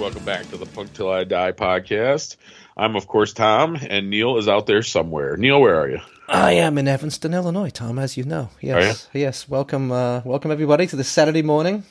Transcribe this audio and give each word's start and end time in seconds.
Welcome 0.00 0.24
back 0.24 0.48
to 0.48 0.56
the 0.56 0.64
Punk 0.64 0.94
Till 0.94 1.10
I 1.10 1.24
Die 1.24 1.52
podcast. 1.52 2.36
I'm, 2.74 2.96
of 2.96 3.06
course, 3.06 3.34
Tom, 3.34 3.76
and 3.76 4.08
Neil 4.08 4.38
is 4.38 4.48
out 4.48 4.66
there 4.66 4.82
somewhere. 4.82 5.36
Neil, 5.36 5.60
where 5.60 5.78
are 5.78 5.90
you? 5.90 6.00
I 6.26 6.52
am 6.54 6.78
in 6.78 6.88
Evanston, 6.88 7.34
Illinois, 7.34 7.68
Tom, 7.68 7.98
as 7.98 8.16
you 8.16 8.24
know. 8.24 8.48
Yes, 8.62 9.08
yes. 9.12 9.46
Welcome, 9.48 9.92
uh, 9.92 10.22
welcome 10.24 10.50
everybody 10.50 10.86
to 10.86 10.96
the 10.96 11.04
Saturday 11.04 11.42
morning 11.42 11.84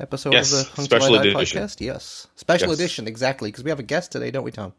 episode 0.00 0.32
Yes, 0.32 0.52
of 0.52 0.58
the 0.70 0.74
Punk 0.74 0.86
special 0.86 1.06
Till 1.08 1.18
I 1.20 1.22
Die 1.22 1.28
edition. 1.30 1.62
podcast. 1.62 1.80
Yes, 1.80 2.26
special 2.34 2.70
Yes. 2.70 2.78
edition, 2.80 3.06
exactly, 3.06 3.50
because 3.50 3.62
we 3.62 3.70
have 3.70 3.78
a 3.78 3.84
guest 3.84 4.10
today, 4.10 4.32
don't 4.32 4.44
we, 4.44 4.50
Tom? 4.50 4.72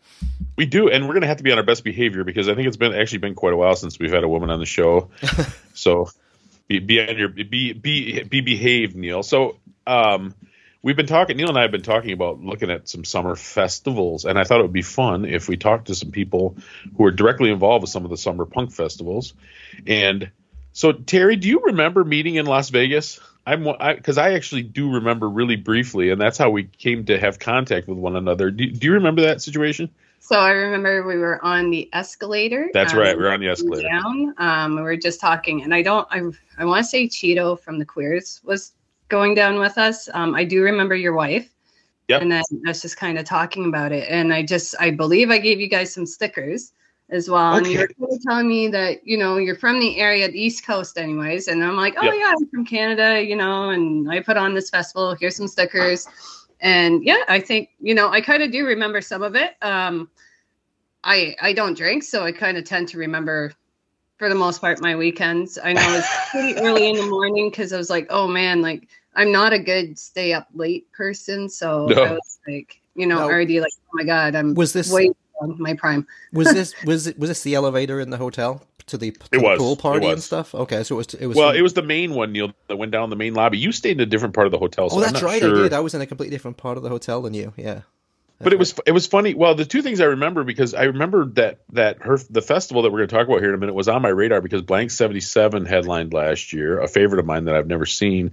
We 0.58 0.66
do, 0.66 0.90
and 0.90 1.06
we're 1.06 1.14
going 1.14 1.22
to 1.22 1.28
have 1.28 1.38
to 1.38 1.44
be 1.44 1.52
on 1.54 1.58
our 1.58 1.64
best 1.64 1.86
behavior 1.86 2.26
because 2.26 2.50
I 2.50 2.56
think 2.56 2.68
it's 2.68 2.78
been 2.78 2.94
actually 2.94 3.20
been 3.20 3.36
quite 3.36 3.54
a 3.54 3.58
while 3.58 3.76
since 3.78 3.98
we've 3.98 4.12
had 4.12 4.26
a 4.26 4.30
woman 4.30 4.50
on 4.50 4.60
the 4.60 4.66
show. 4.66 5.10
so 5.74 6.10
be, 6.68 6.80
be 6.80 7.00
on 7.00 7.18
your 7.18 7.30
be 7.30 7.72
be 7.72 8.24
be 8.24 8.42
behaved, 8.42 8.96
Neil. 8.96 9.24
So 9.24 9.58
um, 9.88 10.36
we've 10.84 10.98
been 10.98 11.08
talking. 11.08 11.38
Neil 11.38 11.50
and 11.50 11.58
I 11.58 11.64
have 11.64 11.72
been 11.72 11.82
talking 11.82 12.12
about 12.12 12.42
looking 12.42 12.70
at 12.70 12.88
some 12.88 13.04
summer 13.04 13.36
festivals, 13.36 14.26
and 14.26 14.38
I 14.38 14.44
thought 14.44 14.60
it 14.60 14.64
would 14.64 14.74
be 14.74 14.84
fun 14.84 15.26
if 15.26 15.48
we 15.48 15.58
talked 15.58 15.88
to 15.88 15.96
some 15.96 16.12
people 16.12 16.58
who 16.96 17.06
are 17.06 17.12
directly 17.12 17.50
involved 17.50 17.82
with 17.82 17.90
some 17.90 18.04
of 18.04 18.12
the 18.12 18.18
summer 18.18 18.46
punk 18.46 18.72
festivals. 18.72 19.34
And 19.88 20.30
so, 20.74 20.92
Terry, 20.92 21.38
do 21.38 21.48
you 21.48 21.62
remember 21.62 22.04
meeting 22.04 22.36
in 22.36 22.46
Las 22.46 22.70
Vegas? 22.70 23.20
I'm 23.46 23.64
because 23.64 24.18
I, 24.18 24.34
actually 24.34 24.64
do 24.64 24.94
remember 24.94 25.28
really 25.28 25.56
briefly, 25.56 26.12
and 26.12 26.22
that's 26.22 26.38
how 26.38 26.50
we 26.50 26.64
came 26.64 27.06
to 27.06 27.20
have 27.20 27.40
contact 27.40 27.88
with 27.88 27.98
one 27.98 28.16
another. 28.16 28.52
Do, 28.52 28.66
do 28.66 28.88
you 28.88 28.94
remember 28.94 29.24
that 29.24 29.42
situation? 29.42 29.90
So 30.20 30.40
I 30.40 30.52
remember 30.52 31.06
we 31.06 31.18
were 31.18 31.44
on 31.44 31.70
the 31.70 31.90
escalator. 31.92 32.70
That's 32.74 32.94
um, 32.94 33.00
right, 33.00 33.18
we 33.18 33.24
were 33.24 33.32
on 33.32 33.42
the 33.42 33.50
escalator. 33.50 33.90
Down. 33.90 34.34
Um, 34.38 34.76
we 34.78 34.82
were 34.82 34.96
just 34.96 35.20
talking, 35.20 35.64
and 35.64 35.74
I 35.74 35.82
don't. 35.82 36.08
I 36.10 36.22
I 36.58 36.64
want 36.64 36.86
to 36.86 36.90
say 36.90 37.10
Cheeto 37.10 37.60
from 37.60 37.80
the 37.80 37.86
Queers 37.86 38.40
was 38.46 38.72
going 39.10 39.36
down 39.36 39.60
with 39.60 39.78
us. 39.78 40.10
Um, 40.14 40.36
I 40.36 40.44
do 40.44 40.64
remember 40.64 40.96
your 40.96 41.14
wife. 41.14 41.50
Yep. 42.10 42.22
And 42.22 42.32
then 42.32 42.44
I 42.66 42.70
was 42.70 42.82
just 42.82 42.98
kind 42.98 43.18
of 43.18 43.26
talking 43.26 43.66
about 43.66 43.92
it, 43.94 44.08
and 44.10 44.34
I 44.34 44.44
just 44.44 44.76
I 44.80 44.92
believe 44.92 45.30
I 45.32 45.38
gave 45.38 45.62
you 45.62 45.68
guys 45.70 45.94
some 45.94 46.06
stickers 46.06 46.74
as 47.10 47.30
well, 47.30 47.56
and 47.56 47.66
you 47.66 47.78
were 47.80 47.86
Okay. 47.86 47.94
kind 48.00 48.12
of 48.14 48.22
telling 48.24 48.48
me 48.48 48.68
that 48.70 49.08
you 49.08 49.18
know 49.18 49.38
you're 49.38 49.56
from 49.56 49.80
the 49.80 49.98
area, 50.00 50.28
the 50.30 50.38
East 50.40 50.66
Coast, 50.66 50.98
anyways, 50.98 51.48
and 51.48 51.64
I'm 51.64 51.78
like, 51.78 51.96
oh 51.98 52.04
Yep. 52.04 52.14
yeah, 52.14 52.34
I'm 52.38 52.48
from 52.50 52.66
Canada, 52.66 53.24
you 53.24 53.36
know, 53.38 53.70
and 53.70 54.12
I 54.12 54.20
put 54.20 54.36
on 54.36 54.54
this 54.54 54.70
festival. 54.70 55.16
Here's 55.16 55.36
some 55.38 55.48
stickers. 55.48 56.08
And 56.60 57.04
yeah, 57.04 57.24
I 57.30 57.40
think 57.40 57.70
you 57.80 57.96
know 57.96 58.10
I 58.10 58.20
kind 58.22 58.44
of 58.44 58.52
do 58.52 58.66
remember 58.66 59.00
some 59.02 59.24
of 59.24 59.36
it. 59.36 59.56
Um, 59.62 60.10
I 61.04 61.36
I 61.42 61.54
don't 61.54 61.76
drink, 61.78 62.04
so 62.04 62.24
I 62.26 62.32
kind 62.32 62.58
of 62.58 62.66
tend 62.66 62.90
to 62.90 62.98
remember, 62.98 63.54
for 64.24 64.30
the 64.30 64.36
most 64.36 64.62
part, 64.62 64.80
my 64.82 64.96
weekends. 64.96 65.60
I 65.62 65.74
know 65.74 65.82
it's 65.98 66.08
pretty 66.32 66.56
early 66.56 66.88
in 66.88 66.96
the 66.96 67.06
morning 67.08 67.50
because 67.50 67.74
I 67.74 67.78
was 67.78 67.90
like, 67.90 68.08
oh 68.10 68.26
man, 68.26 68.62
like 68.62 68.88
I'm 69.18 69.34
not 69.34 69.52
a 69.52 69.60
good 69.60 70.00
stay 70.00 70.32
up 70.32 70.48
late 70.54 70.90
person, 70.94 71.50
so 71.50 71.88
No. 71.88 72.04
I 72.06 72.12
was 72.14 72.40
like, 72.48 72.80
you 72.96 73.06
know, 73.06 73.18
No. 73.18 73.24
already 73.24 73.60
like, 73.60 73.74
oh 73.88 73.90
my 73.96 74.06
god, 74.06 74.34
I'm 74.34 74.54
Was 74.54 74.72
this 74.72 74.90
way 74.90 75.10
on 75.42 75.62
my 75.62 75.74
prime. 75.74 76.08
was 76.32 76.54
this 76.54 76.74
was 76.86 77.08
it 77.08 77.20
was 77.20 77.32
this 77.32 77.44
the 77.44 77.54
elevator 77.54 78.00
in 78.00 78.12
the 78.12 78.18
hotel 78.18 78.66
to 78.86 78.98
the, 78.98 79.12
to 79.12 79.18
It 79.18 79.30
the 79.32 79.40
was, 79.42 79.58
pool 79.60 79.74
it 79.74 79.80
party 79.80 80.08
and 80.08 80.24
stuff? 80.24 80.56
Okay, 80.56 80.84
so 80.86 80.96
it 80.96 80.98
was 81.00 81.14
it 81.16 81.28
was 81.28 81.36
Well, 81.36 81.52
it 81.52 81.62
was 81.62 81.74
the 81.74 81.84
main 81.84 82.14
one, 82.14 82.32
Neil, 82.32 82.54
that 82.70 82.78
went 82.78 82.94
down 82.94 83.10
the 83.10 83.18
main 83.18 83.34
lobby. 83.34 83.58
You 83.58 83.74
stayed 83.74 83.98
in 83.98 84.00
a 84.00 84.06
different 84.06 84.34
part 84.34 84.48
of 84.48 84.52
the 84.52 84.58
hotel. 84.58 84.90
So 84.90 84.96
Oh, 84.96 85.00
I'm 85.00 85.02
that's 85.12 85.22
not 85.22 85.24
right, 85.24 85.42
sure. 85.42 85.52
I 85.60 85.64
did. 85.64 85.74
I 85.74 85.82
was 85.82 85.94
in 85.94 86.00
a 86.00 86.06
completely 86.06 86.34
different 86.34 86.56
part 86.56 86.78
of 86.78 86.84
the 86.84 86.90
hotel 86.90 87.22
than 87.24 87.34
you. 87.34 87.52
Yeah. 87.58 87.82
But 88.44 88.54
it 88.54 88.60
was 88.60 88.76
it 88.86 88.92
was 88.92 89.08
funny. 89.08 89.34
Well, 89.34 89.56
the 89.56 89.66
two 89.66 89.82
things 89.82 90.00
I 90.02 90.06
remember 90.06 90.44
because 90.44 90.74
I 90.74 90.84
remember 90.84 91.26
that 91.34 91.60
that 91.72 92.02
her 92.02 92.18
the 92.30 92.42
festival 92.42 92.84
that 92.84 92.92
we're 92.92 93.00
going 93.00 93.10
to 93.10 93.16
talk 93.16 93.28
about 93.28 93.40
here 93.40 93.50
in 93.50 93.56
a 93.56 93.58
minute 93.58 93.76
was 93.76 93.88
on 93.88 94.02
my 94.02 94.10
radar 94.10 94.42
because 94.42 94.62
Blank 94.62 94.92
Seventy 94.92 95.22
Seven 95.22 95.66
headlined 95.66 96.14
last 96.14 96.54
year, 96.54 96.80
a 96.80 96.88
favorite 96.88 97.20
of 97.20 97.26
mine 97.26 97.46
that 97.46 97.56
I've 97.56 97.68
never 97.68 97.86
seen. 97.86 98.32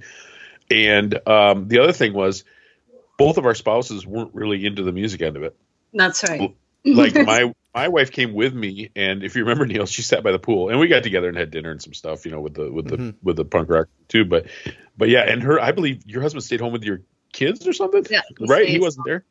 And 0.71 1.19
um, 1.27 1.69
the 1.69 1.81
other 1.81 1.93
thing 1.93 2.13
was, 2.13 2.45
both 3.19 3.39
of 3.39 3.47
our 3.47 3.55
spouses 3.55 4.07
weren't 4.07 4.35
really 4.35 4.65
into 4.65 4.83
the 4.83 4.93
music 4.93 5.21
end 5.23 5.37
of 5.37 5.43
it. 5.43 5.57
That's 5.93 6.23
right. 6.23 6.55
Like 6.85 7.15
my 7.15 7.53
my 7.75 7.89
wife 7.89 8.11
came 8.11 8.33
with 8.33 8.55
me, 8.55 8.91
and 8.97 9.23
if 9.23 9.37
you 9.37 9.43
remember, 9.43 9.67
Neil, 9.73 9.87
she 9.87 10.03
sat 10.03 10.23
by 10.23 10.33
the 10.33 10.39
pool, 10.39 10.71
and 10.71 10.81
we 10.81 10.89
got 10.89 11.03
together 11.03 11.29
and 11.29 11.37
had 11.37 11.51
dinner 11.51 11.71
and 11.71 11.83
some 11.83 11.93
stuff, 11.93 12.25
you 12.25 12.33
know, 12.33 12.41
with 12.41 12.55
the 12.55 12.71
with 12.73 12.89
the 12.89 12.97
Mhm. 12.97 13.15
with 13.23 13.37
the 13.37 13.45
punk 13.45 13.69
rock 13.69 13.89
too. 14.09 14.25
But 14.25 14.47
but 14.97 15.09
yeah, 15.09 15.21
and 15.23 15.43
her, 15.43 15.61
I 15.61 15.73
believe 15.73 16.03
your 16.07 16.23
husband 16.23 16.43
stayed 16.45 16.61
home 16.61 16.73
with 16.73 16.85
your 16.85 17.03
kids 17.33 17.67
or 17.67 17.73
something, 17.73 18.07
Yeah, 18.11 18.23
right? 18.41 18.69
He 18.69 18.79
wasn't 18.79 19.07
there. 19.07 19.25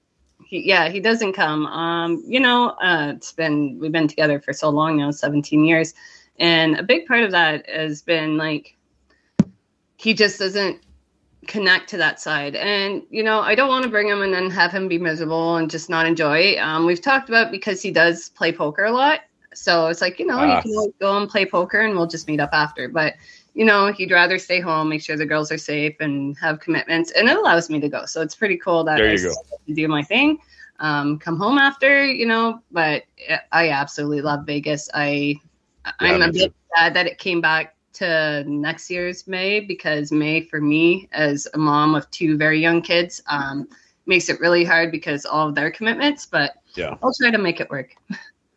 He, 0.45 0.67
yeah, 0.67 0.89
he 0.89 0.99
doesn't 0.99 1.33
come. 1.33 1.65
Um, 1.67 2.23
you 2.27 2.39
know, 2.39 2.69
uh, 2.81 3.13
it's 3.15 3.31
been 3.31 3.77
we've 3.79 3.91
been 3.91 4.07
together 4.07 4.39
for 4.39 4.53
so 4.53 4.69
long 4.69 4.97
now, 4.97 5.11
17 5.11 5.63
years, 5.65 5.93
and 6.39 6.77
a 6.79 6.83
big 6.83 7.05
part 7.05 7.23
of 7.23 7.31
that 7.31 7.69
has 7.69 8.01
been 8.01 8.37
like 8.37 8.75
he 9.97 10.13
just 10.13 10.39
doesn't 10.39 10.81
connect 11.47 11.89
to 11.89 11.97
that 11.97 12.19
side. 12.19 12.55
And 12.55 13.03
you 13.09 13.23
know, 13.23 13.41
I 13.41 13.55
don't 13.55 13.69
want 13.69 13.83
to 13.83 13.89
bring 13.89 14.07
him 14.07 14.21
and 14.21 14.33
then 14.33 14.49
have 14.49 14.71
him 14.71 14.87
be 14.87 14.97
miserable 14.97 15.57
and 15.57 15.69
just 15.69 15.89
not 15.89 16.05
enjoy. 16.05 16.57
Um, 16.59 16.85
we've 16.85 17.01
talked 17.01 17.29
about 17.29 17.51
because 17.51 17.81
he 17.81 17.91
does 17.91 18.29
play 18.29 18.51
poker 18.51 18.85
a 18.85 18.91
lot, 18.91 19.21
so 19.53 19.87
it's 19.87 20.01
like 20.01 20.19
you 20.19 20.25
know 20.25 20.39
Ah. 20.39 20.57
you 20.57 20.61
can 20.63 20.71
always 20.75 20.93
go 20.99 21.17
and 21.17 21.29
play 21.29 21.45
poker 21.45 21.79
and 21.79 21.95
we'll 21.95 22.07
just 22.07 22.27
meet 22.27 22.39
up 22.39 22.51
after, 22.53 22.89
but. 22.89 23.13
You 23.59 23.65
know, 23.65 23.91
he'd 23.91 24.11
rather 24.11 24.39
stay 24.39 24.61
home, 24.61 24.87
make 24.87 25.01
sure 25.01 25.17
the 25.17 25.25
girls 25.25 25.51
are 25.51 25.57
safe, 25.57 25.95
and 25.99 26.37
have 26.37 26.61
commitments, 26.61 27.11
and 27.11 27.27
it 27.27 27.35
allows 27.37 27.69
me 27.69 27.77
to 27.81 27.89
go. 27.89 28.05
So 28.05 28.21
it's 28.21 28.33
pretty 28.33 28.55
cool 28.55 28.85
that 28.85 28.95
There 28.97 29.09
I 29.09 29.13
you 29.15 29.23
go. 29.23 29.33
to 29.67 29.73
do 29.73 29.87
my 29.89 30.01
thing 30.01 30.39
um, 30.79 31.19
come 31.19 31.37
home 31.37 31.57
after, 31.57 32.05
you 32.05 32.25
know. 32.25 32.61
But 32.71 33.03
I 33.51 33.69
absolutely 33.69 34.21
love 34.21 34.45
Vegas. 34.45 34.89
I 34.93 35.35
I'm 35.99 36.21
a 36.21 36.31
bit 36.31 36.53
sad 36.77 36.93
that 36.93 37.05
it 37.05 37.17
came 37.17 37.41
back 37.41 37.75
to 37.95 38.45
next 38.47 38.89
year's 38.89 39.27
May 39.27 39.59
because 39.59 40.09
May 40.11 40.39
for 40.41 40.61
me 40.61 41.09
as 41.11 41.45
a 41.53 41.57
mom 41.57 41.95
of 41.95 42.09
two 42.11 42.37
very 42.37 42.61
young 42.61 42.81
kids 42.81 43.21
um, 43.27 43.67
makes 44.05 44.29
it 44.29 44.39
really 44.39 44.63
hard 44.63 44.89
because 44.89 45.25
all 45.25 45.49
of 45.49 45.55
their 45.55 45.69
commitments. 45.69 46.25
But 46.25 46.53
Yeah. 46.75 46.95
I'll 47.03 47.11
try 47.19 47.29
to 47.31 47.37
make 47.37 47.59
it 47.59 47.69
work. 47.69 47.89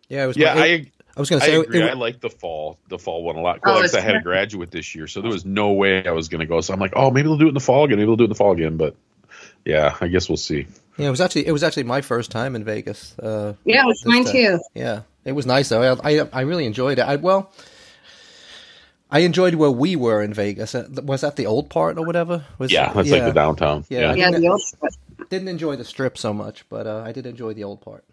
Yeah, 0.09 0.25
it 0.25 0.27
was. 0.29 0.37
Yeah, 0.37 0.55
my- 0.55 0.65
I 0.65 0.93
I 1.17 1.21
was 1.21 1.29
going 1.31 1.41
to 1.41 1.47
say 1.47 1.55
it- 1.55 1.61
agree. 1.67 1.83
it- 1.83 1.91
I 1.91 1.93
like 1.95 2.21
the 2.21 2.31
fall, 2.31 2.79
the 2.89 2.99
fall 2.99 3.23
one 3.23 3.37
a 3.37 3.41
lot. 3.41 3.61
Oh, 3.67 3.73
Like 3.73 3.81
I 3.81 3.85
it's 3.85 3.93
said, 3.93 4.01
I 4.03 4.07
had 4.07 4.17
a 4.17 4.21
graduate 4.23 4.71
this 4.71 4.95
year, 4.95 5.07
so 5.07 5.21
there 5.21 5.31
was 5.31 5.45
no 5.45 5.73
way 5.73 6.07
I 6.07 6.13
was 6.13 6.29
going 6.29 6.41
to 6.41 6.47
go. 6.47 6.61
So 6.61 6.73
I'm 6.73 6.81
like, 6.81 6.93
oh, 6.97 7.11
maybe 7.11 7.29
they'll 7.29 7.37
do 7.39 7.47
it 7.47 7.49
in 7.49 7.55
the 7.55 7.61
fall 7.61 7.85
again. 7.85 7.99
Maybe 7.99 8.07
they'll 8.07 8.17
do 8.17 8.25
it 8.25 8.27
in 8.27 8.31
the 8.31 8.35
fall 8.37 8.53
again. 8.53 8.77
But 8.77 8.95
yeah, 9.65 9.97
I 10.01 10.09
guess 10.09 10.29
we'll 10.29 10.37
see. 10.39 10.67
yeah, 10.97 11.07
it 11.09 11.11
was 11.11 11.21
actually 11.21 11.47
it 11.47 11.53
was 11.53 11.63
actually 11.63 11.85
my 11.85 12.01
first 12.01 12.31
time 12.31 12.57
in 12.57 12.65
Vegas. 12.65 13.17
Uh, 13.19 13.55
Yeah, 13.65 13.83
it 13.85 13.87
was 13.87 14.03
mine 14.07 14.25
time. 14.25 14.33
too. 14.33 14.59
Yeah, 14.75 15.03
it 15.25 15.33
was 15.33 15.47
nice 15.47 15.69
though. 15.69 15.99
I 16.03 16.21
I, 16.21 16.29
I 16.33 16.41
really 16.43 16.65
enjoyed 16.67 16.99
it. 16.99 17.03
I, 17.03 17.17
well, 17.17 17.53
I 19.11 19.21
enjoyed 19.21 19.55
where 19.57 19.71
we 19.71 19.95
were 19.97 20.23
in 20.23 20.33
Vegas. 20.33 20.75
Uh, 20.75 20.89
Was 21.05 21.21
that 21.21 21.37
the 21.37 21.47
old 21.47 21.69
part 21.69 21.99
or 21.99 22.07
whatever? 22.07 22.45
Was 22.59 22.73
Yeah, 22.73 22.93
that's 22.93 23.11
like 23.11 23.25
the 23.25 23.33
downtown. 23.33 23.85
Yeah. 23.91 24.01
Yeah, 24.01 24.15
Yeah, 24.15 24.31
didn't- 24.31 24.41
the 24.43 24.49
old 24.49 24.63
Didn't 25.29 25.49
enjoy 25.49 25.77
the 25.77 25.85
strip 25.85 26.17
so 26.19 26.33
much, 26.33 26.65
but 26.69 26.87
uh, 26.87 27.03
I 27.07 27.13
did 27.13 27.27
enjoy 27.27 27.53
the 27.55 27.65
old 27.65 27.81
part. 27.83 28.05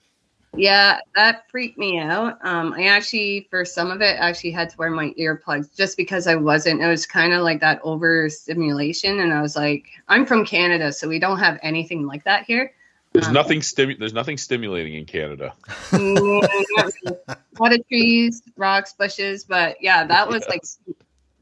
Yeah, 0.55 0.99
that 1.15 1.49
freaked 1.49 1.77
me 1.77 1.99
out. 1.99 2.39
Um, 2.43 2.73
I 2.73 2.87
actually, 2.87 3.47
for 3.49 3.63
some 3.63 3.91
of 3.91 4.01
it, 4.01 4.17
actually 4.19 4.51
had 4.51 4.69
to 4.71 4.77
wear 4.77 4.89
my 4.89 5.13
earplugs 5.17 5.75
just 5.75 5.95
because 5.95 6.25
I 6.25 6.35
wasn't. 6.35 6.81
It 6.81 6.87
was 6.87 7.05
kind 7.05 7.33
of 7.33 7.43
like 7.43 7.61
that 7.61 7.79
overstimulation, 7.83 9.19
and 9.19 9.31
I 9.31 9.41
was 9.41 9.55
like, 9.55 9.85
I'm 10.07 10.25
from 10.25 10.45
Canada, 10.45 10.91
so 10.91 11.07
we 11.07 11.19
don't 11.19 11.39
have 11.39 11.59
anything 11.61 12.07
like 12.07 12.23
that 12.23 12.45
here. 12.45 12.73
there's 13.13 13.27
Um, 13.27 13.33
nothing 13.33 13.59
stimu- 13.59 13.99
There's 13.99 14.13
nothing 14.13 14.37
stimulating 14.37 14.95
in 14.95 15.05
Canada. 15.05 15.53
A 15.93 17.63
lot 17.63 17.73
of 17.73 17.87
trees, 17.87 18.41
rocks, 18.57 18.93
bushes, 18.93 19.43
but 19.43 19.77
yeah, 19.81 20.05
that 20.05 20.27
was 20.27 20.45
like 20.47 20.63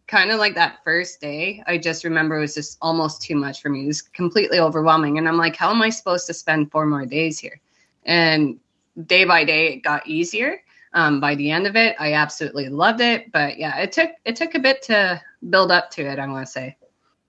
kind 0.07 0.31
of 0.31 0.39
like 0.39 0.55
that 0.55 0.79
first 0.83 1.21
day. 1.21 1.63
I 1.65 1.77
just 1.77 2.03
remember 2.03 2.37
it 2.37 2.41
was 2.41 2.55
just 2.55 2.77
almost 2.81 3.21
too 3.21 3.35
much 3.35 3.61
for 3.61 3.69
me. 3.69 3.83
It 3.83 3.87
was 3.87 4.01
completely 4.01 4.59
overwhelming, 4.59 5.17
and 5.17 5.29
I'm 5.29 5.37
like, 5.37 5.55
how 5.55 5.69
am 5.71 5.81
I 5.81 5.89
supposed 5.89 6.27
to 6.27 6.33
spend 6.33 6.71
four 6.71 6.85
more 6.85 7.05
days 7.05 7.39
here? 7.39 7.59
And 8.05 8.59
day 9.05 9.25
by 9.25 9.43
day, 9.43 9.73
it 9.73 9.83
got 9.83 10.07
easier. 10.07 10.61
Um, 10.93 11.19
by 11.19 11.35
the 11.35 11.51
end 11.51 11.67
of 11.67 11.75
it, 11.75 11.95
I 11.99 12.13
absolutely 12.13 12.69
loved 12.69 13.01
it. 13.01 13.31
But 13.31 13.57
yeah, 13.57 13.77
it 13.79 13.91
took 13.91 14.11
it 14.25 14.35
took 14.35 14.55
a 14.55 14.59
bit 14.59 14.83
to 14.83 15.21
build 15.47 15.71
up 15.71 15.91
to 15.91 16.01
it. 16.01 16.17
I 16.19 16.27
want 16.27 16.45
to 16.45 16.51
say. 16.51 16.77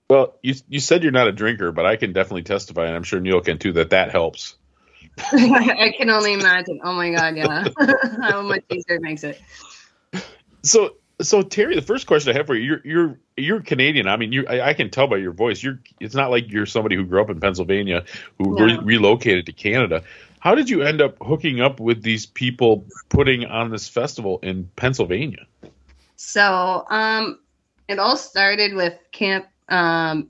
Well, 0.09 0.39
you 0.43 0.55
you 0.69 0.81
said 0.81 1.03
you're 1.03 1.13
not 1.13 1.29
a 1.29 1.33
drinker, 1.33 1.71
but 1.71 1.85
I 1.85 1.97
can 1.97 2.13
definitely 2.13 2.45
testify, 2.45 2.87
and 2.87 2.97
I'm 2.97 3.03
sure 3.03 3.21
Neil 3.21 3.41
can 3.41 3.59
too, 3.59 3.73
that 3.73 3.91
that 3.91 4.11
helps. 4.11 4.57
I 5.33 5.93
can 5.99 6.09
only 6.11 6.33
imagine. 6.33 6.81
Oh 6.83 6.95
my 6.95 7.11
god, 7.11 7.37
yeah, 7.37 7.69
how 8.23 8.43
much 8.43 8.65
easier 8.71 8.97
it 8.97 9.03
makes 9.03 9.25
it. 9.25 9.41
So, 10.63 10.97
so 11.21 11.43
Terry, 11.43 11.75
the 11.75 11.83
first 11.83 12.07
question 12.07 12.33
I 12.33 12.37
have 12.39 12.47
for 12.47 12.55
you, 12.55 12.63
you're 12.63 12.81
you're 12.85 13.19
you're 13.37 13.61
Canadian. 13.61 14.09
I 14.09 14.17
mean, 14.17 14.33
you 14.33 14.47
I, 14.49 14.69
I 14.69 14.75
can 14.75 14.91
tell 14.91 15.09
by 15.09 15.17
your 15.17 15.33
voice. 15.33 15.63
You're 15.63 15.81
it's 16.01 16.15
not 16.15 16.31
like 16.31 16.51
you're 16.51 16.67
somebody 16.67 16.97
who 16.97 17.05
grew 17.05 17.21
up 17.21 17.31
in 17.31 17.41
Pennsylvania 17.41 18.05
who 18.39 18.57
re- 18.57 18.79
relocated 18.83 19.47
to 19.47 19.53
Canada. 19.53 20.05
How 20.41 20.55
did 20.55 20.71
you 20.71 20.83
end 20.83 21.01
up 21.01 21.17
hooking 21.21 21.61
up 21.61 21.81
with 21.81 22.03
these 22.03 22.27
people 22.27 22.85
putting 23.09 23.45
on 23.45 23.71
this 23.71 23.89
festival 23.89 24.39
in 24.43 24.71
Pennsylvania? 24.77 25.47
So 26.17 26.87
um, 26.91 27.39
it 27.89 27.99
all 27.99 28.17
started 28.17 28.75
with 28.75 28.99
camp. 29.13 29.47
Um, 29.69 30.29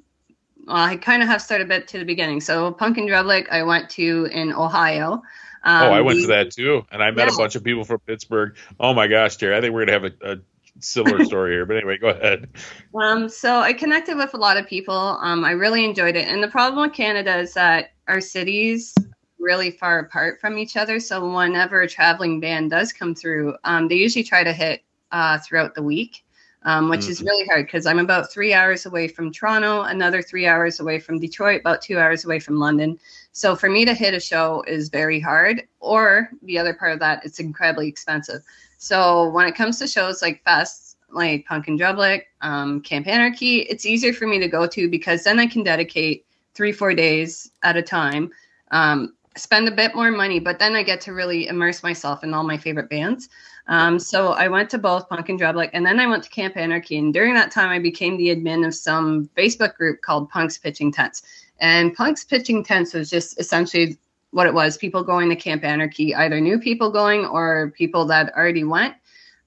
well, 0.67 0.77
I 0.77 0.97
kind 0.97 1.23
of 1.23 1.29
have 1.29 1.43
started 1.43 1.65
a 1.65 1.69
bit 1.69 1.89
to 1.89 1.99
the 1.99 2.05
beginning. 2.05 2.41
So 2.41 2.73
Punk 2.73 2.99
in 2.99 3.07
Drublic, 3.07 3.49
I 3.51 3.63
went 3.63 3.91
to 3.91 4.29
in 4.31 4.53
Ohio. 4.53 5.23
Um, 5.65 5.83
oh, 5.85 5.93
I 5.93 6.01
went 6.01 6.17
we- 6.17 6.23
to 6.23 6.29
that 6.29 6.51
too, 6.53 6.87
and 6.93 7.03
I 7.03 7.11
met 7.11 7.29
a 7.29 7.37
bunch 7.37 7.55
of 7.57 7.65
people 7.65 7.85
from 7.85 7.99
Pittsburgh. 8.01 8.57
Oh 8.79 8.95
my 8.95 9.07
gosh, 9.07 9.37
Terry, 9.37 9.57
I 9.57 9.61
think 9.61 9.75
we're 9.75 9.87
gonna 9.87 10.01
have 10.01 10.05
a, 10.05 10.33
a 10.33 10.37
similar 10.81 11.25
story 11.27 11.53
here, 11.53 11.67
but 11.67 11.77
anyway, 11.77 11.99
go 11.99 12.09
ahead. 12.09 12.49
Um, 12.95 13.29
so 13.29 13.61
I 13.61 13.73
connected 13.73 14.17
with 14.17 14.35
a 14.35 14.37
lot 14.37 14.57
of 14.57 14.67
people. 14.67 15.19
Um, 15.21 15.45
I 15.45 15.53
really 15.53 15.85
enjoyed 15.85 16.17
it. 16.17 16.29
And 16.29 16.43
the 16.43 16.49
problem 16.49 16.83
with 16.83 16.97
Canada 16.97 17.39
is 17.39 17.55
that 17.55 17.93
our 18.07 18.21
cities 18.21 18.95
really 19.39 19.71
far 19.71 20.01
apart 20.01 20.41
from 20.41 20.59
each 20.59 20.77
other. 20.77 21.01
So 21.01 21.33
whenever 21.33 21.81
a 21.81 21.89
traveling 21.89 22.41
band 22.41 22.71
does 22.71 22.93
come 22.93 23.15
through, 23.15 23.57
um, 23.65 23.89
they 23.89 23.97
usually 23.97 24.25
try 24.25 24.45
to 24.45 24.53
hit 24.53 24.83
uh, 25.13 25.39
throughout 25.39 25.75
the 25.75 25.83
week, 25.83 26.25
um, 26.65 26.89
which 26.89 27.03
mm-hmm. 27.03 27.13
is 27.13 27.23
really 27.23 27.47
hard 27.47 27.67
because 27.67 27.87
I'm 27.87 27.99
about 27.99 28.33
three 28.33 28.53
hours 28.53 28.87
away 28.87 29.09
from 29.09 29.33
Toronto, 29.33 29.83
another 29.83 30.23
three 30.23 30.47
hours 30.47 30.81
away 30.81 30.99
from 30.99 31.19
Detroit, 31.19 31.61
about 31.61 31.83
two 31.83 31.99
hours 31.99 32.25
away 32.25 32.41
from 32.41 32.59
London. 32.59 32.99
So 33.33 33.55
for 33.55 33.71
me 33.71 33.85
to 33.85 33.95
hit 33.95 34.15
a 34.15 34.21
show 34.21 34.65
is 34.67 34.89
very 34.89 35.21
hard. 35.21 35.63
Or 35.81 36.31
the 36.43 36.59
other 36.59 36.75
part 36.75 36.93
of 36.93 36.99
that, 37.01 37.25
it's 37.25 37.41
incredibly 37.41 37.89
expensive. 37.89 38.43
So 38.79 39.29
when 39.31 39.47
it 39.47 39.55
comes 39.55 39.79
to 39.79 39.87
shows 39.87 40.23
like 40.23 40.43
Fest, 40.45 40.97
like 41.11 41.47
Punk 41.47 41.69
in 41.69 41.79
Drublic, 41.79 42.25
um, 42.43 42.81
Camp 42.81 43.07
Anarchy, 43.07 43.61
it's 43.61 43.87
easier 43.87 44.13
for 44.13 44.27
me 44.27 44.39
to 44.39 44.49
go 44.49 44.67
to 44.67 44.89
because 44.89 45.25
then 45.25 45.39
I 45.39 45.47
can 45.47 45.63
dedicate 45.63 46.27
three, 46.55 46.73
four 46.73 46.93
days 46.95 47.51
at 47.63 47.77
a 47.77 47.83
time, 47.83 48.31
um, 48.73 49.15
spend 49.39 49.69
a 49.69 49.73
bit 49.73 49.95
more 49.95 50.11
money, 50.11 50.41
but 50.41 50.59
then 50.59 50.75
I 50.75 50.83
get 50.83 51.01
to 51.03 51.13
really 51.13 51.49
immerse 51.49 51.83
myself 51.83 52.25
in 52.25 52.35
all 52.35 52.45
my 52.45 52.59
favorite 52.59 52.91
bands. 52.91 53.29
Um, 53.69 53.99
so 53.99 54.33
I 54.33 54.49
went 54.49 54.71
to 54.71 54.79
both 54.79 55.09
Punk 55.09 55.29
in 55.29 55.39
Drublic, 55.39 55.71
and 55.73 55.85
then 55.85 56.01
I 56.01 56.07
went 56.07 56.25
to 56.25 56.31
Camp 56.31 56.57
Anarchy. 56.57 56.99
And 56.99 57.13
during 57.13 57.35
that 57.35 57.51
time, 57.51 57.69
I 57.69 57.79
became 57.79 58.17
the 58.17 58.35
admin 58.35 58.67
of 58.67 58.75
some 58.75 59.29
Facebook 59.37 59.75
group 59.75 60.01
called 60.01 60.31
Punk's 60.31 60.59
Pitching 60.59 60.91
Tents. 60.91 61.23
And 61.61 61.95
Punk's 61.95 62.25
Pitching 62.25 62.65
Tents 62.65 62.95
was 62.95 63.11
just 63.11 63.39
essentially 63.39 63.99
what 64.31 64.47
it 64.47 64.55
was 64.55 64.77
people 64.77 65.03
going 65.03 65.29
to 65.29 65.37
Camp 65.37 65.65
Anarchy, 65.65 66.15
either 66.15 66.41
new 66.41 66.59
people 66.59 66.91
going 66.91 67.25
or 67.25 67.73
people 67.77 68.07
that 68.07 68.35
already 68.35 68.65
went. 68.65 68.95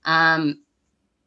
Um, 0.06 0.60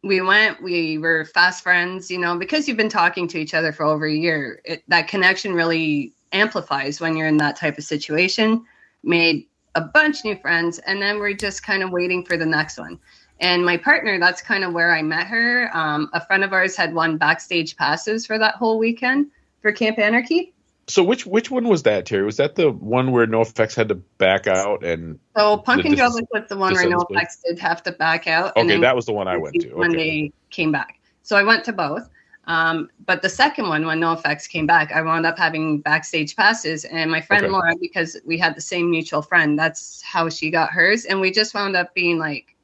we 0.03 0.21
went, 0.21 0.63
we 0.63 0.99
were 0.99 1.25
fast 1.25 1.63
friends, 1.63 2.11
you 2.11 2.19
know, 2.19 2.37
because 2.37 2.69
you've 2.69 2.77
been 2.77 2.89
talking 2.89 3.27
to 3.29 3.39
each 3.39 3.55
other 3.55 3.73
for 3.73 3.85
over 3.85 4.07
a 4.07 4.13
year, 4.13 4.61
it, 4.65 4.83
that 4.89 5.09
connection 5.09 5.55
really 5.55 6.13
amplifies 6.35 7.01
when 7.01 7.17
you're 7.17 7.29
in 7.29 7.39
that 7.39 7.57
type 7.57 7.79
of 7.79 7.85
situation. 7.85 8.65
Made 9.03 9.47
a 9.75 9.81
bunch 9.81 10.25
new 10.25 10.37
friends, 10.37 10.79
and 10.81 11.01
then 11.01 11.19
we're 11.19 11.33
just 11.35 11.63
kind 11.63 11.83
of 11.83 11.91
waiting 11.91 12.25
for 12.25 12.37
the 12.37 12.47
next 12.47 12.79
one. 12.79 12.99
And 13.41 13.65
my 13.65 13.77
partner, 13.77 14.19
that's 14.21 14.41
kind 14.41 14.65
of 14.65 14.73
where 14.73 14.95
I 14.95 15.03
met 15.03 15.27
her. 15.27 15.71
Um, 15.75 16.09
a 16.13 16.25
friend 16.25 16.45
of 16.45 16.53
ours 16.53 16.77
had 16.77 16.95
won 16.95 17.17
backstage 17.19 17.77
passes 17.77 18.27
for 18.27 18.39
that 18.39 18.55
whole 18.55 18.79
weekend 18.79 19.31
for 19.61 19.73
Camp 19.73 19.99
Anarchy. 19.99 20.53
So 20.87 21.03
which 21.03 21.25
which 21.25 21.51
one 21.51 21.67
was 21.67 21.85
that, 21.85 22.05
Terry? 22.05 22.25
Was 22.25 22.37
that 22.37 22.57
the 22.57 22.71
one 22.71 23.11
where 23.11 23.27
NOFX 23.27 23.75
had 23.75 23.89
to 23.89 23.95
back 23.95 24.47
out 24.47 24.85
and 24.85 25.19
So 25.35 25.57
Punk 25.57 25.87
and 25.87 25.97
Drublic 25.97 26.27
was 26.31 26.49
the 26.49 26.59
one 26.59 26.75
where 26.75 26.87
NOFX 26.87 27.43
did 27.47 27.59
have 27.59 27.83
to 27.85 27.93
back 27.93 28.27
out. 28.27 28.55
Okay, 28.57 28.79
that 28.79 28.95
was 28.95 29.07
the 29.07 29.13
one 29.15 29.27
I 29.27 29.39
went 29.39 29.55
to. 29.63 29.75
When 29.75 29.93
they 29.93 30.33
came 30.51 30.73
back. 30.73 31.01
So 31.23 31.37
I 31.37 31.43
went 31.43 31.65
to 31.65 31.73
both. 31.73 32.09
Um, 32.47 32.91
but 33.07 33.23
the 33.23 33.29
second 33.29 33.69
one, 33.69 33.87
when 33.87 34.01
NOFX 34.01 34.49
came 34.49 34.67
back, 34.67 34.93
I 34.93 35.01
wound 35.03 35.25
up 35.25 35.39
having 35.39 35.81
backstage 35.81 36.37
passes. 36.37 36.85
And 36.85 37.11
my 37.11 37.21
friend 37.21 37.45
okay. 37.45 37.53
Laura, 37.53 37.75
because 37.81 38.17
we 38.25 38.37
had 38.37 38.55
the 38.55 38.61
same 38.61 38.91
mutual 38.91 39.23
friend, 39.23 39.59
that's 39.59 40.03
how 40.03 40.29
she 40.29 40.51
got 40.51 40.71
hers. 40.71 41.05
And 41.05 41.21
we 41.21 41.31
just 41.31 41.55
wound 41.55 41.77
up 41.77 41.95
being 41.95 42.19
like 42.19 42.55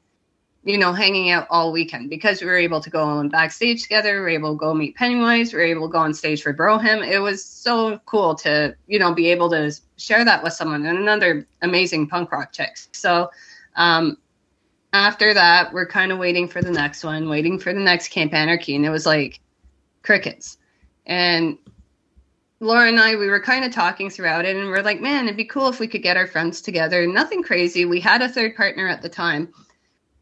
you 0.63 0.77
know, 0.77 0.93
hanging 0.93 1.31
out 1.31 1.47
all 1.49 1.71
weekend 1.71 2.09
because 2.09 2.41
we 2.41 2.47
were 2.47 2.57
able 2.57 2.79
to 2.81 2.89
go 2.89 3.03
on 3.03 3.29
backstage 3.29 3.81
together. 3.81 4.17
We 4.17 4.21
were 4.21 4.29
able 4.29 4.53
to 4.53 4.59
go 4.59 4.73
meet 4.73 4.95
Pennywise. 4.95 5.53
We 5.53 5.57
were 5.57 5.65
able 5.65 5.87
to 5.87 5.91
go 5.91 5.97
on 5.99 6.13
stage 6.13 6.43
for 6.43 6.53
Brohim. 6.53 7.05
It 7.07 7.19
was 7.19 7.43
so 7.43 7.99
cool 8.05 8.35
to, 8.35 8.75
you 8.87 8.99
know, 8.99 9.13
be 9.13 9.27
able 9.31 9.49
to 9.49 9.73
share 9.97 10.23
that 10.23 10.43
with 10.43 10.53
someone 10.53 10.85
and 10.85 10.99
another 10.99 11.47
amazing 11.63 12.07
punk 12.07 12.31
rock 12.31 12.51
chick. 12.51 12.77
So, 12.91 13.31
um, 13.75 14.17
after 14.93 15.33
that, 15.33 15.73
we're 15.73 15.87
kind 15.87 16.11
of 16.11 16.19
waiting 16.19 16.47
for 16.47 16.61
the 16.61 16.71
next 16.71 17.03
one, 17.03 17.29
waiting 17.29 17.57
for 17.57 17.73
the 17.73 17.79
next 17.79 18.09
Camp 18.09 18.33
Anarchy. 18.33 18.75
And 18.75 18.85
it 18.85 18.89
was 18.89 19.05
like 19.05 19.39
crickets. 20.03 20.57
And 21.05 21.57
Laura 22.59 22.87
and 22.87 22.99
I, 22.99 23.15
we 23.15 23.27
were 23.27 23.41
kind 23.41 23.65
of 23.65 23.71
talking 23.71 24.09
throughout 24.09 24.45
it 24.45 24.55
and 24.55 24.67
we're 24.67 24.83
like, 24.83 25.01
man, 25.01 25.25
it'd 25.25 25.37
be 25.37 25.45
cool 25.45 25.67
if 25.67 25.79
we 25.79 25.87
could 25.87 26.03
get 26.03 26.17
our 26.17 26.27
friends 26.27 26.61
together. 26.61 27.07
Nothing 27.07 27.41
crazy. 27.41 27.85
We 27.85 27.99
had 27.99 28.21
a 28.21 28.29
third 28.29 28.55
partner 28.55 28.87
at 28.87 29.01
the 29.01 29.09
time 29.09 29.51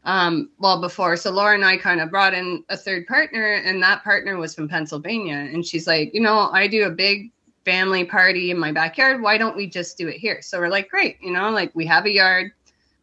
um, 0.04 0.50
well 0.58 0.80
before. 0.80 1.16
So 1.16 1.30
Laura 1.30 1.54
and 1.54 1.64
I 1.64 1.76
kind 1.76 2.00
of 2.00 2.10
brought 2.10 2.34
in 2.34 2.64
a 2.68 2.76
third 2.76 3.06
partner, 3.06 3.54
and 3.54 3.82
that 3.82 4.02
partner 4.02 4.36
was 4.36 4.54
from 4.54 4.68
Pennsylvania. 4.68 5.34
And 5.34 5.64
she's 5.64 5.86
like, 5.86 6.14
you 6.14 6.20
know, 6.20 6.50
I 6.52 6.66
do 6.66 6.84
a 6.86 6.90
big 6.90 7.30
family 7.64 8.04
party 8.04 8.50
in 8.50 8.58
my 8.58 8.72
backyard. 8.72 9.20
Why 9.20 9.36
don't 9.36 9.56
we 9.56 9.68
just 9.68 9.98
do 9.98 10.08
it 10.08 10.16
here? 10.16 10.40
So 10.42 10.58
we're 10.58 10.68
like, 10.68 10.88
great, 10.88 11.18
you 11.20 11.30
know, 11.30 11.50
like 11.50 11.74
we 11.74 11.86
have 11.86 12.06
a 12.06 12.10
yard. 12.10 12.52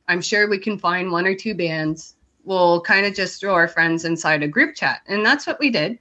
I'm 0.08 0.22
sure 0.22 0.50
we 0.50 0.58
can 0.58 0.80
find 0.80 1.12
one 1.12 1.28
or 1.28 1.36
two 1.36 1.54
bands. 1.54 2.16
We'll 2.44 2.82
kind 2.82 3.06
of 3.06 3.14
just 3.14 3.40
throw 3.40 3.54
our 3.54 3.68
friends 3.68 4.06
inside 4.06 4.42
a 4.42 4.48
group 4.48 4.74
chat. 4.74 5.02
And 5.08 5.26
that's 5.26 5.46
what 5.46 5.60
we 5.60 5.70
did. 5.70 6.00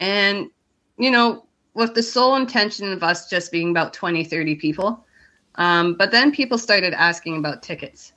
And, 0.00 0.50
you 0.98 1.10
know, 1.10 1.46
with 1.76 1.94
the 1.94 2.02
sole 2.02 2.36
intention 2.36 2.90
of 2.90 3.02
us 3.02 3.28
just 3.28 3.52
being 3.52 3.70
about 3.70 3.92
20, 3.92 4.24
30 4.24 4.54
people. 4.56 5.04
Um, 5.56 5.94
but 5.94 6.10
then 6.10 6.32
people 6.32 6.56
started 6.56 6.94
asking 6.94 7.36
about 7.36 7.62
tickets. 7.62 8.12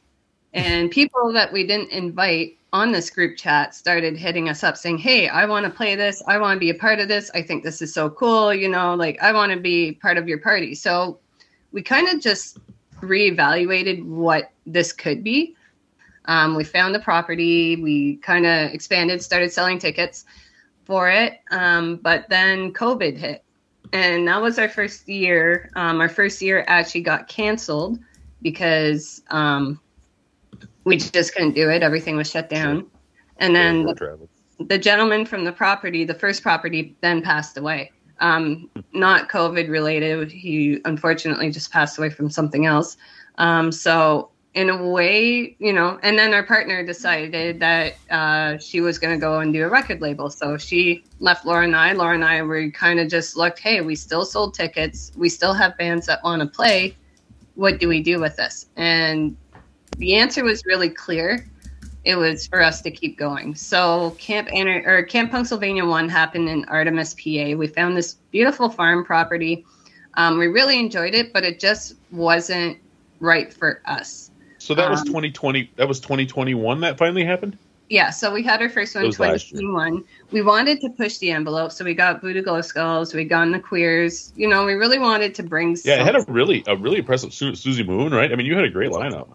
And 0.53 0.89
people 0.99 1.33
that 1.33 1.51
we 1.51 1.67
didn't 1.67 1.91
invite 1.91 2.57
on 2.71 2.91
this 2.91 3.09
group 3.09 3.35
chat 3.37 3.75
started 3.75 4.15
hitting 4.15 4.47
us 4.47 4.63
up 4.63 4.77
saying, 4.77 4.99
Hey, 4.99 5.27
I 5.27 5.45
want 5.45 5.65
to 5.65 5.71
play 5.71 5.95
this. 5.95 6.23
I 6.25 6.37
want 6.37 6.55
to 6.55 6.59
be 6.59 6.69
a 6.69 6.75
part 6.75 6.99
of 6.99 7.09
this. 7.09 7.29
I 7.33 7.41
think 7.41 7.63
this 7.63 7.81
is 7.81 7.93
so 7.93 8.09
cool. 8.09 8.53
You 8.53 8.69
know, 8.69 8.95
like 8.95 9.21
I 9.21 9.33
want 9.33 9.51
to 9.51 9.59
be 9.59 9.93
part 9.93 10.17
of 10.17 10.27
your 10.27 10.39
party. 10.39 10.73
So 10.73 11.19
we 11.73 11.81
kind 11.81 12.07
of 12.07 12.21
just 12.21 12.59
reevaluated 13.01 14.05
what 14.05 14.51
this 14.65 14.93
could 14.93 15.23
be. 15.23 15.55
Um, 16.25 16.55
we 16.55 16.63
found 16.63 16.95
the 16.95 16.99
property. 16.99 17.75
We 17.75 18.17
kind 18.17 18.45
of 18.45 18.71
expanded, 18.71 19.21
started 19.21 19.51
selling 19.51 19.79
tickets 19.79 20.25
for 20.89 21.07
it. 21.07 21.39
Um, 21.51 21.97
but 21.97 22.27
then 22.29 22.73
COVID 22.73 23.15
hit. 23.15 23.43
And 23.93 24.27
that 24.27 24.41
was 24.41 24.57
our 24.57 24.67
first 24.67 25.07
year. 25.07 25.69
Um, 25.75 26.01
our 26.01 26.09
first 26.09 26.41
year 26.41 26.65
actually 26.67 27.01
got 27.01 27.27
canceled 27.27 27.99
because 28.41 29.21
um, 29.29 29.79
we 30.85 30.97
just 30.97 31.33
couldn't 31.35 31.53
do 31.53 31.69
it. 31.69 31.83
Everything 31.83 32.17
was 32.17 32.29
shut 32.29 32.49
down. 32.49 32.87
And 33.37 33.55
then 33.55 33.83
the, 33.85 34.27
the, 34.59 34.79
gentleman 34.79 35.27
from 35.27 35.45
the 35.45 35.51
property, 35.51 36.05
the 36.05 36.15
first 36.15 36.41
property, 36.41 36.95
then 37.01 37.21
passed 37.21 37.55
away. 37.55 37.91
Um, 38.19 38.67
not 38.91 39.29
COVID 39.29 39.69
related. 39.69 40.31
He 40.31 40.81
unfortunately 40.85 41.51
just 41.51 41.71
passed 41.71 41.99
away 41.99 42.09
from 42.09 42.31
something 42.31 42.65
else. 42.65 42.97
Um, 43.37 43.71
so 43.71 44.31
in 44.55 44.69
a 44.69 44.89
way, 44.89 45.55
you 45.59 45.71
know, 45.71 45.99
and 46.01 46.17
then 46.17 46.33
our 46.33 46.43
partner 46.43 46.83
decided 46.83 47.59
that 47.59 47.95
uh, 48.09 48.57
she 48.57 48.81
was 48.81 48.97
going 48.97 49.13
to 49.13 49.19
go 49.19 49.39
and 49.39 49.53
do 49.53 49.63
a 49.63 49.69
record 49.69 50.01
label. 50.01 50.29
So 50.29 50.57
she 50.57 51.03
left 51.19 51.45
Laura 51.45 51.65
and 51.65 51.75
I. 51.75 51.93
Laura 51.93 52.15
and 52.15 52.25
I 52.25 52.41
were 52.41 52.69
kind 52.71 52.99
of 52.99 53.09
just 53.09 53.37
looked, 53.37 53.59
hey, 53.59 53.81
we 53.81 53.95
still 53.95 54.25
sold 54.25 54.55
tickets. 54.55 55.11
We 55.15 55.29
still 55.29 55.53
have 55.53 55.77
bands 55.77 56.07
that 56.07 56.23
want 56.23 56.41
to 56.41 56.47
play. 56.47 56.95
What 57.55 57.79
do 57.79 57.87
we 57.87 58.01
do 58.01 58.19
with 58.19 58.37
this? 58.37 58.67
And 58.75 59.37
the 59.97 60.15
answer 60.15 60.43
was 60.43 60.65
really 60.65 60.89
clear. 60.89 61.45
It 62.05 62.15
was 62.15 62.47
for 62.47 62.61
us 62.61 62.81
to 62.81 62.91
keep 62.91 63.19
going. 63.19 63.53
So 63.53 64.15
Camp 64.17 64.49
Anna, 64.51 64.81
or 64.85 65.03
Camp 65.03 65.29
Pennsylvania 65.29 65.85
one 65.85 66.09
happened 66.09 66.49
in 66.49 66.65
Artemas, 66.65 67.13
PA. 67.13 67.55
We 67.55 67.67
found 67.67 67.95
this 67.95 68.15
beautiful 68.31 68.69
farm 68.69 69.05
property. 69.05 69.65
Um, 70.15 70.39
we 70.39 70.47
really 70.47 70.79
enjoyed 70.79 71.13
it, 71.13 71.33
but 71.33 71.43
it 71.43 71.59
just 71.59 71.95
wasn't 72.11 72.79
right 73.19 73.53
for 73.53 73.81
us. 73.85 74.28
So 74.69 74.75
that 74.75 74.91
was 74.91 75.01
2020. 75.01 75.61
Um, 75.61 75.67
that 75.77 75.87
was 75.87 75.99
2021 75.99 76.81
that 76.81 76.99
finally 76.99 77.25
happened. 77.25 77.57
Yeah, 77.89 78.11
so 78.11 78.31
we 78.31 78.43
had 78.43 78.61
our 78.61 78.69
first 78.69 78.93
one 78.93 79.05
in 79.05 79.11
2021. 79.11 80.03
We 80.29 80.43
wanted 80.43 80.79
to 80.81 80.89
push 80.91 81.17
the 81.17 81.31
envelope, 81.31 81.71
so 81.71 81.83
we 81.83 81.95
got 81.95 82.21
Voodoo 82.21 82.43
Glow 82.43 82.61
Skulls, 82.61 83.11
we 83.15 83.23
got 83.23 83.51
the 83.51 83.59
Queers. 83.59 84.31
You 84.35 84.47
know, 84.47 84.65
we 84.65 84.73
really 84.73 84.99
wanted 84.99 85.33
to 85.33 85.41
bring. 85.41 85.75
Yeah, 85.83 85.95
it 85.95 86.05
had 86.05 86.15
a 86.15 86.23
really 86.27 86.63
a 86.67 86.75
really 86.75 86.99
impressive 86.99 87.33
Su- 87.33 87.53
Suzi 87.53 87.83
Moon, 87.83 88.13
right? 88.13 88.31
I 88.31 88.35
mean, 88.35 88.45
you 88.45 88.55
had 88.55 88.63
a 88.63 88.69
great 88.69 88.91
lineup. 88.91 89.29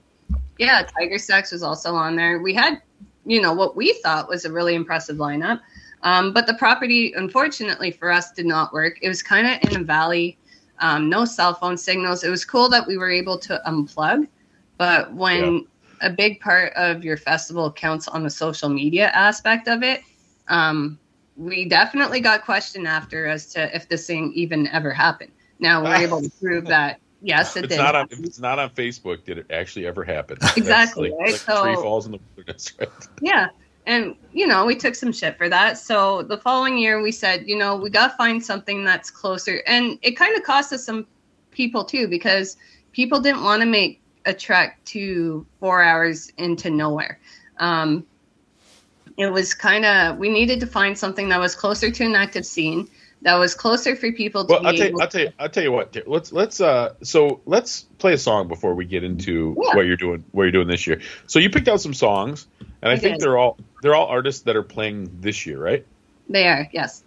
Yeah, 0.56 0.86
Tiger 0.96 1.18
Sex 1.18 1.50
was 1.50 1.64
also 1.64 1.96
on 1.96 2.14
there. 2.14 2.38
We 2.38 2.54
had, 2.54 2.80
you 3.26 3.42
know, 3.42 3.54
what 3.54 3.74
we 3.74 3.92
thought 4.04 4.28
was 4.28 4.44
a 4.44 4.52
really 4.52 4.76
impressive 4.76 5.16
lineup. 5.16 5.58
Um, 6.04 6.32
but 6.32 6.46
the 6.46 6.54
property, 6.54 7.12
unfortunately 7.16 7.90
for 7.90 8.12
us, 8.12 8.30
did 8.30 8.46
not 8.46 8.72
work. 8.72 9.00
It 9.02 9.08
was 9.08 9.20
kind 9.20 9.48
of 9.48 9.68
in 9.68 9.80
a 9.80 9.82
valley, 9.82 10.38
um, 10.78 11.08
no 11.08 11.24
cell 11.24 11.54
phone 11.54 11.76
signals. 11.76 12.22
It 12.22 12.30
was 12.30 12.44
cool 12.44 12.68
that 12.68 12.86
we 12.86 12.96
were 12.96 13.10
able 13.10 13.36
to 13.38 13.60
unplug, 13.66 14.28
but 14.78 15.12
when 15.12 15.54
yeah. 15.54 16.08
a 16.08 16.10
big 16.10 16.40
part 16.40 16.72
of 16.74 17.04
your 17.04 17.16
festival 17.16 17.72
counts 17.72 18.08
on 18.08 18.22
the 18.22 18.30
social 18.30 18.68
media 18.68 19.08
aspect 19.08 19.68
of 19.68 19.82
it, 19.82 20.02
um, 20.48 20.98
we 21.36 21.68
definitely 21.68 22.20
got 22.20 22.44
questioned 22.44 22.86
after 22.86 23.26
as 23.26 23.46
to 23.54 23.74
if 23.74 23.88
this 23.88 24.06
thing 24.06 24.32
even 24.34 24.68
ever 24.68 24.92
happened. 24.92 25.32
Now 25.58 25.82
we're 25.82 25.96
able 25.96 26.22
to 26.22 26.30
prove 26.40 26.66
that 26.66 27.00
Yes, 27.24 27.56
it 27.56 27.64
it's 27.64 27.74
did. 27.74 27.80
Not 27.80 27.94
on, 27.96 28.08
if 28.10 28.20
it's 28.20 28.38
not 28.38 28.58
on 28.58 28.68
Facebook, 28.70 29.24
did 29.24 29.38
it 29.38 29.46
actually 29.50 29.86
ever 29.86 30.04
happen? 30.04 30.36
Exactly. 30.58 31.08
Like, 31.10 31.18
right? 31.18 31.32
like 31.32 31.40
so, 31.40 31.62
tree 31.64 31.74
falls 31.74 32.04
in 32.04 32.12
the 32.12 32.20
wilderness, 32.36 32.72
right? 32.78 32.88
Yeah. 33.22 33.48
And, 33.86 34.14
you 34.32 34.46
know, 34.46 34.66
we 34.66 34.76
took 34.76 34.94
some 34.94 35.10
shit 35.10 35.38
for 35.38 35.48
that. 35.48 35.78
So 35.78 36.22
the 36.22 36.36
following 36.36 36.76
year, 36.76 37.00
we 37.00 37.10
said, 37.10 37.48
you 37.48 37.56
know, 37.56 37.76
we 37.76 37.88
got 37.88 38.10
to 38.10 38.16
find 38.16 38.44
something 38.44 38.84
that's 38.84 39.10
closer. 39.10 39.62
And 39.66 39.98
it 40.02 40.12
kind 40.12 40.36
of 40.36 40.42
cost 40.42 40.70
us 40.74 40.84
some 40.84 41.06
people, 41.50 41.82
too, 41.84 42.08
because 42.08 42.58
people 42.92 43.20
didn't 43.20 43.42
want 43.42 43.62
to 43.62 43.66
make 43.66 44.02
a 44.24 44.34
trek 44.34 44.80
to 44.86 45.46
four 45.60 45.82
hours 45.82 46.30
into 46.38 46.70
nowhere. 46.70 47.20
Um, 47.58 48.06
it 49.16 49.28
was 49.28 49.54
kind 49.54 49.84
of 49.84 50.18
we 50.18 50.28
needed 50.30 50.60
to 50.60 50.66
find 50.66 50.98
something 50.98 51.28
that 51.28 51.40
was 51.40 51.54
closer 51.54 51.90
to 51.90 52.04
an 52.04 52.14
active 52.14 52.44
scene 52.44 52.88
that 53.22 53.36
was 53.36 53.54
closer 53.54 53.96
for 53.96 54.12
people 54.12 54.44
to 54.46 54.52
Well, 54.52 54.66
I'll 54.66 54.74
tell, 54.74 54.88
you, 54.88 55.00
I'll 55.00 55.08
tell 55.08 55.20
you. 55.22 55.30
I'll 55.38 55.48
tell 55.48 55.62
you 55.62 55.72
what. 55.72 55.96
Let's 56.06 56.32
let's 56.32 56.60
uh. 56.60 56.94
So 57.02 57.40
let's 57.46 57.82
play 57.98 58.12
a 58.12 58.18
song 58.18 58.48
before 58.48 58.74
we 58.74 58.84
get 58.84 59.02
into 59.02 59.56
Yeah. 59.62 59.74
what 59.76 59.86
you're 59.86 59.96
doing. 59.96 60.24
What 60.32 60.44
you're 60.44 60.52
doing 60.52 60.68
this 60.68 60.86
year. 60.86 61.00
So 61.26 61.38
you 61.38 61.48
picked 61.50 61.68
out 61.68 61.80
some 61.80 61.94
songs, 61.94 62.46
and 62.82 62.90
I, 62.90 62.92
I 62.92 62.96
think 62.96 63.14
did. 63.14 63.20
they're 63.20 63.38
all 63.38 63.56
they're 63.82 63.94
all 63.94 64.06
artists 64.06 64.42
that 64.42 64.56
are 64.56 64.62
playing 64.62 65.20
this 65.20 65.46
year, 65.46 65.58
right? 65.58 65.86
they 66.28 66.46
are 66.48 66.68
yes 66.72 67.02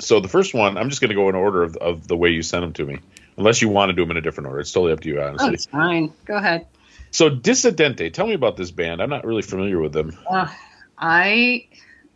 So 0.00 0.20
the 0.20 0.28
first 0.28 0.54
one, 0.54 0.76
I'm 0.76 0.88
just 0.88 1.00
going 1.00 1.10
to 1.10 1.14
go 1.14 1.28
in 1.28 1.34
order 1.34 1.62
of, 1.62 1.76
of 1.76 2.08
the 2.08 2.16
way 2.16 2.30
you 2.30 2.42
sent 2.42 2.62
them 2.62 2.72
to 2.74 2.84
me, 2.84 2.98
unless 3.36 3.62
you 3.62 3.68
want 3.68 3.90
to 3.90 3.92
do 3.94 4.02
them 4.02 4.12
in 4.12 4.16
a 4.16 4.20
different 4.20 4.48
order. 4.48 4.60
It's 4.60 4.72
totally 4.72 4.92
up 4.92 5.00
to 5.00 5.08
you, 5.08 5.20
oh 5.20 5.28
honestly. 5.28 5.54
it's 5.54 5.66
fine 5.66 6.12
go 6.24 6.36
ahead 6.36 6.66
So 7.10 7.30
Dissidente, 7.30 8.12
tell 8.12 8.26
me 8.26 8.34
about 8.34 8.56
this 8.56 8.70
band. 8.70 9.02
I'm 9.02 9.10
not 9.10 9.24
really 9.24 9.42
familiar 9.42 9.80
with 9.80 9.92
them. 9.92 10.16
Ugh, 10.30 10.50
I 10.98 11.66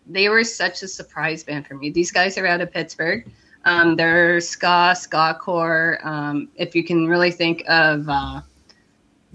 they 0.07 0.29
were 0.29 0.45
such 0.45 0.83
a 0.83 0.89
surprise 0.89 1.45
band 1.45 1.67
for 1.67 1.75
me. 1.75 1.91
These 1.91 2.13
guys 2.13 2.39
are 2.39 2.47
out 2.47 2.61
of 2.61 2.73
Pittsburgh. 2.73 3.29
Um, 3.65 3.97
they're 3.97 4.41
ska, 4.41 4.95
ska 4.97 5.37
core. 5.41 5.99
Um, 6.05 6.49
if 6.55 6.77
you 6.77 6.85
can 6.85 7.09
really 7.09 7.33
think 7.33 7.65
of 7.67 8.09
uh, 8.09 8.41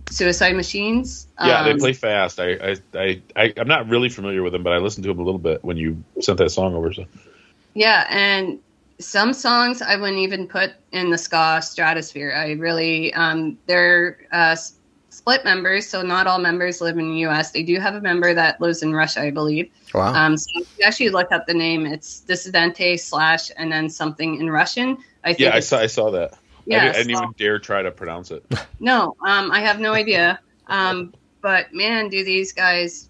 Suicide 0.10 0.56
Machines. 0.56 1.28
Yeah, 1.40 1.64
they 1.64 1.72
um, 1.72 1.80
play 1.80 1.94
fast. 1.94 2.40
I, 2.40 2.54
I, 2.54 2.76
I, 2.94 3.22
I, 3.36 3.54
I'm 3.58 3.68
not 3.68 3.90
really 3.90 4.10
familiar 4.10 4.42
with 4.42 4.54
them, 4.54 4.64
but 4.64 4.74
I 4.74 4.78
listened 4.78 5.04
to 5.04 5.10
them 5.10 5.20
a 5.20 5.24
little 5.24 5.40
bit 5.40 5.64
when 5.64 5.78
you 5.78 6.04
sent 6.22 6.38
that 6.38 6.50
song 6.50 6.76
over. 6.76 6.94
So 6.94 7.06
Yeah, 7.74 8.06
and 8.10 8.60
some 9.01 9.34
songs 9.34 9.81
I 9.81 9.96
wouldn't 9.96 10.20
even 10.20 10.48
put 10.48 10.72
in 10.91 11.10
the 11.10 11.17
ska 11.17 11.62
stratosphere. 11.62 12.34
I 12.36 12.51
really, 12.53 13.13
um, 13.13 13.58
they're 13.65 14.17
uh, 14.31 14.55
split 15.10 15.43
members, 15.43 15.88
so 15.88 16.01
not 16.01 16.27
all 16.27 16.39
members 16.39 16.79
live 16.81 16.98
in 16.98 17.10
the 17.12 17.17
U.S. 17.20 17.51
They 17.51 17.63
do 17.63 17.79
have 17.79 17.96
a 17.96 18.01
member 18.01 18.34
that 18.34 18.62
lives 18.62 18.81
in 18.84 18.93
Russia, 18.93 19.22
I 19.22 19.31
believe. 19.31 19.70
Wow. 19.93 20.13
Um, 20.13 20.38
so 20.38 20.62
if 20.62 20.67
you 20.79 20.86
actually 20.86 21.10
look 21.10 21.31
up 21.31 21.46
the 21.48 21.53
name, 21.53 21.86
it's 21.86 22.22
Dissidente 22.27 23.00
slash 23.00 23.51
and 23.58 23.72
then 23.72 23.89
something 23.89 24.39
in 24.39 24.50
Russian. 24.50 24.98
I 25.24 25.29
think. 25.34 25.39
yeah, 25.41 25.55
I 25.55 25.60
saw, 25.60 25.79
I 25.79 25.88
saw 25.88 26.10
that. 26.12 26.34
I, 26.34 26.38
Yeah, 26.65 26.79
didn't, 26.86 26.96
I 26.96 26.98
didn't 27.03 27.15
so- 27.17 27.24
even 27.24 27.36
dare 27.38 27.60
try 27.60 27.81
to 27.81 27.91
pronounce 27.91 28.31
it. 28.31 28.43
no, 28.79 29.15
um, 29.25 29.51
I 29.51 29.60
have 29.62 29.79
no 29.79 29.93
idea. 29.93 30.39
Um, 30.67 31.13
but 31.41 31.74
man, 31.74 32.08
do 32.10 32.24
these 32.24 32.53
guys 32.53 33.10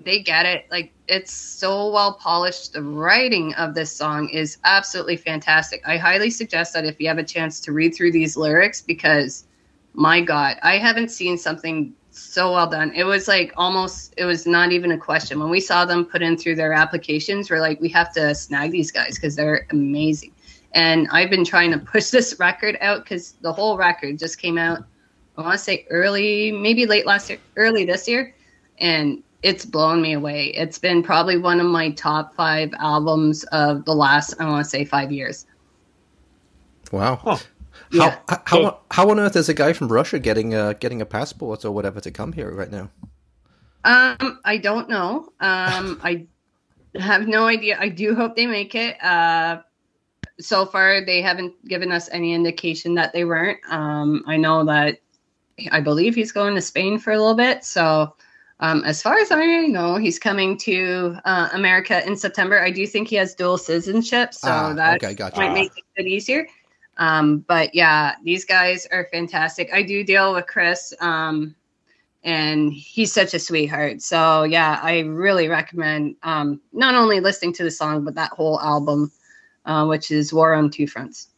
they 0.00 0.22
get 0.22 0.46
it. 0.46 0.66
Like 0.70 0.92
it's 1.08 1.32
so 1.32 1.90
well 1.90 2.14
polished. 2.14 2.72
The 2.72 2.82
writing 2.82 3.54
of 3.54 3.74
this 3.74 3.94
song 3.94 4.28
is 4.28 4.58
absolutely 4.64 5.16
fantastic. 5.16 5.82
I 5.86 5.96
highly 5.96 6.30
suggest 6.30 6.72
that 6.74 6.84
if 6.84 7.00
you 7.00 7.08
have 7.08 7.18
a 7.18 7.24
chance 7.24 7.60
to 7.60 7.72
read 7.72 7.94
through 7.94 8.12
these 8.12 8.36
lyrics 8.36 8.80
because 8.80 9.44
my 9.94 10.20
god, 10.20 10.58
I 10.62 10.78
haven't 10.78 11.10
seen 11.10 11.36
something 11.36 11.92
so 12.10 12.52
well 12.52 12.68
done. 12.68 12.92
It 12.94 13.04
was 13.04 13.28
like 13.28 13.52
almost 13.56 14.14
it 14.16 14.24
was 14.24 14.46
not 14.46 14.72
even 14.72 14.92
a 14.92 14.98
question. 14.98 15.40
When 15.40 15.50
we 15.50 15.60
saw 15.60 15.84
them 15.84 16.04
put 16.04 16.22
in 16.22 16.36
through 16.36 16.56
their 16.56 16.72
applications, 16.72 17.50
we're 17.50 17.60
like 17.60 17.80
we 17.80 17.88
have 17.90 18.12
to 18.14 18.34
snag 18.34 18.70
these 18.70 18.90
guys 18.90 19.16
because 19.16 19.36
they're 19.36 19.66
amazing. 19.70 20.32
And 20.72 21.08
I've 21.10 21.30
been 21.30 21.44
trying 21.44 21.72
to 21.72 21.78
push 21.92 22.10
this 22.10 22.38
record 22.38 22.76
out 22.80 23.04
because 23.04 23.32
the 23.40 23.52
whole 23.52 23.76
record 23.76 24.18
just 24.18 24.38
came 24.38 24.58
out 24.58 24.84
I 25.38 25.42
want 25.42 25.52
to 25.52 25.58
say 25.58 25.86
early, 25.88 26.50
maybe 26.50 26.84
late 26.84 27.06
last 27.06 27.30
year, 27.30 27.38
early 27.56 27.84
this 27.84 28.08
year, 28.08 28.34
and 28.80 29.22
it's 29.42 29.64
blown 29.64 30.02
me 30.02 30.12
away. 30.14 30.46
It's 30.48 30.78
been 30.78 31.02
probably 31.02 31.36
one 31.38 31.60
of 31.60 31.66
my 31.66 31.90
top 31.90 32.34
five 32.34 32.72
albums 32.78 33.44
of 33.44 33.84
the 33.84 33.94
last, 33.94 34.34
I 34.40 34.46
want 34.46 34.64
to 34.64 34.70
say, 34.70 34.84
five 34.84 35.12
years. 35.12 35.46
wow. 36.92 37.16
Huh. 37.16 37.38
Yeah. 37.90 38.18
How, 38.28 38.42
how, 38.46 38.62
So- 38.62 38.78
how 38.90 39.10
on 39.10 39.20
earth 39.20 39.36
is 39.36 39.48
a 39.48 39.54
guy 39.54 39.72
from 39.72 39.88
Russia 39.88 40.18
getting 40.18 40.54
uh, 40.54 40.74
getting 40.74 41.00
a 41.00 41.06
passport 41.06 41.64
or 41.64 41.70
whatever 41.70 42.00
to 42.00 42.10
come 42.10 42.32
here 42.32 42.50
right 42.50 42.70
now? 42.70 42.90
Um, 43.84 44.40
I 44.44 44.58
don't 44.58 44.88
know. 44.88 45.32
Um, 45.40 46.00
I 46.04 46.26
have 46.96 47.26
no 47.28 47.46
idea. 47.46 47.78
I 47.80 47.88
do 47.88 48.14
hope 48.14 48.36
they 48.36 48.46
make 48.46 48.74
it. 48.74 49.02
Uh, 49.02 49.62
so 50.40 50.66
far, 50.66 51.04
they 51.04 51.22
haven't 51.22 51.54
given 51.66 51.90
us 51.92 52.08
any 52.12 52.34
indication 52.34 52.94
that 52.96 53.12
they 53.12 53.24
weren't. 53.24 53.58
Um, 53.70 54.22
I 54.26 54.36
know 54.36 54.64
that 54.64 54.98
I 55.72 55.80
believe 55.80 56.14
he's 56.14 56.32
going 56.32 56.54
to 56.54 56.60
Spain 56.60 56.98
for 56.98 57.12
a 57.12 57.18
little 57.18 57.34
bit. 57.34 57.64
So, 57.64 58.14
um, 58.60 58.82
as 58.84 59.00
far 59.02 59.18
as 59.18 59.30
I 59.30 59.66
know, 59.66 59.96
he's 59.96 60.18
coming 60.18 60.56
to 60.58 61.16
uh, 61.24 61.48
America 61.52 62.04
in 62.06 62.16
September. 62.16 62.60
I 62.60 62.70
do 62.70 62.86
think 62.86 63.08
he 63.08 63.16
has 63.16 63.34
dual 63.34 63.56
citizenship, 63.58 64.34
so 64.34 64.50
Ah, 64.50 64.72
that 64.74 65.02
okay, 65.02 65.14
gotcha. 65.14 65.38
might 65.38 65.52
make 65.52 65.72
it 65.76 65.84
a 65.96 66.02
bit 66.02 66.06
easier. 66.06 66.46
Um, 66.96 67.38
but 67.46 67.72
yeah, 67.74 68.16
these 68.24 68.44
guys 68.44 68.86
are 68.90 69.06
fantastic. 69.12 69.70
I 69.72 69.82
do 69.82 70.02
deal 70.02 70.34
with 70.34 70.48
Chris, 70.48 70.92
um, 71.00 71.54
and 72.24 72.72
he's 72.72 73.12
such 73.12 73.32
a 73.34 73.38
sweetheart. 73.38 74.02
So 74.02 74.42
yeah, 74.42 74.80
I 74.82 75.00
really 75.00 75.46
recommend 75.46 76.16
um, 76.24 76.60
not 76.72 76.96
only 76.96 77.20
listening 77.20 77.52
to 77.54 77.62
the 77.62 77.70
song 77.70 78.04
but 78.04 78.16
that 78.16 78.32
whole 78.32 78.60
album, 78.60 79.12
uh, 79.66 79.86
which 79.86 80.10
is 80.10 80.32
War 80.32 80.54
on 80.54 80.70
Two 80.70 80.88
Fronts. 80.88 81.28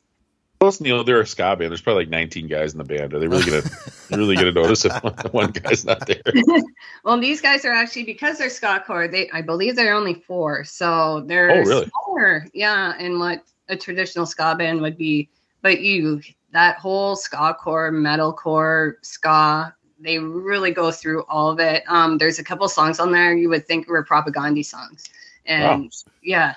Plus, 0.61 0.79
Neil, 0.79 1.03
they're 1.05 1.21
a 1.21 1.27
ska 1.27 1.57
band. 1.57 1.71
There's 1.71 1.81
probably 1.81 2.05
like 2.05 2.11
19 2.11 2.47
guys 2.47 2.73
in 2.73 2.79
the 2.79 2.85
band. 2.85 3.15
Are 3.15 3.19
they 3.19 3.27
really 3.29 3.45
gonna 3.45 3.63
really 4.11 4.37
gonna 4.37 4.53
notice 4.53 4.85
if 4.85 4.93
one, 5.03 5.15
one 5.33 5.51
guy's 5.53 5.85
not 5.87 6.07
there? 6.07 6.21
Well, 7.03 7.19
these 7.19 7.41
guys 7.41 7.65
are 7.65 7.73
actually 7.73 8.05
because 8.05 8.37
they're 8.37 8.51
ska 8.51 8.85
core. 8.87 9.09
They, 9.09 9.31
I 9.31 9.41
believe, 9.41 9.75
they're 9.75 9.95
only 9.95 10.15
four, 10.15 10.65
so 10.65 11.23
they're 11.27 11.51
Oh, 11.51 11.63
really? 11.63 11.87
smaller. 11.89 12.47
Yeah, 12.53 12.99
in 12.99 13.19
what 13.19 13.43
a 13.71 13.77
traditional 13.77 14.27
ska 14.27 14.55
band 14.55 14.83
would 14.83 14.99
be. 14.99 15.31
But 15.63 15.81
you, 15.81 16.21
that 16.53 16.77
whole 16.77 17.17
ska 17.17 17.55
core, 17.55 17.91
metal 17.91 18.31
core, 18.35 18.99
ska, 19.01 19.75
they 19.99 20.19
really 20.19 20.73
go 20.73 20.91
through 20.91 21.23
all 21.23 21.51
of 21.51 21.59
it. 21.59 21.85
Um, 21.89 22.19
there's 22.19 22.39
a 22.39 22.45
couple 22.45 22.69
songs 22.69 23.01
on 23.01 23.13
there 23.13 23.35
you 23.35 23.49
would 23.49 23.67
think 23.67 23.89
were 23.89 24.05
propaganda 24.05 24.63
songs, 24.63 25.05
and 25.47 25.85
Wow. 25.85 25.89
yeah, 26.23 26.55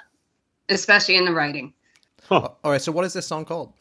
especially 0.67 1.15
in 1.15 1.23
the 1.23 1.31
writing. 1.33 1.73
All 2.29 2.57
right. 2.65 2.81
So 2.81 2.91
what 2.91 3.05
is 3.05 3.13
this 3.13 3.25
song 3.25 3.45
called? 3.45 3.71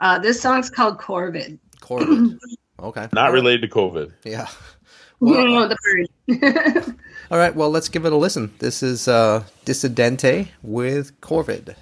Uh, 0.00 0.18
this 0.18 0.40
song's 0.40 0.70
called 0.70 0.98
Corvid. 0.98 1.58
Corvid. 1.80 2.38
Okay. 2.80 3.08
Not 3.12 3.32
related 3.32 3.62
to 3.62 3.68
COVID. 3.68 4.12
Yeah. 4.24 4.46
Well, 5.20 5.48
know, 5.48 5.66
the 5.66 5.76
bird. 6.28 6.94
all 7.32 7.38
right. 7.38 7.52
Well, 7.52 7.70
let's 7.70 7.88
give 7.88 8.06
it 8.06 8.12
a 8.12 8.16
listen. 8.16 8.54
This 8.60 8.84
is 8.84 9.08
uh, 9.08 9.42
Dissidente 9.64 10.46
with 10.62 11.20
Corvid. 11.20 11.74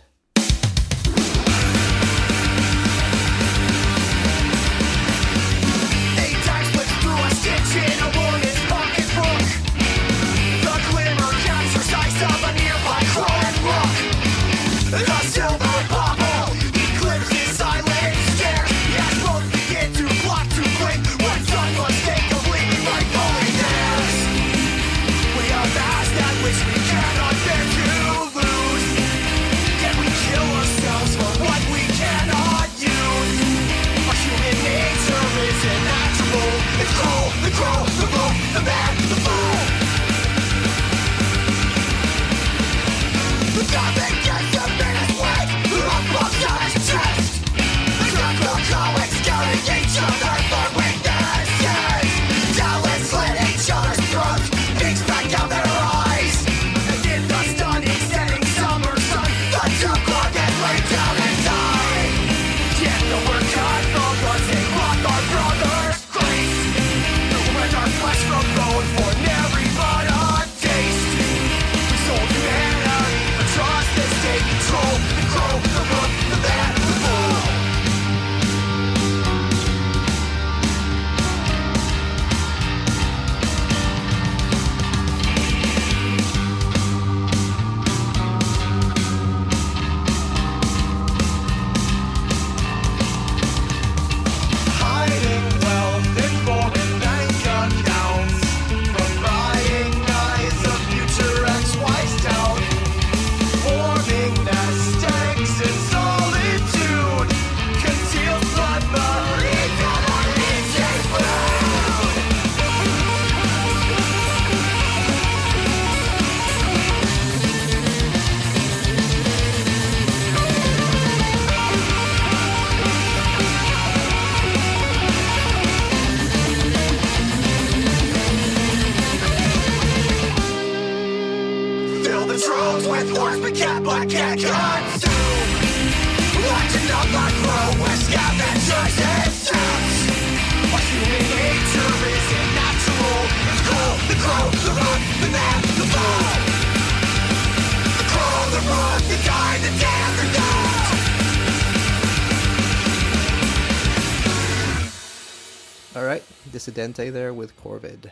Dissidente 156.56 157.12
there 157.12 157.34
with 157.34 157.56
Corvid. 157.62 158.10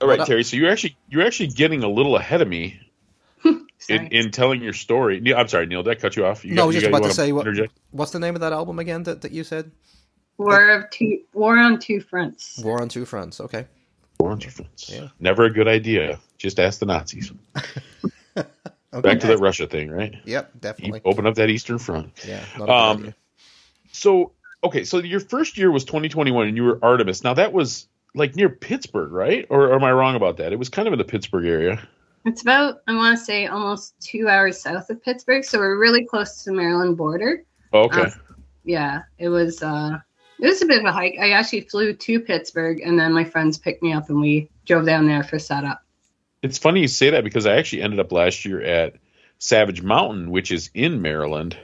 All 0.00 0.08
right, 0.08 0.18
What? 0.18 0.26
Terry. 0.26 0.44
So 0.44 0.56
you're 0.56 0.70
actually 0.70 0.96
you're 1.08 1.24
actually 1.24 1.48
getting 1.48 1.82
a 1.82 1.88
little 1.88 2.16
ahead 2.16 2.42
of 2.42 2.48
me 2.48 2.80
in, 3.44 4.06
in 4.08 4.30
telling 4.30 4.62
your 4.62 4.72
story. 4.72 5.20
Neil, 5.20 5.36
I'm 5.36 5.48
sorry, 5.48 5.66
Neil. 5.66 5.82
Did 5.82 5.96
I 5.96 6.00
cut 6.00 6.16
you 6.16 6.26
off? 6.26 6.44
You 6.44 6.54
No, 6.54 6.64
I 6.64 6.66
was 6.66 6.74
just 6.74 6.84
you 6.84 6.94
about 6.94 7.06
to 7.06 7.14
say 7.14 7.32
what, 7.32 7.46
what's 7.90 8.12
the 8.12 8.18
name 8.20 8.34
of 8.34 8.40
that 8.40 8.52
album 8.52 8.78
again 8.78 9.04
that, 9.04 9.22
that 9.22 9.32
you 9.32 9.44
said? 9.44 9.70
War 10.36 10.70
of 10.70 10.90
two, 10.90 11.20
War 11.32 11.58
on 11.58 11.78
Two 11.80 12.00
Fronts. 12.00 12.58
War 12.62 12.80
on 12.80 12.88
Two 12.88 13.04
Fronts. 13.04 13.40
Okay. 13.40 13.66
War 14.20 14.30
on 14.30 14.38
Two 14.38 14.50
Fronts. 14.50 14.88
Yeah. 14.88 15.08
Never 15.18 15.44
a 15.44 15.50
good 15.50 15.66
idea. 15.68 16.20
Just 16.36 16.60
ask 16.60 16.78
the 16.78 16.86
Nazis. 16.86 17.32
okay. 18.36 18.46
Back 18.92 19.20
to 19.20 19.26
that 19.28 19.38
Russia 19.40 19.66
thing, 19.66 19.90
right? 19.90 20.14
Yep, 20.24 20.50
You 20.54 20.60
definitely. 20.60 21.00
open 21.04 21.26
up 21.26 21.34
that 21.34 21.50
Eastern 21.50 21.78
Front. 21.78 22.12
Yeah. 22.26 22.44
Not 22.56 22.68
a 22.68 22.72
Um. 22.72 23.14
So 23.90 24.32
okay, 24.64 24.84
so 24.84 24.98
your 24.98 25.20
first 25.20 25.58
year 25.58 25.70
was 25.70 25.84
2021, 25.84 26.48
and 26.48 26.56
you 26.56 26.64
were 26.64 26.76
Artemas. 26.76 27.24
Now 27.24 27.34
that 27.34 27.52
was 27.52 27.88
like 28.14 28.34
near 28.36 28.48
Pittsburgh, 28.48 29.12
right? 29.12 29.46
Or, 29.50 29.68
or 29.68 29.74
am 29.74 29.84
I 29.84 29.92
wrong 29.92 30.16
about 30.16 30.38
that? 30.38 30.52
It 30.52 30.58
was 30.58 30.68
kind 30.68 30.88
of 30.88 30.92
in 30.92 30.98
the 30.98 31.04
Pittsburgh 31.04 31.46
area. 31.46 31.80
It's 32.24 32.42
about, 32.42 32.82
I 32.86 32.94
want 32.94 33.18
to 33.18 33.24
say, 33.24 33.46
almost 33.46 33.94
two 34.00 34.28
hours 34.28 34.60
south 34.60 34.90
of 34.90 35.02
Pittsburgh. 35.02 35.44
So 35.44 35.58
we're 35.58 35.78
really 35.78 36.04
close 36.04 36.42
to 36.42 36.50
the 36.50 36.56
Maryland 36.56 36.96
border. 36.96 37.44
Oh, 37.72 37.84
okay. 37.84 38.02
Uh, 38.02 38.10
Yeah, 38.64 39.02
it 39.18 39.28
was. 39.28 39.62
uh 39.62 39.98
It 40.40 40.46
was 40.46 40.60
a 40.62 40.66
bit 40.66 40.80
of 40.80 40.84
a 40.84 40.92
hike. 40.92 41.16
I 41.20 41.30
actually 41.30 41.62
flew 41.62 41.92
to 41.94 42.20
Pittsburgh, 42.20 42.80
and 42.80 42.98
then 42.98 43.12
my 43.12 43.24
friends 43.24 43.56
picked 43.58 43.82
me 43.82 43.92
up, 43.92 44.08
and 44.10 44.20
we 44.20 44.50
drove 44.66 44.84
down 44.84 45.06
there 45.06 45.22
for 45.22 45.38
setup. 45.38 45.82
It's 46.42 46.58
funny 46.58 46.80
you 46.80 46.88
say 46.88 47.10
that 47.10 47.24
because 47.24 47.46
I 47.46 47.56
actually 47.56 47.82
ended 47.82 47.98
up 48.00 48.12
last 48.12 48.44
year 48.44 48.60
at 48.62 48.94
Savage 49.38 49.82
Mountain, 49.82 50.30
which 50.30 50.50
is 50.50 50.70
in 50.74 51.00
Maryland, 51.02 51.56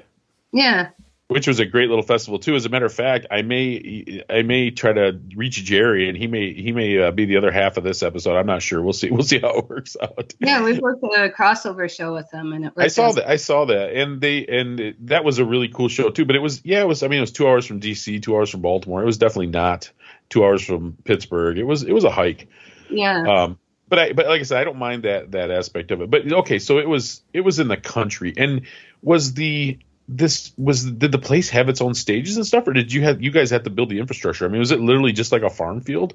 Yeah, 0.52 0.90
which 1.35 1.49
was 1.49 1.59
a 1.59 1.66
great 1.66 1.88
little 1.88 2.05
festival 2.05 2.38
too. 2.38 2.55
As 2.55 2.64
a 2.64 2.68
matter 2.68 2.87
of 2.87 2.94
fact, 2.94 3.27
I 3.29 3.42
may 3.42 4.23
I 4.31 4.42
may 4.42 4.70
try 4.70 4.92
to 4.92 5.18
reach 5.35 5.57
Jerry, 5.64 6.09
and 6.09 6.16
he 6.16 6.29
may 6.29 6.55
he 6.55 6.70
may 6.70 6.97
uh, 7.03 7.11
be 7.11 7.25
the 7.25 7.38
other 7.38 7.51
half 7.51 7.77
of 7.77 7.83
this 7.83 8.05
episode. 8.05 8.37
I'm 8.37 8.47
not 8.47 8.62
sure. 8.62 8.81
We'll 8.81 8.92
see. 8.92 9.11
We'll 9.11 9.25
see 9.25 9.40
how 9.40 9.59
it 9.59 9.68
works 9.68 9.97
out. 10.01 10.33
yeah, 10.38 10.62
we 10.62 10.79
worked 10.79 11.03
a 11.03 11.31
crossover 11.37 11.90
show 11.90 12.14
with 12.14 12.31
them, 12.31 12.53
and 12.53 12.66
it. 12.66 12.73
I 12.79 12.87
saw 12.87 13.09
out. 13.09 13.16
that. 13.16 13.29
I 13.29 13.35
saw 13.35 13.64
that, 13.64 13.97
and 13.97 14.20
they 14.20 14.47
and 14.47 14.94
that 15.09 15.25
was 15.25 15.40
a 15.40 15.44
really 15.44 15.66
cool 15.66 15.88
show 15.88 16.09
too. 16.11 16.25
But 16.25 16.37
it 16.37 16.38
was 16.38 16.64
yeah, 16.64 16.83
it 16.83 16.87
was. 16.87 17.03
I 17.03 17.09
mean, 17.09 17.18
it 17.18 17.23
was 17.23 17.33
two 17.33 17.49
hours 17.49 17.66
from 17.66 17.81
DC, 17.81 18.23
two 18.23 18.37
hours 18.37 18.51
from 18.51 18.61
Baltimore. 18.61 19.03
It 19.03 19.07
was 19.07 19.18
definitely 19.18 19.49
not 19.49 19.90
two 20.29 20.44
hours 20.44 20.64
from 20.64 20.97
Pittsburgh. 21.03 21.59
It 21.59 21.64
was 21.64 21.83
it 21.83 21.92
was 21.92 22.05
a 22.05 22.12
hike. 22.12 22.47
Yeah, 22.88 23.25
Um, 23.27 23.59
but 23.88 23.99
I 23.99 24.12
but 24.12 24.27
like 24.27 24.38
I 24.38 24.44
said, 24.44 24.61
I 24.61 24.62
don't 24.62 24.79
mind 24.79 25.03
that 25.03 25.33
that 25.33 25.51
aspect 25.51 25.90
of 25.90 26.01
it. 26.01 26.11
But 26.12 26.33
okay, 26.33 26.61
so 26.61 26.79
it 26.79 26.88
was 26.88 27.23
it 27.33 27.40
was 27.40 27.59
in 27.59 27.66
the 27.66 27.77
country, 27.77 28.33
and 28.37 28.68
was 29.03 29.35
the 29.35 29.79
this 30.08 30.52
was 30.56 30.84
did 30.84 31.12
the 31.12 31.18
place 31.18 31.48
have 31.50 31.68
its 31.68 31.80
own 31.80 31.94
stages 31.94 32.36
and 32.36 32.46
stuff, 32.46 32.66
or 32.68 32.72
did 32.72 32.92
you 32.92 33.02
have 33.02 33.22
you 33.22 33.30
guys 33.30 33.50
have 33.50 33.62
to 33.64 33.70
build 33.70 33.88
the 33.88 33.98
infrastructure? 33.98 34.44
I 34.44 34.48
mean, 34.48 34.60
was 34.60 34.70
it 34.70 34.80
literally 34.80 35.12
just 35.12 35.32
like 35.32 35.42
a 35.42 35.50
farm 35.50 35.80
field? 35.80 36.14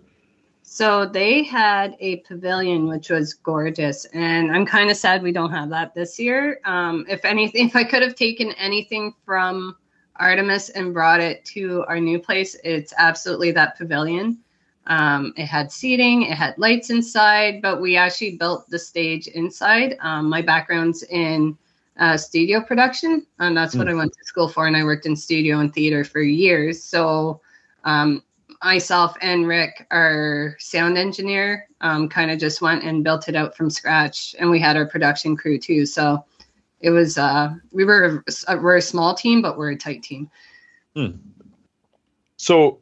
So 0.61 1.07
they 1.07 1.43
had 1.43 1.97
a 1.99 2.17
pavilion 2.17 2.87
which 2.87 3.09
was 3.09 3.33
gorgeous, 3.33 4.05
and 4.05 4.51
I'm 4.51 4.65
kind 4.65 4.91
of 4.91 4.97
sad 4.97 5.23
we 5.23 5.31
don't 5.31 5.49
have 5.49 5.69
that 5.69 5.95
this 5.95 6.19
year. 6.19 6.59
Um, 6.63 7.05
if 7.09 7.25
anything, 7.25 7.65
if 7.69 7.75
I 7.75 7.83
could 7.83 8.03
have 8.03 8.15
taken 8.15 8.51
anything 8.53 9.15
from 9.25 9.75
Artemas 10.19 10.69
and 10.73 10.93
brought 10.93 11.21
it 11.21 11.43
to 11.45 11.83
our 11.87 11.99
new 11.99 12.19
place, 12.19 12.55
it's 12.63 12.93
absolutely 12.97 13.51
that 13.53 13.77
pavilion. 13.77 14.39
Um, 14.85 15.33
it 15.37 15.45
had 15.45 15.71
seating, 15.71 16.23
it 16.23 16.35
had 16.35 16.57
lights 16.57 16.89
inside, 16.89 17.61
but 17.61 17.79
we 17.79 17.95
actually 17.95 18.37
built 18.37 18.69
the 18.69 18.79
stage 18.79 19.27
inside. 19.27 19.97
Um, 19.99 20.29
my 20.29 20.41
background's 20.41 21.03
in 21.03 21.57
uh, 21.99 22.17
studio 22.17 22.61
production, 22.61 23.25
and 23.39 23.55
that's 23.55 23.75
what 23.75 23.89
I 23.89 23.93
went 23.93 24.13
to 24.13 24.23
school 24.23 24.47
for. 24.47 24.65
And 24.65 24.75
I 24.75 24.83
worked 24.83 25.05
in 25.05 25.15
studio 25.15 25.59
and 25.59 25.73
theater 25.73 26.03
for 26.03 26.21
years. 26.21 26.81
So 26.81 27.41
um, 27.83 28.23
myself 28.63 29.15
and 29.21 29.47
Rick, 29.47 29.85
our 29.91 30.55
sound 30.59 30.97
engineer, 30.97 31.67
um, 31.81 32.07
kind 32.07 32.31
of 32.31 32.39
just 32.39 32.61
went 32.61 32.83
and 32.83 33.03
built 33.03 33.27
it 33.27 33.35
out 33.35 33.55
from 33.55 33.69
scratch, 33.69 34.33
and 34.39 34.49
we 34.49 34.59
had 34.59 34.77
our 34.77 34.87
production 34.87 35.35
crew 35.35 35.59
too. 35.59 35.85
So 35.85 36.25
it 36.79 36.91
was 36.91 37.17
uh, 37.17 37.53
we 37.71 37.83
were 37.83 38.23
a, 38.47 38.57
we're 38.57 38.77
a 38.77 38.81
small 38.81 39.13
team, 39.13 39.41
but 39.41 39.57
we're 39.57 39.71
a 39.71 39.77
tight 39.77 40.01
team. 40.01 40.31
So, 42.37 42.79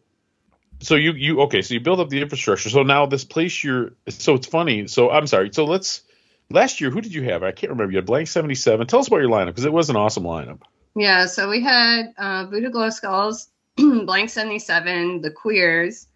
so 0.80 0.94
you 0.96 1.14
you 1.14 1.42
okay? 1.42 1.64
So 1.64 1.74
you 1.74 1.80
build 1.80 2.00
up 2.00 2.10
the 2.10 2.22
infrastructure. 2.22 2.70
So 2.70 2.84
now 2.84 3.08
this 3.08 3.26
place 3.26 3.64
you're. 3.64 3.94
So 4.10 4.36
it's 4.36 4.48
funny. 4.48 4.88
So 4.88 5.10
I'm 5.10 5.26
sorry. 5.26 5.50
So 5.52 5.66
let's. 5.66 6.04
Last 6.50 6.80
year, 6.80 6.90
who 6.90 7.02
did 7.02 7.14
you 7.14 7.24
have? 7.24 7.44
I 7.44 7.52
can't 7.52 7.72
remember. 7.72 7.92
You 7.92 7.98
had 7.98 8.06
blank 8.06 8.28
seventy 8.28 8.56
seven. 8.56 8.88
Tell 8.88 9.00
us 9.00 9.08
about 9.08 9.18
your 9.18 9.30
lineup 9.30 9.48
because 9.48 9.66
it 9.66 9.74
was 9.74 9.90
an 9.90 9.96
awesome 9.96 10.24
lineup. 10.24 10.62
Yeah, 10.98 11.28
so 11.28 11.48
we 11.48 11.62
had 11.62 12.14
uh, 12.18 12.48
Voodoo 12.48 12.72
Glow 12.72 12.90
Skulls, 12.90 13.50
Blank 13.78 14.32
77, 14.32 15.22
The 15.22 15.30
Queers, 15.30 16.08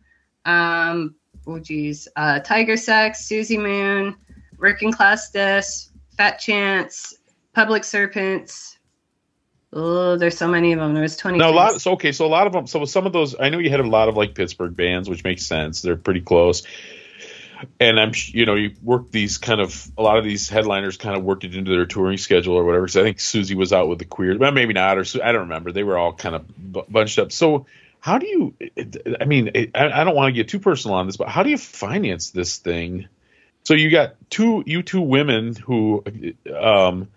um, 0.44 1.14
oh 1.46 1.60
geez, 1.60 2.08
uh, 2.16 2.40
Tiger 2.40 2.76
Sex, 2.76 3.30
Suzi 3.30 3.62
Moon, 3.62 4.16
Working 4.58 4.92
Class 4.92 5.30
Dis, 5.30 5.92
Fat 6.18 6.40
Chance, 6.40 7.14
Public 7.54 7.84
Serpents. 7.84 8.80
Oh, 9.72 10.18
there's 10.18 10.38
so 10.38 10.48
many 10.48 10.74
of 10.74 10.80
them. 10.80 10.96
There 10.96 11.04
was 11.04 11.16
20. 11.16 11.38
Now 11.38 11.52
a 11.52 11.54
lot. 11.54 11.80
So 11.80 11.92
okay, 11.92 12.12
so 12.12 12.26
a 12.26 12.28
lot 12.28 12.48
of 12.48 12.54
them. 12.54 12.66
So 12.66 12.84
some 12.86 13.06
of 13.06 13.14
those, 13.14 13.36
I 13.40 13.50
know 13.50 13.60
you 13.60 13.70
had 13.70 13.80
a 13.80 13.88
lot 13.88 14.10
of 14.10 14.18
like 14.18 14.34
Pittsburgh 14.34 14.76
bands, 14.76 15.08
which 15.10 15.24
makes 15.24 15.46
sense. 15.46 15.82
They're 15.82 15.96
pretty 15.96 16.22
close. 16.22 16.64
And 17.80 18.00
I'm, 18.00 18.12
you 18.28 18.46
know, 18.46 18.56
you 18.56 18.72
work 18.82 19.12
these 19.12 19.38
kind 19.38 19.62
of 19.62 19.92
a 19.98 20.02
lot 20.02 20.18
of 20.18 20.24
these 20.24 20.50
headliners 20.50 20.98
kind 20.98 21.16
of 21.16 21.24
worked 21.24 21.44
it 21.44 21.56
into 21.56 21.72
their 21.72 21.86
touring 21.86 22.18
schedule 22.18 22.56
or 22.56 22.64
whatever. 22.64 22.86
Because 22.86 22.98
I 22.98 23.04
think 23.04 23.18
Suzi 23.18 23.56
was 23.56 23.74
out 23.74 23.88
with 23.88 24.00
the 24.00 24.06
Queers, 24.06 24.38
well, 24.38 24.52
maybe 24.52 24.74
not, 24.74 24.98
or 24.98 25.06
I 25.24 25.32
don't 25.32 25.42
remember. 25.42 25.72
They 25.72 25.84
were 25.84 25.98
all 25.98 26.14
kind 26.14 26.36
of 26.36 26.48
bu- 26.48 26.86
bunched 26.90 27.20
up. 27.20 27.32
So 27.32 27.66
how 28.00 28.18
do 28.18 28.28
you? 28.28 28.56
I 29.20 29.26
mean, 29.26 29.52
I, 29.76 30.02
I 30.02 30.04
don't 30.04 30.16
want 30.16 30.30
to 30.30 30.34
get 30.34 30.50
too 30.50 30.60
personal 30.60 30.96
on 30.98 31.06
this, 31.06 31.18
but 31.18 31.30
how 31.30 31.44
do 31.44 31.50
you 31.50 31.58
finance 31.58 32.32
this 32.32 32.58
thing? 32.58 33.08
So 33.64 33.76
you 33.76 33.92
got 33.92 34.16
two, 34.30 34.64
you 34.66 34.82
two 34.82 35.02
women 35.02 35.56
who, 35.56 36.04
um, 36.60 37.10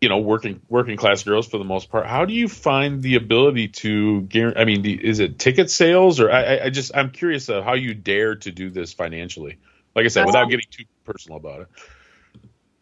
you 0.00 0.08
know 0.08 0.18
working 0.18 0.60
working 0.68 0.96
class 0.96 1.22
girls 1.22 1.46
for 1.46 1.58
the 1.58 1.64
most 1.64 1.90
part 1.90 2.06
how 2.06 2.24
do 2.24 2.32
you 2.32 2.48
find 2.48 3.02
the 3.02 3.16
ability 3.16 3.68
to 3.68 4.22
guarantee 4.22 4.60
i 4.60 4.64
mean 4.64 4.84
is 4.84 5.20
it 5.20 5.38
ticket 5.38 5.70
sales 5.70 6.20
or 6.20 6.30
i 6.30 6.42
I- 6.56 6.64
i 6.66 6.70
just 6.70 6.96
i'm 6.96 7.10
curious 7.10 7.48
of 7.48 7.64
how 7.64 7.74
you 7.74 7.94
dare 7.94 8.36
to 8.36 8.50
do 8.50 8.70
this 8.70 8.92
financially 8.92 9.58
like 9.94 10.04
i 10.04 10.08
said 10.08 10.24
without 10.26 10.46
getting 10.46 10.66
too 10.70 10.84
personal 11.04 11.38
about 11.38 11.62
it 11.62 11.68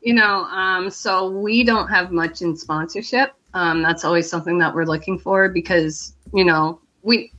You 0.00 0.14
know, 0.14 0.44
um, 0.44 0.90
so 0.90 1.28
we 1.31 1.64
don't 1.64 1.88
have 1.88 2.12
much 2.12 2.40
in 2.40 2.57
sponsorship. 2.57 3.33
Um, 3.52 3.83
that's 3.83 4.04
always 4.04 4.31
something 4.31 4.59
that 4.59 4.74
we're 4.74 4.85
looking 4.87 5.18
for 5.18 5.48
because, 5.48 6.14
you 6.33 6.44
know, 6.44 6.81
we 7.02 7.33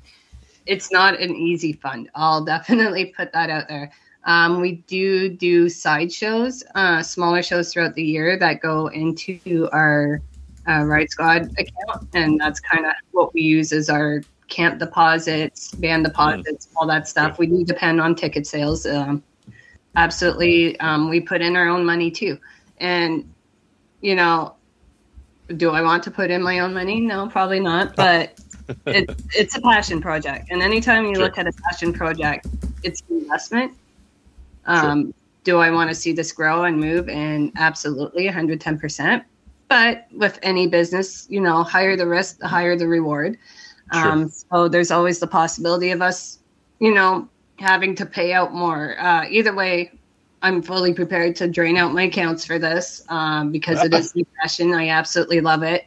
it's 0.65 0.91
not 0.91 1.19
an 1.19 1.35
easy 1.35 1.73
fund. 1.73 2.09
I'll 2.15 2.43
definitely 2.45 3.13
put 3.17 3.31
that 3.33 3.49
out 3.49 3.67
there. 3.69 3.91
Um, 4.25 4.59
we 4.59 4.83
do 4.87 5.29
do 5.29 5.69
side 5.69 6.11
shows, 6.11 6.63
uh, 6.75 7.01
smaller 7.01 7.41
shows 7.41 7.71
throughout 7.71 7.95
the 7.95 8.03
year 8.03 8.37
that 8.37 8.61
go 8.61 8.87
into 8.87 9.69
our 9.71 10.21
uh, 10.67 10.83
Ride 10.83 11.09
Squad 11.09 11.49
account, 11.57 12.09
and 12.13 12.39
that's 12.39 12.59
kind 12.59 12.85
of 12.85 12.91
what 13.11 13.33
we 13.33 13.41
use 13.41 13.71
as 13.71 13.89
our 13.89 14.21
camp 14.49 14.79
deposits, 14.79 15.71
band 15.75 16.03
deposits, 16.03 16.67
all 16.75 16.87
that 16.87 17.07
stuff. 17.07 17.39
We 17.39 17.47
do 17.47 17.63
depend 17.63 18.01
on 18.01 18.13
ticket 18.15 18.45
sales. 18.45 18.85
Um, 18.85 19.23
absolutely, 19.95 20.79
um, 20.79 21.09
we 21.09 21.21
put 21.21 21.41
in 21.41 21.55
our 21.55 21.67
own 21.69 21.85
money 21.85 22.11
too, 22.11 22.37
and 22.77 23.31
you 24.01 24.15
know, 24.15 24.55
do 25.55 25.71
I 25.71 25.81
want 25.81 26.03
to 26.03 26.11
put 26.11 26.29
in 26.29 26.43
my 26.43 26.59
own 26.59 26.73
money? 26.73 26.99
No, 26.99 27.27
probably 27.27 27.59
not, 27.59 27.95
but. 27.95 28.39
it, 28.85 29.09
it's 29.31 29.57
a 29.57 29.61
passion 29.61 29.99
project, 29.99 30.49
and 30.51 30.61
anytime 30.61 31.03
you 31.05 31.15
Sure. 31.15 31.23
look 31.23 31.39
at 31.39 31.47
a 31.47 31.51
passion 31.63 31.91
project, 31.91 32.45
it's 32.83 33.01
an 33.09 33.17
investment. 33.17 33.73
Um, 34.65 35.13
Do 35.43 35.59
I 35.59 35.71
want 35.71 35.89
to 35.89 35.95
see 35.95 36.11
this 36.11 36.31
grow 36.31 36.63
and 36.63 36.79
move? 36.79 37.09
And 37.09 37.51
absolutely, 37.57 38.27
110%. 38.27 39.23
But 39.67 40.07
with 40.11 40.39
any 40.41 40.67
business, 40.67 41.27
you 41.29 41.39
know, 41.39 41.63
higher 41.63 41.95
the 41.95 42.07
risk, 42.07 42.39
the 42.39 42.47
higher 42.47 42.75
the 42.75 42.87
reward. 42.87 43.37
Um, 43.91 44.29
so 44.29 44.67
there's 44.67 44.91
always 44.91 45.19
the 45.19 45.27
possibility 45.27 45.91
of 45.91 46.01
us, 46.01 46.39
you 46.79 46.93
know, 46.93 47.27
having 47.57 47.95
to 47.95 48.05
pay 48.05 48.33
out 48.33 48.53
more. 48.53 48.99
Uh, 48.99 49.25
either 49.29 49.53
way, 49.53 49.91
I'm 50.41 50.61
fully 50.61 50.93
prepared 50.93 51.35
to 51.37 51.47
drain 51.47 51.77
out 51.77 51.93
my 51.93 52.03
accounts 52.03 52.45
for 52.45 52.59
this 52.59 53.03
um, 53.09 53.51
because 53.51 53.83
it 53.83 53.93
is 53.93 54.13
my 54.15 54.23
passion. 54.41 54.73
I 54.73 54.89
absolutely 54.89 55.41
love 55.41 55.63
it. 55.63 55.85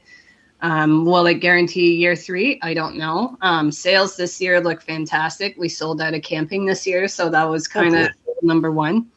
Um, 0.62 1.04
will 1.04 1.26
it 1.26 1.34
guarantee 1.34 1.96
year 1.96 2.14
three? 2.14 2.58
I 2.62 2.72
don't 2.72 2.96
know. 2.96 3.36
Um, 3.40 3.72
sales 3.72 4.16
this 4.16 4.40
year 4.40 4.60
look 4.60 4.80
fantastic. 4.80 5.56
We 5.58 5.68
sold 5.68 6.00
out 6.00 6.14
of 6.14 6.22
camping 6.22 6.64
this 6.64 6.86
year, 6.86 7.08
so 7.08 7.28
that 7.30 7.44
was 7.44 7.66
kind 7.66 7.96
of 7.96 8.08
number 8.42 8.70
one 8.70 9.10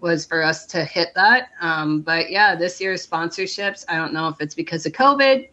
was 0.00 0.24
for 0.24 0.42
us 0.42 0.66
to 0.66 0.84
hit 0.84 1.08
that. 1.14 1.48
Um, 1.60 2.00
but 2.00 2.30
yeah, 2.30 2.54
this 2.54 2.80
year's 2.80 3.06
sponsorships. 3.06 3.84
I 3.88 3.96
don't 3.96 4.12
know 4.12 4.28
if 4.28 4.40
it's 4.40 4.54
because 4.54 4.86
of 4.86 4.92
COVID 4.92 5.48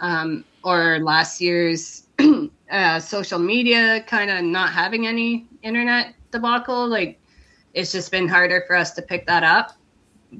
um, 0.00 0.44
or 0.64 0.98
last 1.00 1.40
year's 1.40 2.06
uh, 2.70 3.00
social 3.00 3.38
media 3.38 4.02
kind 4.06 4.30
of 4.30 4.44
not 4.44 4.70
having 4.70 5.06
any 5.06 5.46
internet 5.62 6.14
debacle. 6.30 6.86
Like 6.88 7.20
it's 7.74 7.92
just 7.92 8.10
been 8.10 8.28
harder 8.28 8.64
for 8.66 8.76
us 8.76 8.92
to 8.92 9.02
pick 9.02 9.26
that 9.26 9.44
up 9.44 9.76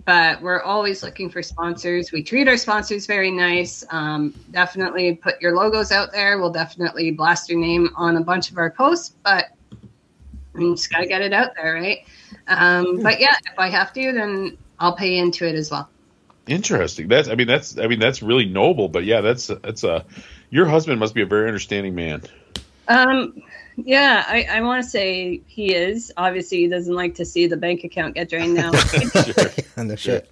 but 0.04 0.40
we're 0.40 0.62
always 0.62 1.02
looking 1.02 1.30
for 1.30 1.42
sponsors. 1.42 2.12
We 2.12 2.22
treat 2.22 2.48
our 2.48 2.56
sponsors 2.56 3.06
very 3.06 3.30
nice. 3.30 3.84
Um, 3.90 4.34
definitely 4.50 5.16
put 5.16 5.40
your 5.40 5.54
logos 5.54 5.92
out 5.92 6.12
there. 6.12 6.38
We'll 6.38 6.52
definitely 6.52 7.10
blast 7.10 7.50
your 7.50 7.58
name 7.58 7.90
on 7.96 8.16
a 8.16 8.20
bunch 8.20 8.50
of 8.50 8.58
our 8.58 8.70
posts. 8.70 9.14
But 9.24 9.46
I'm 10.54 10.76
just 10.76 10.90
gotta 10.90 11.06
get 11.06 11.22
it 11.22 11.32
out 11.32 11.54
there, 11.56 11.74
right? 11.74 12.06
Um, 12.46 13.02
but 13.02 13.20
yeah, 13.20 13.34
if 13.50 13.58
I 13.58 13.68
have 13.68 13.92
to, 13.94 14.12
then 14.12 14.58
I'll 14.78 14.96
pay 14.96 15.18
into 15.18 15.46
it 15.46 15.54
as 15.54 15.70
well. 15.70 15.88
Interesting. 16.46 17.08
That's 17.08 17.28
I 17.28 17.34
mean 17.34 17.46
that's 17.46 17.78
I 17.78 17.86
mean 17.86 18.00
that's 18.00 18.22
really 18.22 18.46
noble. 18.46 18.88
But 18.88 19.04
yeah, 19.04 19.20
that's 19.20 19.48
that's 19.48 19.84
a 19.84 20.04
your 20.50 20.66
husband 20.66 20.98
must 20.98 21.14
be 21.14 21.22
a 21.22 21.26
very 21.26 21.46
understanding 21.46 21.94
man. 21.94 22.22
Um, 22.88 23.40
yeah, 23.76 24.24
I, 24.26 24.46
I 24.50 24.60
want 24.60 24.82
to 24.84 24.88
say 24.88 25.42
he 25.46 25.74
is. 25.74 26.12
Obviously, 26.16 26.58
he 26.58 26.68
doesn't 26.68 26.94
like 26.94 27.14
to 27.16 27.24
see 27.24 27.46
the 27.46 27.56
bank 27.56 27.84
account 27.84 28.14
get 28.14 28.28
drained 28.30 28.54
now. 28.54 28.72
Sure. 29.24 29.50
and 29.76 29.90
the 29.90 29.96
shit. 29.96 30.28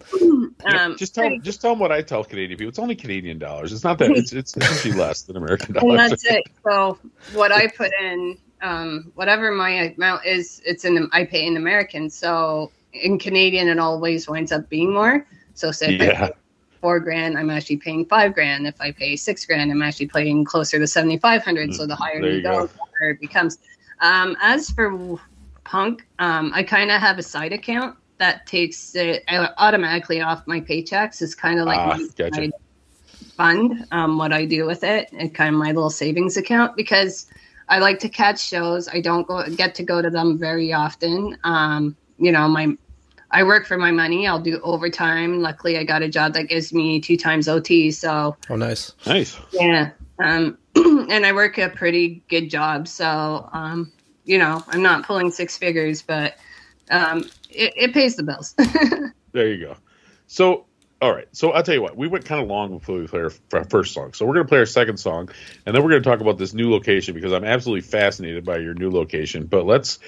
um, 0.65 0.97
just 0.97 1.15
tell 1.15 1.37
just 1.39 1.61
tell 1.61 1.73
them 1.73 1.79
what 1.79 1.93
I 1.93 2.03
tell 2.03 2.25
Canadian 2.25 2.59
people. 2.59 2.69
It's 2.71 2.79
only 2.79 2.97
Canadian 2.97 3.39
dollars. 3.39 3.73
It's 3.73 3.85
not 3.85 3.99
that 3.99 4.11
it's 4.11 4.33
it's, 4.33 4.57
it's 4.57 4.71
actually 4.71 4.93
less 4.93 5.23
than 5.23 5.37
American 5.37 5.75
dollars. 5.75 5.89
and 5.91 5.99
dollars. 5.99 6.23
that's 6.23 6.25
it. 6.27 6.45
So 6.65 6.99
what 7.33 7.53
I 7.53 7.67
put 7.69 7.93
in, 8.01 8.39
um, 8.63 9.13
whatever 9.15 9.51
my 9.53 9.71
amount 9.97 10.27
is, 10.27 10.61
it's 10.65 10.85
in 10.85 11.09
I 11.13 11.25
pay 11.25 11.47
in 11.47 11.57
American. 11.57 12.11
So 12.11 12.73
in 12.93 13.19
Canadian, 13.19 13.69
it 13.69 13.79
always 13.79 14.29
winds 14.29 14.53
up 14.53 14.69
being 14.69 14.93
more. 14.93 15.27
So 15.55 15.71
say 15.71 15.95
if 15.95 16.01
I 16.01 16.05
Yeah. 16.07 16.27
pay 16.29 16.33
four 16.81 17.01
grand, 17.01 17.37
I'm 17.39 17.51
actually 17.51 17.77
paying 17.79 18.05
five 18.07 18.35
grand. 18.35 18.67
If 18.67 18.81
I 18.81 18.93
pay 18.93 19.17
six 19.17 19.45
grand, 19.47 19.71
I'm 19.71 19.83
actually 19.83 20.09
paying 20.09 20.45
closer 20.45 20.79
to 20.79 20.87
seventy 20.87 21.19
five 21.19 21.43
hundred. 21.45 21.75
So 21.75 21.87
the 21.87 21.97
higher 21.97 22.21
There 22.21 22.31
you 22.31 22.37
you 22.37 22.43
go, 22.43 22.67
go. 22.67 22.71
The 22.99 23.05
higher 23.05 23.11
it 23.11 23.21
becomes. 23.21 23.59
Um, 24.01 24.37
as 24.41 24.71
for 24.71 25.17
punk, 25.65 26.07
um, 26.19 26.53
I 26.55 26.63
kind 26.63 26.91
of 26.91 27.01
have 27.01 27.19
a 27.19 27.23
side 27.23 27.53
account 27.53 27.97
that 28.19 28.47
takes 28.47 28.95
it 28.95 29.23
uh, 29.29 29.49
automatically 29.59 30.21
off 30.21 30.43
my 30.47 30.61
paychecks. 30.61 31.23
It's 31.23 31.35
kind 31.35 31.61
of 31.61 31.67
like 31.67 31.79
Ah, 31.79 31.87
my 31.87 31.99
gotcha. 32.17 32.35
side 32.35 32.53
fund 33.37 33.87
um, 33.93 34.19
what 34.19 34.33
I 34.33 34.45
do 34.45 34.67
with 34.67 34.83
it 34.83 35.09
and 35.13 35.33
kind 35.35 35.55
of 35.55 35.59
my 35.61 35.69
little 35.69 35.91
savings 35.91 36.37
account 36.37 36.77
because 36.77 37.27
I 37.69 37.79
like 37.79 38.01
to 38.01 38.09
catch 38.09 38.41
shows. 38.41 38.89
I 38.89 39.01
don't 39.01 39.27
go 39.27 39.45
get 39.51 39.75
to 39.77 39.83
go 39.83 40.03
to 40.03 40.11
them 40.11 40.39
very 40.39 40.73
often. 40.73 41.37
Um, 41.45 41.97
you 42.19 42.33
know, 42.33 42.49
my 42.49 42.77
I 43.31 43.43
work 43.43 43.67
for 43.67 43.77
my 43.77 43.91
money. 43.91 44.27
I'll 44.27 44.41
do 44.41 44.59
overtime. 44.63 45.41
Luckily, 45.43 45.77
I 45.77 45.85
got 45.85 46.03
a 46.03 46.09
job 46.09 46.33
that 46.33 46.49
gives 46.49 46.73
me 46.73 47.01
two 47.01 47.17
times 47.17 47.47
OT. 47.47 47.91
So 47.91 48.37
Oh, 48.49 48.57
nice. 48.57 48.93
Nice. 49.07 49.37
yeah, 49.53 49.91
um, 50.19 50.57
and 51.09 51.25
I 51.27 51.33
work 51.33 51.59
a 51.59 51.69
pretty 51.69 52.23
good 52.29 52.49
job. 52.51 52.89
So 52.89 53.49
um, 53.53 53.93
you 54.25 54.39
know, 54.39 54.63
I'm 54.69 54.83
not 54.83 55.07
pulling 55.07 55.31
six 55.31 55.57
figures, 55.57 56.03
but 56.03 56.37
um, 56.91 57.25
it, 57.51 57.73
it 57.77 57.95
pays 57.95 58.17
the 58.17 58.23
bills. 58.23 58.55
There 59.33 59.47
you 59.53 59.67
go. 59.67 59.77
So, 60.27 60.65
all 61.03 61.15
right. 61.15 61.29
So 61.33 61.51
I'll 61.53 61.63
tell 61.63 61.75
you 61.75 61.83
what. 61.83 61.97
We 61.99 62.09
went 62.09 62.25
kind 62.25 62.41
of 62.43 62.49
long 62.49 62.79
before 62.79 62.99
we 62.99 63.07
play 63.07 63.21
our, 63.21 63.31
our 63.53 63.65
first 63.65 63.93
song. 63.93 64.15
So 64.15 64.25
we're 64.25 64.33
going 64.35 64.47
to 64.47 64.49
play 64.49 64.59
our 64.59 64.67
second 64.67 64.97
song, 64.97 65.29
and 65.67 65.75
then 65.77 65.83
we're 65.83 65.91
going 65.91 66.03
to 66.03 66.09
talk 66.09 66.21
about 66.21 66.39
this 66.39 66.55
new 66.55 66.71
location 66.73 67.15
because 67.15 67.33
I'm 67.35 67.45
absolutely 67.45 67.83
fascinated 67.83 68.45
by 68.47 68.57
your 68.57 68.73
new 68.73 68.91
location. 68.91 69.45
But 69.45 69.67
let's 69.67 69.99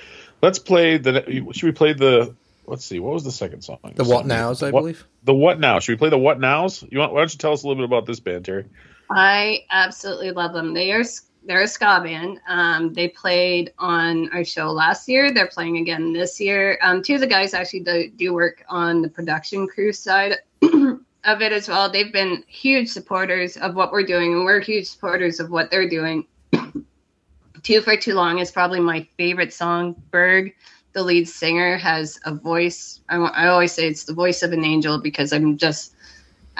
let's 0.42 0.58
play 0.58 0.96
the. 0.96 1.22
Should 1.52 1.66
we 1.66 1.72
play 1.72 1.92
the? 1.92 2.34
Let's 2.66 2.84
see. 2.84 2.98
What 2.98 3.12
was 3.12 3.24
the 3.24 3.30
second 3.30 3.60
song? 3.62 3.78
The 3.94 4.04
What 4.04 4.26
Nows, 4.26 4.62
I 4.62 4.70
What- 4.70 4.80
believe. 4.80 5.04
The 5.22 5.34
what 5.34 5.60
now? 5.60 5.80
Should 5.80 5.92
we 5.92 5.96
play 5.98 6.08
the 6.08 6.18
what 6.18 6.40
nows? 6.40 6.82
You 6.90 6.98
want? 6.98 7.12
Why 7.12 7.20
don't 7.20 7.32
you 7.32 7.38
tell 7.38 7.52
us 7.52 7.62
a 7.62 7.68
little 7.68 7.82
bit 7.82 7.84
about 7.84 8.06
this 8.06 8.20
band, 8.20 8.46
Terry? 8.46 8.64
I 9.10 9.64
absolutely 9.70 10.30
love 10.30 10.52
them. 10.52 10.72
They 10.72 10.92
are 10.92 11.04
they're 11.44 11.62
a 11.62 11.68
ska 11.68 12.00
band. 12.04 12.40
Um, 12.48 12.92
they 12.92 13.08
played 13.08 13.72
on 13.78 14.30
our 14.32 14.44
show 14.44 14.70
last 14.70 15.08
year. 15.08 15.32
They're 15.32 15.48
playing 15.48 15.78
again 15.78 16.12
this 16.12 16.40
year. 16.40 16.78
Um, 16.82 17.02
two 17.02 17.14
of 17.14 17.20
the 17.20 17.26
guys 17.26 17.54
actually 17.54 17.80
do, 17.80 18.10
do 18.10 18.34
work 18.34 18.64
on 18.68 19.02
the 19.02 19.08
production 19.08 19.66
crew 19.66 19.92
side 19.92 20.36
of 20.62 21.42
it 21.42 21.52
as 21.52 21.68
well. 21.68 21.90
They've 21.90 22.12
been 22.12 22.44
huge 22.46 22.88
supporters 22.88 23.56
of 23.56 23.74
what 23.74 23.90
we're 23.90 24.04
doing, 24.04 24.34
and 24.34 24.44
we're 24.44 24.60
huge 24.60 24.86
supporters 24.86 25.40
of 25.40 25.50
what 25.50 25.70
they're 25.70 25.88
doing. 25.88 26.26
Two 27.62 27.80
for 27.80 27.96
Too 27.96 28.14
Long 28.14 28.38
is 28.38 28.50
probably 28.50 28.80
my 28.80 29.06
favorite 29.16 29.52
song. 29.52 30.00
Berg, 30.10 30.54
the 30.92 31.02
lead 31.02 31.28
singer, 31.28 31.78
has 31.78 32.20
a 32.26 32.34
voice. 32.34 33.00
I, 33.08 33.16
I 33.16 33.48
always 33.48 33.72
say 33.72 33.88
it's 33.88 34.04
the 34.04 34.14
voice 34.14 34.42
of 34.42 34.52
an 34.52 34.64
angel 34.64 35.00
because 35.00 35.32
I'm 35.32 35.56
just 35.56 35.94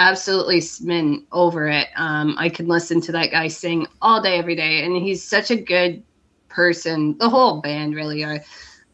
absolutely 0.01 0.63
smitten 0.63 1.27
over 1.31 1.69
it. 1.69 1.89
Um, 1.95 2.35
I 2.39 2.49
could 2.49 2.67
listen 2.67 3.03
to 3.03 3.13
that 3.13 3.31
guy 3.31 3.49
sing 3.49 3.87
all 4.01 4.23
day, 4.23 4.39
every 4.39 4.57
day, 4.57 4.83
and 4.83 4.97
he's 4.97 5.23
such 5.23 5.51
a 5.51 5.57
good 5.57 6.03
person. 6.49 7.19
The 7.19 7.29
whole 7.29 7.61
band 7.61 7.95
really 7.95 8.25
are 8.25 8.41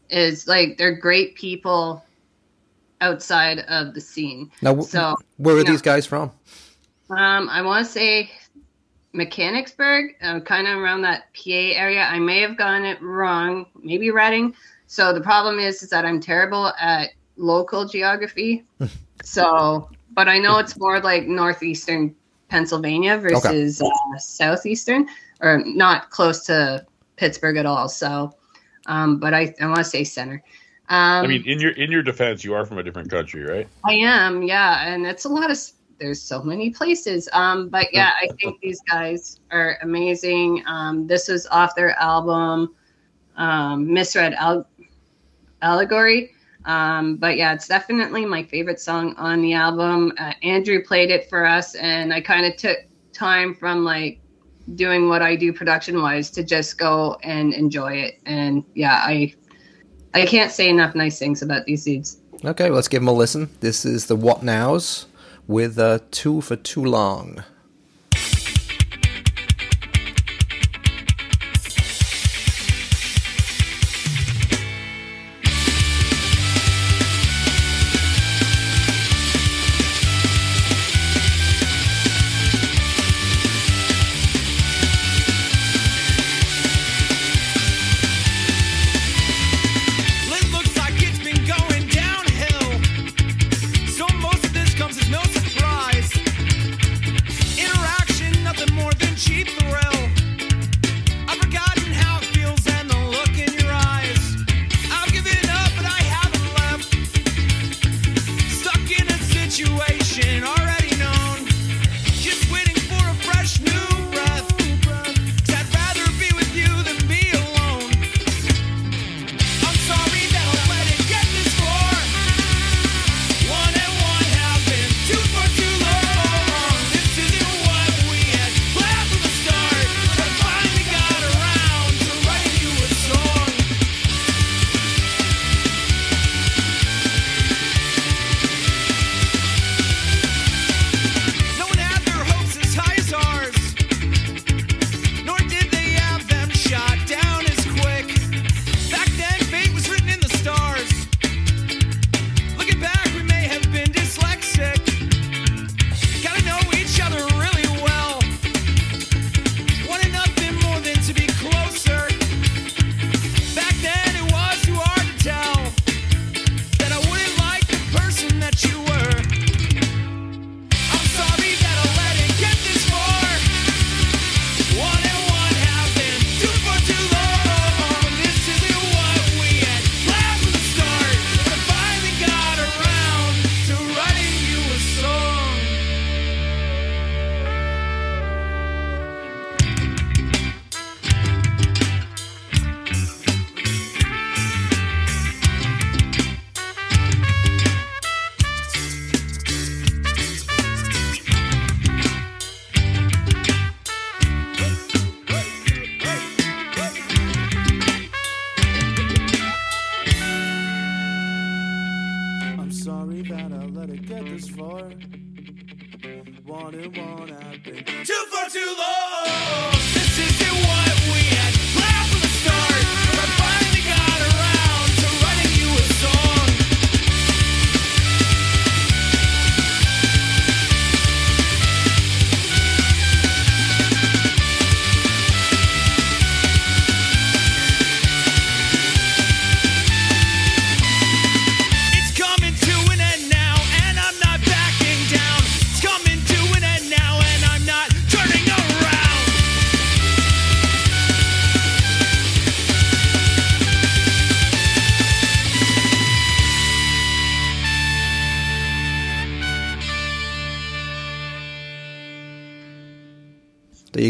is 0.09 0.47
like 0.47 0.77
they're 0.77 0.95
great 0.95 1.35
people 1.35 2.03
outside 2.99 3.59
of 3.59 3.93
the 3.93 4.01
scene. 4.01 4.51
Now, 4.61 4.81
So 4.81 5.15
where 5.37 5.55
are 5.55 5.59
yeah. 5.59 5.71
these 5.71 5.81
guys 5.81 6.05
from? 6.05 6.31
um, 7.09 7.47
I 7.49 7.61
want 7.61 7.85
to 7.85 7.91
say 7.91 8.29
Mechanicsburg, 9.13 10.15
uh, 10.21 10.41
kind 10.41 10.67
of 10.67 10.77
around 10.77 11.03
that 11.03 11.33
PA 11.33 11.51
area. 11.51 12.01
I 12.03 12.19
may 12.19 12.41
have 12.41 12.57
gotten 12.57 12.83
it 12.83 13.01
wrong, 13.01 13.65
maybe 13.81 14.11
Reading. 14.11 14.53
So 14.87 15.13
the 15.13 15.21
problem 15.21 15.57
is, 15.57 15.83
is 15.83 15.89
that 15.89 16.05
I'm 16.05 16.19
terrible 16.19 16.67
at 16.79 17.11
local 17.37 17.85
geography. 17.85 18.65
so, 19.23 19.89
but 20.17 20.27
I 20.27 20.39
know 20.39 20.57
it's 20.57 20.79
more 20.79 20.99
like 20.99 21.27
northeastern 21.27 22.15
Pennsylvania 22.49 23.19
versus 23.19 23.79
uh, 23.79 24.17
southeastern, 24.17 25.07
or 25.41 25.61
not 25.63 26.09
close 26.09 26.43
to 26.47 26.83
Pittsburgh 27.17 27.55
at 27.55 27.67
all. 27.67 27.87
So, 27.87 28.33
um, 28.87 29.19
but 29.19 29.35
I, 29.35 29.53
I 29.61 29.67
want 29.67 29.77
to 29.77 29.83
say 29.83 30.03
center. 30.03 30.43
Um, 30.89 31.23
I 31.23 31.27
mean, 31.27 31.43
in 31.45 31.59
your 31.59 31.71
in 31.73 31.91
your 31.91 32.01
defense, 32.01 32.43
you 32.43 32.55
are 32.55 32.65
from 32.65 32.79
a 32.79 32.83
different 32.83 33.11
country, 33.11 33.43
right? 33.43 33.67
I 33.85 33.93
am, 33.93 34.41
yeah, 34.41 34.91
and 34.91 35.05
it's 35.05 35.25
a 35.25 35.29
lot 35.29 35.51
of. 35.51 35.59
There's 35.99 36.21
so 36.21 36.41
many 36.41 36.71
places, 36.71 37.29
um, 37.33 37.69
but 37.69 37.87
yeah, 37.93 38.11
I 38.19 38.27
think 38.39 38.59
these 38.61 38.81
guys 38.89 39.39
are 39.51 39.77
amazing. 39.83 40.63
Um, 40.65 41.05
this 41.05 41.27
was 41.27 41.45
off 41.47 41.75
their 41.75 41.91
album, 41.99 42.75
um, 43.35 43.91
Misread 43.93 44.33
Al- 44.33 44.67
Allegory. 45.61 46.31
Um, 46.67 47.15
but 47.15 47.37
yeah, 47.37 47.53
it's 47.53 47.67
definitely 47.67 48.25
my 48.25 48.43
favorite 48.43 48.79
song 48.79 49.15
on 49.15 49.41
the 49.41 49.53
album. 49.53 50.11
Uh, 50.19 50.33
Andrew 50.43 50.83
played 50.83 51.09
it 51.09 51.29
for 51.29 51.45
us, 51.45 51.75
and 51.75 52.13
I 52.13 52.19
kind 52.21 52.45
of 52.45 52.57
took 52.57 52.77
time 53.13 53.55
from 53.55 53.85
like 53.85 54.19
doing 54.75 55.07
what 55.07 55.21
I 55.21 55.37
do 55.37 55.53
production 55.53 56.01
wise 56.01 56.29
to 56.31 56.43
just 56.43 56.77
go 56.77 57.17
and 57.23 57.53
enjoy 57.53 57.93
it. 57.93 58.19
And 58.25 58.65
yeah, 58.75 58.95
I 58.95 59.33
I 60.13 60.25
can't 60.25 60.51
say 60.51 60.69
enough 60.69 60.93
nice 60.93 61.17
things 61.17 61.41
about 61.41 61.65
these 61.65 61.85
dudes. 61.85 62.19
Okay, 62.43 62.65
well, 62.65 62.75
let's 62.75 62.89
give 62.89 63.01
them 63.01 63.07
a 63.07 63.13
listen. 63.13 63.49
This 63.61 63.85
is 63.85 64.07
the 64.07 64.15
What 64.15 64.43
Nows 64.43 65.07
with 65.47 65.79
uh, 65.79 65.99
Two 66.11 66.41
for 66.41 66.57
Too 66.57 66.83
Long. 66.83 67.43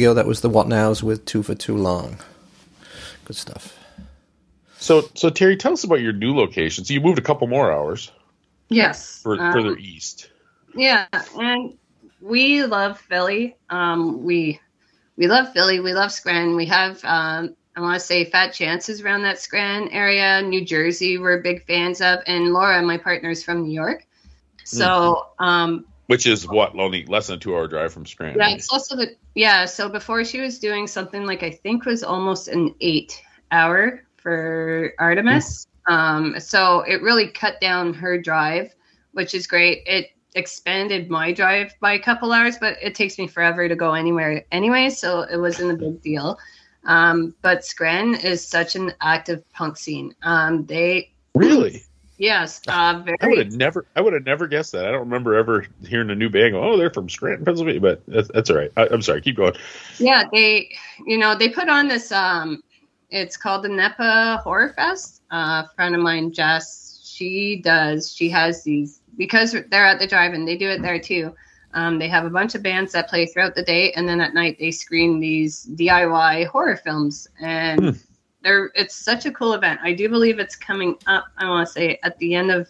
You 0.07 0.11
go. 0.11 0.13
That 0.13 0.27
was 0.27 0.41
the 0.41 0.49
what 0.49 0.67
nows 0.67 1.03
with 1.03 1.25
two 1.25 1.43
for 1.43 1.55
too 1.55 1.75
long. 1.75 2.17
Good 3.25 3.35
stuff. 3.35 3.77
So, 4.79 5.09
so 5.15 5.29
Terry, 5.29 5.57
tell 5.57 5.73
us 5.73 5.83
about 5.83 6.01
your 6.01 6.13
new 6.13 6.35
location. 6.35 6.85
So 6.85 6.93
you 6.93 7.01
moved 7.01 7.19
a 7.19 7.21
couple 7.21 7.47
more 7.47 7.71
hours 7.71 8.11
Yes. 8.69 9.21
for, 9.21 9.39
um, 9.39 9.51
further 9.51 9.77
east. 9.77 10.29
Yeah, 10.75 11.07
and 11.39 11.77
we 12.21 12.63
love 12.63 12.99
Philly. 12.99 13.55
Um, 13.69 14.23
we 14.23 14.59
we 15.17 15.27
love 15.27 15.51
Philly. 15.51 15.79
We 15.79 15.93
love 15.93 16.11
Scranton. 16.11 16.55
We 16.55 16.65
have 16.67 17.03
um, 17.03 17.55
I 17.75 17.81
want 17.81 17.99
to 17.99 18.05
say 18.05 18.25
fat 18.25 18.53
chances 18.53 19.01
around 19.01 19.23
that 19.23 19.39
Scranton 19.39 19.91
area. 19.91 20.41
New 20.43 20.63
Jersey, 20.63 21.17
we're 21.17 21.41
big 21.41 21.65
fans 21.65 22.01
of, 22.01 22.19
and 22.27 22.53
Laura, 22.53 22.81
my 22.83 22.97
partner, 22.97 23.31
is 23.31 23.43
from 23.43 23.63
New 23.63 23.73
York. 23.73 24.05
So 24.63 25.27
um, 25.39 25.85
Which 26.07 26.25
is 26.25 26.47
what 26.47 26.77
only 26.77 27.05
less 27.05 27.27
than 27.27 27.35
a 27.35 27.39
two-hour 27.39 27.67
drive 27.67 27.93
from 27.93 28.05
Scranton. 28.05 28.39
yeah, 28.39 28.55
it's 28.55 28.71
also 28.71 28.95
the 28.95 29.15
yeah. 29.35 29.65
So 29.65 29.89
before 29.89 30.23
she 30.23 30.39
was 30.39 30.57
doing 30.57 30.87
something 30.87 31.25
like 31.25 31.43
I 31.43 31.51
think 31.51 31.85
was 31.85 32.03
almost 32.03 32.47
an 32.47 32.73
eight 32.79 33.21
hour 33.51 34.03
for 34.15 34.93
Artemas. 34.99 35.67
Um, 35.87 36.39
so 36.39 36.81
it 36.81 37.01
really 37.01 37.27
cut 37.27 37.59
down 37.61 37.93
her 37.93 38.21
drive, 38.21 38.73
which 39.11 39.33
is 39.33 39.47
great. 39.47 39.83
It 39.85 40.11
expanded 40.35 41.09
my 41.09 41.33
drive 41.33 41.73
by 41.79 41.93
a 41.93 41.99
couple 41.99 42.31
hours, 42.31 42.57
but 42.57 42.77
it 42.81 42.95
takes 42.95 43.17
me 43.17 43.27
forever 43.27 43.67
to 43.67 43.75
go 43.75 43.93
anywhere 43.93 44.45
anyway. 44.51 44.89
So 44.89 45.21
it 45.21 45.37
wasn't 45.37 45.71
a 45.71 45.75
big 45.75 46.01
deal. 46.01 46.37
Um, 46.85 47.35
but 47.41 47.65
Scranton 47.65 48.15
is 48.15 48.45
such 48.45 48.75
an 48.75 48.93
active 49.01 49.49
punk 49.51 49.77
scene. 49.77 50.15
Um, 50.23 50.65
they 50.65 51.11
Really? 51.35 51.83
Yes, 52.17 52.62
uh, 52.67 53.03
I 53.21 53.27
would 53.27 53.38
have 53.38 53.53
never. 53.53 53.86
I 53.95 54.01
would 54.01 54.13
have 54.13 54.25
never 54.25 54.47
guessed 54.47 54.71
that. 54.73 54.86
I 54.86 54.91
don't 54.91 55.01
remember 55.01 55.36
ever 55.36 55.65
hearing 55.86 56.10
a 56.10 56.15
new 56.15 56.30
band 56.30 56.53
go, 56.53 56.63
"Oh, 56.63 56.77
they're 56.77 56.89
from 56.89 57.10
Scranton, 57.10 57.45
Pennsylvania." 57.45 57.82
But 57.82 58.01
that's, 58.08 58.30
that's 58.34 58.49
all 58.49 58.58
right. 58.58 58.71
I, 58.77 58.88
I'm 58.88 59.01
sorry. 59.01 59.21
Keep 59.21 59.38
going. 59.38 59.53
Yeah, 59.99 60.25
they, 60.32 60.69
you 61.06 61.17
know, 61.17 61.36
they 61.36 61.49
put 61.49 61.69
on 61.69 61.88
this. 61.88 62.12
Um, 62.12 62.63
it's 63.10 63.38
called 63.38 63.63
the 63.63 63.69
NEPA 63.69 64.41
Horror 64.43 64.73
Fest. 64.75 65.21
Uh, 65.32 65.63
a 65.65 65.71
friend 65.75 65.95
of 65.95 66.01
mine, 66.01 66.32
Jess, 66.34 67.01
she 67.03 67.62
does. 67.63 68.13
She 68.13 68.30
has 68.30 68.63
these 68.63 69.01
because 69.17 69.53
they're 69.69 69.86
at 69.86 69.99
the 69.99 70.08
drive-in. 70.08 70.45
They 70.45 70.58
do 70.58 70.69
it 70.69 70.82
there 70.82 70.99
too. 70.99 71.36
Um, 71.73 71.99
they 71.99 72.08
have 72.08 72.25
a 72.25 72.30
bunch 72.30 72.56
of 72.56 72.63
bands 72.63 72.93
that 72.93 73.10
play 73.10 73.25
throughout 73.25 73.56
the 73.56 73.63
day, 73.63 73.91
and 73.93 74.08
then 74.08 74.21
at 74.21 74.34
night 74.34 74.58
they 74.60 74.71
screen 74.71 75.19
these 75.19 75.65
DIY 75.75 76.47
horror 76.47 76.77
films, 76.77 77.27
and 77.39 77.80
Hmm. 77.80 77.91
They're 78.47 78.71
it's 78.75 78.95
such 78.95 79.25
a 79.25 79.31
cool 79.31 79.53
event. 79.53 79.79
I 79.83 79.93
do 79.93 80.10
believe 80.10 80.39
it's 80.39 80.55
coming 80.55 80.95
up. 81.05 81.25
I 81.38 81.49
want 81.49 81.67
to 81.67 81.71
say 81.71 81.99
at 82.03 82.17
the 82.19 82.33
end 82.36 82.51
of 82.51 82.67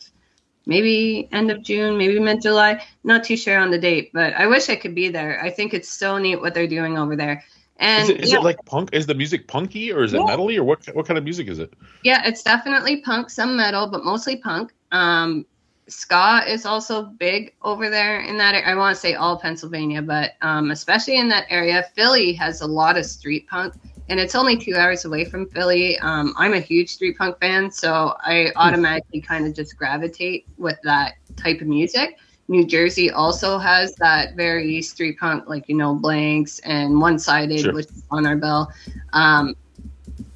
maybe 0.66 1.30
end 1.32 1.52
of 1.52 1.64
June, 1.64 1.98
maybe 1.98 2.20
mid 2.20 2.42
July. 2.42 2.82
Not 3.04 3.24
too 3.24 3.38
sure 3.38 3.60
on 3.60 3.70
the 3.70 3.78
date, 3.78 4.10
but 4.14 4.34
I 4.34 4.48
wish 4.48 4.70
I 4.70 4.76
could 4.76 4.96
be 4.96 5.10
there. 5.10 5.40
I 5.42 5.50
think 5.52 5.74
it's 5.74 5.90
so 5.90 6.18
neat 6.18 6.42
what 6.42 6.54
they're 6.54 6.68
doing 6.68 6.98
over 6.98 7.16
there. 7.16 7.44
And 7.78 8.04
Is, 8.04 8.10
it, 8.10 8.22
is 8.22 8.32
yeah, 8.32 8.40
it 8.40 8.44
like 8.44 8.58
punk? 8.66 8.90
Is 8.92 9.06
the 9.06 9.14
music 9.14 9.48
punky 9.48 9.94
or 9.94 10.04
is 10.04 10.14
it 10.14 10.20
Yeah. 10.20 10.36
metally 10.36 10.58
or 10.58 10.64
what? 10.64 10.84
What 10.94 11.06
kind 11.06 11.18
of 11.18 11.24
music 11.24 11.48
is 11.48 11.60
it? 11.60 11.74
yeah, 12.04 12.24
it's 12.26 12.42
definitely 12.42 13.02
punk, 13.02 13.30
some 13.30 13.56
metal, 13.56 13.88
but 13.88 14.04
mostly 14.04 14.38
punk. 14.38 14.74
Um, 14.92 15.46
ska 15.88 16.44
is 16.48 16.66
also 16.66 17.04
big 17.04 17.54
over 17.62 17.90
there 17.90 18.22
in 18.22 18.38
that. 18.40 18.56
I 18.56 18.76
want 18.76 18.96
to 18.96 19.00
say 19.00 19.14
all 19.14 19.38
Pennsylvania, 19.38 20.02
but 20.02 20.32
um, 20.42 20.72
especially 20.72 21.18
in 21.18 21.30
that 21.30 21.46
area, 21.50 21.86
Philly 21.96 22.34
has 22.34 22.62
a 22.62 22.68
lot 22.68 22.98
of 22.98 23.06
street 23.06 23.48
punk, 23.48 23.74
and 24.10 24.20
it's 24.20 24.36
only 24.36 24.58
two 24.58 24.76
hours 24.76 25.06
away 25.06 25.26
from 25.26 25.48
Philly. 25.50 25.98
Um, 26.00 26.34
I'm 26.38 26.54
a 26.54 26.60
huge 26.60 26.90
street 26.90 27.18
punk 27.18 27.40
fan, 27.40 27.70
so 27.72 28.16
I 28.22 28.52
automatically 28.56 29.22
kind 29.22 29.46
of 29.46 29.54
just 29.54 29.78
gravitate 29.78 30.46
with 30.58 30.78
that 30.84 31.16
type 31.36 31.62
of 31.62 31.68
music. 31.68 32.18
New 32.50 32.66
Jersey 32.66 33.12
also 33.12 33.58
has 33.58 33.94
that 33.96 34.36
very 34.36 34.82
street 34.82 35.20
punk, 35.20 35.48
like 35.50 35.68
you 35.68 35.76
know, 35.76 35.94
blanks 35.96 36.60
and 36.60 37.02
one 37.02 37.20
sided, 37.20 37.60
Sure. 37.60 37.74
which 37.74 37.88
is 37.88 38.04
on 38.10 38.26
our 38.26 38.38
bell. 38.38 38.72
Um, 39.14 39.56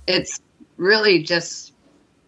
it's 0.08 0.42
really 0.78 1.24
just 1.24 1.74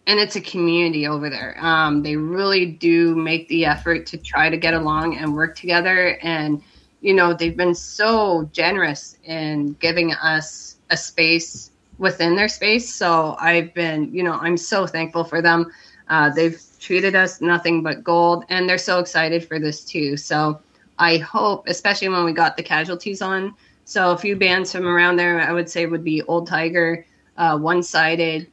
and 0.06 0.20
it's 0.20 0.36
a 0.36 0.40
community 0.40 1.06
over 1.06 1.28
there 1.28 1.56
um, 1.60 2.02
they 2.02 2.16
really 2.16 2.66
do 2.66 3.14
make 3.14 3.48
the 3.48 3.64
effort 3.64 4.06
to 4.06 4.16
try 4.16 4.48
to 4.48 4.56
get 4.56 4.74
along 4.74 5.16
and 5.16 5.34
work 5.34 5.56
together 5.56 6.18
and 6.22 6.62
you 7.00 7.12
know 7.12 7.34
they've 7.34 7.56
been 7.56 7.74
so 7.74 8.48
generous 8.52 9.18
in 9.24 9.72
giving 9.80 10.12
us 10.14 10.73
a 10.90 10.96
space 10.96 11.70
within 11.98 12.34
their 12.34 12.48
space. 12.48 12.92
So 12.92 13.36
i've 13.38 13.72
been 13.74 14.12
you 14.14 14.22
know 14.22 14.34
i'm 14.34 14.56
so 14.56 14.86
thankful 14.86 15.24
for 15.24 15.40
them. 15.42 15.72
Uh, 16.08 16.30
they've 16.30 16.60
treated 16.80 17.16
us 17.16 17.40
nothing 17.40 17.82
but 17.82 18.04
gold 18.04 18.44
and 18.50 18.68
they're 18.68 18.76
so 18.76 18.98
excited 18.98 19.46
for 19.46 19.58
this 19.58 19.84
too. 19.84 20.16
So 20.16 20.60
i 20.98 21.16
hope 21.18 21.64
especially 21.68 22.08
when 22.08 22.24
we 22.24 22.32
got 22.32 22.56
the 22.56 22.62
casualties 22.62 23.22
on. 23.22 23.54
So 23.86 24.12
a 24.12 24.18
few 24.18 24.36
bands 24.36 24.72
from 24.72 24.86
around 24.86 25.16
there 25.16 25.40
i 25.40 25.52
would 25.52 25.68
say 25.68 25.86
would 25.86 26.04
be 26.04 26.22
old 26.22 26.46
tiger 26.46 27.06
uh, 27.36 27.58
one 27.58 27.82
sided 27.82 28.46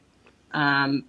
um, 0.52 1.04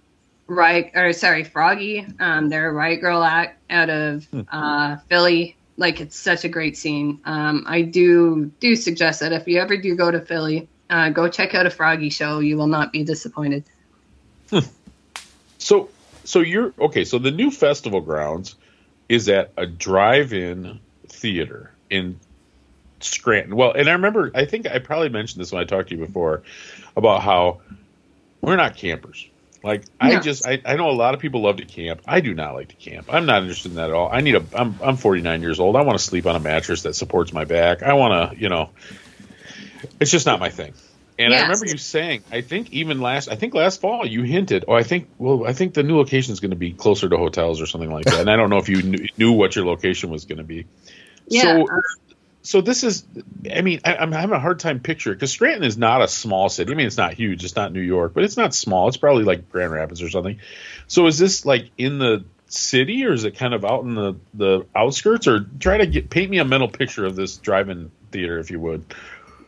right 0.46 0.90
or 0.94 1.12
sorry 1.12 1.44
froggy. 1.44 2.06
Um, 2.20 2.48
they're 2.48 2.68
a 2.68 2.72
Riot 2.72 3.00
Girl 3.00 3.22
act 3.22 3.58
out 3.70 3.90
of 3.90 4.26
uh, 4.50 4.96
philly. 5.08 5.56
Like 5.76 6.00
it's 6.00 6.16
such 6.16 6.44
a 6.44 6.48
great 6.48 6.76
scene. 6.76 7.20
Um, 7.24 7.64
i 7.66 7.82
do 7.82 8.52
do 8.60 8.76
suggest 8.76 9.20
that 9.20 9.32
if 9.32 9.48
you 9.48 9.60
ever 9.60 9.76
do 9.76 9.96
go 9.96 10.10
to 10.10 10.20
philly 10.20 10.68
uh, 10.90 11.08
go 11.10 11.28
check 11.28 11.54
out 11.54 11.66
a 11.66 11.70
froggy 11.70 12.10
show 12.10 12.38
you 12.40 12.56
will 12.56 12.66
not 12.66 12.92
be 12.92 13.02
disappointed 13.02 13.64
So, 15.64 15.88
so 16.24 16.40
you're 16.40 16.74
okay. 16.78 17.04
So 17.04 17.18
the 17.18 17.30
new 17.30 17.50
festival 17.50 18.02
grounds 18.02 18.54
is 19.08 19.30
at 19.30 19.52
a 19.56 19.64
drive-in 19.64 20.78
theater 21.08 21.70
in 21.88 22.20
Scranton. 23.00 23.56
Well, 23.56 23.72
and 23.72 23.88
I 23.88 23.92
remember, 23.92 24.30
I 24.34 24.44
think 24.44 24.66
I 24.66 24.78
probably 24.78 25.08
mentioned 25.08 25.40
this 25.40 25.52
when 25.52 25.62
I 25.62 25.64
talked 25.64 25.88
to 25.88 25.96
you 25.96 26.04
before 26.04 26.42
about 26.96 27.22
how 27.22 27.60
we're 28.42 28.56
not 28.56 28.76
campers. 28.76 29.26
Like 29.62 29.84
I 29.98 30.20
just, 30.20 30.46
I, 30.46 30.60
I 30.66 30.76
know 30.76 30.90
a 30.90 30.92
lot 30.92 31.14
of 31.14 31.20
people 31.20 31.40
love 31.40 31.56
to 31.56 31.64
camp. 31.64 32.02
I 32.06 32.20
do 32.20 32.34
not 32.34 32.54
like 32.54 32.68
to 32.68 32.74
camp. 32.74 33.06
I'm 33.10 33.24
not 33.24 33.40
interested 33.40 33.70
in 33.70 33.76
that 33.76 33.88
at 33.88 33.94
all. 33.94 34.10
I 34.12 34.20
need 34.20 34.34
a. 34.34 34.44
I'm 34.54 34.78
I'm 34.82 34.98
49 34.98 35.40
years 35.40 35.58
old. 35.58 35.76
I 35.76 35.80
want 35.80 35.98
to 35.98 36.04
sleep 36.04 36.26
on 36.26 36.36
a 36.36 36.40
mattress 36.40 36.82
that 36.82 36.92
supports 36.92 37.32
my 37.32 37.46
back. 37.46 37.82
I 37.82 37.94
want 37.94 38.32
to, 38.32 38.38
you 38.38 38.50
know, 38.50 38.68
it's 40.00 40.10
just 40.10 40.26
not 40.26 40.40
my 40.40 40.50
thing. 40.50 40.74
And 41.18 41.32
I 41.32 41.42
remember 41.42 41.66
you 41.66 41.78
saying, 41.78 42.24
I 42.32 42.40
think 42.40 42.72
even 42.72 43.00
last, 43.00 43.28
I 43.28 43.36
think 43.36 43.54
last 43.54 43.80
fall 43.80 44.04
you 44.04 44.22
hinted, 44.22 44.64
oh, 44.66 44.72
I 44.72 44.82
think, 44.82 45.08
well, 45.18 45.46
I 45.46 45.52
think 45.52 45.74
the 45.74 45.84
new 45.84 45.96
location 45.96 46.32
is 46.32 46.40
going 46.40 46.50
to 46.50 46.56
be 46.56 46.72
closer 46.72 47.08
to 47.08 47.16
hotels 47.16 47.60
or 47.60 47.66
something 47.66 47.90
like 47.90 48.06
that. 48.06 48.20
And 48.20 48.30
I 48.30 48.36
don't 48.36 48.50
know 48.50 48.58
if 48.58 48.68
you 48.68 48.82
knew, 48.82 49.06
knew 49.16 49.32
what 49.32 49.54
your 49.54 49.64
location 49.64 50.10
was 50.10 50.24
going 50.24 50.38
to 50.38 50.44
be. 50.44 50.66
yeah 51.28 51.42
So, 51.42 51.68
uh, 51.68 51.80
so 52.42 52.60
this 52.60 52.82
is, 52.82 53.04
I 53.50 53.62
mean, 53.62 53.80
I, 53.84 53.96
I'm 53.96 54.10
having 54.10 54.34
a 54.34 54.40
hard 54.40 54.58
time 54.58 54.80
picturing 54.80 55.14
because 55.14 55.30
Scranton 55.30 55.62
is 55.62 55.78
not 55.78 56.02
a 56.02 56.08
small 56.08 56.48
city. 56.48 56.72
I 56.72 56.74
mean, 56.74 56.86
it's 56.86 56.98
not 56.98 57.14
huge. 57.14 57.44
It's 57.44 57.56
not 57.56 57.72
New 57.72 57.80
York, 57.80 58.12
but 58.12 58.24
it's 58.24 58.36
not 58.36 58.52
small. 58.52 58.88
It's 58.88 58.96
probably 58.96 59.22
like 59.22 59.50
Grand 59.50 59.72
Rapids 59.72 60.02
or 60.02 60.10
something. 60.10 60.40
So 60.88 61.06
is 61.06 61.16
this 61.16 61.46
like 61.46 61.70
in 61.78 61.98
the 61.98 62.24
city 62.48 63.06
or 63.06 63.12
is 63.12 63.24
it 63.24 63.36
kind 63.36 63.54
of 63.54 63.64
out 63.64 63.84
in 63.84 63.94
the, 63.94 64.16
the 64.34 64.66
outskirts 64.74 65.28
or 65.28 65.46
try 65.60 65.78
to 65.78 65.86
get, 65.86 66.10
paint 66.10 66.30
me 66.30 66.38
a 66.38 66.44
mental 66.44 66.68
picture 66.68 67.06
of 67.06 67.16
this 67.16 67.36
drive-in 67.36 67.90
theater, 68.10 68.38
if 68.38 68.50
you 68.50 68.60
would. 68.60 68.84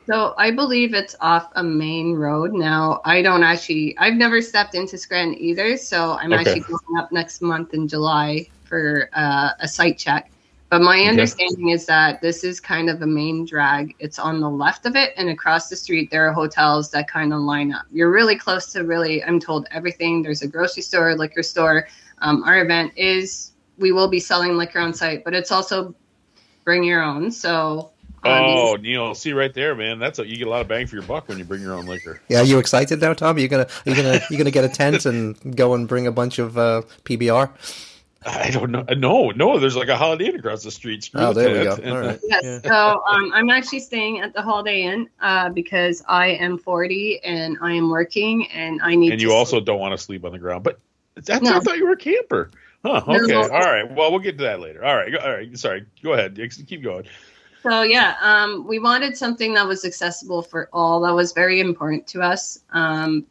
So 0.09 0.35
I 0.39 0.53
believe 0.53 0.95
it's 0.95 1.17
off 1.21 1.51
a 1.57 1.63
main 1.65 2.15
road. 2.15 2.53
Now 2.53 3.01
I 3.05 3.23
don't 3.23 3.43
actually 3.43 3.97
I've 3.99 4.15
never 4.15 4.41
stepped 4.41 4.75
into 4.75 4.97
Scranton 4.97 5.37
either, 5.39 5.77
so 5.77 6.13
I'm 6.13 6.33
Okay. 6.33 6.41
actually 6.41 6.61
going 6.63 6.99
up 6.99 7.11
next 7.13 7.43
month 7.43 7.75
in 7.75 7.89
July 7.89 8.47
for 8.63 9.09
uh, 9.15 9.51
a 9.61 9.67
site 9.69 9.99
check. 9.99 10.31
But 10.71 10.83
my 10.83 11.01
understanding 11.03 11.71
is 11.71 11.87
that 11.87 12.21
this 12.21 12.43
is 12.45 12.61
kind 12.61 12.91
of 12.91 13.01
a 13.03 13.07
main 13.07 13.45
drag. 13.47 13.95
It's 14.01 14.19
on 14.19 14.41
the 14.41 14.51
left 14.51 14.85
of 14.87 14.97
it, 14.97 15.13
and 15.17 15.29
across 15.29 15.69
the 15.69 15.77
street 15.77 16.11
there 16.11 16.29
are 16.29 16.33
hotels 16.33 16.91
that 16.91 17.09
kind 17.09 17.33
of 17.33 17.41
line 17.41 17.73
up. 17.73 17.87
You're 17.91 18.11
really 18.11 18.37
close 18.37 18.73
to 18.73 18.83
really, 18.85 19.23
I'm 19.25 19.39
told 19.41 19.67
everything. 19.71 20.23
There's 20.23 20.43
a 20.43 20.49
grocery 20.49 20.83
store, 20.83 21.15
liquor 21.17 21.43
store. 21.43 21.87
Um, 22.19 22.43
our 22.45 22.61
event 22.65 22.93
is 22.97 23.53
we 23.77 23.93
will 23.93 24.09
be 24.09 24.19
selling 24.21 24.57
liquor 24.57 24.81
on 24.81 24.93
site, 24.95 25.25
but 25.25 25.35
it's 25.35 25.53
also 25.53 25.95
bring 26.65 26.83
your 26.83 27.03
own. 27.03 27.31
So 27.31 27.93
Oh, 28.29 28.77
Neil, 28.81 29.15
see 29.15 29.33
right 29.33 29.53
there, 29.53 29.75
man. 29.75 29.99
That's 29.99 30.19
a, 30.19 30.27
you 30.27 30.37
get 30.37 30.47
a 30.47 30.51
lot 30.51 30.61
of 30.61 30.69
bang 30.69 30.87
for 30.87 30.97
your 30.97 31.05
buck 31.05 31.29
when 31.29 31.39
you 31.39 31.45
bring 31.45 31.63
your 31.63 31.75
own 31.75 31.87
liquor. 31.87 32.21
Yeah, 32.29 32.41
are 32.41 32.45
you 32.45 32.59
excited 32.59 33.01
now, 33.01 33.15
Tom? 33.15 33.37
Are 33.37 33.39
you 33.41 33.49
gonna 33.49 33.67
are 33.87 33.91
you 33.91 33.97
gonna 33.97 34.21
you 34.31 34.39
gonna 34.39 34.51
get 34.51 34.65
a 34.65 34.69
tent 34.69 35.05
and 35.07 35.57
go 35.57 35.75
and 35.75 35.87
bring 35.89 36.07
a 36.07 36.13
bunch 36.13 36.39
of 36.39 36.57
uh, 36.59 36.83
PBR? 37.05 37.51
I 38.29 38.51
don't 38.51 38.73
know. 38.73 38.85
No, 38.97 39.31
no. 39.31 39.59
There's 39.61 39.77
like 39.77 39.87
a 39.89 39.97
Holiday 39.97 40.27
Inn 40.27 40.35
across 40.37 40.65
the 40.65 40.71
street. 40.73 41.05
Screw 41.05 41.21
Oh, 41.21 41.33
the 41.33 41.43
there 41.43 41.59
we 41.61 41.65
tent. 41.71 41.85
go. 41.85 41.95
All 41.95 42.01
right. 42.01 42.21
Yes. 42.25 42.43
Yeah. 42.45 42.61
So 42.69 43.03
um, 43.09 43.31
I'm 43.33 43.51
actually 43.51 43.79
staying 43.81 44.19
at 44.21 44.35
the 44.35 44.43
Holiday 44.43 44.83
Inn 44.83 45.09
uh, 45.21 45.51
because 45.51 46.03
I 46.09 46.29
am 46.31 46.59
40 46.59 47.21
and 47.23 47.57
I 47.63 47.73
am 47.75 47.89
working 47.89 48.49
and 48.49 48.81
I 48.83 48.97
need. 48.97 49.13
And 49.13 49.21
to 49.21 49.27
you 49.27 49.33
also 49.33 49.61
don't 49.61 49.79
want 49.79 49.93
to 49.93 49.99
sleep 49.99 50.25
on 50.25 50.33
the 50.33 50.39
ground. 50.41 50.65
But 50.65 50.81
that's 51.15 51.41
No. 51.41 51.55
I 51.57 51.61
thought 51.61 51.77
you 51.79 51.87
were 51.87 51.93
a 51.93 51.97
camper. 51.97 52.51
Huh. 52.85 53.03
Okay. 53.07 53.27
No. 53.33 53.43
All 53.43 53.49
right. 53.49 53.89
Well, 53.95 54.11
we'll 54.11 54.19
get 54.21 54.39
to 54.39 54.45
that 54.45 54.59
later. 54.61 54.85
All 54.85 54.97
right. 54.97 55.15
All 55.15 55.31
right. 55.33 55.57
Sorry. 55.57 55.87
Go 56.03 56.15
ahead. 56.15 56.37
Keep 56.67 56.83
going. 56.83 57.05
So 57.69 57.83
yeah, 57.83 58.15
um, 58.21 58.65
we 58.65 58.79
wanted 58.79 59.17
something 59.17 59.53
that 59.55 59.67
was 59.67 59.85
accessible 59.85 60.41
for 60.41 60.69
all. 60.73 61.01
That 61.01 61.15
was 61.15 61.33
very 61.33 61.59
important 61.59 62.07
to 62.09 62.23
us 62.23 62.61
um, 62.71 63.27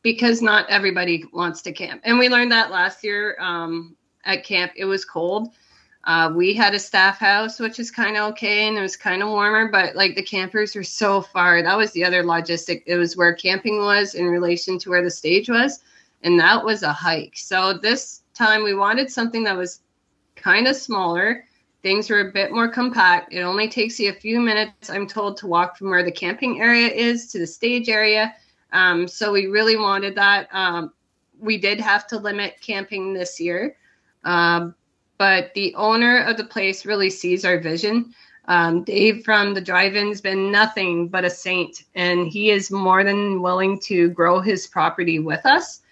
because 0.00 0.40
not 0.40 0.70
everybody 0.70 1.24
wants 1.34 1.60
to 1.62 1.72
camp, 1.72 2.00
and 2.04 2.18
we 2.18 2.30
learned 2.30 2.50
that 2.52 2.70
last 2.70 3.04
year 3.04 3.36
um, 3.38 3.94
at 4.24 4.42
camp. 4.42 4.72
It 4.74 4.86
was 4.86 5.04
cold. 5.04 5.52
Uh, 6.04 6.32
we 6.34 6.54
had 6.54 6.74
a 6.74 6.78
staff 6.78 7.18
house, 7.18 7.60
which 7.60 7.78
is 7.78 7.90
kind 7.90 8.16
of 8.16 8.32
okay, 8.32 8.68
and 8.68 8.78
it 8.78 8.80
was 8.80 8.96
kind 8.96 9.22
of 9.22 9.28
warmer, 9.28 9.68
but 9.68 9.94
like 9.94 10.14
the 10.14 10.22
campers 10.22 10.74
were 10.74 10.82
so 10.82 11.20
far. 11.20 11.62
That 11.62 11.76
was 11.76 11.92
the 11.92 12.06
other 12.06 12.22
logistic. 12.22 12.84
It 12.86 12.96
was 12.96 13.18
where 13.18 13.34
camping 13.34 13.80
was 13.80 14.14
in 14.14 14.24
relation 14.24 14.78
to 14.78 14.88
where 14.88 15.04
the 15.04 15.10
stage 15.10 15.50
was, 15.50 15.80
and 16.22 16.40
that 16.40 16.64
was 16.64 16.82
a 16.84 16.92
hike. 16.92 17.36
So 17.36 17.74
this 17.74 18.22
time 18.32 18.64
we 18.64 18.74
wanted 18.74 19.10
something 19.10 19.44
that 19.44 19.58
was 19.58 19.80
kind 20.36 20.66
of 20.68 20.74
smaller. 20.74 21.44
Things 21.84 22.08
were 22.08 22.20
a 22.20 22.32
bit 22.32 22.50
more 22.50 22.68
compact. 22.68 23.34
It 23.34 23.42
only 23.42 23.68
takes 23.68 24.00
you 24.00 24.08
a 24.08 24.14
few 24.14 24.40
minutes, 24.40 24.88
I'm 24.88 25.06
told, 25.06 25.36
to 25.36 25.46
walk 25.46 25.76
from 25.76 25.90
where 25.90 26.02
the 26.02 26.10
camping 26.10 26.62
area 26.62 26.88
is 26.88 27.30
to 27.32 27.38
the 27.38 27.46
stage 27.46 27.90
area. 27.90 28.34
Um, 28.72 29.06
so 29.06 29.30
we 29.30 29.48
really 29.48 29.76
wanted 29.76 30.14
that. 30.14 30.48
Um, 30.50 30.94
we 31.38 31.58
did 31.58 31.78
have 31.80 32.06
to 32.06 32.16
limit 32.18 32.54
camping 32.62 33.12
this 33.12 33.38
year. 33.38 33.76
Um, 34.24 34.74
but 35.18 35.52
the 35.52 35.74
owner 35.74 36.24
of 36.24 36.38
the 36.38 36.44
place 36.44 36.86
really 36.86 37.10
sees 37.10 37.44
our 37.44 37.60
vision. 37.60 38.14
Um, 38.46 38.82
Dave 38.82 39.22
from 39.22 39.52
the 39.52 39.60
drive-in's 39.60 40.22
been 40.22 40.50
nothing 40.50 41.08
but 41.08 41.26
a 41.26 41.30
saint, 41.30 41.84
and 41.94 42.26
he 42.26 42.50
is 42.50 42.70
more 42.70 43.04
than 43.04 43.42
willing 43.42 43.78
to 43.80 44.08
grow 44.08 44.40
his 44.40 44.66
property 44.66 45.18
with 45.18 45.44
us 45.44 45.82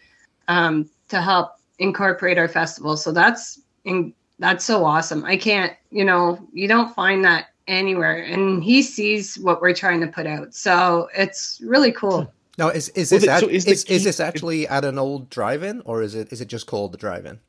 um, 0.48 0.88
to 1.09 1.20
help 1.20 1.57
incorporate 1.78 2.38
our 2.38 2.48
festival. 2.48 2.96
So 2.96 3.12
that's 3.12 3.61
in, 3.85 4.14
that's 4.38 4.64
so 4.64 4.85
awesome. 4.85 5.25
I 5.25 5.37
can't, 5.37 5.73
you 5.90 6.05
know, 6.05 6.38
you 6.53 6.68
don't 6.68 6.95
find 6.95 7.25
that 7.25 7.47
anywhere, 7.68 8.23
and 8.23 8.62
he 8.62 8.83
sees 8.83 9.38
what 9.38 9.61
we're 9.61 9.75
trying 9.75 10.01
to 10.01 10.07
put 10.07 10.27
out. 10.27 10.55
So 10.55 11.09
it's 11.16 11.61
really 11.64 11.92
cool. 11.92 12.33
Now, 12.59 12.68
is 12.68 12.88
is 12.90 13.11
Well, 13.11 13.21
this 13.21 13.27
the- 13.27 13.33
act- 13.33 13.40
so 13.40 13.49
is 13.49 13.66
is, 13.66 13.85
the 13.85 13.95
is, 13.95 14.05
this 14.05 14.21
actually 14.21 14.68
at 14.68 14.85
an 14.85 14.99
old 14.99 15.31
drive-in, 15.31 15.83
or 15.85 16.03
is 16.03 16.14
it 16.14 16.33
is 16.33 16.40
it 16.40 16.49
just 16.49 16.66
called 16.66 16.92
the 16.92 16.99
drive-in? 16.99 17.40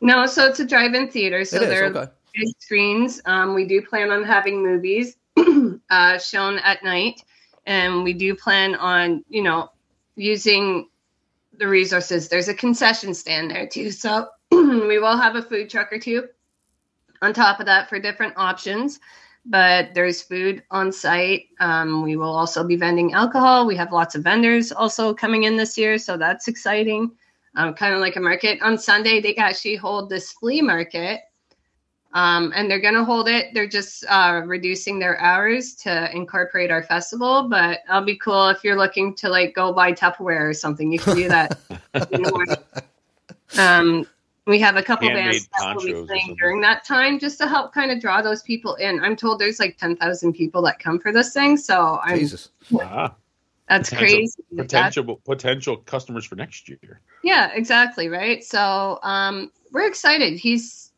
No, 0.00 0.26
so 0.26 0.46
it's 0.46 0.60
a 0.60 0.64
drive-in 0.64 1.10
theater. 1.10 1.44
So 1.44 1.56
it 1.56 1.62
is 1.62 1.68
there 1.68 1.86
okay. 1.86 2.12
big 2.34 2.48
screens. 2.60 3.20
Um, 3.24 3.54
we 3.54 3.64
do 3.64 3.82
plan 3.82 4.10
on 4.10 4.22
having 4.22 4.62
movies 4.62 5.16
uh, 5.90 6.18
shown 6.18 6.58
at 6.58 6.84
night, 6.84 7.22
and 7.66 8.04
we 8.04 8.12
do 8.12 8.34
plan 8.36 8.76
on, 8.76 9.24
you 9.28 9.42
know, 9.42 9.70
using 10.14 10.88
the 11.56 11.66
resources. 11.66 12.28
There's 12.28 12.48
a 12.48 12.54
concession 12.54 13.14
stand 13.14 13.50
there 13.50 13.66
too, 13.66 13.90
so 13.90 14.28
we 14.88 14.98
will 14.98 15.16
have 15.16 15.36
a 15.36 15.42
food 15.42 15.70
truck 15.70 15.92
or 15.92 15.98
two 15.98 16.28
on 17.22 17.32
top 17.32 17.60
of 17.60 17.66
that 17.66 17.88
for 17.88 17.98
different 17.98 18.34
options. 18.36 19.00
But 19.46 19.94
there's 19.94 20.20
food 20.20 20.62
on 20.70 20.92
site. 20.92 21.46
Um, 21.60 22.02
we 22.02 22.16
will 22.16 22.34
also 22.34 22.64
be 22.64 22.76
vending 22.76 23.14
alcohol. 23.14 23.66
We 23.66 23.76
have 23.76 23.92
lots 23.92 24.14
of 24.14 24.22
vendors 24.22 24.72
also 24.72 25.14
coming 25.14 25.44
in 25.44 25.56
this 25.56 25.78
year, 25.78 25.96
so 25.98 26.16
that's 26.16 26.48
exciting 26.48 27.12
um, 27.58 27.74
kind 27.74 27.92
of 27.92 28.00
like 28.00 28.16
a 28.16 28.20
market. 28.20 28.62
On 28.62 28.78
Sunday, 28.78 29.20
they 29.20 29.34
actually 29.36 29.76
hold 29.76 30.08
this 30.08 30.32
flea 30.32 30.62
market, 30.62 31.20
um, 32.14 32.52
and 32.54 32.70
they're 32.70 32.80
going 32.80 32.94
to 32.94 33.04
hold 33.04 33.28
it. 33.28 33.52
They're 33.52 33.68
just 33.68 34.04
uh, 34.08 34.42
reducing 34.46 34.98
their 34.98 35.20
hours 35.20 35.74
to 35.76 36.14
incorporate 36.14 36.70
our 36.70 36.84
festival. 36.84 37.48
But 37.48 37.80
it'll 37.88 38.02
be 38.02 38.16
cool 38.16 38.48
if 38.48 38.62
you're 38.62 38.78
looking 38.78 39.14
to 39.16 39.28
like 39.28 39.54
go 39.54 39.72
buy 39.72 39.92
Tupperware 39.92 40.48
or 40.48 40.54
something. 40.54 40.92
You 40.92 41.00
can 41.00 41.16
do 41.16 41.28
that. 41.28 41.58
in 42.10 42.22
the 42.22 42.30
morning. 42.30 42.56
um, 43.58 44.06
we 44.48 44.58
have 44.58 44.76
a 44.76 44.82
couple 44.82 45.08
Handmade 45.08 45.24
bands 45.24 45.48
that 45.58 45.76
will 45.76 45.84
be 45.84 46.06
playing 46.06 46.36
during 46.38 46.62
that 46.62 46.84
time 46.84 47.18
just 47.18 47.38
to 47.38 47.46
help 47.46 47.74
kind 47.74 47.90
of 47.90 48.00
draw 48.00 48.22
those 48.22 48.42
people 48.42 48.74
in. 48.76 48.98
I'm 49.04 49.14
told 49.14 49.38
there's 49.38 49.60
like 49.60 49.76
10,000 49.76 50.32
people 50.32 50.62
that 50.62 50.78
come 50.78 50.98
for 50.98 51.12
this 51.12 51.34
thing. 51.34 51.58
So 51.58 52.00
I'm, 52.02 52.18
Jesus. 52.18 52.48
Ah, 52.80 53.14
that's 53.68 53.90
potential- 53.90 54.16
crazy. 54.16 54.42
That- 54.52 54.62
potential 54.62 55.20
potential 55.24 55.76
customers 55.76 56.24
for 56.24 56.36
next 56.36 56.66
year. 56.68 57.00
Yeah, 57.22 57.50
exactly. 57.52 58.08
Right. 58.08 58.42
So 58.42 58.98
um, 59.02 59.52
we're 59.70 59.86
excited. 59.86 60.38
He's 60.38 60.92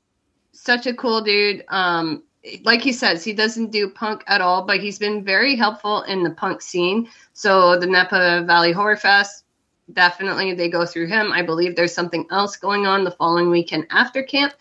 such 0.53 0.87
a 0.87 0.95
cool 0.95 1.21
dude. 1.21 1.65
Um, 1.69 2.23
like 2.63 2.81
he 2.81 2.93
says, 2.93 3.25
he 3.25 3.33
doesn't 3.33 3.73
do 3.73 3.91
punk 3.91 4.23
at 4.29 4.41
all, 4.41 4.65
but 4.65 4.81
he's 4.81 4.99
been 4.99 5.25
very 5.25 5.57
helpful 5.57 6.03
in 6.03 6.23
the 6.23 6.31
punk 6.31 6.63
scene. 6.63 7.09
So 7.33 7.79
the 7.79 7.87
Napa 7.87 8.45
Valley 8.47 8.73
Horror 8.73 8.97
Fest, 8.97 9.45
definitely 9.93 10.55
they 10.55 10.69
go 10.69 10.87
through 10.87 11.07
him. 11.07 11.33
I 11.33 11.43
believe 11.43 11.77
there's 11.77 11.95
something 11.95 12.27
else 12.31 12.57
going 12.57 12.87
on 12.87 13.05
the 13.05 13.11
following 13.11 13.51
weekend 13.51 13.87
after 13.91 14.23
camp. 14.23 14.53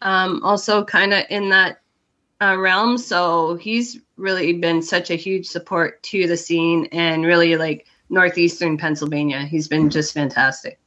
Um, 0.00 0.42
also, 0.44 0.84
kind 0.84 1.12
of 1.12 1.24
in 1.30 1.50
that 1.50 1.80
uh, 2.40 2.56
realm. 2.56 2.98
So 2.98 3.56
he's 3.56 3.98
really 4.16 4.52
been 4.54 4.82
such 4.82 5.10
a 5.10 5.14
huge 5.14 5.46
support 5.46 6.02
to 6.04 6.26
the 6.26 6.36
scene 6.36 6.88
and 6.92 7.24
really 7.24 7.56
like 7.56 7.86
northeastern 8.08 8.78
Pennsylvania. 8.78 9.40
He's 9.40 9.68
been 9.68 9.90
just 9.90 10.14
fantastic. 10.14 10.78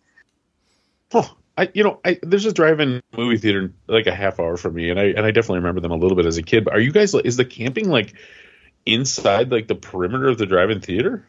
Oh, 1.13 1.35
I 1.57 1.69
you 1.73 1.83
know 1.83 1.99
I 2.05 2.19
there's 2.21 2.45
a 2.45 2.53
drive-in 2.53 3.01
movie 3.15 3.37
theater 3.37 3.73
like 3.87 4.07
a 4.07 4.15
half 4.15 4.39
hour 4.39 4.57
from 4.57 4.75
me, 4.75 4.89
and 4.89 4.99
I 4.99 5.05
and 5.05 5.25
I 5.25 5.31
definitely 5.31 5.59
remember 5.59 5.81
them 5.81 5.91
a 5.91 5.97
little 5.97 6.15
bit 6.15 6.25
as 6.25 6.37
a 6.37 6.43
kid. 6.43 6.65
But 6.65 6.73
are 6.73 6.79
you 6.79 6.91
guys 6.91 7.13
is 7.13 7.37
the 7.37 7.45
camping 7.45 7.89
like 7.89 8.13
inside 8.85 9.51
like 9.51 9.67
the 9.67 9.75
perimeter 9.75 10.29
of 10.29 10.37
the 10.37 10.45
drive-in 10.45 10.81
theater? 10.81 11.27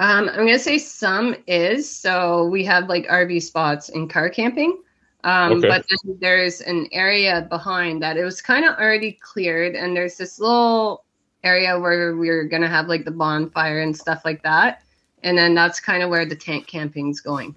Um, 0.00 0.28
I'm 0.28 0.46
gonna 0.46 0.58
say 0.58 0.78
some 0.78 1.34
is 1.46 1.90
so 1.90 2.46
we 2.46 2.64
have 2.64 2.88
like 2.88 3.06
RV 3.08 3.42
spots 3.42 3.88
and 3.88 4.08
car 4.08 4.30
camping, 4.30 4.80
um, 5.24 5.58
Okay. 5.58 5.68
but 5.68 5.84
then 5.88 6.18
there's 6.20 6.60
an 6.60 6.88
area 6.92 7.46
behind 7.50 8.02
that 8.02 8.16
it 8.16 8.22
was 8.24 8.40
kind 8.40 8.64
of 8.64 8.76
already 8.76 9.12
cleared, 9.20 9.74
and 9.74 9.96
there's 9.96 10.16
this 10.16 10.38
little 10.38 11.04
area 11.42 11.78
where 11.78 12.14
we're 12.16 12.44
gonna 12.44 12.68
have 12.68 12.86
like 12.86 13.04
the 13.04 13.10
bonfire 13.10 13.80
and 13.80 13.96
stuff 13.96 14.22
like 14.24 14.42
that, 14.44 14.82
and 15.24 15.36
then 15.36 15.54
that's 15.54 15.80
kind 15.80 16.02
of 16.02 16.10
where 16.10 16.26
the 16.26 16.36
tent 16.36 16.66
camping's 16.68 17.20
going. 17.20 17.56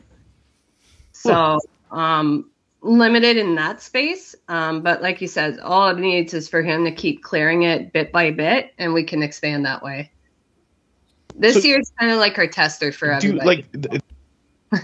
So 1.12 1.60
um, 1.92 2.50
limited 2.82 3.38
in 3.38 3.54
that 3.56 3.82
space, 3.84 4.34
um, 4.48 4.82
but 4.82 5.04
like 5.04 5.22
you 5.22 5.28
said, 5.28 5.60
all 5.60 5.90
it 5.90 6.00
needs 6.00 6.34
is 6.34 6.50
for 6.50 6.64
him 6.64 6.86
to 6.86 6.92
keep 6.92 7.22
clearing 7.22 7.64
it 7.64 7.94
bit 7.94 8.12
by 8.12 8.32
bit, 8.32 8.74
and 8.80 8.94
we 8.94 9.04
can 9.04 9.22
expand 9.22 9.66
that 9.66 9.84
way. 9.84 10.12
This 11.36 11.56
So- 11.56 11.68
year's 11.68 11.92
kind 12.00 12.12
of 12.12 12.18
like 12.20 12.38
our 12.38 12.48
tester 12.48 12.92
for 12.92 13.08
Do 13.20 13.40
everybody. 13.40 13.66
like 14.72 14.84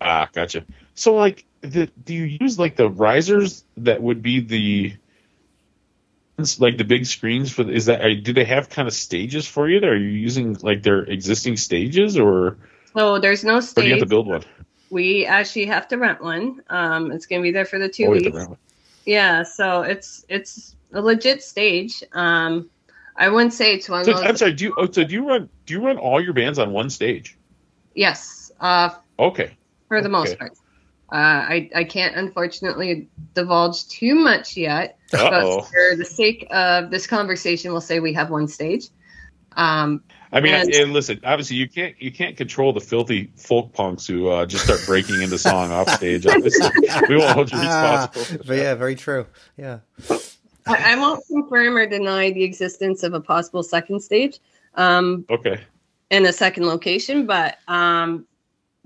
ah 0.00 0.28
gotcha. 0.32 0.64
So 0.94 1.14
like 1.14 1.44
the, 1.60 1.86
do 2.04 2.14
you 2.14 2.38
use 2.40 2.58
like 2.58 2.76
the 2.76 2.88
risers 2.88 3.64
that 3.78 4.02
would 4.02 4.22
be 4.22 4.40
the 4.40 4.94
it's 6.38 6.60
like 6.60 6.78
the 6.78 6.84
big 6.84 7.06
screens 7.06 7.52
for 7.52 7.70
is 7.70 7.86
that 7.86 8.02
do 8.24 8.32
they 8.32 8.44
have 8.44 8.68
kind 8.68 8.88
of 8.88 8.94
stages 8.94 9.46
for 9.46 9.68
you? 9.68 9.78
Are 9.86 9.96
you 9.96 10.08
using 10.08 10.54
like 10.62 10.82
their 10.82 11.00
existing 11.00 11.56
stages 11.56 12.18
or, 12.18 12.56
so 12.96 13.18
there's 13.18 13.44
no 13.44 13.58
or 13.58 13.60
do 13.60 13.82
you 13.82 13.90
have 13.90 13.98
stage. 13.98 14.00
to 14.00 14.06
build 14.06 14.26
one? 14.26 14.42
We 14.90 15.26
actually 15.26 15.66
have 15.66 15.88
to 15.88 15.96
rent 15.96 16.22
one. 16.22 16.62
Um, 16.68 17.10
it's 17.12 17.26
going 17.26 17.40
to 17.40 17.42
be 17.44 17.50
there 17.52 17.64
for 17.64 17.78
the 17.78 17.88
two 17.88 18.06
Oh, 18.06 18.12
you 18.14 18.24
have 18.32 18.32
to 18.32 18.48
weeks. 18.50 18.60
Yeah, 19.06 19.42
so 19.42 19.82
it's 19.82 20.24
it's 20.28 20.74
a 20.92 21.00
legit 21.00 21.42
stage. 21.42 22.02
Um, 22.12 22.70
I 23.16 23.28
wouldn't 23.28 23.52
say 23.52 23.74
it's 23.74 23.88
one 23.88 24.04
So, 24.04 24.12
of 24.12 24.16
those. 24.18 24.26
I'm 24.26 24.36
sorry. 24.36 24.52
Do 24.54 24.64
you 24.64 24.74
oh, 24.76 24.90
so 24.90 25.04
do 25.04 25.12
you 25.14 25.26
run 25.28 25.48
do 25.66 25.74
you 25.74 25.84
run 25.84 25.98
all 25.98 26.20
your 26.20 26.32
bands 26.32 26.58
on 26.58 26.72
one 26.72 26.90
stage? 26.90 27.36
Yes, 27.94 28.50
uh, 28.60 28.90
Okay. 29.18 29.56
for 29.88 30.00
the 30.02 30.08
most 30.08 30.38
part. 30.38 30.52
Uh, 31.12 31.16
I 31.16 31.70
I 31.74 31.84
can't 31.84 32.16
unfortunately 32.16 33.08
divulge 33.34 33.86
too 33.88 34.14
much 34.16 34.56
yet, 34.56 34.98
Uh 35.12 35.30
but 35.30 35.44
oh. 35.44 35.60
for 35.62 35.96
the 35.96 36.04
sake 36.04 36.46
of 36.50 36.90
this 36.90 37.06
conversation, 37.06 37.70
we'll 37.70 37.80
say 37.80 38.00
we 38.00 38.14
have 38.14 38.30
one 38.30 38.48
stage. 38.48 38.86
Um, 39.56 40.02
I 40.32 40.40
mean, 40.40 40.52
And- 40.54 40.74
and 40.74 40.92
listen. 40.92 41.20
Obviously, 41.22 41.54
you 41.56 41.68
can't 41.68 41.94
you 42.02 42.10
can't 42.10 42.36
control 42.36 42.72
the 42.72 42.80
filthy 42.80 43.30
folk 43.36 43.72
punks 43.72 44.04
who 44.08 44.26
uh, 44.28 44.44
just 44.46 44.64
start 44.64 44.80
breaking 44.86 45.22
into 45.22 45.38
song 45.38 45.70
off 45.70 45.88
stage. 45.90 46.26
Obviously, 46.26 46.68
we 47.08 47.16
won't 47.16 47.30
hold 47.30 47.52
you 47.52 47.58
responsible. 47.60 48.24
for 48.38 48.44
But 48.48 48.56
yeah, 48.56 48.74
very 48.74 48.96
true. 48.96 49.26
Yeah. 49.56 49.78
I, 50.66 50.92
I 50.92 50.96
won't 50.96 51.24
confirm 51.26 51.76
or 51.76 51.86
deny 51.86 52.30
the 52.30 52.42
existence 52.42 53.02
of 53.02 53.14
a 53.14 53.20
possible 53.20 53.62
second 53.62 54.00
stage. 54.00 54.38
Um, 54.74 55.24
Okay. 55.30 55.60
in 56.10 56.26
a 56.26 56.32
second 56.32 56.66
location, 56.66 57.26
but 57.26 57.58
um, 57.68 58.26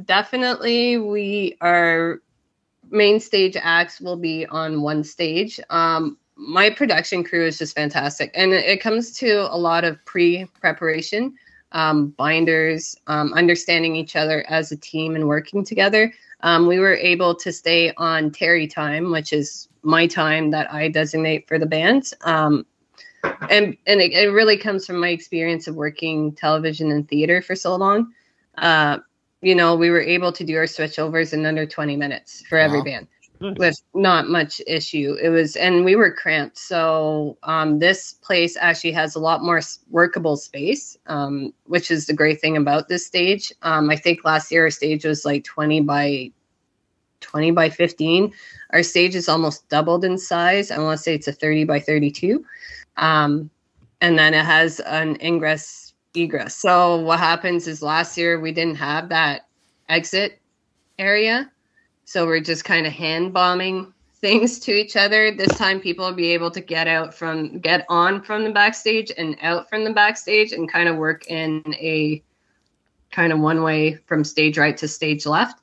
definitely 0.04 0.98
we 0.98 1.56
our 1.60 2.20
main 2.90 3.20
stage 3.20 3.56
acts 3.60 4.00
will 4.00 4.16
be 4.16 4.46
on 4.46 4.82
one 4.82 5.04
stage. 5.04 5.60
Um, 5.70 6.18
my 6.36 6.70
production 6.70 7.24
crew 7.24 7.44
is 7.44 7.58
just 7.58 7.74
fantastic, 7.74 8.30
and 8.34 8.52
it, 8.52 8.64
it 8.64 8.80
comes 8.80 9.12
to 9.18 9.52
a 9.52 9.58
lot 9.58 9.84
of 9.84 10.02
pre-preparation, 10.04 11.34
um, 11.72 12.08
binders, 12.10 12.96
um, 13.08 13.32
understanding 13.34 13.96
each 13.96 14.14
other 14.14 14.44
as 14.48 14.70
a 14.70 14.76
team 14.76 15.16
and 15.16 15.26
working 15.26 15.64
together. 15.64 16.12
Um, 16.42 16.66
we 16.66 16.78
were 16.78 16.94
able 16.94 17.34
to 17.34 17.52
stay 17.52 17.92
on 17.96 18.30
Terry 18.30 18.68
time, 18.68 19.10
which 19.10 19.32
is 19.32 19.68
my 19.88 20.06
time 20.06 20.50
that 20.50 20.72
I 20.72 20.88
designate 20.88 21.48
for 21.48 21.58
the 21.58 21.66
band. 21.66 22.12
Um, 22.22 22.66
and 23.50 23.76
and 23.86 24.00
it, 24.00 24.12
it 24.12 24.32
really 24.32 24.56
comes 24.56 24.86
from 24.86 25.00
my 25.00 25.08
experience 25.08 25.66
of 25.66 25.74
working 25.74 26.32
television 26.32 26.92
and 26.92 27.08
theater 27.08 27.42
for 27.42 27.56
so 27.56 27.74
long. 27.74 28.12
Uh, 28.58 28.98
you 29.40 29.54
know, 29.54 29.74
we 29.74 29.90
were 29.90 30.00
able 30.00 30.32
to 30.32 30.44
do 30.44 30.56
our 30.56 30.64
switchovers 30.64 31.32
in 31.32 31.46
under 31.46 31.64
20 31.64 31.96
minutes 31.96 32.42
for 32.48 32.58
every 32.58 32.82
band 32.82 33.06
Nice. 33.40 33.56
with 33.56 33.82
not 33.94 34.28
much 34.28 34.60
issue. 34.66 35.16
It 35.22 35.28
was, 35.28 35.54
and 35.54 35.84
we 35.84 35.94
were 35.94 36.12
cramped. 36.12 36.58
So 36.58 37.38
um, 37.44 37.78
this 37.78 38.14
place 38.14 38.56
actually 38.60 38.92
has 38.92 39.14
a 39.14 39.20
lot 39.20 39.44
more 39.44 39.60
workable 39.90 40.36
space, 40.36 40.96
um, 41.06 41.54
which 41.66 41.90
is 41.90 42.06
the 42.06 42.14
great 42.14 42.40
thing 42.40 42.56
about 42.56 42.88
this 42.88 43.06
stage. 43.06 43.52
Um, 43.62 43.90
I 43.90 43.96
think 43.96 44.24
last 44.24 44.50
year 44.50 44.64
our 44.64 44.70
stage 44.70 45.04
was 45.04 45.24
like 45.24 45.44
20 45.44 45.82
by 45.82 46.32
20 47.20 47.50
by 47.52 47.70
15. 47.70 48.32
Our 48.70 48.82
stage 48.82 49.14
is 49.14 49.28
almost 49.28 49.68
doubled 49.68 50.04
in 50.04 50.18
size. 50.18 50.70
I 50.70 50.78
want 50.78 50.98
to 50.98 51.02
say 51.02 51.14
it's 51.14 51.28
a 51.28 51.32
30 51.32 51.64
by 51.64 51.80
32. 51.80 52.44
Um, 52.96 53.50
and 54.00 54.18
then 54.18 54.34
it 54.34 54.44
has 54.44 54.80
an 54.80 55.16
ingress 55.20 55.94
egress. 56.14 56.56
So 56.56 56.96
what 56.96 57.18
happens 57.18 57.66
is 57.66 57.82
last 57.82 58.16
year 58.16 58.40
we 58.40 58.52
didn't 58.52 58.76
have 58.76 59.08
that 59.08 59.46
exit 59.88 60.40
area. 60.98 61.50
So 62.04 62.26
we're 62.26 62.40
just 62.40 62.64
kind 62.64 62.86
of 62.86 62.92
hand 62.92 63.32
bombing 63.32 63.92
things 64.20 64.58
to 64.60 64.72
each 64.72 64.96
other. 64.96 65.32
This 65.32 65.56
time 65.56 65.80
people 65.80 66.06
will 66.06 66.14
be 66.14 66.32
able 66.32 66.50
to 66.50 66.60
get 66.60 66.88
out 66.88 67.14
from 67.14 67.58
get 67.60 67.84
on 67.88 68.22
from 68.22 68.44
the 68.44 68.50
backstage 68.50 69.12
and 69.16 69.36
out 69.42 69.68
from 69.68 69.84
the 69.84 69.92
backstage 69.92 70.52
and 70.52 70.70
kind 70.70 70.88
of 70.88 70.96
work 70.96 71.26
in 71.28 71.62
a 71.74 72.22
kind 73.10 73.32
of 73.32 73.38
one 73.38 73.62
way 73.62 73.94
from 74.06 74.24
stage 74.24 74.58
right 74.58 74.76
to 74.76 74.88
stage 74.88 75.26
left. 75.26 75.60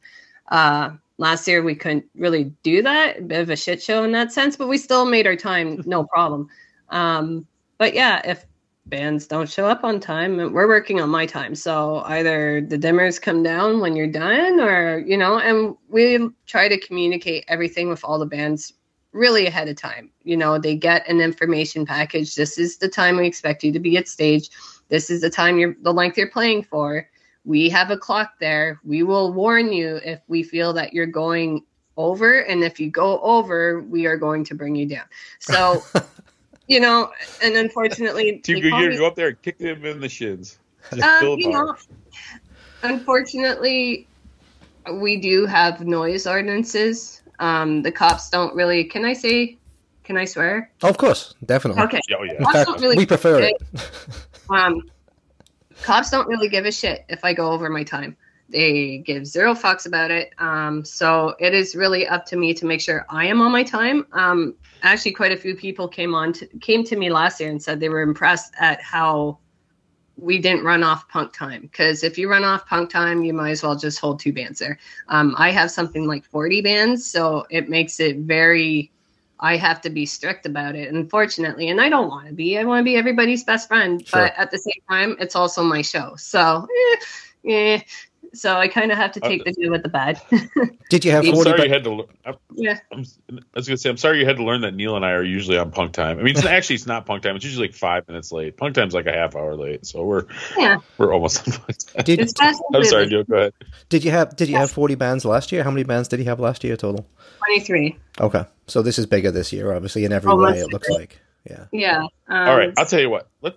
Uh 0.49 0.91
last 1.17 1.47
year 1.47 1.63
we 1.63 1.75
couldn't 1.75 2.05
really 2.15 2.45
do 2.63 2.81
that, 2.81 3.19
a 3.19 3.21
bit 3.21 3.41
of 3.41 3.49
a 3.49 3.55
shit 3.55 3.81
show 3.81 4.03
in 4.03 4.11
that 4.13 4.31
sense, 4.31 4.55
but 4.55 4.67
we 4.67 4.77
still 4.77 5.05
made 5.05 5.27
our 5.27 5.35
time 5.35 5.81
no 5.85 6.03
problem. 6.05 6.49
Um 6.89 7.47
but 7.77 7.93
yeah, 7.93 8.21
if 8.25 8.45
bands 8.87 9.25
don't 9.25 9.49
show 9.49 9.67
up 9.67 9.83
on 9.83 9.99
time 9.99 10.37
we're 10.37 10.67
working 10.67 11.01
on 11.01 11.09
my 11.09 11.25
time 11.25 11.55
so 11.55 12.03
either 12.05 12.61
the 12.61 12.77
dimmers 12.77 13.19
come 13.19 13.41
down 13.41 13.79
when 13.79 13.95
you're 13.95 14.05
done 14.05 14.59
or 14.59 14.99
you 14.99 15.17
know 15.17 15.39
and 15.39 15.75
we 15.89 16.29
try 16.45 16.67
to 16.67 16.79
communicate 16.79 17.43
everything 17.47 17.89
with 17.89 18.03
all 18.03 18.19
the 18.19 18.27
bands 18.27 18.73
really 19.15 19.47
ahead 19.47 19.69
of 19.69 19.77
time. 19.77 20.11
You 20.23 20.37
know 20.37 20.59
they 20.59 20.75
get 20.75 21.07
an 21.09 21.21
information 21.21 21.85
package. 21.85 22.35
This 22.35 22.57
is 22.57 22.77
the 22.77 22.89
time 22.89 23.17
we 23.17 23.25
expect 23.25 23.63
you 23.63 23.71
to 23.71 23.79
be 23.79 23.97
at 23.97 24.07
stage. 24.07 24.49
This 24.89 25.09
is 25.09 25.21
the 25.21 25.29
time 25.29 25.57
you're 25.57 25.75
the 25.81 25.93
length 25.93 26.17
you're 26.17 26.29
playing 26.29 26.63
for 26.63 27.09
we 27.45 27.69
have 27.69 27.91
a 27.91 27.97
clock 27.97 28.31
there 28.39 28.79
we 28.83 29.03
will 29.03 29.31
warn 29.33 29.71
you 29.71 29.99
if 30.03 30.19
we 30.27 30.41
feel 30.43 30.73
that 30.73 30.93
you're 30.93 31.05
going 31.05 31.63
over 31.97 32.39
and 32.41 32.63
if 32.63 32.79
you 32.79 32.89
go 32.89 33.21
over 33.21 33.81
we 33.81 34.05
are 34.05 34.17
going 34.17 34.43
to 34.43 34.55
bring 34.55 34.75
you 34.75 34.85
down 34.87 35.05
so 35.39 35.81
you 36.67 36.79
know 36.79 37.09
and 37.43 37.55
unfortunately 37.55 38.39
Team 38.39 38.55
they 38.55 38.61
Good 38.61 38.71
call 38.71 38.97
go 38.97 39.07
up 39.07 39.15
there 39.15 39.27
and 39.29 39.41
kick 39.41 39.57
them 39.59 39.85
in 39.85 39.99
the 39.99 40.09
shins. 40.09 40.57
um, 40.91 41.39
you 41.39 41.49
know, 41.49 41.75
unfortunately, 42.83 44.07
we 44.93 45.17
do 45.17 45.45
have 45.45 45.81
noise 45.85 46.27
ordinances. 46.27 47.21
Um, 47.39 47.81
the 47.81 47.91
cops 47.91 48.29
don't 48.29 48.55
really. 48.55 48.83
Can 48.83 49.03
I 49.05 49.13
say? 49.13 49.57
Can 50.03 50.17
I 50.17 50.25
swear? 50.25 50.71
Oh, 50.83 50.89
of 50.89 50.97
course, 50.97 51.33
definitely. 51.45 51.81
Okay. 51.83 52.01
Oh 52.17 52.23
yeah. 52.23 52.33
In 52.39 52.45
fact, 52.45 52.81
really 52.81 52.97
we 52.97 53.05
prefer 53.05 53.39
give 53.39 53.49
it. 53.49 53.89
a- 54.49 54.53
Um, 54.53 54.81
cops 55.81 56.09
don't 56.09 56.27
really 56.27 56.49
give 56.49 56.65
a 56.65 56.71
shit 56.71 57.05
if 57.09 57.23
I 57.23 57.33
go 57.33 57.51
over 57.51 57.69
my 57.69 57.83
time. 57.83 58.15
They 58.47 58.99
give 58.99 59.25
zero 59.25 59.55
fucks 59.55 59.87
about 59.87 60.11
it. 60.11 60.31
Um, 60.37 60.85
so 60.85 61.35
it 61.39 61.53
is 61.53 61.75
really 61.75 62.07
up 62.07 62.25
to 62.27 62.35
me 62.35 62.53
to 62.53 62.65
make 62.65 62.79
sure 62.79 63.05
I 63.09 63.25
am 63.25 63.41
on 63.41 63.51
my 63.51 63.63
time. 63.63 64.05
Um, 64.11 64.55
actually, 64.83 65.13
quite 65.13 65.31
a 65.31 65.37
few 65.37 65.55
people 65.55 65.87
came 65.87 66.13
on 66.13 66.33
to, 66.33 66.47
came 66.59 66.83
to 66.83 66.95
me 66.95 67.09
last 67.09 67.39
year 67.39 67.49
and 67.49 67.61
said 67.61 67.79
they 67.79 67.89
were 67.89 68.01
impressed 68.01 68.53
at 68.59 68.81
how 68.81 69.39
we 70.17 70.39
didn't 70.39 70.63
run 70.63 70.83
off 70.83 71.09
punk 71.09 71.33
time. 71.33 71.63
Because 71.63 72.03
if 72.03 72.17
you 72.17 72.29
run 72.29 72.43
off 72.43 72.67
punk 72.67 72.91
time, 72.91 73.23
you 73.23 73.33
might 73.33 73.51
as 73.51 73.63
well 73.63 73.75
just 73.75 73.99
hold 73.99 74.19
two 74.19 74.31
bands 74.31 74.59
there. 74.59 74.77
Um, 75.07 75.33
I 75.37 75.51
have 75.51 75.71
something 75.71 76.07
like 76.07 76.23
forty 76.23 76.61
bands, 76.61 77.09
so 77.09 77.45
it 77.49 77.67
makes 77.67 77.99
it 77.99 78.17
very. 78.17 78.91
I 79.45 79.57
have 79.57 79.79
to 79.81 79.89
be 79.91 80.05
strict 80.07 80.45
about 80.47 80.75
it, 80.75 80.91
unfortunately, 80.91 81.69
and 81.69 81.79
I 81.79 81.87
don't 81.89 82.07
want 82.09 82.27
to 82.27 82.33
be. 82.33 82.57
I 82.57 82.63
want 82.63 82.79
to 82.79 82.83
be 82.83 82.95
everybody's 82.95 83.43
best 83.43 83.67
friend, 83.67 84.01
Sure. 84.05 84.21
but 84.21 84.33
at 84.37 84.49
the 84.49 84.57
same 84.57 84.81
time, 84.89 85.15
it's 85.19 85.35
also 85.35 85.61
my 85.63 85.83
show. 85.83 86.15
So, 86.17 86.67
eh, 87.45 87.51
eh. 87.51 87.79
So 88.35 88.55
I 88.55 88.67
kind 88.67 88.91
of 88.91 88.97
have 88.97 89.11
to 89.13 89.19
take 89.19 89.43
the 89.45 89.53
good 89.53 89.69
with 89.69 89.83
the 89.83 89.89
bad. 89.89 90.21
Did 90.89 91.03
you 91.03 91.11
have 91.11 91.23
I'm 91.23 91.29
I'm 91.29 91.35
40 91.35 91.49
sorry 91.49 91.61
you 91.63 91.67
ba- 91.69 91.73
had 91.73 91.83
to. 91.85 91.93
lear- 91.93 92.05
I'm, 92.25 92.35
yeah, 92.53 92.79
I'm, 92.91 93.03
I 93.31 93.39
was 93.55 93.67
gonna 93.67 93.77
say 93.77 93.89
I'm 93.89 93.97
sorry 93.97 94.19
you 94.19 94.25
had 94.25 94.37
to 94.37 94.43
learn 94.43 94.61
that 94.61 94.75
Neil 94.75 94.95
and 94.95 95.03
I 95.05 95.11
are 95.11 95.23
usually 95.23 95.57
on 95.57 95.71
punk 95.71 95.93
time. 95.93 96.19
I 96.19 96.23
mean, 96.23 96.35
it's, 96.35 96.45
actually 96.45 96.75
it's 96.75 96.85
not 96.85 97.05
punk 97.05 97.23
time. 97.23 97.35
It's 97.35 97.45
usually 97.45 97.67
like 97.67 97.75
five 97.75 98.07
minutes 98.07 98.31
late. 98.31 98.57
Punk 98.57 98.75
time's 98.75 98.93
like 98.93 99.05
a 99.07 99.11
half 99.13 99.35
hour 99.35 99.55
late, 99.55 99.85
so 99.85 100.03
we're 100.03 100.25
yeah. 100.57 100.77
we're 100.97 101.13
almost 101.13 101.47
on 101.47 101.53
punk 101.53 101.77
time. 101.77 102.03
Did, 102.03 102.19
It's. 102.19 102.33
I'm 102.39 102.83
sorry, 102.83 103.07
Joe. 103.07 103.23
Go 103.23 103.35
ahead. 103.37 103.53
did 103.89 104.03
you 104.03 104.11
have 104.11 104.35
did 104.35 104.49
you 104.49 104.57
have 104.57 104.69
40 104.71 104.95
bands 104.95 105.25
last 105.25 105.51
year? 105.51 105.63
How 105.63 105.71
many 105.71 105.83
bands 105.83 106.07
did 106.07 106.19
you 106.19 106.25
have 106.25 106.39
last 106.39 106.63
year 106.63 106.75
total? 106.77 107.07
Twenty-three. 107.45 107.97
Okay. 108.19 108.45
So 108.67 108.81
this 108.81 108.99
is 108.99 109.05
bigger 109.05 109.31
this 109.31 109.51
year 109.53 109.73
obviously 109.73 110.05
in 110.05 110.11
every 110.13 110.31
Oh, 110.31 110.37
way 110.37 110.59
it 110.59 110.71
looks 110.71 110.87
bigger. 110.87 110.99
like. 110.99 111.19
Yeah. 111.49 111.65
Yeah. 111.71 111.97
Um, 112.27 112.47
All 112.49 112.57
right, 112.57 112.73
I'll 112.77 112.85
tell 112.87 112.99
you 112.99 113.09
what. 113.09 113.27
Let. 113.41 113.55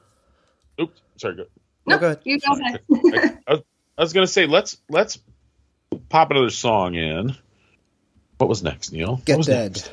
Oops, 0.81 1.01
sorry. 1.17 1.37
Go. 1.37 1.45
No, 1.87 1.95
No, 1.95 2.01
go 2.01 2.07
ahead. 2.07 2.21
you 2.25 2.39
go 2.39 2.53
ahead. 2.53 2.81
I, 2.91 3.51
I 3.51 3.55
was, 3.55 3.63
I 3.99 4.03
was 4.03 4.13
gonna 4.13 4.29
say 4.29 4.47
let's 4.47 4.79
let's 4.89 5.19
pop 6.09 6.31
another 6.31 6.51
song 6.51 6.95
in. 6.95 7.37
What 8.39 8.49
was 8.49 8.63
next, 8.63 8.93
Neil? 8.93 9.17
What 9.17 9.25
Get 9.25 9.39
was 9.39 9.47
Dead. 9.49 9.73
next? 9.73 9.93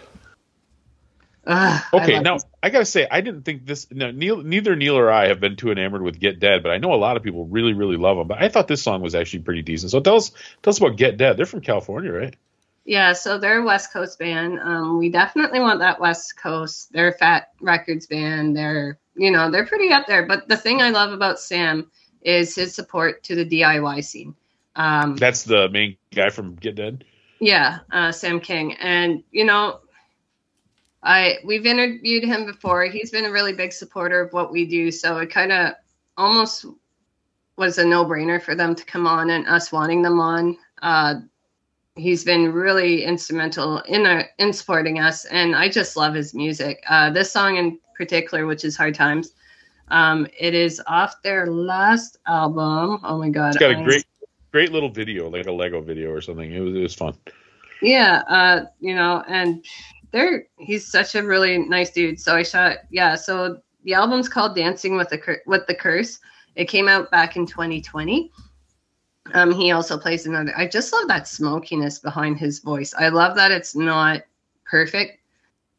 Ugh, 1.48 1.84
I 1.98 1.98
Okay, 1.98 2.14
love 2.14 2.24
now 2.24 2.34
this. 2.34 2.46
I 2.62 2.70
gotta 2.70 2.86
say 2.86 3.08
I 3.10 3.22
didn't 3.22 3.44
think 3.44 3.66
this. 3.66 3.88
No, 3.92 4.12
Neil, 4.12 4.38
neither 4.38 4.76
Neil 4.76 4.98
or 4.98 5.12
I 5.12 5.28
have 5.28 5.40
been 5.40 5.56
too 5.56 5.72
enamored 5.72 6.04
with 6.04 6.20
Get 6.20 6.40
Dead, 6.40 6.64
but 6.64 6.72
I 6.72 6.78
know 6.78 6.94
a 6.94 6.96
lot 6.96 7.18
of 7.18 7.24
people 7.24 7.46
really, 7.46 7.74
really 7.74 7.98
love 7.98 8.18
them. 8.18 8.28
But 8.28 8.42
I 8.42 8.50
thought 8.50 8.68
this 8.68 8.84
song 8.84 9.02
was 9.02 9.16
actually 9.16 9.40
pretty 9.40 9.64
decent. 9.64 9.92
So 9.92 10.00
tell 10.00 10.18
us, 10.18 10.32
tell 10.62 10.72
us 10.72 10.78
about 10.78 10.98
Get 10.98 11.18
Dead. 11.18 11.38
They're 11.38 11.46
from 11.48 11.62
California, 11.62 12.12
right? 12.12 12.36
Yeah, 12.86 13.14
so 13.14 13.40
they're 13.40 13.62
a 13.62 13.66
West 13.66 13.92
Coast 13.92 14.20
band. 14.20 14.60
Um, 14.60 15.00
we 15.00 15.10
definitely 15.10 15.60
want 15.60 15.80
that 15.80 16.00
West 16.00 16.38
Coast. 16.38 16.92
They're 16.94 17.10
a 17.10 17.14
Fat 17.18 17.50
Wreck 17.60 17.88
Chords 17.88 18.06
band. 18.06 18.56
They're 18.56 19.00
you 19.16 19.32
know 19.32 19.50
they're 19.50 19.66
pretty 19.66 19.92
up 19.92 20.06
there. 20.08 20.28
But 20.28 20.48
the 20.48 20.58
thing 20.58 20.82
I 20.82 20.92
love 20.92 21.12
about 21.12 21.40
Sam 21.40 21.90
is 22.26 22.56
his 22.56 22.76
support 22.76 23.24
to 23.24 23.36
the 23.36 23.46
DIY 23.46 24.04
scene. 24.04 24.36
Um, 24.76 25.16
That's 25.16 25.44
the 25.44 25.70
main 25.70 25.96
guy 26.14 26.30
from 26.30 26.56
Get 26.56 26.76
Dead. 26.76 27.06
Yeah, 27.40 27.80
uh, 27.92 28.12
Sam 28.12 28.40
King, 28.40 28.74
and 28.74 29.24
you 29.32 29.46
know, 29.46 29.80
I 31.04 31.38
we've 31.46 31.66
interviewed 31.66 32.24
him 32.24 32.46
before. 32.46 32.86
He's 32.86 33.12
been 33.12 33.26
a 33.26 33.32
really 33.32 33.54
big 33.54 33.72
supporter 33.72 34.22
of 34.22 34.34
what 34.34 34.52
we 34.52 34.66
do, 34.66 34.92
so 34.92 35.18
it 35.20 35.30
kind 35.30 35.52
of 35.52 35.74
almost 36.18 36.66
was 37.58 37.78
a 37.78 37.86
no-brainer 37.86 38.42
for 38.42 38.56
them 38.56 38.76
to 38.76 38.84
come 38.86 39.08
on 39.08 39.30
and 39.30 39.48
us 39.48 39.72
wanting 39.72 40.02
them 40.02 40.20
on. 40.20 40.58
Uh, 40.82 41.16
he's 41.96 42.26
been 42.26 42.52
really 42.52 43.04
instrumental 43.04 43.80
in 43.82 44.06
our, 44.06 44.26
in 44.40 44.52
supporting 44.52 45.00
us, 45.00 45.26
and 45.26 45.56
I 45.56 45.70
just 45.70 45.96
love 45.96 46.14
his 46.14 46.34
music. 46.34 46.84
Uh, 46.90 47.12
this 47.12 47.32
song 47.32 47.58
in 47.58 47.80
particular, 47.96 48.46
which 48.46 48.66
is 48.66 48.76
Hard 48.76 48.96
Times, 48.96 49.32
um, 49.90 50.28
it 50.38 50.54
is 50.54 50.82
off 50.88 51.22
their 51.22 51.48
last 51.48 52.18
album. 52.26 53.00
Oh 53.04 53.18
my 53.18 53.30
god, 53.30 53.50
It's 53.50 53.58
got 53.58 53.72
a 53.72 53.84
great, 53.84 54.06
great 54.52 54.72
little 54.72 54.90
video, 54.90 55.30
like 55.30 55.46
a 55.46 55.52
Lego 55.52 55.82
video 55.82 56.12
or 56.12 56.22
something. 56.22 56.52
It 56.52 56.60
was 56.60 56.76
it 56.76 56.82
was 56.82 56.96
fun. 56.96 57.16
Yeah, 57.82 58.24
uh, 58.28 58.66
you 58.80 58.96
know, 58.96 59.24
and 59.28 59.64
they're 60.12 60.48
he's 60.58 60.90
such 60.90 61.16
a 61.16 61.24
really 61.24 61.58
nice 61.60 61.92
dude. 61.92 62.20
So 62.20 62.36
I 62.36 62.44
shot 62.44 62.78
yeah, 62.90 63.16
so 63.16 63.60
the 63.84 63.94
album's 63.94 64.30
called 64.30 64.56
Dancing 64.56 64.98
with 64.98 65.10
the 65.10 65.18
Cur- 65.18 65.44
with 65.46 65.68
the 65.68 65.76
Curse. 65.76 66.20
It 66.56 66.66
came 66.66 66.88
out 66.88 67.12
back 67.12 67.36
in 67.36 67.46
2020. 67.46 68.32
Um 69.34 69.52
he 69.52 69.72
also 69.72 69.98
plays 69.98 70.26
another 70.26 70.54
I 70.56 70.68
just 70.68 70.94
love 70.94 71.08
that 71.10 71.28
smokiness 71.28 72.00
behind 72.00 72.40
his 72.40 72.60
voice. 72.60 72.94
I 72.98 73.10
love 73.10 73.36
that 73.36 73.52
it's 73.52 73.76
not 73.76 74.22
perfect. 74.64 75.20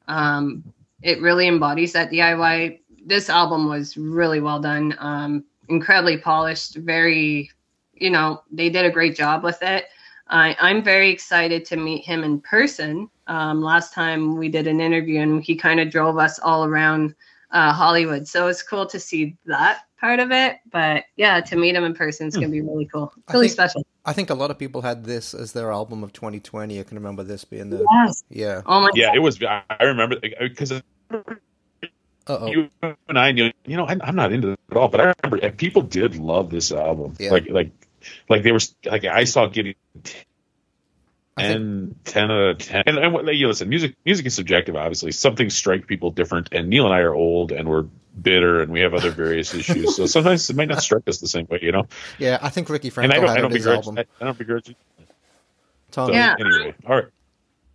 Um 0.06 0.62
it 1.02 1.20
really 1.20 1.48
embodies 1.48 1.92
that 1.94 2.10
DIY. 2.10 2.80
This 3.06 3.30
album 3.30 3.68
was 3.68 3.96
really 3.96 4.40
well 4.40 4.60
done. 4.60 4.94
Um 4.98 5.44
incredibly 5.68 6.18
polished, 6.18 6.76
very 6.76 7.50
you 7.94 8.10
know, 8.10 8.42
they 8.52 8.68
did 8.68 8.84
a 8.84 8.90
great 8.90 9.16
job 9.16 9.42
with 9.42 9.62
it. 9.62 9.86
I, 10.28 10.54
I'm 10.60 10.82
very 10.82 11.08
excited 11.10 11.64
to 11.66 11.76
meet 11.76 12.04
him 12.04 12.24
in 12.24 12.40
person. 12.40 13.08
Um, 13.26 13.62
last 13.62 13.94
time 13.94 14.36
we 14.36 14.48
did 14.50 14.66
an 14.66 14.80
interview 14.80 15.20
and 15.22 15.42
he 15.42 15.56
kind 15.56 15.80
of 15.80 15.88
drove 15.90 16.18
us 16.18 16.38
all 16.40 16.64
around 16.66 17.14
uh, 17.52 17.72
Hollywood. 17.72 18.28
So 18.28 18.48
it's 18.48 18.60
cool 18.62 18.84
to 18.86 19.00
see 19.00 19.36
that 19.46 19.82
part 19.98 20.20
of 20.20 20.30
it. 20.32 20.58
But 20.70 21.04
yeah, 21.16 21.40
to 21.40 21.56
meet 21.56 21.74
him 21.74 21.84
in 21.84 21.94
person 21.94 22.26
is 22.26 22.34
going 22.34 22.48
to 22.48 22.52
be 22.52 22.60
really 22.60 22.84
cool. 22.86 23.12
I 23.28 23.32
Really 23.32 23.46
think- 23.48 23.52
special. 23.56 23.86
I 24.04 24.12
think 24.12 24.30
a 24.30 24.34
lot 24.34 24.50
of 24.50 24.58
people 24.58 24.82
had 24.82 25.04
this 25.04 25.32
as 25.32 25.52
their 25.52 25.72
album 25.72 26.04
of 26.04 26.12
2020. 26.12 26.78
I 26.78 26.82
can 26.82 26.96
remember 26.98 27.22
this 27.22 27.44
being 27.44 27.70
the 27.70 27.84
Yes. 27.90 28.24
yeah. 28.28 28.62
Oh 28.66 28.80
my 28.82 28.90
Yeah, 28.94 29.06
God. 29.06 29.16
it 29.16 29.20
was. 29.20 29.42
I 29.42 29.62
I 29.70 29.84
remember 29.84 30.16
because 30.20 30.82
Uh-oh. 32.26 32.46
you 32.48 32.70
and 33.08 33.18
I, 33.18 33.28
you 33.30 33.52
you 33.64 33.76
know, 33.76 33.86
I, 33.86 33.96
I'm 34.00 34.16
not 34.16 34.32
into 34.32 34.52
it 34.52 34.60
at 34.70 34.76
all, 34.76 34.88
but 34.88 35.00
I 35.00 35.14
remember 35.22 35.44
and 35.46 35.56
people 35.56 35.82
did 35.82 36.16
love 36.16 36.50
this 36.50 36.72
album. 36.72 37.14
Yeah. 37.18 37.30
Like, 37.30 37.48
like, 37.48 37.70
like 38.28 38.42
they 38.42 38.52
were 38.52 38.60
like 38.84 39.04
I 39.04 39.24
saw 39.24 39.46
getting 39.46 39.74
I 41.38 41.42
10, 41.42 41.96
10 42.04 42.30
out 42.30 42.30
of 42.30 42.58
ten. 42.58 42.82
And, 42.86 42.98
and 42.98 43.12
what- 43.12 43.26
you 43.34 43.46
listen, 43.48 43.68
music, 43.68 43.94
music 44.04 44.24
is 44.26 44.34
subjective. 44.34 44.74
Obviously, 44.74 45.12
some 45.12 45.36
things 45.36 45.54
strike 45.54 45.86
people 45.86 46.10
different. 46.10 46.48
And 46.52 46.68
Neil 46.68 46.86
and 46.86 46.94
I 46.94 47.00
are 47.00 47.14
old, 47.14 47.52
and 47.52 47.68
we're 47.68 47.84
bitter, 48.20 48.62
and 48.62 48.72
we 48.72 48.80
have 48.80 48.94
other 48.94 49.10
various 49.10 49.52
issues. 49.54 49.96
So 49.96 50.06
sometimes 50.06 50.48
it 50.48 50.56
might 50.56 50.68
not 50.68 50.82
strike 50.82 51.06
us 51.08 51.18
the 51.18 51.28
same 51.28 51.46
way, 51.50 51.58
you 51.60 51.72
know. 51.72 51.86
Yeah, 52.18 52.38
I 52.40 52.48
think 52.48 52.70
Ricky 52.70 52.88
And 52.88 52.94
Franco 52.94 53.16
I 53.16 53.20
don't, 53.20 53.28
had 53.28 53.36
I 53.36 53.40
don't 53.42 53.52
begrudge, 53.52 53.76
album. 53.86 53.98
I, 53.98 54.04
I 54.20 54.24
don't 54.24 54.38
begrudge. 54.38 54.70
it. 54.70 54.76
Tom, 55.90 56.06
So, 56.08 56.12
Yeah. 56.14 56.36
Anyway, 56.40 56.74
all 56.86 56.96
right. 56.96 57.04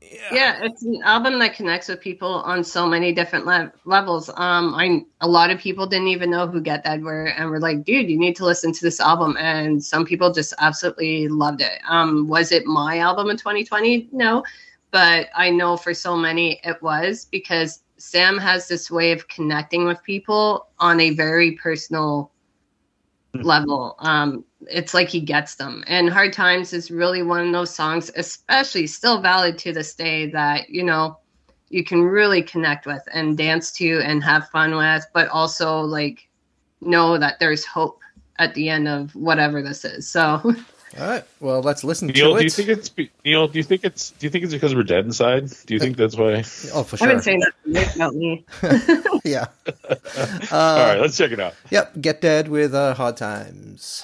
Yeah, 0.01 0.63
it's 0.63 0.83
an 0.83 1.01
album 1.03 1.37
that 1.39 1.55
connects 1.55 1.87
with 1.87 2.01
people 2.01 2.27
on 2.27 2.63
so 2.63 2.87
many 2.87 3.13
different 3.13 3.45
le- 3.45 3.71
levels. 3.85 4.29
Um, 4.29 4.73
I 4.73 5.05
a 5.21 5.27
lot 5.27 5.51
of 5.51 5.59
people 5.59 5.85
didn't 5.85 6.07
even 6.07 6.31
know 6.31 6.47
who 6.47 6.59
Get 6.59 6.83
Dead 6.83 7.03
were, 7.03 7.25
and 7.25 7.49
were 7.49 7.59
like, 7.59 7.83
"Dude, 7.83 8.09
you 8.09 8.17
need 8.17 8.35
to 8.37 8.45
listen 8.45 8.71
to 8.73 8.81
this 8.81 8.99
album." 8.99 9.37
And 9.39 9.83
some 9.83 10.05
people 10.05 10.31
just 10.33 10.53
absolutely 10.57 11.27
loved 11.27 11.61
it. 11.61 11.79
Um, 11.87 12.27
was 12.27 12.51
it 12.51 12.65
my 12.65 12.97
album 12.99 13.29
in 13.29 13.37
2020? 13.37 14.09
No, 14.11 14.43
but 14.89 15.29
I 15.35 15.51
know 15.51 15.77
for 15.77 15.93
so 15.93 16.17
many 16.17 16.59
it 16.63 16.81
was 16.81 17.25
because 17.25 17.83
Sam 17.97 18.37
has 18.39 18.67
this 18.67 18.89
way 18.89 19.11
of 19.11 19.27
connecting 19.27 19.85
with 19.85 20.01
people 20.03 20.67
on 20.79 20.99
a 20.99 21.11
very 21.11 21.51
personal 21.51 22.31
level. 23.33 23.95
Um, 23.99 24.45
it's 24.69 24.93
like 24.93 25.09
he 25.09 25.19
gets 25.19 25.55
them. 25.55 25.83
And 25.87 26.09
Hard 26.09 26.33
Times 26.33 26.73
is 26.73 26.91
really 26.91 27.23
one 27.23 27.47
of 27.47 27.53
those 27.53 27.73
songs, 27.73 28.11
especially 28.15 28.87
still 28.87 29.21
valid 29.21 29.57
to 29.59 29.73
this 29.73 29.93
day, 29.95 30.27
that, 30.27 30.69
you 30.69 30.83
know, 30.83 31.17
you 31.69 31.83
can 31.83 32.03
really 32.03 32.43
connect 32.43 32.85
with 32.85 33.01
and 33.13 33.37
dance 33.37 33.71
to 33.73 34.01
and 34.01 34.23
have 34.23 34.49
fun 34.49 34.75
with, 34.75 35.05
but 35.13 35.29
also 35.29 35.81
like 35.81 36.27
know 36.81 37.17
that 37.17 37.39
there's 37.39 37.65
hope 37.65 37.99
at 38.39 38.53
the 38.55 38.69
end 38.69 38.87
of 38.87 39.15
whatever 39.15 39.61
this 39.61 39.85
is. 39.85 40.07
So 40.07 40.41
All 40.99 41.07
right. 41.07 41.23
Well, 41.39 41.61
let's 41.61 41.83
listen 41.85 42.09
Neil, 42.09 42.33
to 42.33 42.39
do 42.39 42.43
you 42.43 42.47
it. 42.47 42.53
think 42.53 42.69
it's 42.69 42.91
Neil? 43.23 43.47
Do 43.47 43.57
you 43.57 43.63
think 43.63 43.85
it's 43.85 44.11
do 44.11 44.25
you 44.25 44.29
think 44.29 44.43
it's 44.43 44.53
because 44.53 44.75
we're 44.75 44.83
dead 44.83 45.05
inside? 45.05 45.49
Do 45.65 45.73
you 45.73 45.79
think 45.79 45.95
that's 45.95 46.17
why? 46.17 46.43
oh, 46.73 46.83
for 46.83 46.97
sure. 46.97 47.07
I've 47.07 47.13
been 47.13 47.21
saying 47.21 47.43
that 47.67 47.95
about 47.95 48.15
me. 48.15 48.45
Yeah. 49.23 49.45
All 50.51 50.87
right, 50.87 50.97
let's 50.99 51.15
check 51.15 51.31
it 51.31 51.39
out. 51.39 51.53
Yep. 51.69 52.01
Get 52.01 52.21
Dead 52.21 52.47
with 52.47 52.73
uh, 52.73 52.95
Hard 52.95 53.17
Times. 53.17 54.03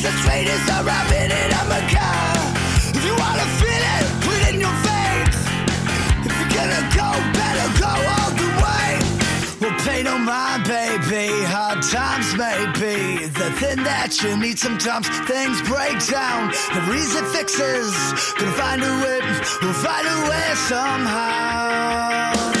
Think 0.00 0.14
the 0.14 0.18
success 0.18 0.28
rate 0.28 0.48
is? 0.48 0.70
I'm 0.70 1.70
a 1.70 1.82
car. 1.92 2.32
If 2.96 3.04
you 3.04 3.14
wanna 3.16 3.46
feel 3.60 3.84
it, 3.96 4.04
put 4.24 4.38
it 4.48 4.54
in 4.54 4.60
your 4.60 4.76
face. 4.86 5.38
If 6.26 6.32
you're 6.38 6.52
gonna 6.56 6.82
go, 6.96 7.08
better 7.36 7.68
go 7.78 7.92
all 8.14 8.30
the 8.40 8.50
way. 8.64 8.88
Well, 9.60 9.76
pay 9.84 10.02
no 10.02 10.18
mind, 10.18 10.64
baby. 10.64 11.28
Hard 11.44 11.82
times 11.82 12.34
may 12.36 12.66
be 12.80 13.26
the 13.26 13.50
thing 13.60 13.82
that 13.84 14.22
you 14.22 14.36
need. 14.36 14.58
Sometimes 14.58 15.08
things 15.28 15.60
break 15.62 15.98
down. 16.06 16.52
Never 16.74 16.94
easy 16.94 17.22
fixes. 17.36 17.94
Gonna 18.38 18.52
find 18.52 18.82
a 18.82 18.92
way. 19.04 19.20
We'll 19.62 19.72
find 19.74 20.06
a 20.06 20.18
way 20.30 20.54
somehow. 20.68 22.59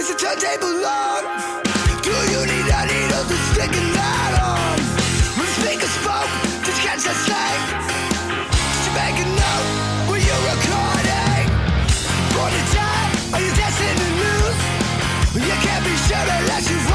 Is 0.00 0.08
the 0.08 0.16
turntable 0.16 0.80
on? 0.80 1.22
Do 2.00 2.16
you 2.32 2.40
need 2.48 2.68
a 2.72 2.80
needle 2.88 3.24
to 3.28 3.36
stick 3.52 3.68
a 3.68 3.82
knot 3.92 4.34
on? 4.40 4.76
When 5.36 5.44
the 5.44 5.54
speaker 5.60 5.90
spoke, 6.00 6.32
did 6.64 6.72
you 6.72 6.84
catch 6.88 7.04
that 7.04 7.18
slang? 7.28 7.60
Did 8.48 8.82
you 8.88 8.92
make 8.96 9.18
a 9.20 9.28
note 9.28 9.68
when 10.08 10.20
you're 10.24 10.44
recording? 10.56 11.44
Born 12.32 12.48
to 12.48 12.62
die, 12.72 13.08
are 13.36 13.42
you 13.44 13.52
destined 13.52 14.00
to 14.00 14.08
lose? 14.24 14.60
You 15.36 15.56
can't 15.68 15.84
be 15.84 15.94
sure 16.08 16.28
unless 16.40 16.64
you've 16.70 16.89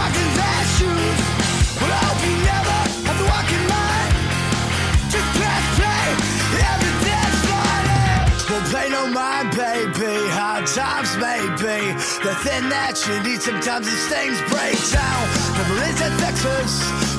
be 11.65 11.97
the 12.21 12.35
thing 12.45 12.69
that 12.69 12.93
you 13.09 13.17
need. 13.25 13.41
Sometimes 13.41 13.89
these 13.89 14.05
things 14.05 14.37
break 14.53 14.77
down. 14.93 15.23
Never 15.57 15.81
is 15.89 15.97
it 15.97 16.13
fixes. 16.21 16.73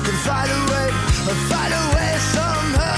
Can 0.07 0.15
find 0.23 0.47
a 0.47 0.61
way, 0.71 0.87
find 1.51 1.71
a 1.75 1.83
way 1.91 2.11
somehow. 2.31 2.95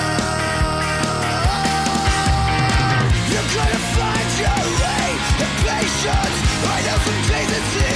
You're 3.33 3.49
gonna 3.57 3.81
find 3.97 4.29
your 4.45 4.61
way. 4.77 5.07
The 5.41 5.47
patience. 5.65 6.37
I 6.69 6.77
know 6.85 6.97
some 7.01 7.21
days 7.33 7.88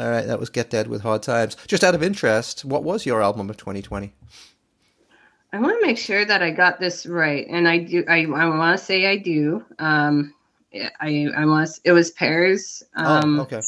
All 0.00 0.08
right. 0.08 0.26
That 0.26 0.40
was 0.40 0.48
Get 0.48 0.70
Dead 0.70 0.86
with 0.86 1.02
Hard 1.02 1.22
Times. 1.22 1.56
Just 1.66 1.84
out 1.84 1.94
of 1.94 2.02
interest, 2.02 2.64
what 2.64 2.82
was 2.82 3.04
your 3.04 3.22
album 3.22 3.50
of 3.50 3.58
2020? 3.58 4.14
I 5.52 5.58
want 5.58 5.80
to 5.80 5.86
make 5.86 5.98
sure 5.98 6.24
that 6.24 6.42
I 6.42 6.50
got 6.50 6.78
this 6.78 7.06
right, 7.06 7.46
and 7.48 7.68
I 7.68 7.78
do. 7.78 8.04
I, 8.08 8.20
I 8.24 8.46
want 8.46 8.78
to 8.78 8.84
say 8.84 9.06
I 9.06 9.16
do. 9.16 9.64
Um, 9.78 10.34
I 10.72 11.28
I 11.36 11.44
want. 11.44 11.80
It 11.84 11.92
was 11.92 12.12
Pears. 12.12 12.82
Um, 12.94 13.40
oh, 13.40 13.42
okay. 13.42 13.60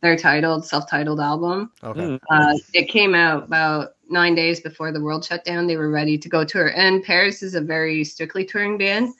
Their 0.00 0.16
titled, 0.16 0.64
self-titled 0.64 1.20
album. 1.20 1.72
Okay. 1.84 2.18
Uh, 2.30 2.54
it 2.72 2.88
came 2.88 3.14
out 3.14 3.44
about 3.44 3.96
nine 4.08 4.34
days 4.34 4.60
before 4.60 4.92
the 4.92 5.02
world 5.02 5.22
shut 5.22 5.44
down. 5.44 5.66
They 5.66 5.76
were 5.76 5.90
ready 5.90 6.16
to 6.16 6.28
go 6.28 6.42
tour, 6.42 6.72
and 6.74 7.04
Pears 7.04 7.42
is 7.42 7.54
a 7.54 7.60
very 7.60 8.02
strictly 8.04 8.46
touring 8.46 8.78
band. 8.78 9.12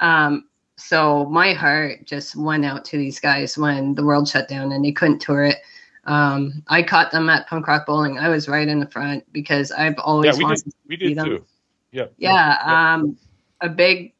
Um, 0.00 0.48
so 0.76 1.26
my 1.26 1.52
heart 1.52 2.06
just 2.06 2.34
went 2.34 2.64
out 2.64 2.84
to 2.86 2.96
these 2.96 3.20
guys 3.20 3.58
when 3.58 3.94
the 3.94 4.04
world 4.04 4.26
shut 4.26 4.48
down 4.48 4.72
and 4.72 4.84
they 4.84 4.92
couldn't 4.92 5.20
tour 5.20 5.44
it. 5.44 5.58
Um, 6.04 6.62
I 6.66 6.82
caught 6.82 7.12
them 7.12 7.28
at 7.28 7.46
Punk 7.48 7.66
Rock 7.68 7.86
Bowling. 7.86 8.18
I 8.18 8.28
was 8.28 8.48
right 8.48 8.66
in 8.66 8.80
the 8.80 8.86
front 8.88 9.30
because 9.32 9.70
I've 9.70 9.98
always 9.98 10.32
Yeah, 10.34 10.38
we 10.38 10.44
wanted 10.44 10.64
did. 10.64 10.70
to 10.70 10.76
We 10.88 10.96
see 10.96 11.08
did 11.08 11.18
them. 11.18 11.26
too. 11.28 11.44
Yeah. 11.92 12.06
Yeah, 12.18 12.32
Yeah. 12.66 12.94
um, 12.94 13.16
a 13.60 13.68
big. 13.68 14.12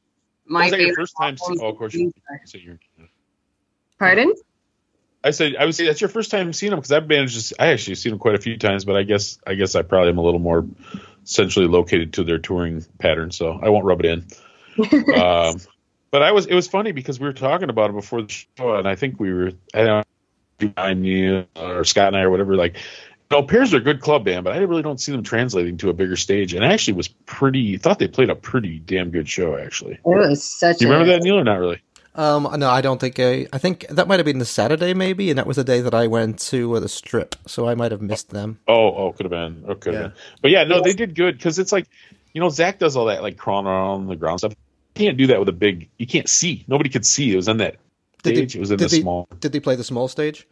My 0.47 0.63
was 0.63 0.71
that 0.73 0.81
your 0.81 0.89
favorite 0.91 1.03
first 1.03 1.17
time? 1.19 1.37
album- 1.43 1.57
See- 1.59 1.65
oh, 1.65 1.69
of 1.71 1.77
course. 1.79 1.95
You, 1.95 2.13
so 2.45 2.59
you're, 2.59 2.79
Pardon? 3.99 4.33
I 5.25 5.31
said 5.31 5.55
I 5.57 5.65
would 5.65 5.75
say 5.75 5.87
that's 5.87 6.01
your 6.01 6.11
first 6.11 6.31
time 6.33 6.53
seeing 6.53 6.71
them 6.71 6.81
because 6.81 6.91
I've 6.93 7.07
managed 7.09 7.35
to. 7.35 7.41
See, 7.41 7.55
I 7.59 7.69
actually 7.69 7.95
seen 7.95 8.11
them 8.11 8.19
quite 8.19 8.35
a 8.35 8.41
few 8.41 8.57
times, 8.59 8.85
but 8.85 8.97
I 8.97 9.05
guess 9.05 9.39
I 9.47 9.55
guess 9.55 9.75
I 9.77 9.83
probably 9.83 10.09
am 10.11 10.19
a 10.19 10.23
little 10.23 10.41
more 10.41 10.67
centrally 11.25 11.69
located 11.69 12.15
to 12.15 12.25
their 12.25 12.39
touring 12.39 12.85
pattern, 12.99 13.31
so 13.31 13.59
I 13.63 13.69
won't 13.69 13.85
rub 13.85 14.05
it 14.05 14.07
in. 14.07 14.27
um, 15.15 15.61
but 16.11 16.23
I 16.23 16.33
was 16.33 16.47
it 16.47 16.55
was 16.55 16.67
funny 16.67 16.91
because 16.91 17.21
we 17.21 17.27
were 17.27 17.33
talking 17.33 17.71
about 17.71 17.91
it 17.91 17.93
before 17.95 18.23
the 18.23 18.29
show, 18.29 18.75
and 18.75 18.89
I 18.89 18.97
think 18.97 19.21
we 19.21 19.33
were 19.33 19.53
I 19.73 20.03
don't 20.59 20.77
know 20.77 20.83
I 20.83 20.95
knew 20.95 21.45
or 21.57 21.85
Scott 21.85 22.09
and 22.09 22.17
I 22.17 22.23
or 22.23 22.31
whatever 22.31 22.57
like. 22.57 22.77
No, 23.31 23.43
Pears 23.43 23.73
are 23.73 23.79
a 23.79 23.81
good 23.81 24.03
club 24.03 24.27
band, 24.27 24.45
but 24.45 24.53
I 24.53 24.59
really 24.59 24.83
don't 24.83 25.01
see 25.01 25.11
them 25.11 25.23
translating 25.23 25.79
to 25.79 25.89
a 25.89 25.95
bigger 25.95 26.17
stage. 26.17 26.53
And 26.53 26.63
I 26.63 26.73
actually 26.75 26.93
was 26.95 27.09
pretty 27.09 27.79
thought 27.79 27.99
they 27.99 28.07
played 28.07 28.29
a 28.29 28.35
pretty 28.35 28.79
damn 28.79 29.11
good 29.11 29.27
show. 29.27 29.57
Actually, 29.57 29.95
It 29.95 30.01
was 30.05 30.45
such. 30.45 30.79
do 30.79 30.85
you 30.85 30.91
a, 30.91 30.93
remember 30.93 31.13
that 31.15 31.23
Neil 31.23 31.39
or 31.39 31.45
not 31.45 31.59
really? 31.59 31.81
Um, 32.15 32.47
no, 32.59 32.69
I 32.69 32.83
don't 32.83 33.01
think 33.01 33.19
I. 33.19 33.47
I 33.51 33.57
think 33.57 33.87
that 33.89 34.07
might 34.07 34.19
have 34.19 34.27
been 34.27 34.39
the 34.39 34.45
Saturday, 34.45 34.93
maybe, 34.93 35.31
and 35.31 35.39
that 35.39 35.47
was 35.47 35.57
the 35.57 35.65
day 35.65 35.81
that 35.81 35.95
I 35.95 36.09
went 36.09 36.41
to 36.41 36.77
uh, 36.77 36.81
the 36.81 36.91
strip, 36.91 37.35
so 37.47 37.67
I 37.67 37.75
might 37.75 37.91
have 37.91 38.03
missed 38.03 38.29
them. 38.29 38.59
Oh, 38.69 38.95
oh, 38.95 39.13
could 39.13 39.25
have 39.25 39.31
been. 39.31 39.65
Oh, 39.67 39.77
could 39.77 39.95
have 39.95 40.03
Yeah. 40.03 40.09
been. 40.09 40.17
But 40.43 40.51
yeah, 40.51 40.65
no, 40.65 40.83
they 40.83 40.93
did 40.93 41.15
good 41.15 41.39
because 41.39 41.59
it's 41.59 41.73
like 41.73 41.87
you 42.35 42.41
know, 42.43 42.51
Zach 42.51 42.79
does 42.79 42.97
all 42.97 43.07
that 43.07 43.23
like 43.23 43.39
crawling 43.39 43.67
around 43.67 44.09
the 44.09 44.17
ground 44.17 44.41
stuff. 44.41 44.53
You 44.95 45.07
can't 45.07 45.17
do 45.17 45.29
that 45.29 45.39
with 45.39 45.49
a 45.49 45.53
big. 45.53 45.89
You 45.97 46.07
can't 46.07 46.29
see. 46.29 46.65
Nobody 46.69 46.91
could 46.91 47.07
see. 47.07 47.33
It 47.33 47.37
was 47.37 47.49
on 47.49 47.57
that 47.59 47.73
Did 47.73 47.79
stage. 48.31 48.53
they- 48.53 48.59
it 48.59 48.61
was 48.61 48.71
in 48.71 48.77
did 48.79 48.89
the 48.89 48.97
they- 48.97 49.01
small. 49.03 49.29
Did 49.41 49.53
they 49.53 49.61
play 49.61 49.77
the 49.77 49.85
small 49.85 50.09
stage? 50.09 50.47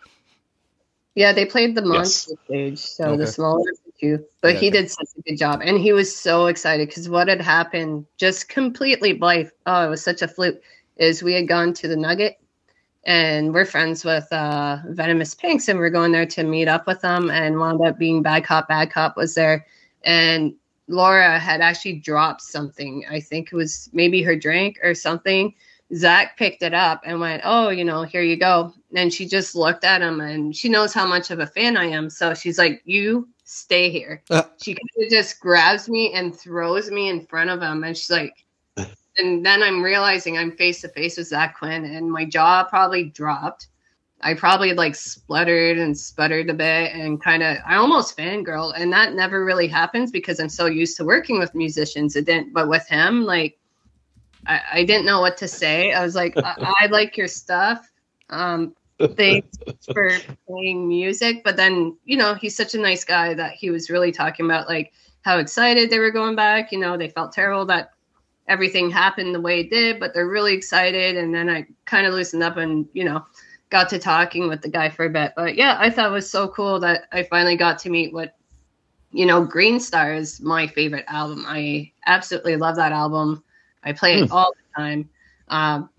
Yeah, 1.15 1.33
they 1.33 1.45
played 1.45 1.75
the 1.75 1.83
monster 1.83 2.35
stage, 2.45 2.79
so 2.79 3.05
Okay. 3.05 3.17
the 3.19 3.27
smaller 3.27 3.69
of 3.71 3.79
two. 4.01 4.25
But 4.41 4.55
Yeah, 4.55 4.61
he 4.61 4.69
okay. 4.69 4.79
did 4.83 4.91
such 4.91 5.09
a 5.19 5.23
good 5.23 5.37
job, 5.37 5.61
and 5.65 5.79
he 5.79 5.93
was 5.93 6.15
so 6.15 6.47
excited 6.47 6.89
because 6.89 7.09
what 7.09 7.29
had 7.29 7.41
happened, 7.41 8.07
just 8.17 8.49
completely 8.49 9.13
blythe. 9.13 9.49
Oh, 9.67 9.87
it 9.87 9.91
was 9.91 10.03
such 10.03 10.23
a 10.23 10.29
fluke. 10.29 10.63
Is 10.97 11.23
we 11.23 11.33
had 11.35 11.49
gone 11.49 11.73
to 11.75 11.89
the 11.89 11.97
Nugget, 11.97 12.39
and 13.05 13.53
we're 13.53 13.65
friends 13.65 14.05
with 14.05 14.31
uh, 14.33 14.79
Venomous 14.89 15.35
Pinks, 15.35 15.69
and 15.69 15.79
we're 15.79 15.91
going 15.91 16.13
there 16.13 16.27
to 16.27 16.45
meet 16.45 16.69
up 16.69 16.87
with 16.87 17.01
them, 17.01 17.31
and 17.31 17.59
wound 17.59 17.81
up 17.81 17.99
being 17.99 18.23
Bad 18.23 18.45
Cop. 18.45 18.69
Bad 18.69 18.93
Cop 18.93 19.17
was 19.17 19.35
there, 19.35 19.67
and 20.05 20.55
Laura 20.87 21.39
had 21.39 21.61
actually 21.61 21.95
dropped 21.95 22.43
something. 22.43 23.05
I 23.11 23.21
think 23.21 23.49
it 23.53 23.57
was 23.57 23.89
maybe 23.93 24.23
her 24.23 24.37
drink 24.37 24.79
or 24.83 24.95
something. 24.95 25.55
Zach 25.95 26.37
picked 26.37 26.63
it 26.63 26.75
up 26.75 27.03
and 27.05 27.21
went, 27.21 27.43
Oh, 27.45 27.71
you 27.71 27.85
know, 27.85 28.03
here 28.03 28.23
you 28.23 28.37
go. 28.37 28.73
And 28.95 29.13
she 29.13 29.27
just 29.27 29.55
looked 29.55 29.85
at 29.85 30.03
him 30.03 30.21
and 30.21 30.55
she 30.55 30.69
knows 30.69 30.93
how 30.93 31.07
much 31.07 31.31
of 31.31 31.41
a 31.41 31.47
fan 31.47 31.77
I 31.77 31.87
am. 31.87 32.11
So 32.11 32.35
she's 32.35 32.59
like, 32.59 32.83
You 32.85 33.29
stay 33.45 33.91
here. 33.91 34.23
Uh. 34.31 34.43
She 34.63 34.75
kind 34.75 35.05
of 35.07 35.11
just 35.11 35.41
grabs 35.41 35.89
me 35.89 36.13
and 36.13 36.35
throws 36.35 36.91
me 36.91 37.09
in 37.09 37.27
front 37.27 37.51
of 37.51 37.61
him. 37.61 37.85
And 37.85 37.97
she's 37.97 38.11
like, 38.11 38.35
And 39.19 39.45
then 39.45 39.63
I'm 39.63 39.83
realizing 39.83 40.39
I'm 40.39 40.53
face 40.53 40.81
to 40.83 40.89
face 40.89 41.17
with 41.17 41.29
Zach 41.29 41.59
Quinn 41.59 41.85
and 41.85 42.11
my 42.11 42.25
jaw 42.25 42.65
probably 42.65 43.05
dropped. 43.05 43.67
I 44.23 44.35
probably 44.35 44.75
like 44.75 44.95
spluttered 44.95 45.79
and 45.79 45.99
sputtered 45.99 46.51
a 46.51 46.55
bit 46.55 46.95
and 46.95 47.21
kind 47.23 47.43
of, 47.43 47.57
I 47.67 47.77
almost 47.77 48.17
fangirl. 48.17 48.75
And 48.77 48.93
that 48.93 49.15
never 49.15 49.45
really 49.45 49.67
happens 49.67 50.11
because 50.11 50.39
I'm 50.39 50.51
so 50.51 50.67
used 50.67 50.97
to 50.99 51.05
working 51.05 51.39
with 51.39 51.55
musicians. 51.55 52.17
It 52.17 52.27
didn't, 52.27 52.53
but 52.53 52.69
with 52.69 52.87
him, 52.87 53.25
like, 53.25 53.59
I, 54.47 54.61
I 54.73 54.85
didn't 54.85 55.07
know 55.07 55.21
what 55.21 55.37
to 55.39 55.49
say. 55.49 55.93
I 55.93 56.05
was 56.05 56.15
like, 56.15 56.37
I, 56.37 56.55
I 56.83 56.87
like 56.87 57.17
your 57.17 57.29
stuff. 57.29 57.91
Um, 58.31 58.75
thanks 59.17 59.59
for 59.93 60.11
playing 60.47 60.89
music. 60.89 61.43
But 61.45 61.57
then, 61.57 61.97
you 62.05 62.17
know, 62.17 62.35
he's 62.35 62.57
such 62.57 62.75
a 62.75 62.79
nice 62.79 63.05
guy 63.05 63.35
that 63.35 63.53
he 63.53 63.71
was 63.71 63.91
really 63.91 64.13
talking 64.13 64.47
about 64.47 64.69
like 64.69 64.93
how 65.23 65.39
excited 65.39 65.91
they 65.91 65.99
were 65.99 66.11
going 66.11 66.37
back. 66.37 66.73
You 66.73 66.79
know, 66.79 66.97
they 66.97 67.09
felt 67.09 67.33
terrible 67.33 67.67
that 67.67 67.91
everything 68.49 68.91
happened 68.91 69.35
the 69.35 69.41
way 69.41 69.61
it 69.61 69.71
did, 69.71 70.01
but 70.01 70.13
they're 70.15 70.29
really 70.29 70.55
excited. 70.55 71.17
And 71.17 71.35
then 71.35 71.49
I 71.49 71.67
kind 71.85 72.07
of 72.07 72.15
loosened 72.15 72.43
up 72.43 72.57
and, 72.57 72.89
you 72.93 73.05
know, 73.05 73.25
got 73.71 73.89
to 73.91 73.99
talking 73.99 74.49
with 74.49 74.63
the 74.63 74.69
guy 74.69 74.89
for 74.89 75.07
a 75.07 75.11
bit. 75.11 75.33
But 75.37 75.55
yeah, 75.55 75.77
I 75.79 75.91
thought 75.91 76.11
it 76.11 76.15
was 76.15 76.31
so 76.31 76.49
cool 76.49 76.81
that 76.81 77.05
I 77.13 77.23
finally 77.23 77.57
got 77.57 77.79
to 77.81 77.91
meet 77.91 78.13
what, 78.13 78.37
you 79.13 79.27
know, 79.27 79.45
Green 79.45 79.79
Star 79.79 80.15
is 80.15 80.41
my 80.41 80.67
favorite 80.67 81.05
album. 81.09 81.45
I 81.47 81.93
absolutely 82.07 82.57
love 82.57 82.77
that 82.77 82.93
album. 82.93 83.43
I 83.83 83.93
play 83.93 84.21
it 84.21 84.31
all 84.31 84.53
the 84.53 84.83
time. 84.83 85.09
Um, 85.49 85.91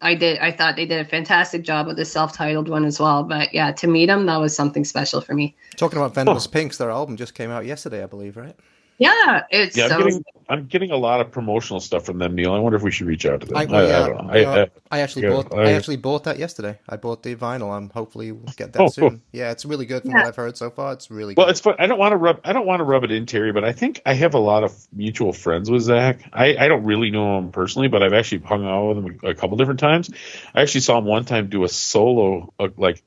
I 0.00 0.14
did. 0.14 0.38
I 0.38 0.52
thought 0.52 0.76
they 0.76 0.86
did 0.86 1.00
a 1.00 1.08
fantastic 1.08 1.62
job 1.64 1.86
with 1.86 1.96
the 1.96 2.04
self-titled 2.04 2.68
one 2.68 2.84
as 2.84 3.00
well. 3.00 3.24
But 3.24 3.54
yeah, 3.54 3.72
to 3.72 3.86
meet 3.86 4.06
them, 4.06 4.26
that 4.26 4.36
was 4.36 4.54
something 4.54 4.84
special 4.84 5.20
for 5.20 5.34
me. 5.34 5.56
Talking 5.76 5.98
about 5.98 6.14
Venomous 6.14 6.46
Pinks, 6.46 6.76
their 6.76 6.90
album 6.90 7.16
just 7.16 7.34
came 7.34 7.50
out 7.50 7.64
yesterday, 7.64 8.02
I 8.02 8.06
believe, 8.06 8.36
right? 8.36 8.56
Yeah, 8.98 9.42
it's 9.50 9.76
Yeah, 9.76 9.84
I'm 9.84 9.90
so 9.90 9.98
getting 9.98 10.24
I'm 10.48 10.66
getting 10.66 10.90
a 10.92 10.96
lot 10.96 11.20
of 11.20 11.32
promotional 11.32 11.80
stuff 11.80 12.06
from 12.06 12.18
them, 12.18 12.34
Neil. 12.34 12.54
I 12.54 12.58
wonder 12.60 12.76
if 12.76 12.82
we 12.82 12.90
should 12.92 13.06
reach 13.08 13.26
out 13.26 13.40
to 13.40 13.46
them. 13.46 13.56
I, 13.56 13.62
I, 13.62 13.66
well, 13.66 13.88
yeah, 13.88 14.02
I 14.02 14.08
don't 14.08 14.26
know. 14.26 14.32
I, 14.32 14.44
uh, 14.44 14.66
I, 14.90 14.98
I 14.98 15.00
actually 15.00 15.22
yeah, 15.24 15.30
bought. 15.30 15.52
I, 15.54 15.62
I- 15.62 15.72
actually 15.72 15.96
bought 15.96 16.24
that 16.24 16.38
yesterday. 16.38 16.78
I 16.88 16.96
bought 16.96 17.22
the 17.22 17.34
vinyl. 17.36 17.76
I'm 17.76 17.90
hopefully 17.90 18.32
we'll 18.32 18.52
get 18.56 18.72
that 18.72 18.80
Oh, 18.82 18.88
soon. 18.88 19.10
cool. 19.10 19.20
Yeah, 19.32 19.50
it's 19.50 19.64
really 19.66 19.84
good 19.86 20.02
from 20.02 20.12
Yeah. 20.12 20.18
what 20.18 20.26
I've 20.28 20.36
heard 20.36 20.56
so 20.56 20.70
far. 20.70 20.92
It's 20.92 21.10
really 21.10 21.34
well, 21.36 21.46
good. 21.46 21.50
it's 21.50 21.60
fun. 21.60 21.74
I 21.78 21.88
don't 21.88 21.98
want 21.98 22.12
to 22.12 22.16
rub. 22.16 22.40
I 22.44 22.52
don't 22.52 22.64
want 22.66 22.80
to 22.80 22.84
rub 22.84 23.04
it 23.04 23.10
in 23.10 23.26
Terry, 23.26 23.52
but 23.52 23.64
I 23.64 23.72
think 23.72 24.00
I 24.06 24.14
have 24.14 24.34
a 24.34 24.38
lot 24.38 24.62
of 24.64 24.72
mutual 24.92 25.32
friends 25.32 25.70
with 25.70 25.82
Zach. 25.82 26.20
I, 26.32 26.56
I 26.56 26.68
don't 26.68 26.84
really 26.84 27.10
know 27.10 27.38
him 27.38 27.50
personally, 27.50 27.88
but 27.88 28.02
I've 28.02 28.14
actually 28.14 28.42
hung 28.42 28.64
out 28.64 28.86
with 28.88 28.98
him 28.98 29.20
a, 29.24 29.28
a 29.30 29.34
couple 29.34 29.56
different 29.58 29.80
times. 29.80 30.10
I 30.54 30.62
actually 30.62 30.82
saw 30.82 30.96
him 30.98 31.04
one 31.04 31.24
time 31.24 31.48
do 31.48 31.64
a 31.64 31.68
solo, 31.68 32.54
uh, 32.58 32.68
like 32.76 33.02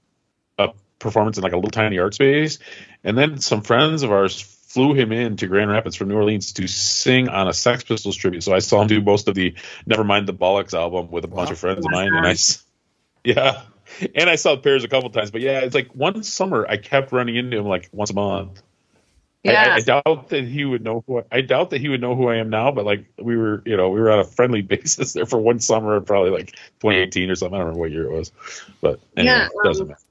a 0.60 0.70
performance 1.00 1.38
in 1.38 1.44
like 1.44 1.54
a 1.54 1.56
little 1.56 1.72
tiny 1.72 1.98
art 2.00 2.14
space, 2.14 2.60
and 3.04 3.18
then 3.18 3.40
some 3.40 3.62
friends 3.62 4.04
of 4.04 4.12
ours 4.12 4.58
flew 4.70 4.94
him 4.94 5.12
in 5.12 5.36
to 5.38 5.48
Grand 5.48 5.70
Rapids 5.72 5.96
from 5.96 6.08
New 6.10 6.16
Orleans 6.16 6.54
to 6.54 6.68
sing 6.68 7.28
on 7.28 7.48
a 7.48 7.54
Sex 7.54 7.84
Pistols 7.84 8.16
tribute. 8.16 8.44
So 8.44 8.54
I 8.54 8.60
saw 8.60 8.82
him 8.82 8.88
do 8.88 9.02
most 9.02 9.28
of 9.28 9.36
the 9.36 9.56
Nevermind 9.90 10.26
the 10.28 10.34
Bollocks 10.34 10.74
album 10.74 11.10
with 11.12 11.26
a 11.26 11.28
bunch 11.28 11.48
Wow. 11.50 11.54
of 11.54 11.60
friends 11.60 11.86
of 11.86 11.92
mine, 11.92 12.14
and 12.14 12.26
I, 12.26 12.36
yeah, 13.24 13.62
and 14.16 14.30
I 14.30 14.36
saw 14.36 14.56
Pears 14.56 14.84
a 14.84 14.88
couple 14.88 15.10
times. 15.10 15.32
But 15.32 15.42
yeah, 15.42 15.60
it's 15.60 15.76
like 15.76 15.90
one 15.94 16.24
summer 16.24 16.66
I 16.70 16.78
kept 16.78 17.12
running 17.12 17.36
into 17.36 17.58
him 17.58 17.66
like 17.66 17.90
once 17.92 18.12
a 18.12 18.14
month. 18.14 18.60
I- 18.60 18.66
I, 19.48 19.52
yeah. 19.54 19.74
I 19.76 19.80
doubt 19.80 20.30
that 20.30 20.44
he 20.44 20.66
would 20.66 20.84
know 20.84 21.02
who 21.08 21.20
I, 21.20 21.24
I 21.32 21.42
doubt 21.42 21.70
that 21.70 21.80
he 21.80 21.88
would 21.88 22.02
know 22.02 22.14
who 22.14 22.28
I 22.28 22.36
am 22.36 22.50
now, 22.50 22.72
but 22.72 22.84
like 22.86 23.06
we 23.18 23.38
were, 23.38 23.64
you 23.66 23.78
know, 23.78 23.90
we 23.90 24.02
were 24.02 24.12
on 24.12 24.20
a 24.20 24.26
friendly 24.26 24.62
basis 24.74 25.14
there 25.14 25.26
for 25.26 25.40
one 25.40 25.62
summer, 25.62 26.00
probably 26.02 26.30
like 26.32 26.48
2018 26.82 27.30
or 27.32 27.36
something. 27.36 27.56
I 27.56 27.60
don't 27.60 27.68
remember 27.68 27.80
what 27.80 27.92
year 27.92 28.04
it 28.04 28.12
was, 28.12 28.34
but 28.82 29.00
anyway, 29.16 29.34
Yeah, 29.36 29.46
it 29.46 29.52
doesn't 29.64 29.84
um, 29.84 29.88
matter. 29.90 30.02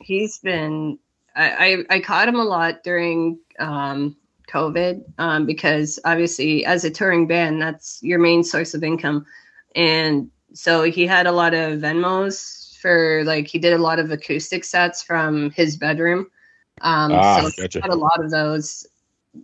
he's 0.00 0.38
been 0.38 0.98
I, 1.36 1.50
I, 1.50 1.96
I 1.96 2.00
caught 2.00 2.28
him 2.28 2.36
a 2.36 2.44
lot 2.44 2.82
during 2.82 3.38
um, 3.62 4.16
COVID 4.52 5.02
um, 5.18 5.46
because 5.46 5.98
obviously 6.04 6.64
as 6.66 6.84
a 6.84 6.90
touring 6.90 7.26
band, 7.28 7.62
that's 7.62 8.00
your 8.02 8.18
main 8.18 8.44
source 8.44 8.74
of 8.74 8.84
income. 8.84 9.26
And 9.76 10.30
so 10.54 10.82
he 10.84 11.06
had 11.06 11.26
a 11.26 11.32
lot 11.32 11.54
of 11.54 11.80
Venmos 11.80 12.76
for 12.80 13.24
like 13.24 13.46
he 13.48 13.58
did 13.58 13.74
a 13.74 13.78
lot 13.78 13.98
of 14.00 14.10
acoustic 14.10 14.64
sets 14.64 15.02
from 15.02 15.50
his 15.52 15.76
bedroom. 15.76 16.28
Um, 16.80 17.22
Ah, 17.22 17.40
so 17.40 17.50
gotcha. 17.56 17.82
I 17.82 17.86
had 17.86 17.92
a 17.92 17.96
lot 17.96 18.24
of 18.24 18.30
those 18.30 18.86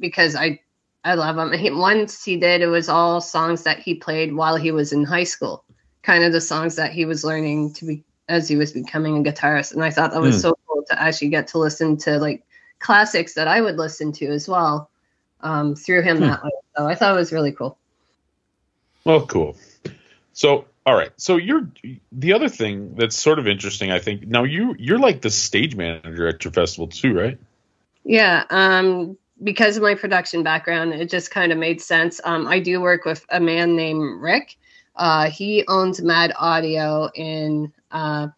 because 0.01 0.35
I 0.37 0.61
I 1.05 1.15
love 1.15 1.39
him. 1.39 1.53
He, 1.59 1.71
once 1.71 2.25
he 2.25 2.37
did 2.37 2.61
it 2.63 2.67
was 2.69 2.89
all 2.89 3.21
songs 3.21 3.65
that 3.65 3.81
he 3.81 3.95
played 3.97 4.35
while 4.35 4.57
he 4.57 4.73
was 4.73 4.93
in 4.93 5.05
high 5.05 5.25
school, 5.25 5.65
kind 6.03 6.25
of 6.25 6.33
the 6.33 6.41
songs 6.41 6.77
that 6.77 6.93
he 6.93 7.05
was 7.07 7.25
learning 7.25 7.75
to 7.75 7.87
be 7.87 8.05
as 8.29 8.49
he 8.49 8.57
was 8.57 8.73
becoming 8.73 9.17
a 9.19 9.31
guitarist. 9.33 9.73
And 9.75 9.85
I 9.85 9.91
thought 9.91 10.13
that 10.13 10.21
was 10.23 10.39
Hmm. 10.39 10.41
so 10.41 10.55
cool 10.67 10.85
to 10.91 11.01
actually 11.01 11.31
get 11.31 11.49
to 11.49 11.59
listen 11.59 11.97
to 11.99 12.19
like 12.19 12.45
classics 12.79 13.35
that 13.35 13.49
I 13.49 13.61
would 13.61 13.77
listen 13.77 14.13
to 14.13 14.27
as 14.27 14.49
well 14.49 14.91
um, 15.41 15.75
through 15.75 16.03
him 16.03 16.19
Hmm. 16.19 16.25
that 16.25 16.45
way. 16.45 16.51
So 16.77 16.87
I 16.87 16.95
thought 16.95 17.15
it 17.15 17.19
was 17.19 17.33
really 17.33 17.53
cool. 17.53 17.79
Well, 19.05 19.27
cool. 19.27 19.57
So, 20.33 20.67
all 20.87 20.95
right. 20.95 21.11
So 21.17 21.37
you're 21.37 21.69
the 22.13 22.33
other 22.33 22.49
thing 22.49 22.95
that's 22.95 23.17
sort 23.17 23.39
of 23.39 23.49
interesting. 23.49 23.91
I 23.91 23.99
think 23.99 24.27
now 24.27 24.45
you 24.45 24.75
you're 24.79 24.99
like 24.99 25.23
the 25.23 25.31
stage 25.31 25.75
manager 25.77 26.29
at 26.29 26.45
your 26.45 26.53
festival 26.53 26.89
too, 26.89 27.13
right? 27.15 27.39
Yeah, 28.05 28.45
um, 28.51 29.19
because 29.43 29.77
of 29.77 29.83
my 29.83 29.95
production 29.95 30.43
background, 30.43 30.95
it 30.95 31.11
just 31.11 31.31
kind 31.31 31.53
of 31.53 31.59
made 31.59 31.81
sense. 31.81 32.21
Um, 32.25 32.47
I 32.47 32.59
do 32.61 32.81
work 32.81 33.05
with 33.05 33.25
a 33.29 33.41
man 33.41 33.77
named 33.77 34.21
Rick. 34.21 34.57
Uh, 34.97 35.31
he 35.31 35.65
owns 35.69 36.01
Mad 36.01 36.33
Audio 36.39 37.09
in 37.15 37.73
uh, 37.91 38.29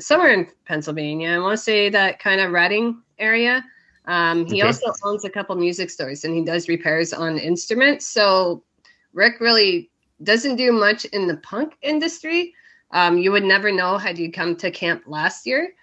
somewhere 0.00 0.32
in 0.32 0.48
Pennsylvania. 0.64 1.30
I 1.30 1.38
want 1.38 1.52
to 1.52 1.62
say 1.62 1.90
that 1.90 2.18
kind 2.18 2.40
of 2.40 2.52
Reading 2.52 3.02
area. 3.18 3.64
Um, 4.08 4.46
he 4.46 4.62
Okay. 4.62 4.66
also 4.66 4.92
owns 5.04 5.24
a 5.24 5.30
couple 5.30 5.54
music 5.56 5.90
stores 5.90 6.24
and 6.24 6.34
he 6.34 6.42
does 6.42 6.66
repairs 6.66 7.12
on 7.12 7.38
instruments. 7.38 8.06
So 8.06 8.64
Rick 9.12 9.38
really 9.38 9.90
doesn't 10.22 10.56
do 10.56 10.72
much 10.72 11.04
in 11.04 11.26
the 11.26 11.36
punk 11.36 11.76
industry. 11.82 12.54
Um, 12.90 13.18
you 13.18 13.30
would 13.30 13.44
never 13.44 13.70
know 13.70 13.98
had 13.98 14.18
you 14.18 14.32
come 14.32 14.56
to 14.56 14.70
camp 14.70 15.02
last 15.06 15.46
year. 15.46 15.74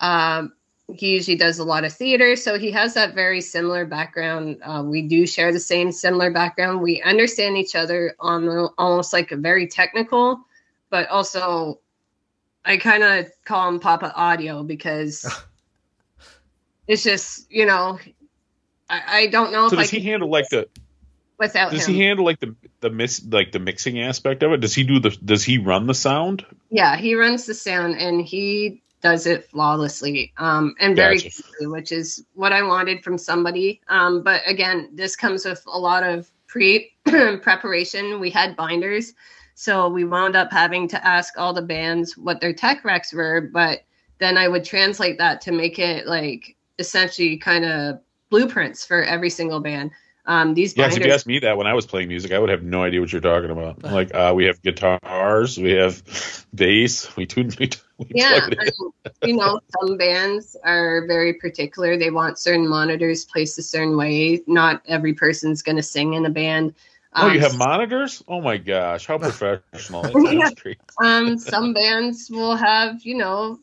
Um, 0.00 0.54
he 0.88 1.10
usually 1.10 1.36
does 1.36 1.58
a 1.58 1.64
lot 1.64 1.84
of 1.84 1.92
theater, 1.92 2.36
so 2.36 2.58
he 2.58 2.70
has 2.72 2.94
that 2.94 3.14
very 3.14 3.40
similar 3.40 3.86
background. 3.86 4.58
Uh, 4.62 4.82
we 4.84 5.02
do 5.02 5.26
share 5.26 5.52
the 5.52 5.60
same 5.60 5.92
similar 5.92 6.30
background. 6.30 6.80
We 6.80 7.02
understand 7.02 7.56
each 7.56 7.74
other 7.74 8.14
on 8.18 8.46
the, 8.46 8.70
almost 8.76 9.12
like 9.12 9.30
a 9.30 9.36
very 9.36 9.66
technical, 9.66 10.40
but 10.90 11.08
also 11.08 11.80
I 12.64 12.78
kind 12.78 13.02
of 13.02 13.26
call 13.44 13.68
him 13.68 13.80
Papa 13.80 14.12
Audio 14.14 14.62
because 14.62 15.26
it's 16.86 17.02
just 17.02 17.50
you 17.50 17.66
know 17.66 17.98
I, 18.88 19.02
I 19.06 19.26
don't 19.28 19.52
know 19.52 19.68
So 19.68 19.74
if 19.74 19.80
I 19.80 19.82
does 19.82 19.90
he 19.90 20.00
handle 20.00 20.30
like 20.30 20.48
the 20.50 20.68
without 21.38 21.72
does 21.72 21.86
him. 21.86 21.94
he 21.94 22.00
handle 22.00 22.24
like 22.24 22.40
the 22.40 22.54
the 22.80 22.90
miss 22.90 23.24
like 23.24 23.52
the 23.52 23.58
mixing 23.58 24.00
aspect 24.00 24.42
of 24.42 24.52
it? 24.52 24.60
Does 24.60 24.74
he 24.74 24.84
do 24.84 25.00
the 25.00 25.10
does 25.10 25.44
he 25.44 25.58
run 25.58 25.86
the 25.86 25.94
sound? 25.94 26.44
Yeah, 26.70 26.96
he 26.96 27.14
runs 27.14 27.46
the 27.46 27.54
sound 27.54 27.96
and 27.98 28.20
he 28.20 28.82
does 29.02 29.26
it 29.26 29.44
flawlessly 29.50 30.32
um, 30.38 30.74
and 30.80 30.96
very 30.96 31.16
Gotcha. 31.16 31.30
quickly, 31.42 31.66
which 31.66 31.92
is 31.92 32.24
what 32.32 32.52
I 32.52 32.62
wanted 32.62 33.04
from 33.04 33.18
somebody. 33.18 33.82
Um, 33.88 34.22
but 34.22 34.40
again, 34.46 34.90
this 34.94 35.14
comes 35.14 35.44
with 35.44 35.62
a 35.66 35.78
lot 35.78 36.02
of 36.02 36.30
pre 36.46 36.90
preparation. 37.04 38.18
We 38.18 38.30
had 38.30 38.56
binders, 38.56 39.12
so 39.54 39.88
we 39.88 40.04
wound 40.04 40.36
up 40.36 40.50
having 40.50 40.88
to 40.88 41.06
ask 41.06 41.38
all 41.38 41.52
the 41.52 41.62
bands 41.62 42.16
what 42.16 42.40
their 42.40 42.54
tech 42.54 42.82
recs 42.82 43.12
were, 43.12 43.42
but 43.52 43.80
then 44.18 44.38
I 44.38 44.48
would 44.48 44.64
translate 44.64 45.18
that 45.18 45.42
to 45.42 45.52
make 45.52 45.78
it 45.78 46.06
like 46.06 46.56
essentially 46.78 47.36
kind 47.36 47.64
of 47.64 48.00
blueprints 48.30 48.84
for 48.84 49.02
every 49.02 49.30
single 49.30 49.60
band. 49.60 49.90
Um, 50.26 50.54
these 50.54 50.76
Yeah, 50.76 50.88
'cause 50.88 50.96
if 50.96 51.04
you 51.04 51.12
asked 51.12 51.26
me 51.26 51.38
that 51.40 51.56
when 51.56 51.66
I 51.66 51.74
was 51.74 51.86
playing 51.86 52.08
music, 52.08 52.32
I 52.32 52.38
would 52.38 52.48
have 52.50 52.62
no 52.62 52.82
idea 52.82 53.00
what 53.00 53.12
you're 53.12 53.20
talking 53.20 53.50
about. 53.50 53.82
Like, 53.84 54.14
uh, 54.14 54.32
we 54.34 54.46
have 54.46 54.60
guitars, 54.62 55.58
we 55.58 55.72
have 55.72 56.02
bass, 56.54 57.14
we 57.16 57.26
tune, 57.26 57.50
we, 57.58 57.70
we 57.98 58.06
yeah 58.14 58.40
plug 58.40 58.52
it 58.52 58.54
in. 58.54 58.60
I 58.60 58.64
mean, 58.64 58.90
you 59.22 59.36
know 59.36 59.60
some 59.80 59.96
bands 59.96 60.56
are 60.64 61.06
very 61.06 61.34
particular 61.34 61.96
they 61.96 62.10
want 62.10 62.38
certain 62.38 62.66
monitors 62.68 63.24
placed 63.24 63.58
a 63.58 63.62
certain 63.62 63.96
way 63.96 64.42
not 64.46 64.82
every 64.86 65.14
person's 65.14 65.62
going 65.62 65.76
to 65.76 65.82
sing 65.82 66.14
in 66.14 66.26
a 66.26 66.30
band 66.30 66.74
Oh, 67.16 67.26
you 67.28 67.34
Um, 67.34 67.40
have 67.40 67.56
monitors? 67.56 68.24
Oh 68.26 68.40
my 68.40 68.56
gosh, 68.56 69.06
how 69.06 69.18
professional! 69.30 70.02
Yeah. 70.32 70.50
um, 71.00 71.38
some 71.38 71.72
bands 71.72 72.28
will 72.28 72.56
have, 72.56 73.02
you 73.04 73.16
know, 73.16 73.60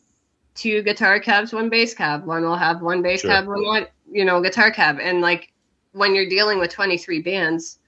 two 0.54 0.82
guitar 0.82 1.18
cabs, 1.20 1.52
one 1.52 1.68
bass 1.68 1.94
cab. 1.94 2.24
One 2.24 2.42
will 2.42 2.56
have 2.56 2.82
one 2.82 3.02
bass 3.02 3.20
Sure. 3.20 3.30
cab, 3.30 3.46
one, 3.46 3.64
one, 3.64 3.86
you 4.10 4.24
know, 4.24 4.40
guitar 4.40 4.70
cab. 4.70 4.98
And 5.00 5.20
like 5.20 5.52
when 5.92 6.14
you're 6.14 6.28
dealing 6.28 6.58
with 6.58 6.70
23 6.70 7.20
bands, 7.22 7.78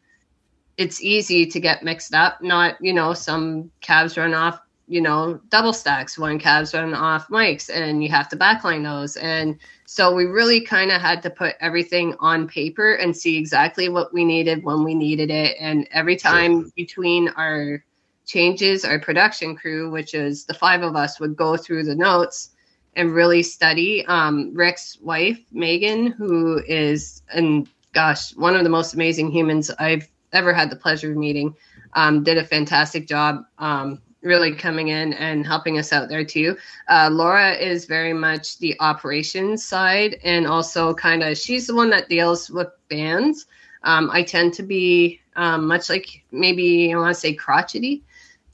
it's 0.77 1.03
easy 1.03 1.47
to 1.47 1.61
get 1.61 1.85
mixed 1.85 2.15
up. 2.15 2.43
Not, 2.43 2.77
you 2.81 2.93
know, 2.93 3.15
some 3.15 3.71
cabs 3.81 4.17
run 4.17 4.35
off, 4.35 4.59
you 4.89 5.01
know, 5.01 5.41
double 5.49 5.73
stacks, 5.73 6.19
one 6.19 6.39
cabs 6.39 6.75
run 6.75 6.95
off 6.95 7.29
mics, 7.29 7.71
and 7.73 8.03
you 8.03 8.11
have 8.11 8.29
to 8.31 8.37
backline 8.37 8.83
those. 8.83 9.17
And 9.17 9.59
so 9.87 10.15
we 10.15 10.25
really 10.25 10.61
kind 10.61 10.91
of 10.91 11.01
had 11.01 11.23
to 11.23 11.31
put 11.31 11.55
everything 11.61 12.15
on 12.19 12.49
paper 12.49 12.95
and 12.95 13.17
see 13.17 13.37
exactly 13.37 13.89
what 13.89 14.13
we 14.13 14.25
needed 14.25 14.65
when 14.65 14.83
we 14.83 14.95
needed 14.95 15.31
it. 15.31 15.57
And 15.61 15.87
every 15.93 16.17
time 16.17 16.73
between 16.77 17.29
our 17.31 17.85
changes, 18.27 18.85
our 18.85 18.99
production 18.99 19.55
crew, 19.55 19.91
which 19.91 20.15
is 20.15 20.45
the 20.45 20.55
five 20.55 20.83
of 20.83 20.97
us, 20.97 21.21
would 21.21 21.37
go 21.37 21.57
through 21.57 21.85
the 21.85 21.95
notes 21.95 22.51
and 22.97 23.13
really 23.15 23.43
study. 23.43 24.05
Um, 24.07 24.53
Rick's 24.55 24.99
wife, 25.01 25.39
Megan, 25.53 26.09
who 26.13 26.63
is, 26.67 27.23
and 27.33 27.69
gosh, 27.93 28.35
one 28.37 28.55
of 28.57 28.65
the 28.65 28.71
most 28.71 28.95
amazing 28.95 29.31
humans 29.31 29.71
I've 29.79 30.09
ever 30.33 30.53
had 30.53 30.71
the 30.71 30.77
pleasure 30.77 31.11
of 31.13 31.17
meeting, 31.17 31.55
um, 31.95 32.23
did 32.25 32.39
a 32.39 32.45
fantastic 32.45 33.07
job. 33.07 33.45
Um, 33.59 34.01
really 34.23 34.55
coming 34.55 34.89
in 34.89 35.13
and 35.13 35.47
helping 35.47 35.79
us 35.79 35.93
out 35.93 36.09
there 36.09 36.25
too. 36.25 36.57
Uh, 36.89 37.11
Laura 37.13 37.53
is 37.53 37.85
very 37.85 38.15
much 38.15 38.59
the 38.59 38.75
operations 38.81 39.63
side 39.65 40.19
and 40.25 40.47
also 40.47 40.95
kind 40.95 41.23
of 41.23 41.37
she's 41.37 41.67
the 41.67 41.75
one 41.75 41.91
that 41.91 42.09
deals 42.09 42.49
with 42.51 42.69
bands. 42.89 43.45
Um, 43.83 44.09
I 44.11 44.23
tend 44.23 44.55
to 44.55 44.63
be 44.63 45.21
um, 45.37 45.67
much 45.67 45.91
like 45.91 46.09
maybe 46.33 46.91
I 46.93 46.97
want 46.97 47.15
to 47.15 47.21
say 47.21 47.35
crotchety. 47.35 48.03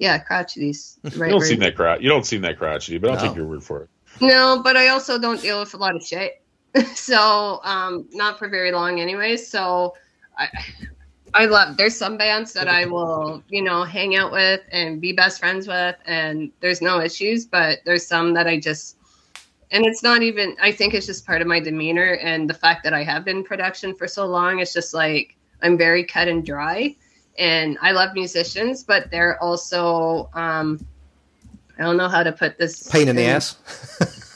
Yeah, 0.01 0.19
crotchety's 0.19 0.99
the 1.05 1.11
right 1.21 1.29
you 1.29 1.33
don't 1.35 1.41
word. 1.41 1.47
seem 1.47 1.61
that 1.61 1.77
crotch. 1.77 2.01
You 2.01 2.09
don't 2.09 2.27
seem 2.27 2.41
that 2.43 2.59
crotchety, 2.59 2.99
but 2.99 3.11
I'll 3.11 3.17
No. 3.17 3.29
take 3.29 3.37
your 3.37 3.47
word 3.47 3.63
for 3.63 3.83
it. 3.83 3.89
No, 4.21 4.61
but 4.63 4.77
I 4.77 4.89
also 4.89 5.19
don't 5.19 5.41
deal 5.41 5.61
with 5.61 5.75
a 5.75 5.77
lot 5.77 5.97
of 5.97 6.05
shit. 6.05 6.43
so, 6.95 7.61
um, 7.65 8.09
not 8.13 8.39
for 8.39 8.49
very 8.49 8.71
long, 8.71 9.01
anyways. 9.01 9.47
So, 9.49 9.95
I, 10.39 10.49
I 11.35 11.47
love. 11.47 11.77
There's 11.77 11.97
some 11.97 12.17
bands 12.17 12.53
that 12.55 12.69
I 12.69 12.87
will, 12.87 13.43
you 13.49 13.63
know, 13.63 13.85
hang 13.85 14.17
out 14.17 14.33
with 14.33 14.61
and 14.73 15.01
be 15.01 15.13
best 15.13 15.39
friends 15.39 15.67
with, 15.69 15.97
and 16.07 16.51
there's 16.61 16.83
no 16.83 17.01
issues. 17.01 17.47
But 17.47 17.81
there's 17.85 18.07
some 18.07 18.35
that 18.35 18.47
I 18.47 18.59
just, 18.59 18.97
and 19.71 19.85
it's 19.87 20.03
not 20.03 20.23
even. 20.23 20.57
I 20.61 20.73
think 20.73 20.95
it's 20.95 21.07
just 21.07 21.27
part 21.27 21.41
of 21.41 21.47
my 21.47 21.61
demeanor 21.61 22.19
and 22.23 22.49
the 22.49 22.55
fact 22.55 22.85
that 22.85 22.93
I 22.93 23.05
have 23.05 23.25
been 23.25 23.39
in 23.39 23.45
production 23.45 23.95
for 23.95 24.09
so 24.09 24.27
long. 24.27 24.61
It's 24.61 24.73
just 24.73 24.93
like 24.93 25.37
I'm 25.63 25.79
very 25.79 26.05
cut 26.05 26.29
and 26.29 26.45
dry, 26.45 26.97
and 27.39 27.79
I 27.81 27.93
love 27.93 28.15
musicians, 28.15 28.85
but 28.85 29.11
they're 29.11 29.43
also. 29.43 30.31
Um, 30.35 30.87
I 31.81 31.85
don't 31.85 31.97
know 31.97 32.09
how 32.09 32.23
to 32.23 32.31
put 32.31 32.59
this. 32.59 32.89
Pain 32.91 33.09
in 33.09 33.17
the 33.17 33.25
ass. 33.25 33.57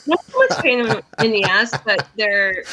not 0.07 0.25
so 0.25 0.37
much 0.39 0.63
pain 0.63 0.79
in, 0.79 1.01
in 1.23 1.31
the 1.31 1.43
ass, 1.43 1.71
but 1.85 2.07
they're 2.17 2.63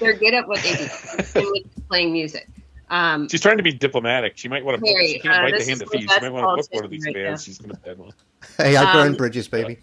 they're 0.00 0.14
good 0.14 0.32
at 0.32 0.48
what 0.48 0.62
they 0.62 0.74
do 0.76 0.88
and 1.34 1.46
with 1.52 1.88
playing 1.88 2.12
music. 2.12 2.48
Um, 2.88 3.28
She's 3.28 3.42
trying 3.42 3.58
to 3.58 3.62
be 3.62 3.72
diplomatic. 3.72 4.38
She 4.38 4.48
might 4.48 4.64
want 4.64 4.82
to. 4.82 4.90
Very, 4.90 5.08
She 5.08 5.18
can't 5.18 5.34
uh, 5.34 5.42
bite 5.42 5.58
the 5.58 5.64
hand 5.64 5.70
is 5.72 5.78
that 5.80 5.90
feeds. 5.90 6.10
She 6.10 6.20
might 6.20 6.32
want 6.32 6.58
to 6.58 6.62
book 6.62 6.74
one 6.74 6.84
of 6.86 6.90
these 6.90 7.04
right 7.04 7.14
bands. 7.14 7.42
now. 7.42 7.44
She's 7.44 7.58
going 7.58 7.70
to 7.70 7.76
bed 7.76 7.98
one. 7.98 8.12
Hey, 8.56 8.76
I 8.76 8.92
burn 8.94 9.08
Um, 9.08 9.14
bridges, 9.14 9.46
baby. 9.46 9.78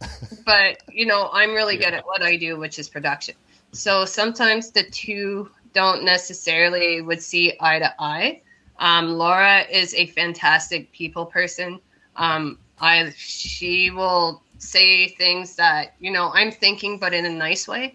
but 0.44 0.82
you 0.92 1.06
know, 1.06 1.30
I'm 1.32 1.54
really 1.54 1.78
good 1.78 1.94
at 1.94 2.04
what 2.04 2.20
I 2.20 2.36
do, 2.36 2.58
which 2.58 2.78
is 2.78 2.86
production. 2.88 3.34
So 3.72 4.04
sometimes 4.04 4.72
the 4.72 4.82
two 4.82 5.50
don't 5.72 6.04
necessarily 6.04 7.00
would 7.00 7.22
see 7.22 7.54
eye 7.60 7.78
to 7.78 7.94
eye. 7.98 8.42
Um, 8.78 9.12
Laura 9.12 9.62
is 9.62 9.94
a 9.94 10.06
fantastic 10.06 10.92
people 10.92 11.24
person. 11.24 11.80
Um, 12.16 12.58
I 12.80 13.12
she 13.16 13.90
will 13.90 14.42
say 14.58 15.08
things 15.08 15.56
that 15.56 15.94
you 16.00 16.10
know 16.10 16.30
I'm 16.32 16.50
thinking, 16.50 16.98
but 16.98 17.12
in 17.14 17.26
a 17.26 17.30
nice 17.30 17.68
way. 17.68 17.94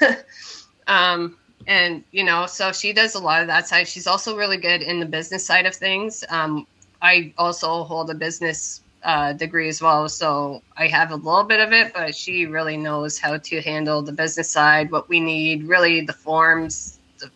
um, 0.86 1.36
and 1.66 2.04
you 2.12 2.24
know, 2.24 2.46
so 2.46 2.72
she 2.72 2.92
does 2.92 3.14
a 3.14 3.18
lot 3.18 3.40
of 3.40 3.48
that 3.48 3.68
side. 3.68 3.88
She's 3.88 4.06
also 4.06 4.36
really 4.36 4.56
good 4.56 4.82
in 4.82 5.00
the 5.00 5.06
business 5.06 5.44
side 5.44 5.66
of 5.66 5.74
things. 5.74 6.24
Um, 6.28 6.66
I 7.02 7.32
also 7.38 7.84
hold 7.84 8.10
a 8.10 8.14
business 8.14 8.80
uh, 9.02 9.32
degree 9.32 9.68
as 9.68 9.80
well, 9.82 10.08
so 10.08 10.62
I 10.76 10.86
have 10.88 11.10
a 11.10 11.16
little 11.16 11.44
bit 11.44 11.60
of 11.60 11.72
it. 11.72 11.92
But 11.92 12.14
she 12.14 12.46
really 12.46 12.76
knows 12.76 13.18
how 13.18 13.38
to 13.38 13.60
handle 13.62 14.02
the 14.02 14.12
business 14.12 14.50
side, 14.50 14.90
what 14.90 15.08
we 15.08 15.20
need, 15.20 15.64
really 15.64 16.00
the 16.02 16.12
forms, 16.12 16.98
the 17.18 17.30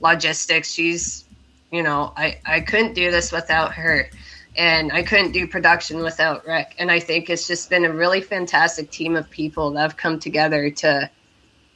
logistics. 0.00 0.72
She's, 0.72 1.24
you 1.70 1.82
know, 1.82 2.12
I 2.16 2.38
I 2.44 2.60
couldn't 2.60 2.94
do 2.94 3.10
this 3.10 3.32
without 3.32 3.72
her, 3.74 4.10
and 4.58 4.92
I 4.92 5.04
couldn't 5.04 5.30
do 5.30 5.46
production 5.46 6.02
without 6.02 6.44
Rick. 6.44 6.74
And 6.80 6.90
I 6.90 6.98
think 6.98 7.30
it's 7.30 7.46
just 7.46 7.70
been 7.70 7.84
a 7.84 7.92
really 7.92 8.20
fantastic 8.20 8.90
team 8.90 9.14
of 9.14 9.30
people 9.30 9.70
that 9.70 9.80
have 9.80 9.96
come 9.96 10.18
together 10.18 10.68
to, 10.70 11.08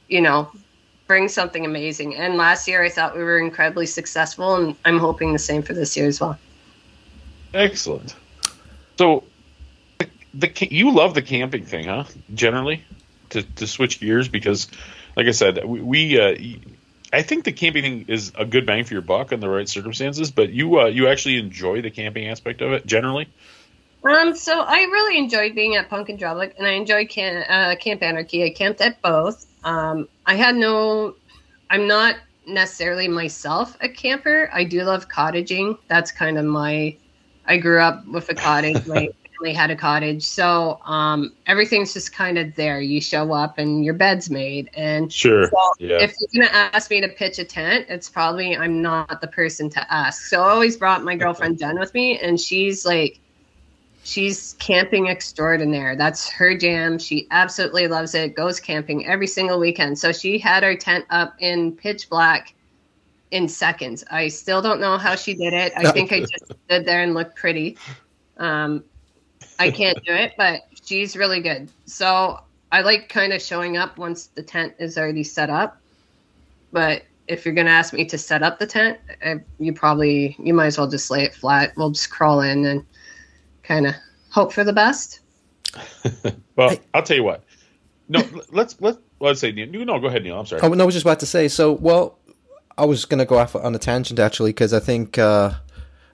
you 0.09 0.19
know, 0.19 0.51
bring 1.07 1.29
something 1.29 1.65
amazing. 1.65 2.17
And 2.17 2.35
last 2.35 2.67
year, 2.67 2.83
I 2.83 2.89
thought 2.89 3.15
we 3.15 3.23
were 3.23 3.39
incredibly 3.39 3.85
successful, 3.85 4.55
and 4.55 4.75
I'm 4.83 4.99
hoping 4.99 5.31
the 5.31 5.39
same 5.39 5.63
for 5.63 5.73
this 5.73 5.95
year 5.95 6.07
as 6.07 6.19
well. 6.19 6.37
Excellent. 7.53 8.15
So, 8.97 9.23
the, 9.99 10.09
the 10.33 10.67
you 10.69 10.91
love 10.91 11.13
the 11.13 11.21
camping 11.21 11.65
thing, 11.65 11.85
huh? 11.87 12.03
Generally, 12.33 12.83
to 13.29 13.43
to 13.43 13.65
switch 13.65 14.01
gears 14.01 14.27
because, 14.27 14.67
like 15.15 15.27
I 15.27 15.31
said, 15.31 15.63
we, 15.63 15.79
we 15.79 16.19
uh, 16.19 16.35
I 17.13 17.21
think 17.21 17.43
the 17.43 17.51
camping 17.51 17.83
thing 17.83 18.05
is 18.07 18.31
a 18.35 18.43
good 18.43 18.65
bang 18.65 18.83
for 18.83 18.93
your 18.93 19.03
buck 19.03 19.31
in 19.31 19.39
the 19.39 19.47
right 19.47 19.69
circumstances. 19.69 20.31
But 20.31 20.51
you 20.51 20.79
uh, 20.79 20.85
you 20.85 21.07
actually 21.07 21.37
enjoy 21.37 21.81
the 21.81 21.91
camping 21.91 22.27
aspect 22.27 22.61
of 22.61 22.73
it 22.73 22.85
generally. 22.85 23.29
Um, 24.03 24.35
so 24.35 24.59
I 24.59 24.79
really 24.79 25.17
enjoyed 25.17 25.55
being 25.55 25.75
at 25.75 25.89
Punk 25.89 26.09
in 26.09 26.17
Drublic, 26.17 26.57
and 26.57 26.67
I 26.67 26.71
enjoyed 26.71 27.07
can, 27.09 27.43
uh, 27.47 27.75
Camp 27.79 28.03
Anarchy. 28.03 28.43
I 28.43 28.49
camped 28.49 28.81
at 28.81 29.01
both. 29.01 29.45
Um, 29.63 30.09
I 30.25 30.35
had 30.35 30.55
no, 30.55 31.15
I'm 31.69 31.87
not 31.87 32.17
necessarily 32.45 33.07
myself 33.07 33.77
a 33.79 33.87
camper. 33.87 34.49
I 34.51 34.65
do 34.65 34.83
love 34.83 35.07
cottaging. 35.07 35.77
That's 35.87 36.11
kind 36.11 36.37
of 36.37 36.43
my, 36.43 36.97
I 37.45 37.57
grew 37.57 37.79
up 37.79 38.05
with 38.05 38.27
a 38.27 38.35
cottage. 38.35 38.85
My 38.87 39.07
family 39.43 39.53
had 39.55 39.71
a 39.71 39.75
cottage. 39.75 40.23
So 40.23 40.79
um, 40.85 41.33
everything's 41.47 41.93
just 41.93 42.13
kind 42.13 42.37
of 42.37 42.55
there. 42.55 42.79
You 42.81 43.01
show 43.01 43.33
up 43.33 43.57
and 43.57 43.83
your 43.83 43.93
bed's 43.93 44.29
made. 44.29 44.69
And 44.75 45.11
Sure. 45.11 45.47
so 45.47 45.57
Yeah. 45.79 46.01
if 46.01 46.15
you're 46.19 46.45
gonna 46.45 46.57
ask 46.73 46.89
me 46.89 47.01
to 47.01 47.09
pitch 47.09 47.39
a 47.39 47.43
tent, 47.43 47.87
it's 47.89 48.09
probably 48.09 48.55
I'm 48.55 48.81
not 48.81 49.21
the 49.21 49.27
person 49.27 49.69
to 49.71 49.93
ask. 49.93 50.25
So 50.27 50.41
I 50.41 50.49
always 50.49 50.77
brought 50.77 51.03
my 51.03 51.15
girlfriend 51.15 51.59
Jen 51.59 51.77
with 51.79 51.93
me, 51.93 52.19
and 52.19 52.39
she's 52.39 52.85
like, 52.85 53.19
she's 54.03 54.55
camping 54.59 55.07
extraordinaire. 55.07 55.95
That's 55.95 56.29
her 56.31 56.57
jam. 56.57 56.97
She 56.97 57.27
absolutely 57.31 57.87
loves 57.87 58.15
it. 58.15 58.35
Goes 58.35 58.59
camping 58.59 59.05
every 59.05 59.27
single 59.27 59.59
weekend. 59.59 59.97
So 59.99 60.11
she 60.11 60.37
had 60.37 60.63
our 60.63 60.75
tent 60.75 61.05
up 61.09 61.35
in 61.39 61.73
pitch 61.73 62.09
black 62.09 62.53
in 63.31 63.47
seconds. 63.47 64.03
I 64.11 64.27
still 64.27 64.61
don't 64.61 64.79
know 64.79 64.97
how 64.97 65.15
she 65.15 65.33
did 65.33 65.53
it. 65.53 65.73
I 65.75 65.91
think 65.91 66.11
I 66.11 66.19
just 66.31 66.45
stood 66.65 66.85
there 66.85 67.01
and 67.01 67.13
looked 67.13 67.35
pretty. 67.35 67.77
Um, 68.37 68.83
I 69.59 69.71
can't 69.71 70.03
do 70.03 70.13
it, 70.13 70.33
but 70.37 70.61
she's 70.83 71.15
really 71.15 71.41
good. 71.41 71.69
So 71.85 72.39
I 72.71 72.81
like 72.81 73.09
kind 73.09 73.33
of 73.33 73.41
showing 73.41 73.77
up 73.77 73.97
once 73.97 74.27
the 74.27 74.43
tent 74.43 74.75
is 74.79 74.97
already 74.97 75.23
set 75.23 75.49
up. 75.49 75.79
But 76.71 77.03
if 77.27 77.45
you're 77.45 77.53
going 77.53 77.67
to 77.67 77.71
ask 77.71 77.93
me 77.93 78.05
to 78.05 78.17
set 78.17 78.43
up 78.43 78.59
the 78.59 78.67
tent, 78.67 78.99
uh, 79.23 79.35
you 79.59 79.73
probably 79.73 80.35
you 80.39 80.53
might 80.53 80.67
as 80.67 80.77
well 80.77 80.89
just 80.89 81.09
lay 81.11 81.23
it 81.23 81.35
flat. 81.35 81.73
We'll 81.77 81.91
just 81.91 82.09
crawl 82.09 82.41
in 82.41 82.65
and 82.65 82.85
kind 83.63 83.87
of 83.87 83.95
hope 84.29 84.53
for 84.53 84.63
the 84.63 84.73
best. 84.73 85.19
Well, 86.55 86.77
I'll 86.93 87.01
tell 87.01 87.17
you 87.17 87.23
what. 87.23 87.43
No, 88.09 88.21
let's 88.51 88.79
let's 88.79 88.99
let's 89.19 89.39
say 89.39 89.51
Neil. 89.51 89.85
No, 89.85 89.99
go 89.99 90.05
ahead, 90.05 90.23
Neil. 90.23 90.39
I'm 90.39 90.45
sorry. 90.45 90.61
Oh 90.61 90.69
no, 90.69 90.83
I 90.83 90.85
was 90.85 90.93
just 90.93 91.03
about 91.03 91.19
to 91.21 91.25
say. 91.25 91.47
So, 91.47 91.71
well, 91.71 92.19
I 92.77 92.85
was 92.85 93.05
going 93.05 93.17
to 93.17 93.25
go 93.25 93.39
off 93.39 93.55
on 93.55 93.73
a 93.73 93.79
tangent 93.79 94.19
actually 94.19 94.49
because 94.51 94.71
I 94.71 94.79
think 94.79 95.17
uh, 95.17 95.53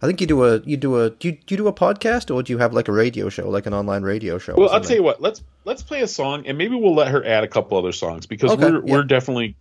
I 0.01 0.07
think 0.07 0.21
you 0.21 0.27
do 0.27 0.45
a 0.45 0.59
you 0.59 0.77
do 0.77 1.01
a 1.01 1.09
do 1.09 1.27
you, 1.29 1.33
do 1.33 1.53
you 1.53 1.57
do 1.57 1.67
a 1.67 1.73
podcast 1.73 2.33
or 2.33 2.41
do 2.41 2.53
you 2.53 2.59
have 2.59 2.73
like 2.73 2.87
a 2.87 2.91
radio 2.91 3.29
show, 3.29 3.49
like 3.49 3.65
an 3.65 3.73
online 3.73 4.03
radio 4.03 4.37
show? 4.37 4.55
Well, 4.55 4.69
I'll 4.69 4.75
something? 4.75 4.87
tell 4.87 4.97
you 4.97 5.03
what. 5.03 5.21
Let's 5.21 5.43
let's 5.65 5.81
play 5.81 6.01
a 6.01 6.07
song, 6.07 6.47
and 6.47 6.57
maybe 6.57 6.75
we'll 6.75 6.95
let 6.95 7.09
her 7.09 7.25
add 7.25 7.43
a 7.43 7.47
couple 7.47 7.77
other 7.77 7.91
songs 7.91 8.25
because 8.25 8.51
Okay, 8.51 8.63
we're 8.71 8.85
yeah. 8.85 8.93
we're 8.93 9.03
definitely. 9.03 9.55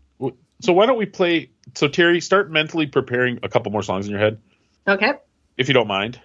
So 0.61 0.73
why 0.73 0.87
don't 0.87 0.99
we 0.99 1.07
play? 1.07 1.51
So 1.75 1.89
Terry, 1.89 2.21
start 2.21 2.51
mentally 2.51 2.87
preparing 2.87 3.41
a 3.43 3.49
couple 3.49 3.71
more 3.73 3.83
songs 3.83 4.07
in 4.07 4.13
your 4.13 4.21
head, 4.21 4.39
Okay. 4.87 5.13
if 5.57 5.69
you 5.69 5.75
don't 5.75 5.87
mind. 5.89 6.21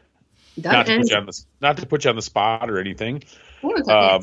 Done. 0.59 0.73
Not 0.73 0.85
to 0.85 0.97
put 0.97 1.09
you 1.09 1.17
on 1.17 1.25
the 1.25 1.43
not 1.61 1.77
to 1.77 1.85
put 1.87 2.03
you 2.03 2.09
on 2.11 2.15
the 2.15 2.21
spot 2.21 2.69
or 2.69 2.79
anything, 2.79 3.23
um, 3.63 3.71
okay. 3.89 4.19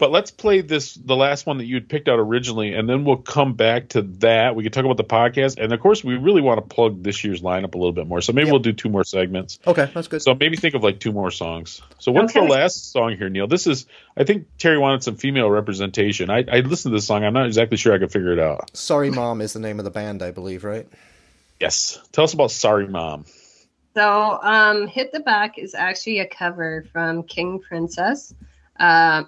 But 0.00 0.10
let's 0.10 0.30
play 0.30 0.62
this 0.62 0.94
the 0.94 1.14
last 1.14 1.46
one 1.46 1.58
that 1.58 1.66
you 1.66 1.76
had 1.76 1.88
picked 1.88 2.08
out 2.08 2.18
originally, 2.18 2.74
and 2.74 2.88
then 2.88 3.04
we'll 3.04 3.18
come 3.18 3.52
back 3.52 3.90
to 3.90 4.02
that. 4.02 4.56
We 4.56 4.62
can 4.64 4.72
talk 4.72 4.84
about 4.84 4.96
the 4.96 5.04
podcast, 5.04 5.62
and 5.62 5.72
of 5.72 5.78
course, 5.78 6.02
we 6.02 6.16
really 6.16 6.40
want 6.40 6.56
to 6.58 6.74
plug 6.74 7.02
this 7.02 7.22
year's 7.22 7.42
lineup 7.42 7.74
a 7.74 7.78
little 7.78 7.92
bit 7.92 8.06
more. 8.08 8.20
So 8.22 8.32
maybe 8.32 8.46
Yep. 8.46 8.52
we'll 8.52 8.62
do 8.62 8.72
two 8.72 8.88
more 8.88 9.04
segments. 9.04 9.58
Okay, 9.66 9.88
that's 9.94 10.08
good. 10.08 10.22
So 10.22 10.34
maybe 10.34 10.56
think 10.56 10.74
of 10.74 10.82
like 10.82 10.98
two 10.98 11.12
more 11.12 11.30
songs. 11.30 11.82
So 11.98 12.10
what's 12.10 12.32
the 12.32 12.40
last 12.40 12.90
song 12.90 13.16
here, 13.16 13.28
Neil? 13.28 13.46
This 13.46 13.66
is 13.66 13.86
I 14.16 14.24
think 14.24 14.46
Terry 14.58 14.78
wanted 14.78 15.04
some 15.04 15.16
female 15.16 15.50
representation. 15.50 16.30
I, 16.30 16.44
I 16.50 16.60
listened 16.60 16.92
to 16.92 16.96
this 16.96 17.06
song. 17.06 17.22
I'm 17.22 17.34
not 17.34 17.46
exactly 17.46 17.76
sure 17.76 17.94
I 17.94 17.98
could 17.98 18.10
figure 18.10 18.32
it 18.32 18.40
out. 18.40 18.74
Sorry, 18.76 19.10
Mom 19.10 19.40
is 19.42 19.52
the 19.52 19.60
name 19.60 19.78
of 19.78 19.84
the 19.84 19.90
band, 19.90 20.22
I 20.22 20.30
believe, 20.30 20.64
right? 20.64 20.88
Yes. 21.60 22.00
Tell 22.12 22.24
us 22.24 22.32
about 22.32 22.50
Sorry 22.50 22.88
Mom. 22.88 23.26
So, 23.94 24.38
um, 24.42 24.86
Hit 24.86 25.12
the 25.12 25.20
Back 25.20 25.58
is 25.58 25.74
actually 25.74 26.20
a 26.20 26.26
cover 26.26 26.86
from 26.92 27.22
King 27.24 27.58
Princess. 27.60 28.32
Uh, 28.78 29.24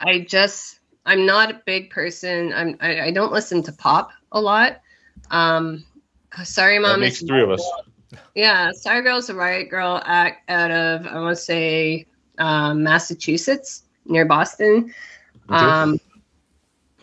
I 0.00 0.20
just, 0.20 0.80
I'm 1.06 1.26
not 1.26 1.50
a 1.50 1.62
big 1.66 1.90
person. 1.90 2.52
I'm, 2.52 2.76
I, 2.80 3.00
I 3.02 3.10
don't 3.10 3.32
listen 3.32 3.62
to 3.64 3.72
pop 3.72 4.10
a 4.32 4.40
lot. 4.40 4.80
Um, 5.30 5.84
sorry, 6.44 6.76
That 6.78 6.82
mom. 6.82 7.00
makes 7.00 7.22
is- 7.22 7.28
three 7.28 7.42
of 7.42 7.50
us. 7.50 7.70
Yeah, 8.34 8.72
Sorry 8.72 9.02
Girl's 9.02 9.30
a 9.30 9.34
Riot 9.36 9.70
Girl 9.70 10.02
act 10.04 10.50
out 10.50 10.72
of, 10.72 11.06
I 11.06 11.20
want 11.20 11.36
to 11.36 11.42
say, 11.42 12.06
um, 12.38 12.82
Massachusetts, 12.82 13.84
near 14.04 14.24
Boston. 14.24 14.92
Um, 15.48 16.00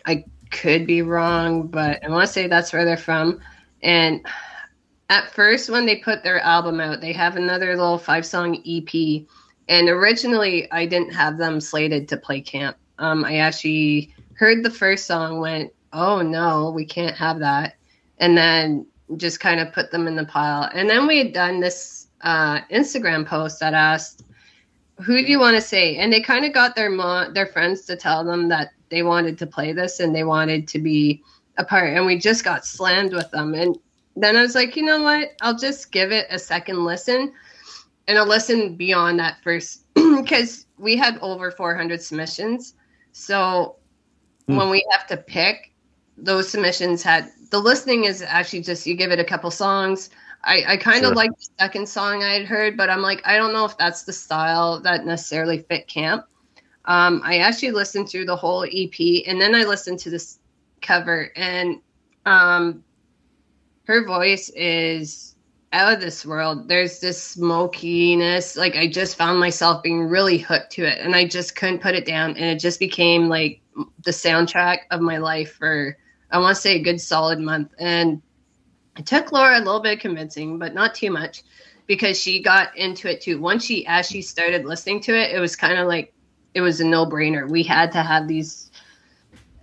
I 0.04 0.24
could 0.50 0.86
be 0.86 1.00
wrong, 1.00 1.66
but 1.68 2.04
I 2.04 2.10
want 2.10 2.26
to 2.26 2.32
say 2.32 2.46
that's 2.46 2.74
where 2.74 2.84
they're 2.84 2.96
from. 2.98 3.40
And 3.82 4.26
at 5.08 5.30
first, 5.32 5.70
when 5.70 5.86
they 5.86 5.96
put 5.96 6.22
their 6.22 6.40
album 6.40 6.78
out, 6.80 7.00
they 7.00 7.12
have 7.14 7.36
another 7.36 7.68
little 7.76 7.96
five 7.98 8.26
song 8.26 8.56
EP. 8.66 9.22
And 9.68 9.88
originally, 9.88 10.70
I 10.72 10.84
didn't 10.84 11.12
have 11.14 11.38
them 11.38 11.58
slated 11.60 12.06
to 12.08 12.16
play 12.18 12.40
camp. 12.42 12.76
Um, 12.98 13.24
I 13.24 13.36
actually 13.36 14.14
heard 14.34 14.62
the 14.62 14.70
first 14.70 15.06
song, 15.06 15.40
went, 15.40 15.72
oh 15.92 16.22
no, 16.22 16.70
we 16.70 16.84
can't 16.84 17.16
have 17.16 17.38
that. 17.40 17.74
And 18.18 18.36
then 18.36 18.86
just 19.16 19.40
kind 19.40 19.60
of 19.60 19.72
put 19.72 19.90
them 19.90 20.06
in 20.06 20.16
the 20.16 20.24
pile. 20.24 20.70
And 20.74 20.88
then 20.88 21.06
we 21.06 21.18
had 21.18 21.32
done 21.32 21.60
this 21.60 22.08
uh, 22.22 22.60
Instagram 22.70 23.26
post 23.26 23.60
that 23.60 23.74
asked, 23.74 24.24
who 25.00 25.24
do 25.24 25.30
you 25.30 25.38
want 25.38 25.56
to 25.56 25.62
say? 25.62 25.96
And 25.96 26.12
they 26.12 26.20
kind 26.20 26.44
of 26.44 26.52
got 26.52 26.74
their 26.74 26.90
their 27.32 27.46
friends 27.46 27.82
to 27.86 27.96
tell 27.96 28.24
them 28.24 28.48
that 28.48 28.72
they 28.90 29.02
wanted 29.02 29.38
to 29.38 29.46
play 29.46 29.72
this 29.72 30.00
and 30.00 30.14
they 30.14 30.24
wanted 30.24 30.66
to 30.68 30.78
be 30.78 31.22
a 31.56 31.64
part. 31.64 31.94
And 31.94 32.06
we 32.06 32.18
just 32.18 32.44
got 32.44 32.64
slammed 32.64 33.12
with 33.12 33.30
them. 33.30 33.54
And 33.54 33.78
then 34.16 34.36
I 34.36 34.42
was 34.42 34.54
like, 34.54 34.76
you 34.76 34.82
know 34.82 35.02
what? 35.02 35.30
I'll 35.40 35.56
just 35.56 35.92
give 35.92 36.10
it 36.10 36.26
a 36.30 36.38
second 36.38 36.84
listen 36.84 37.32
and 38.08 38.18
a 38.18 38.24
listen 38.24 38.74
beyond 38.74 39.20
that 39.20 39.36
first 39.42 39.84
because 39.94 40.66
we 40.78 40.96
had 40.96 41.18
over 41.20 41.50
400 41.50 42.02
submissions. 42.02 42.74
So 43.12 43.76
Hmm. 44.48 44.56
when 44.56 44.70
we 44.70 44.84
have 44.92 45.06
to 45.08 45.16
pick, 45.16 45.72
those 46.16 46.48
submissions 46.48 47.02
had 47.02 47.30
the 47.50 47.58
listening 47.58 48.04
is 48.04 48.22
actually 48.22 48.62
just 48.62 48.86
you 48.86 48.94
give 48.94 49.10
it 49.12 49.18
a 49.20 49.24
couple 49.24 49.50
songs. 49.50 50.10
I, 50.44 50.64
I 50.66 50.76
kind 50.76 51.04
of 51.04 51.12
Sure. 51.12 51.14
like 51.14 51.30
the 51.30 51.48
second 51.58 51.88
song 51.88 52.22
I 52.22 52.34
had 52.34 52.46
heard, 52.46 52.76
but 52.76 52.90
I'm 52.90 53.02
like, 53.02 53.20
I 53.26 53.36
don't 53.36 53.52
know 53.52 53.64
if 53.64 53.76
that's 53.78 54.04
the 54.04 54.12
style 54.12 54.80
that 54.82 55.04
necessarily 55.06 55.58
fit 55.58 55.88
camp. 55.88 56.24
Um, 56.84 57.20
I 57.24 57.38
actually 57.38 57.72
listened 57.72 58.08
through 58.08 58.26
the 58.26 58.36
whole 58.36 58.64
EP 58.68 59.24
and 59.26 59.40
then 59.40 59.54
I 59.54 59.64
listened 59.64 59.98
to 60.00 60.10
this 60.10 60.38
cover, 60.82 61.30
and 61.36 61.80
um, 62.24 62.84
her 63.86 64.04
voice 64.06 64.50
is 64.54 65.34
out 65.72 65.92
of 65.92 66.00
this 66.00 66.24
world. 66.24 66.68
There's 66.68 67.00
this 67.00 67.22
smokiness. 67.22 68.56
Like, 68.56 68.76
I 68.76 68.88
just 68.88 69.16
found 69.16 69.38
myself 69.38 69.82
being 69.82 70.08
really 70.08 70.38
hooked 70.38 70.72
to 70.72 70.84
it, 70.84 70.98
and 70.98 71.14
I 71.14 71.26
just 71.26 71.56
couldn't 71.56 71.82
put 71.82 71.94
it 71.94 72.06
down. 72.06 72.30
And 72.30 72.44
it 72.44 72.58
just 72.58 72.78
became 72.80 73.28
like 73.28 73.60
the 74.04 74.10
soundtrack 74.10 74.78
of 74.90 75.00
my 75.00 75.18
life 75.18 75.52
for, 75.52 75.96
I 76.30 76.38
want 76.38 76.56
to 76.56 76.60
say, 76.60 76.76
a 76.76 76.82
good 76.82 77.00
solid 77.00 77.38
month. 77.38 77.72
And 77.78 78.22
it 78.96 79.06
took 79.06 79.30
Laura 79.30 79.58
a 79.58 79.64
little 79.64 79.80
bit 79.80 79.94
of 79.94 80.00
convincing, 80.00 80.58
but 80.58 80.74
not 80.74 80.94
too 80.94 81.10
much 81.10 81.42
because 81.86 82.20
she 82.20 82.42
got 82.42 82.76
into 82.76 83.08
it 83.08 83.20
too. 83.20 83.40
Once 83.40 83.64
she, 83.64 83.86
as 83.86 84.08
she 84.08 84.22
started 84.22 84.64
listening 84.64 85.00
to 85.02 85.14
it, 85.14 85.34
it 85.34 85.38
was 85.38 85.54
kind 85.54 85.78
of 85.78 85.86
like, 85.86 86.12
it 86.54 86.60
was 86.60 86.80
a 86.80 86.84
no 86.84 87.06
brainer. 87.06 87.48
We 87.48 87.62
had 87.62 87.92
to 87.92 88.02
have 88.02 88.26
these, 88.26 88.67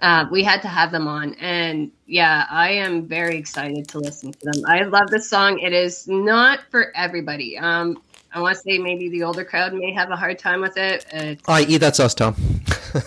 uh, 0.02 0.26
we 0.32 0.44
had 0.44 0.62
to 0.62 0.68
have 0.68 0.92
them 0.92 1.08
on. 1.08 1.34
And 1.36 1.92
yeah, 2.06 2.46
I 2.50 2.72
am 2.72 3.08
very 3.08 3.38
excited 3.38 3.88
to 3.90 4.00
listen 4.00 4.34
to 4.34 4.40
them. 4.44 4.64
I 4.68 4.84
love 4.84 5.10
this 5.10 5.30
song. 5.30 5.60
It 5.60 5.74
is 5.74 6.08
not 6.08 6.60
for 6.70 6.92
everybody. 6.96 7.58
Um, 7.58 8.02
I 8.32 8.42
want 8.42 8.56
to 8.58 8.62
say 8.62 8.78
maybe 8.78 9.10
the 9.10 9.24
older 9.24 9.46
crowd 9.46 9.74
may 9.74 9.94
have 9.94 10.12
a 10.12 10.16
hard 10.16 10.38
time 10.38 10.60
with 10.62 10.78
it. 10.78 11.06
It's 11.12 11.48
I.e., 11.48 11.78
that's 11.78 12.00
us, 12.00 12.14
Tom. 12.14 12.36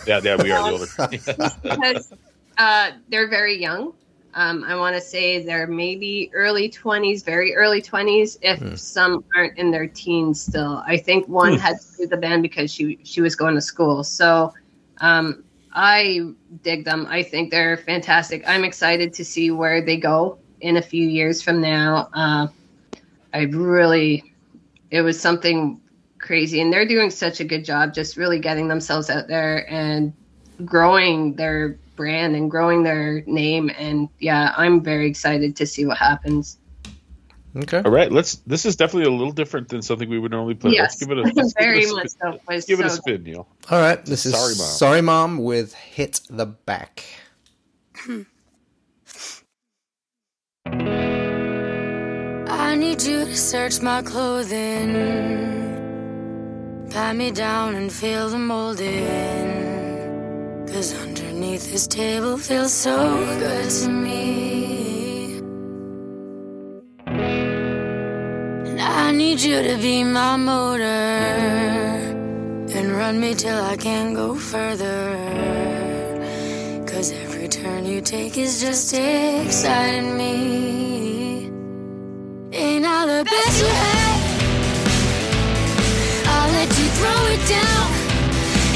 Yeah, 0.07 0.21
yeah, 0.23 0.37
we 0.43 0.51
are 0.51 0.63
the 0.63 0.73
older. 0.73 1.61
because 1.63 2.13
uh, 2.57 2.93
they're 3.09 3.29
very 3.29 3.61
young. 3.61 3.93
Um, 4.35 4.63
I 4.65 4.77
want 4.77 4.95
to 4.95 5.01
say 5.01 5.45
they're 5.45 5.67
maybe 5.67 6.31
early 6.33 6.71
20s, 6.71 7.25
very 7.25 7.55
early 7.55 7.83
20s, 7.83 8.37
if 8.43 8.79
some 8.79 9.25
aren't 9.35 9.59
in 9.59 9.71
their 9.71 9.87
teens 9.87 10.43
still. 10.43 10.83
I 10.87 10.97
think 10.97 11.27
one 11.29 11.55
Hmm. 11.55 11.59
had 11.59 11.77
to 11.81 11.87
do 11.99 12.07
the 12.07 12.17
band 12.17 12.43
because 12.43 12.73
she, 12.73 12.99
she 13.03 13.21
was 13.21 13.35
going 13.35 13.55
to 13.55 13.61
school. 13.61 14.05
So 14.05 14.53
um, 15.01 15.45
I 15.73 16.21
dig 16.63 16.85
them. 16.85 17.07
I 17.09 17.23
think 17.23 17.51
they're 17.51 17.77
fantastic. 17.77 18.43
I'm 18.47 18.65
excited 18.65 19.13
to 19.15 19.25
see 19.25 19.51
where 19.51 19.83
they 19.83 19.97
go 19.97 20.39
in 20.61 20.77
a 20.77 20.83
few 20.83 21.07
years 21.07 21.43
from 21.43 21.61
now. 21.61 22.09
Uh, 22.13 22.49
I 23.33 23.43
really, 23.43 24.35
it 24.91 25.03
was 25.03 25.21
something 25.21 25.81
crazy. 26.19 26.61
And 26.61 26.73
they're 26.73 26.87
doing 26.87 27.11
such 27.11 27.41
a 27.41 27.45
good 27.45 27.65
job 27.65 27.95
just 27.95 28.17
really 28.17 28.39
getting 28.39 28.69
themselves 28.69 29.11
out 29.11 29.29
there 29.29 29.71
and 29.71 30.13
growing 30.65 31.35
their 31.35 31.79
brand 31.97 32.35
and 32.35 32.51
growing 32.51 32.83
their 32.83 33.23
name. 33.27 33.71
And 33.79 34.09
yeah, 34.19 34.55
I'm 34.57 34.83
very 34.83 35.09
excited 35.09 35.57
to 35.57 35.67
see 35.67 35.85
what 35.85 35.99
happens. 35.99 36.59
Okay. 37.57 37.83
All 37.85 37.91
right, 37.91 38.13
let's. 38.13 38.37
This 38.47 38.67
is 38.67 38.77
definitely 38.77 39.09
a 39.13 39.17
little 39.17 39.33
different 39.33 39.69
than 39.69 39.83
something 39.83 40.09
we 40.09 40.19
would 40.19 40.31
normally 40.31 40.55
play. 40.55 40.73
yes, 40.73 41.01
Let's 41.01 41.07
give 41.07 41.11
it 41.11 41.19
a 41.19 41.23
let's 41.23 41.55
give 41.55 41.71
it 41.77 41.87
a 41.87 41.97
much 41.97 42.09
spin. 42.11 42.11
so. 42.21 42.41
Was 42.49 42.65
Give 42.67 42.81
it 42.81 42.87
a 42.87 42.91
spin, 42.91 43.23
Neil. 43.25 43.49
All 43.71 43.81
right. 43.81 44.05
This 44.05 44.27
is 44.27 44.33
Sorry, 44.35 44.55
Mom. 44.55 44.67
Sorry 44.67 45.01
Mom 45.03 45.39
with 45.39 45.75
Hit 45.75 46.21
the 46.29 46.47
Back. 46.47 47.05
I 52.51 52.75
need 52.77 53.03
you 53.03 53.25
to 53.25 53.37
search 53.37 53.81
my 53.81 54.03
clothing. 54.03 54.93
Pat 56.91 57.17
me 57.17 57.31
down 57.31 57.75
and 57.75 57.91
feel 57.93 58.29
the 58.29 58.39
molding. 58.39 59.87
Cause 60.69 60.95
underneath 61.03 61.73
this 61.73 61.87
table 61.87 62.37
feels 62.37 62.73
so 62.73 63.17
good 63.39 63.71
to 63.71 63.89
me. 63.89 64.78
I 68.81 69.13
need 69.13 69.41
you 69.41 69.63
to 69.63 69.77
be 69.79 70.05
my 70.05 70.37
motor. 70.37 70.85
And 72.77 72.93
run 72.93 73.19
me 73.21 73.35
till 73.35 73.61
I 73.73 73.77
can't 73.77 74.15
go 74.15 74.35
further. 74.35 75.17
Cause 76.87 77.13
every 77.13 77.49
turn 77.49 77.87
you 77.87 78.01
take 78.01 78.37
is 78.37 78.61
just 78.61 78.93
exciting 78.95 80.17
me. 80.17 81.51
Ain't 82.53 82.85
I 82.85 83.07
the 83.07 83.25
best 83.25 83.61
you 83.63 83.69
had? 83.69 84.19
I'll 86.27 86.51
let 86.53 86.69
you 86.79 86.89
throw 86.99 87.21
it 87.35 87.43
down. 87.49 87.87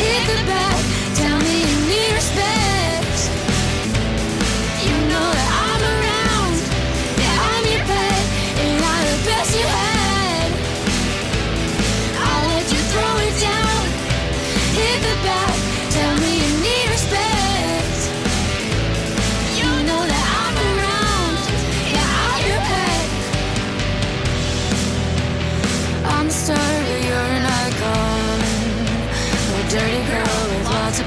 Hit 0.02 0.22
the 0.30 0.38
back. 0.46 0.78
Tell 1.16 1.38
me 1.38 1.56
you 1.70 1.78
need 1.90 2.12
respect. 2.14 2.61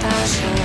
Passion. 0.09 0.64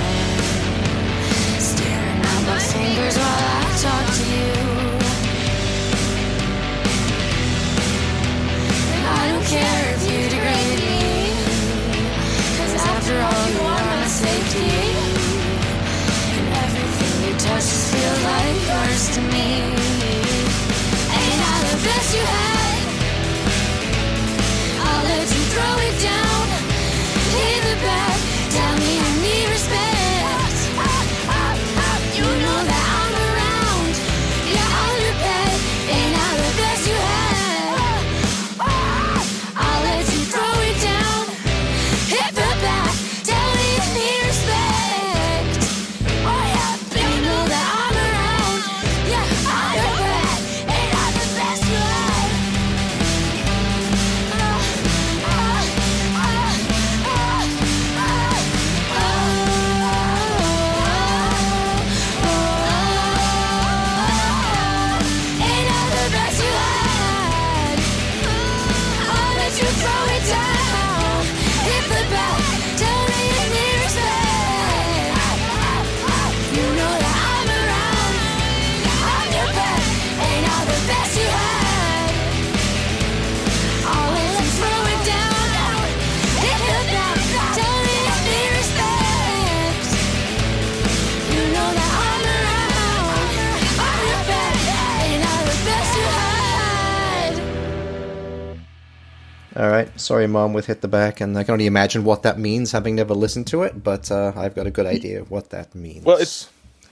Sorry, 100.11 100.27
Mom, 100.27 100.51
with 100.51 100.65
Hit 100.65 100.81
the 100.81 100.89
Back, 100.89 101.21
and 101.21 101.37
I 101.37 101.45
can 101.45 101.53
only 101.53 101.67
imagine 101.67 102.03
what 102.03 102.23
that 102.23 102.37
means, 102.37 102.73
having 102.73 102.95
never 102.95 103.13
listened 103.13 103.47
to 103.47 103.63
it, 103.63 103.81
but 103.81 104.11
uh, 104.11 104.33
I've 104.35 104.53
got 104.53 104.67
a 104.67 104.69
good 104.69 104.85
idea 104.85 105.21
of 105.21 105.31
what 105.31 105.51
that 105.51 105.73
means. 105.73 106.03
Well, 106.03 106.17
it's 106.17 106.49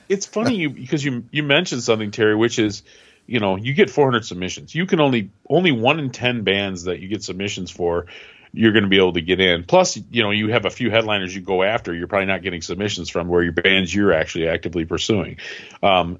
it's 0.07 0.25
funny 0.25 0.55
you 0.55 0.69
because 0.69 1.03
you 1.03 1.25
you 1.29 1.43
mentioned 1.43 1.83
something, 1.83 2.11
Terry, 2.11 2.33
which 2.33 2.59
is 2.59 2.81
you 3.25 3.41
know 3.41 3.57
you 3.57 3.73
get 3.73 3.89
400 3.89 4.25
submissions. 4.25 4.73
You 4.73 4.85
can 4.85 5.01
only 5.01 5.31
only 5.49 5.73
one 5.73 5.99
in 5.99 6.11
ten 6.11 6.45
bands 6.45 6.85
that 6.85 7.01
you 7.01 7.09
get 7.09 7.21
submissions 7.21 7.69
for. 7.69 8.05
You're 8.53 8.71
going 8.71 8.83
to 8.85 8.89
be 8.89 8.95
able 8.95 9.11
to 9.11 9.21
get 9.21 9.41
in. 9.41 9.65
Plus, 9.65 9.99
you 10.09 10.23
know, 10.23 10.31
you 10.31 10.47
have 10.53 10.63
a 10.63 10.69
few 10.69 10.89
headliners 10.89 11.35
you 11.35 11.41
go 11.41 11.61
after. 11.61 11.93
You're 11.93 12.07
probably 12.07 12.27
not 12.27 12.41
getting 12.41 12.61
submissions 12.61 13.09
from 13.09 13.27
where 13.27 13.43
your 13.43 13.51
bands 13.51 13.93
you're 13.93 14.13
actually 14.13 14.47
actively 14.47 14.85
pursuing. 14.85 15.39
Um, 15.83 16.19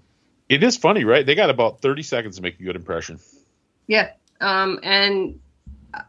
it 0.49 0.63
is 0.63 0.75
funny, 0.75 1.05
right? 1.05 1.25
They 1.25 1.35
got 1.35 1.49
about 1.49 1.79
30 1.79 2.03
seconds 2.03 2.35
to 2.35 2.41
make 2.41 2.59
a 2.59 2.63
good 2.63 2.75
impression. 2.75 3.21
Yeah. 3.87 4.11
Um, 4.41 4.79
and 4.83 5.39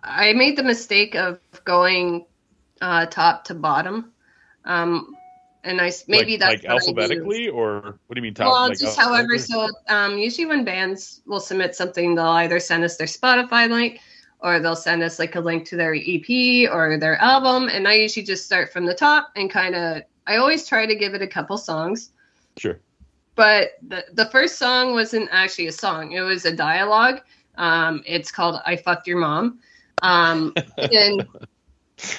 I 0.02 0.32
made 0.32 0.56
the 0.56 0.62
mistake 0.62 1.14
of 1.14 1.38
going 1.64 2.26
uh, 2.80 3.06
top 3.06 3.44
to 3.44 3.54
bottom. 3.54 4.12
Um, 4.64 5.16
and 5.62 5.80
I 5.80 5.92
maybe 6.08 6.32
like, 6.32 6.40
that's 6.40 6.62
like 6.62 6.70
alphabetically, 6.70 7.48
or 7.48 7.98
what 8.06 8.14
do 8.14 8.18
you 8.18 8.22
mean? 8.22 8.34
Top, 8.34 8.50
Well, 8.50 8.68
like 8.68 8.78
just 8.78 8.98
however. 8.98 9.36
So 9.38 9.68
um, 9.88 10.18
usually 10.18 10.46
when 10.46 10.64
bands 10.64 11.20
will 11.26 11.40
submit 11.40 11.74
something, 11.74 12.14
they'll 12.14 12.26
either 12.26 12.60
send 12.60 12.82
us 12.82 12.96
their 12.96 13.06
Spotify 13.06 13.68
link 13.68 14.00
or 14.40 14.58
they'll 14.58 14.76
send 14.76 15.02
us 15.02 15.18
like 15.18 15.36
a 15.36 15.40
link 15.40 15.66
to 15.66 15.76
their 15.76 15.94
EP 15.94 16.70
or 16.72 16.96
their 16.98 17.16
album. 17.16 17.68
And 17.68 17.86
I 17.86 17.94
usually 17.94 18.24
just 18.24 18.46
start 18.46 18.72
from 18.72 18.86
the 18.86 18.94
top 18.94 19.32
and 19.36 19.50
kind 19.50 19.74
of. 19.74 20.02
I 20.26 20.36
always 20.36 20.66
try 20.66 20.86
to 20.86 20.94
give 20.94 21.14
it 21.14 21.22
a 21.22 21.26
couple 21.26 21.58
songs. 21.58 22.10
Sure. 22.56 22.80
but 23.36 23.72
the, 23.88 24.04
the 24.12 24.26
first 24.26 24.58
song 24.58 24.92
wasn't 24.92 25.28
actually 25.32 25.66
a 25.68 25.72
song 25.72 26.12
it 26.12 26.20
was 26.20 26.44
a 26.44 26.54
dialogue 26.54 27.20
um, 27.56 28.02
it's 28.04 28.30
called 28.30 28.60
i 28.66 28.76
fucked 28.76 29.06
your 29.06 29.18
mom 29.18 29.60
um, 30.02 30.52
and 30.78 31.26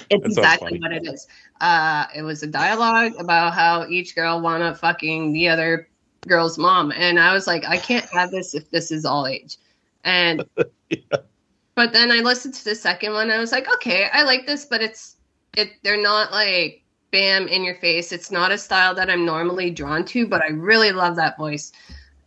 it's 0.09 0.25
exactly 0.25 0.69
funny. 0.69 0.79
what 0.79 0.91
it 0.91 1.05
is 1.07 1.27
uh, 1.61 2.05
it 2.15 2.21
was 2.21 2.43
a 2.43 2.47
dialogue 2.47 3.13
about 3.19 3.53
how 3.53 3.87
each 3.87 4.15
girl 4.15 4.41
wanna 4.41 4.75
fucking 4.75 5.33
the 5.33 5.47
other 5.47 5.87
girl's 6.27 6.57
mom 6.57 6.91
and 6.95 7.19
i 7.19 7.33
was 7.33 7.47
like 7.47 7.65
i 7.65 7.77
can't 7.77 8.05
have 8.05 8.29
this 8.29 8.53
if 8.53 8.69
this 8.69 8.91
is 8.91 9.05
all 9.05 9.25
age 9.25 9.57
and 10.03 10.45
but 11.75 11.93
then 11.93 12.11
i 12.11 12.19
listened 12.19 12.53
to 12.53 12.63
the 12.63 12.75
second 12.75 13.13
one 13.13 13.23
and 13.23 13.33
i 13.33 13.39
was 13.39 13.51
like 13.51 13.67
okay 13.73 14.07
i 14.13 14.21
like 14.21 14.45
this 14.45 14.65
but 14.65 14.81
it's 14.81 15.15
it 15.57 15.71
they're 15.83 16.01
not 16.01 16.31
like 16.31 16.81
bam 17.11 17.47
in 17.47 17.63
your 17.63 17.75
face. 17.75 18.11
It's 18.11 18.31
not 18.31 18.51
a 18.51 18.57
style 18.57 18.95
that 18.95 19.09
I'm 19.09 19.25
normally 19.25 19.69
drawn 19.69 20.03
to, 20.05 20.27
but 20.27 20.41
I 20.41 20.47
really 20.47 20.91
love 20.91 21.15
that 21.17 21.37
voice. 21.37 21.71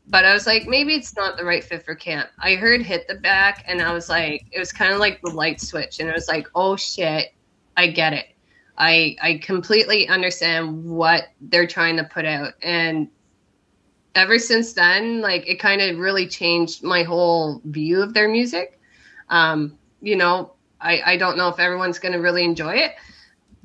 But 0.06 0.24
I 0.24 0.32
was 0.34 0.46
like, 0.46 0.66
maybe 0.66 0.94
it's 0.94 1.16
not 1.16 1.36
the 1.36 1.44
right 1.44 1.64
fit 1.64 1.84
for 1.84 1.94
camp. 1.94 2.28
I 2.38 2.56
heard 2.56 2.82
hit 2.82 3.08
the 3.08 3.14
back 3.14 3.64
and 3.66 3.80
I 3.80 3.92
was 3.92 4.08
like, 4.08 4.46
it 4.52 4.58
was 4.58 4.72
kind 4.72 4.92
of 4.92 5.00
like 5.00 5.20
the 5.22 5.30
light 5.30 5.60
switch. 5.60 5.98
And 5.98 6.10
I 6.10 6.12
was 6.12 6.28
like, 6.28 6.46
oh 6.54 6.76
shit, 6.76 7.32
I 7.76 7.88
get 7.88 8.12
it. 8.12 8.26
I 8.76 9.16
I 9.22 9.40
completely 9.42 10.08
understand 10.08 10.84
what 10.84 11.28
they're 11.40 11.66
trying 11.66 11.96
to 11.96 12.04
put 12.04 12.24
out. 12.24 12.54
And 12.62 13.08
ever 14.14 14.38
since 14.38 14.72
then, 14.72 15.20
like 15.20 15.48
it 15.48 15.58
kind 15.58 15.80
of 15.80 15.98
really 15.98 16.28
changed 16.28 16.82
my 16.82 17.02
whole 17.02 17.62
view 17.64 18.02
of 18.02 18.14
their 18.14 18.28
music. 18.28 18.78
Um, 19.30 19.78
you 20.02 20.16
know, 20.16 20.52
I, 20.80 21.00
I 21.06 21.16
don't 21.16 21.38
know 21.38 21.48
if 21.48 21.58
everyone's 21.58 21.98
gonna 21.98 22.20
really 22.20 22.44
enjoy 22.44 22.74
it. 22.74 22.92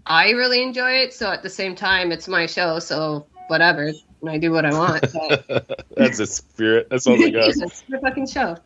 I 0.05 0.31
really 0.31 0.63
enjoy 0.63 0.91
it. 0.91 1.13
So 1.13 1.29
at 1.31 1.43
the 1.43 1.49
same 1.49 1.75
time, 1.75 2.11
it's 2.11 2.27
my 2.27 2.45
show. 2.45 2.79
So 2.79 3.27
whatever. 3.47 3.91
And 4.21 4.29
I 4.29 4.37
do 4.37 4.51
what 4.51 4.65
I 4.65 4.73
want. 4.73 5.05
But 5.49 5.85
That's 5.95 6.19
a 6.19 6.27
spirit. 6.27 6.89
That 6.89 7.01
sounds 7.01 7.21
like 7.21 7.35
us. 7.35 7.61
it's 7.61 7.83
your 7.87 7.99
fucking 7.99 8.27
show. 8.27 8.57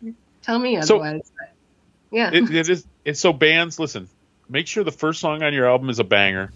Tell 0.41 0.59
me 0.59 0.77
otherwise. 0.77 1.31
But, 1.37 1.53
yeah. 2.11 2.31
it, 2.33 2.49
it 2.53 2.69
is. 2.69 2.85
It's 3.05 3.19
so 3.19 3.33
bands. 3.33 3.79
Listen, 3.79 4.07
make 4.49 4.67
sure 4.67 4.83
the 4.83 4.91
first 4.91 5.19
song 5.19 5.43
on 5.43 5.53
your 5.53 5.67
album 5.67 5.89
is 5.89 5.99
a 5.99 6.03
banger. 6.03 6.51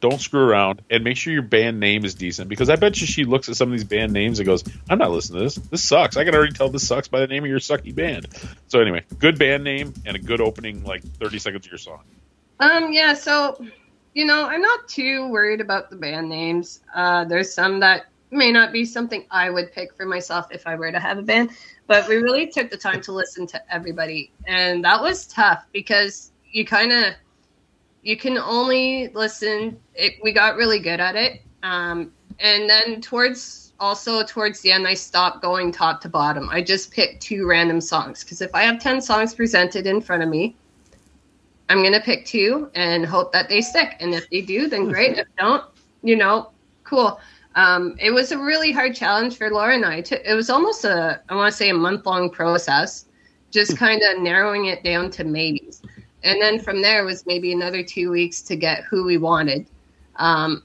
Don't 0.00 0.20
screw 0.20 0.42
around, 0.42 0.82
and 0.90 1.04
make 1.04 1.16
sure 1.16 1.32
your 1.32 1.42
band 1.42 1.78
name 1.78 2.04
is 2.04 2.14
decent. 2.14 2.48
Because 2.48 2.68
I 2.68 2.74
bet 2.74 3.00
you 3.00 3.06
she 3.06 3.24
looks 3.24 3.48
at 3.48 3.54
some 3.54 3.68
of 3.68 3.72
these 3.72 3.84
band 3.84 4.12
names 4.12 4.40
and 4.40 4.46
goes, 4.46 4.64
"I'm 4.90 4.98
not 4.98 5.12
listening 5.12 5.38
to 5.38 5.44
this. 5.44 5.54
This 5.54 5.84
sucks. 5.84 6.16
I 6.16 6.24
can 6.24 6.34
already 6.34 6.52
tell 6.52 6.68
this 6.68 6.86
sucks 6.86 7.06
by 7.06 7.20
the 7.20 7.28
name 7.28 7.44
of 7.44 7.48
your 7.50 7.60
sucky 7.60 7.94
band." 7.94 8.26
So 8.66 8.80
anyway, 8.80 9.04
good 9.18 9.38
band 9.38 9.62
name 9.62 9.94
and 10.04 10.16
a 10.16 10.18
good 10.18 10.40
opening, 10.40 10.82
like 10.82 11.02
30 11.02 11.38
seconds 11.38 11.66
of 11.66 11.70
your 11.70 11.78
song. 11.78 12.00
Um, 12.58 12.92
yeah, 12.92 13.14
so 13.14 13.64
you 14.14 14.24
know, 14.24 14.46
I'm 14.46 14.60
not 14.60 14.88
too 14.88 15.28
worried 15.28 15.60
about 15.60 15.90
the 15.90 15.96
band 15.96 16.28
names. 16.28 16.80
Uh, 16.94 17.24
there's 17.24 17.54
some 17.54 17.80
that 17.80 18.06
may 18.32 18.50
not 18.50 18.72
be 18.72 18.84
something 18.84 19.24
I 19.30 19.50
would 19.50 19.72
pick 19.72 19.94
for 19.94 20.06
myself 20.06 20.46
if 20.50 20.66
I 20.66 20.74
were 20.74 20.90
to 20.90 20.98
have 20.98 21.18
a 21.18 21.22
band, 21.22 21.50
but 21.86 22.08
we 22.08 22.16
really 22.16 22.46
took 22.46 22.70
the 22.70 22.76
time 22.76 23.00
to 23.02 23.12
listen 23.12 23.46
to 23.48 23.72
everybody, 23.72 24.32
and 24.46 24.84
that 24.84 25.00
was 25.00 25.26
tough 25.26 25.64
because 25.72 26.32
you 26.50 26.64
kind 26.64 26.92
of 26.92 27.14
you 28.02 28.16
can 28.16 28.38
only 28.38 29.08
listen. 29.08 29.78
It, 29.94 30.14
we 30.22 30.32
got 30.32 30.56
really 30.56 30.78
good 30.78 30.98
at 31.00 31.14
it, 31.14 31.42
um, 31.62 32.12
and 32.40 32.68
then 32.68 33.00
towards 33.00 33.72
also 33.78 34.22
towards 34.22 34.60
the 34.60 34.72
end, 34.72 34.86
I 34.86 34.94
stopped 34.94 35.42
going 35.42 35.72
top 35.72 36.00
to 36.02 36.08
bottom. 36.08 36.48
I 36.50 36.62
just 36.62 36.92
picked 36.92 37.20
two 37.20 37.46
random 37.46 37.80
songs 37.80 38.22
because 38.22 38.40
if 38.40 38.54
I 38.54 38.62
have 38.62 38.80
ten 38.80 39.00
songs 39.00 39.34
presented 39.34 39.86
in 39.86 40.00
front 40.00 40.22
of 40.22 40.28
me, 40.28 40.56
I'm 41.68 41.82
gonna 41.82 42.00
pick 42.00 42.24
two 42.24 42.70
and 42.74 43.04
hope 43.04 43.32
that 43.32 43.48
they 43.48 43.60
stick. 43.60 43.96
And 44.00 44.14
if 44.14 44.28
they 44.30 44.40
do, 44.40 44.68
then 44.68 44.88
great. 44.88 45.18
If 45.18 45.26
don't, 45.38 45.64
you 46.02 46.16
know, 46.16 46.50
cool. 46.84 47.20
Um, 47.54 47.96
it 47.98 48.10
was 48.10 48.32
a 48.32 48.38
really 48.38 48.72
hard 48.72 48.94
challenge 48.94 49.36
for 49.36 49.50
Laura 49.50 49.74
and 49.74 49.84
I. 49.84 50.00
To, 50.02 50.30
it 50.30 50.34
was 50.34 50.50
almost 50.50 50.84
a, 50.84 51.20
I 51.28 51.34
want 51.34 51.50
to 51.50 51.56
say, 51.56 51.68
a 51.68 51.74
month 51.74 52.06
long 52.06 52.30
process, 52.30 53.06
just 53.50 53.76
kind 53.76 54.02
of 54.02 54.22
narrowing 54.22 54.66
it 54.66 54.82
down 54.82 55.10
to 55.12 55.24
maybes. 55.24 55.82
And 56.24 56.40
then 56.40 56.60
from 56.60 56.82
there 56.82 57.04
was 57.04 57.26
maybe 57.26 57.52
another 57.52 57.82
two 57.82 58.10
weeks 58.10 58.42
to 58.42 58.56
get 58.56 58.84
who 58.84 59.04
we 59.04 59.18
wanted. 59.18 59.66
Um, 60.16 60.62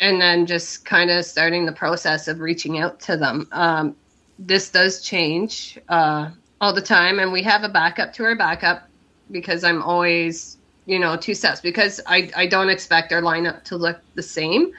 and 0.00 0.20
then 0.20 0.46
just 0.46 0.84
kind 0.84 1.10
of 1.10 1.24
starting 1.24 1.66
the 1.66 1.72
process 1.72 2.26
of 2.26 2.40
reaching 2.40 2.78
out 2.78 3.00
to 3.00 3.16
them. 3.16 3.46
Um, 3.52 3.96
this 4.38 4.70
does 4.70 5.02
change 5.02 5.78
uh, 5.88 6.30
all 6.60 6.72
the 6.72 6.82
time, 6.82 7.18
and 7.18 7.32
we 7.32 7.42
have 7.42 7.62
a 7.62 7.68
backup 7.68 8.12
to 8.14 8.24
our 8.24 8.34
backup 8.34 8.88
because 9.30 9.62
I'm 9.62 9.82
always, 9.82 10.56
you 10.86 10.98
know, 10.98 11.16
two 11.16 11.34
steps 11.34 11.60
because 11.60 12.00
I, 12.06 12.30
I 12.34 12.46
don't 12.46 12.70
expect 12.70 13.12
our 13.12 13.20
lineup 13.20 13.62
to 13.64 13.76
look 13.76 14.00
the 14.14 14.22
same. 14.22 14.72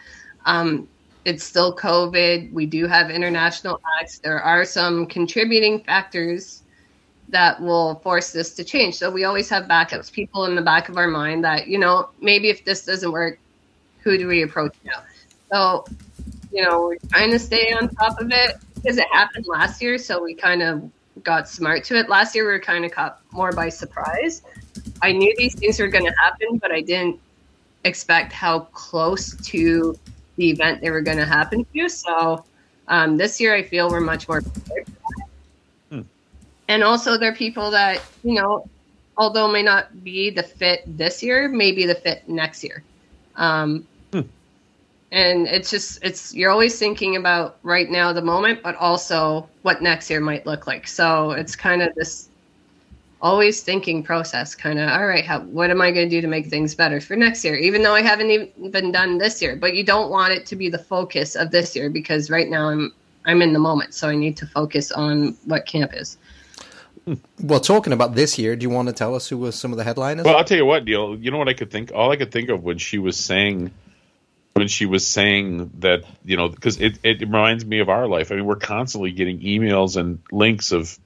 Um, 0.45 0.87
it's 1.25 1.43
still 1.43 1.75
COVID. 1.75 2.51
We 2.51 2.65
do 2.65 2.87
have 2.87 3.11
international 3.11 3.79
acts. 3.99 4.19
There 4.19 4.41
are 4.41 4.65
some 4.65 5.05
contributing 5.05 5.83
factors 5.83 6.63
that 7.29 7.61
will 7.61 7.95
force 7.95 8.31
this 8.31 8.53
to 8.55 8.63
change. 8.63 8.95
So 8.95 9.09
we 9.09 9.23
always 9.23 9.49
have 9.49 9.65
backups, 9.65 10.11
people 10.11 10.45
in 10.45 10.55
the 10.55 10.61
back 10.61 10.89
of 10.89 10.97
our 10.97 11.07
mind 11.07 11.43
that, 11.43 11.67
you 11.67 11.77
know, 11.77 12.09
maybe 12.19 12.49
if 12.49 12.65
this 12.65 12.85
doesn't 12.85 13.11
work, 13.11 13.39
who 13.99 14.17
do 14.17 14.27
we 14.27 14.41
approach 14.41 14.75
now? 14.83 15.03
So, 15.51 15.85
you 16.51 16.63
know, 16.63 16.87
we're 16.87 16.97
trying 17.09 17.31
to 17.31 17.39
stay 17.39 17.71
on 17.71 17.87
top 17.89 18.19
of 18.19 18.31
it 18.31 18.57
because 18.75 18.97
it 18.97 19.07
happened 19.11 19.45
last 19.47 19.81
year. 19.81 19.97
So 19.97 20.21
we 20.21 20.33
kind 20.33 20.61
of 20.61 20.89
got 21.23 21.47
smart 21.47 21.83
to 21.85 21.97
it. 21.97 22.09
Last 22.09 22.35
year 22.35 22.45
we 22.45 22.51
were 22.51 22.59
kind 22.59 22.83
of 22.83 22.91
caught 22.91 23.21
more 23.31 23.51
by 23.51 23.69
surprise. 23.69 24.41
I 25.01 25.11
knew 25.11 25.33
these 25.37 25.55
things 25.55 25.79
were 25.79 25.87
going 25.87 26.05
to 26.05 26.13
happen, 26.17 26.57
but 26.57 26.71
I 26.71 26.81
didn't 26.81 27.19
expect 27.83 28.33
how 28.33 28.61
close 28.71 29.35
to 29.47 29.97
the 30.37 30.49
event 30.49 30.81
they 30.81 30.89
were 30.91 31.01
going 31.01 31.17
to 31.17 31.25
happen 31.25 31.65
to. 31.73 31.89
So 31.89 32.45
um, 32.87 33.17
this 33.17 33.39
year 33.39 33.53
I 33.55 33.63
feel 33.63 33.89
we're 33.89 33.99
much 33.99 34.27
more 34.27 34.41
prepared. 34.41 34.85
for 34.87 34.93
that. 35.17 35.27
Hmm. 35.89 36.01
And 36.67 36.83
also, 36.83 37.17
there 37.17 37.31
are 37.31 37.35
people 37.35 37.71
that 37.71 38.01
you 38.23 38.35
know, 38.35 38.67
although 39.17 39.47
may 39.47 39.63
not 39.63 40.03
be 40.03 40.29
the 40.29 40.43
fit 40.43 40.83
this 40.85 41.21
year, 41.23 41.47
may 41.47 41.71
be 41.71 41.85
the 41.85 41.95
fit 41.95 42.27
next 42.27 42.63
year. 42.63 42.83
Um, 43.35 43.87
Hmm. 44.13 44.21
And 45.11 45.47
it's 45.47 45.69
just 45.69 46.03
it's 46.03 46.33
you're 46.33 46.51
always 46.51 46.77
thinking 46.79 47.15
about 47.15 47.57
right 47.63 47.89
now 47.89 48.13
the 48.13 48.21
moment, 48.21 48.63
but 48.63 48.75
also 48.75 49.49
what 49.61 49.81
next 49.81 50.09
year 50.09 50.21
might 50.21 50.45
look 50.45 50.67
like. 50.67 50.87
So 50.87 51.31
it's 51.31 51.55
kind 51.55 51.81
of 51.81 51.93
this 51.95 52.29
always 53.21 53.61
thinking 53.61 54.01
process 54.01 54.55
kind 54.55 54.79
of 54.79 54.89
all 54.89 55.05
right 55.05 55.25
how 55.25 55.41
what 55.41 55.69
am 55.69 55.81
i 55.81 55.91
going 55.91 56.09
to 56.09 56.15
do 56.15 56.21
to 56.21 56.27
make 56.27 56.47
things 56.47 56.73
better 56.73 56.99
for 56.99 57.15
next 57.15 57.43
year 57.43 57.55
even 57.55 57.83
though 57.83 57.93
i 57.93 58.01
haven't 58.01 58.31
even 58.31 58.71
been 58.71 58.91
done 58.91 59.17
this 59.17 59.41
year 59.41 59.55
but 59.55 59.75
you 59.75 59.83
don't 59.83 60.09
want 60.09 60.33
it 60.33 60.45
to 60.45 60.55
be 60.55 60.69
the 60.69 60.79
focus 60.79 61.35
of 61.35 61.51
this 61.51 61.75
year 61.75 61.89
because 61.89 62.29
right 62.29 62.49
now 62.49 62.69
i'm 62.69 62.91
i'm 63.25 63.41
in 63.41 63.53
the 63.53 63.59
moment 63.59 63.93
so 63.93 64.09
i 64.09 64.15
need 64.15 64.35
to 64.35 64.47
focus 64.47 64.91
on 64.91 65.37
what 65.45 65.65
camp 65.65 65.93
is 65.93 66.17
Well, 67.41 67.59
talking 67.59 67.93
about 67.93 68.13
this 68.13 68.37
year, 68.37 68.55
do 68.55 68.63
you 68.63 68.69
want 68.69 68.87
to 68.87 68.93
tell 68.93 69.15
us 69.15 69.27
who 69.27 69.37
was 69.39 69.55
some 69.55 69.71
of 69.71 69.77
the 69.79 69.83
headliners? 69.83 70.23
Well, 70.23 70.37
I'll 70.37 70.43
tell 70.43 70.57
you 70.57 70.67
what, 70.67 70.85
deal 70.85 71.17
You 71.17 71.31
know 71.31 71.39
what 71.39 71.49
I 71.49 71.53
could 71.53 71.71
think? 71.71 71.91
All 71.93 72.11
I 72.11 72.15
could 72.15 72.31
think 72.31 72.49
of 72.49 72.63
when 72.63 72.77
she 72.77 72.99
was 72.99 73.17
saying, 73.17 73.71
when 74.53 74.67
she 74.67 74.85
was 74.85 75.05
saying 75.07 75.71
that, 75.79 76.03
you 76.23 76.37
know, 76.37 76.47
because 76.47 76.79
it, 76.79 76.99
it 77.01 77.21
reminds 77.21 77.65
me 77.65 77.79
of 77.79 77.89
our 77.89 78.07
life. 78.07 78.31
I 78.31 78.35
mean, 78.35 78.45
we're 78.45 78.55
constantly 78.55 79.11
getting 79.11 79.39
emails 79.39 79.97
and 79.97 80.19
links 80.31 80.71
of. 80.71 80.97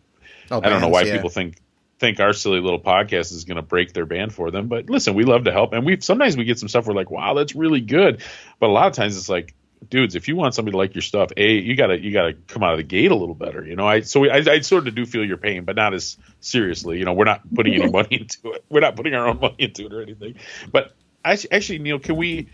Oh, 0.51 0.61
I 0.61 0.67
don't 0.67 0.81
know 0.81 0.89
why 0.89 1.03
yeah. 1.03 1.15
people 1.15 1.29
think 1.29 1.55
think 1.99 2.19
our 2.19 2.33
silly 2.33 2.59
little 2.59 2.79
podcast 2.79 3.31
is 3.31 3.45
going 3.45 3.55
to 3.55 3.61
break 3.61 3.93
their 3.93 4.05
band 4.05 4.33
for 4.33 4.51
them. 4.51 4.67
But 4.67 4.89
listen, 4.89 5.13
we 5.13 5.23
love 5.23 5.45
to 5.45 5.51
help, 5.51 5.73
and 5.73 5.85
we 5.85 5.99
sometimes 6.01 6.35
we 6.37 6.43
get 6.43 6.59
some 6.59 6.67
stuff. 6.69 6.85
We're 6.87 6.93
like, 6.93 7.09
wow, 7.11 7.33
that's 7.33 7.55
really 7.55 7.81
good. 7.81 8.21
But 8.59 8.69
a 8.69 8.73
lot 8.73 8.87
of 8.87 8.93
times 8.93 9.17
it's 9.17 9.29
like, 9.29 9.53
dudes, 9.89 10.15
if 10.15 10.27
you 10.27 10.35
want 10.35 10.55
somebody 10.55 10.73
to 10.73 10.77
like 10.77 10.95
your 10.95 11.01
stuff, 11.01 11.31
a 11.37 11.53
you 11.53 11.75
gotta 11.75 11.99
you 11.99 12.11
gotta 12.11 12.33
come 12.47 12.63
out 12.63 12.73
of 12.73 12.77
the 12.77 12.83
gate 12.83 13.11
a 13.11 13.15
little 13.15 13.35
better. 13.35 13.65
You 13.65 13.75
know, 13.75 13.87
I 13.87 14.01
so 14.01 14.25
I, 14.29 14.37
I 14.37 14.59
sort 14.61 14.87
of 14.87 14.95
do 14.95 15.05
feel 15.05 15.23
your 15.23 15.37
pain, 15.37 15.63
but 15.63 15.75
not 15.75 15.93
as 15.93 16.17
seriously. 16.41 16.99
You 16.99 17.05
know, 17.05 17.13
we're 17.13 17.25
not 17.25 17.41
putting 17.53 17.75
any 17.75 17.89
money 17.91 18.07
into 18.21 18.53
it. 18.55 18.65
We're 18.69 18.81
not 18.81 18.95
putting 18.95 19.13
our 19.13 19.27
own 19.27 19.39
money 19.39 19.55
into 19.59 19.85
it 19.85 19.93
or 19.93 20.01
anything. 20.01 20.35
But 20.71 20.93
I, 21.23 21.37
actually, 21.51 21.79
Neil, 21.79 21.99
can 21.99 22.15
we 22.17 22.49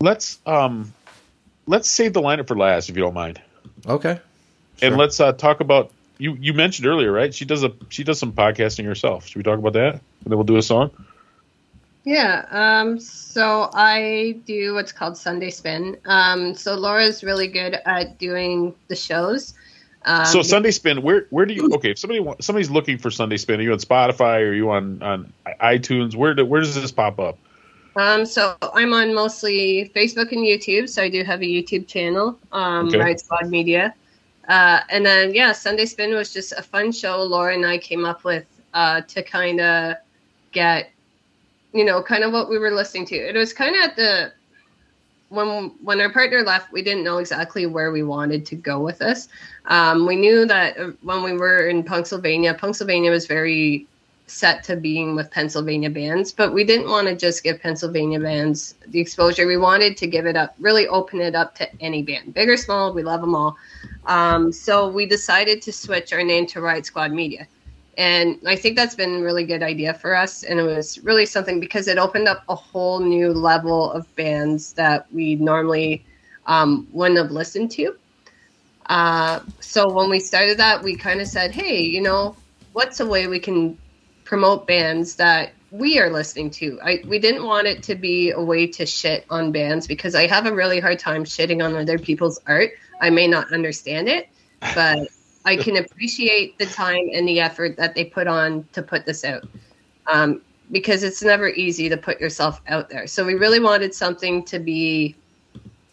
let's 0.00 0.38
um 0.46 0.92
let's 1.66 1.88
save 1.88 2.12
the 2.12 2.20
lineup 2.20 2.48
for 2.48 2.56
last 2.56 2.88
if 2.90 2.96
you 2.96 3.02
don't 3.02 3.14
mind, 3.14 3.40
Okay. 3.86 4.20
and 4.82 4.96
let's 4.96 5.20
uh, 5.20 5.32
talk 5.32 5.60
about 5.60 5.92
you. 6.18 6.36
You 6.40 6.52
mentioned 6.54 6.86
earlier, 6.86 7.12
right? 7.12 7.34
She 7.34 7.44
does 7.44 7.64
a 7.64 7.72
she 7.88 8.04
does 8.04 8.18
some 8.18 8.32
podcasting 8.32 8.84
herself. 8.84 9.26
Should 9.26 9.36
we 9.36 9.42
talk 9.42 9.58
about 9.58 9.72
that? 9.74 9.94
And 9.94 10.02
then 10.26 10.36
we'll 10.36 10.44
do 10.44 10.56
a 10.56 10.62
song. 10.62 10.90
Yeah. 12.04 12.46
Um, 12.50 12.98
so 12.98 13.70
I 13.72 14.40
do 14.44 14.74
what's 14.74 14.92
called 14.92 15.16
Sunday 15.16 15.50
Spin. 15.50 15.96
Um, 16.04 16.54
so 16.54 16.74
Laura's 16.74 17.22
really 17.22 17.46
good 17.48 17.78
at 17.86 18.18
doing 18.18 18.74
the 18.88 18.96
shows. 18.96 19.54
Um, 20.04 20.26
so 20.26 20.42
Sunday 20.42 20.72
Spin, 20.72 21.02
where 21.02 21.26
where 21.30 21.46
do 21.46 21.54
you? 21.54 21.70
Okay, 21.74 21.92
if 21.92 21.98
somebody 21.98 22.18
wa- 22.18 22.34
somebody's 22.40 22.70
looking 22.70 22.98
for 22.98 23.10
Sunday 23.10 23.36
Spin, 23.36 23.60
are 23.60 23.62
you 23.62 23.72
on 23.72 23.78
Spotify? 23.78 24.40
Or 24.40 24.50
are 24.50 24.54
you 24.54 24.70
on 24.70 25.00
on 25.02 25.32
iTunes? 25.46 26.16
Where 26.16 26.34
do, 26.34 26.44
where 26.44 26.60
does 26.60 26.74
this 26.74 26.90
pop 26.90 27.20
up? 27.20 27.38
Um, 27.94 28.26
so 28.26 28.56
I'm 28.74 28.92
on 28.94 29.14
mostly 29.14 29.92
Facebook 29.94 30.32
and 30.32 30.40
YouTube. 30.40 30.88
So 30.88 31.02
I 31.02 31.08
do 31.08 31.22
have 31.22 31.40
a 31.40 31.44
YouTube 31.44 31.86
channel, 31.86 32.38
um, 32.50 32.88
Okay. 32.88 32.98
Riot 32.98 33.20
Squad 33.20 33.48
Media. 33.48 33.94
Uh, 34.48 34.80
and 34.90 35.04
then, 35.06 35.34
yeah, 35.34 35.52
Sunday 35.52 35.86
Spin 35.86 36.14
was 36.14 36.32
just 36.32 36.52
a 36.52 36.62
fun 36.62 36.92
show 36.92 37.22
Laura 37.22 37.54
and 37.54 37.64
I 37.64 37.78
came 37.78 38.04
up 38.04 38.24
with 38.24 38.44
uh, 38.74 39.02
to 39.02 39.22
kind 39.22 39.60
of 39.60 39.96
get, 40.50 40.90
you 41.72 41.84
know, 41.84 42.02
kind 42.02 42.24
of 42.24 42.32
what 42.32 42.48
we 42.48 42.58
were 42.58 42.70
listening 42.70 43.06
to. 43.06 43.16
It 43.16 43.36
was 43.36 43.52
kind 43.52 43.76
of 43.76 43.82
at 43.82 43.96
the 43.96 44.32
when 45.28 45.72
when 45.82 46.00
our 46.00 46.12
partner 46.12 46.42
left, 46.42 46.72
we 46.72 46.82
didn't 46.82 47.04
know 47.04 47.18
exactly 47.18 47.66
where 47.66 47.90
we 47.90 48.02
wanted 48.02 48.44
to 48.46 48.56
go 48.56 48.80
with 48.80 48.98
this. 48.98 49.28
Um, 49.66 50.06
we 50.06 50.16
knew 50.16 50.44
that 50.46 50.78
uh, 50.78 50.90
when 51.02 51.22
we 51.22 51.32
were 51.32 51.68
in 51.68 51.82
Pennsylvania, 51.82 52.52
Pennsylvania 52.52 53.10
was 53.10 53.26
very 53.26 53.86
set 54.26 54.64
to 54.64 54.76
being 54.76 55.14
with 55.14 55.30
Pennsylvania 55.30 55.90
bands, 55.90 56.32
but 56.32 56.52
we 56.52 56.64
didn't 56.64 56.88
want 56.88 57.06
to 57.08 57.14
just 57.14 57.42
give 57.42 57.60
Pennsylvania 57.60 58.20
bands 58.20 58.74
the 58.86 59.00
exposure. 59.00 59.46
We 59.46 59.56
wanted 59.56 59.96
to 59.98 60.06
give 60.06 60.26
it 60.26 60.36
up, 60.36 60.54
really 60.58 60.88
open 60.88 61.20
it 61.20 61.34
up 61.34 61.54
to 61.56 61.68
any 61.80 62.02
band, 62.02 62.34
big 62.34 62.48
or 62.48 62.56
small. 62.56 62.92
We 62.92 63.02
love 63.02 63.20
them 63.20 63.34
all. 63.34 63.56
Um, 64.06 64.52
so 64.52 64.88
we 64.88 65.06
decided 65.06 65.60
to 65.62 65.72
switch 65.72 66.12
our 66.12 66.22
name 66.22 66.46
to 66.46 66.60
Riot 66.60 66.86
Squad 66.86 67.12
Media. 67.12 67.46
And 67.98 68.38
I 68.46 68.56
think 68.56 68.76
that's 68.76 68.94
been 68.94 69.16
a 69.16 69.22
really 69.22 69.44
good 69.44 69.62
idea 69.62 69.92
for 69.92 70.16
us. 70.16 70.44
And 70.44 70.58
it 70.58 70.62
was 70.62 70.98
really 71.04 71.26
something 71.26 71.60
because 71.60 71.88
it 71.88 71.98
opened 71.98 72.26
up 72.26 72.42
a 72.48 72.54
whole 72.54 73.00
new 73.00 73.32
level 73.32 73.92
of 73.92 74.14
bands 74.16 74.72
that 74.74 75.12
we 75.12 75.34
normally 75.34 76.04
um, 76.46 76.88
wouldn't 76.90 77.18
have 77.18 77.30
listened 77.30 77.70
to. 77.72 77.94
Uh, 78.86 79.40
so 79.60 79.92
when 79.92 80.08
we 80.08 80.18
started 80.18 80.58
that, 80.58 80.82
we 80.82 80.96
kind 80.96 81.20
of 81.20 81.26
said, 81.28 81.52
hey, 81.52 81.80
you 81.80 82.00
know, 82.00 82.34
what's 82.72 83.00
a 83.00 83.06
way 83.06 83.26
we 83.26 83.38
can 83.38 83.76
promote 84.32 84.66
bands 84.66 85.16
that 85.16 85.52
we 85.70 85.98
are 85.98 86.08
listening 86.08 86.48
to? 86.48 86.80
I, 86.82 87.02
we 87.06 87.18
didn't 87.18 87.44
want 87.44 87.66
it 87.66 87.82
to 87.82 87.94
be 87.94 88.30
a 88.30 88.40
way 88.40 88.66
to 88.66 88.86
shit 88.86 89.26
on 89.28 89.52
bands 89.52 89.86
because 89.86 90.14
I 90.14 90.26
have 90.26 90.46
a 90.46 90.54
really 90.54 90.80
hard 90.80 90.98
time 90.98 91.22
shitting 91.22 91.62
on 91.62 91.76
other 91.76 91.98
people's 91.98 92.40
art. 92.46 92.70
I 93.02 93.10
may 93.10 93.26
not 93.26 93.52
understand 93.52 94.08
it, 94.08 94.30
but 94.74 95.06
I 95.44 95.56
can 95.58 95.76
appreciate 95.76 96.56
the 96.56 96.64
time 96.64 97.10
and 97.12 97.28
the 97.28 97.40
effort 97.40 97.76
that 97.76 97.94
they 97.94 98.06
put 98.06 98.26
on 98.26 98.66
to 98.72 98.82
put 98.82 99.04
this 99.04 99.22
out. 99.22 99.46
Um, 100.06 100.40
because 100.70 101.02
it's 101.02 101.22
never 101.22 101.50
easy 101.50 101.90
to 101.90 101.98
put 101.98 102.18
yourself 102.18 102.62
out 102.68 102.88
there. 102.88 103.06
So 103.06 103.26
we 103.26 103.34
really 103.34 103.60
wanted 103.60 103.94
something 103.94 104.46
to 104.46 104.58
be 104.58 105.14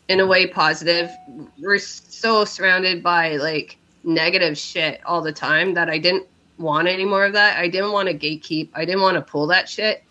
in 0.07 0.21
a 0.21 0.25
way 0.25 0.47
positive. 0.47 1.11
We're 1.57 1.77
so 1.77 2.45
surrounded 2.45 3.03
by 3.03 3.35
like 3.35 3.75
negative 4.05 4.57
shit 4.57 5.01
all 5.05 5.21
the 5.21 5.33
time 5.33 5.73
that 5.73 5.89
I 5.89 5.97
didn't 5.97 6.25
want 6.59 6.87
any 6.87 7.05
more 7.05 7.25
of 7.25 7.33
that. 7.33 7.57
I 7.57 7.67
didn't 7.67 7.91
want 7.91 8.09
to 8.09 8.13
gatekeep. 8.13 8.69
I 8.73 8.85
didn't 8.85 9.01
want 9.01 9.15
to 9.15 9.21
pull 9.21 9.47
that 9.47 9.69
shit. 9.69 10.03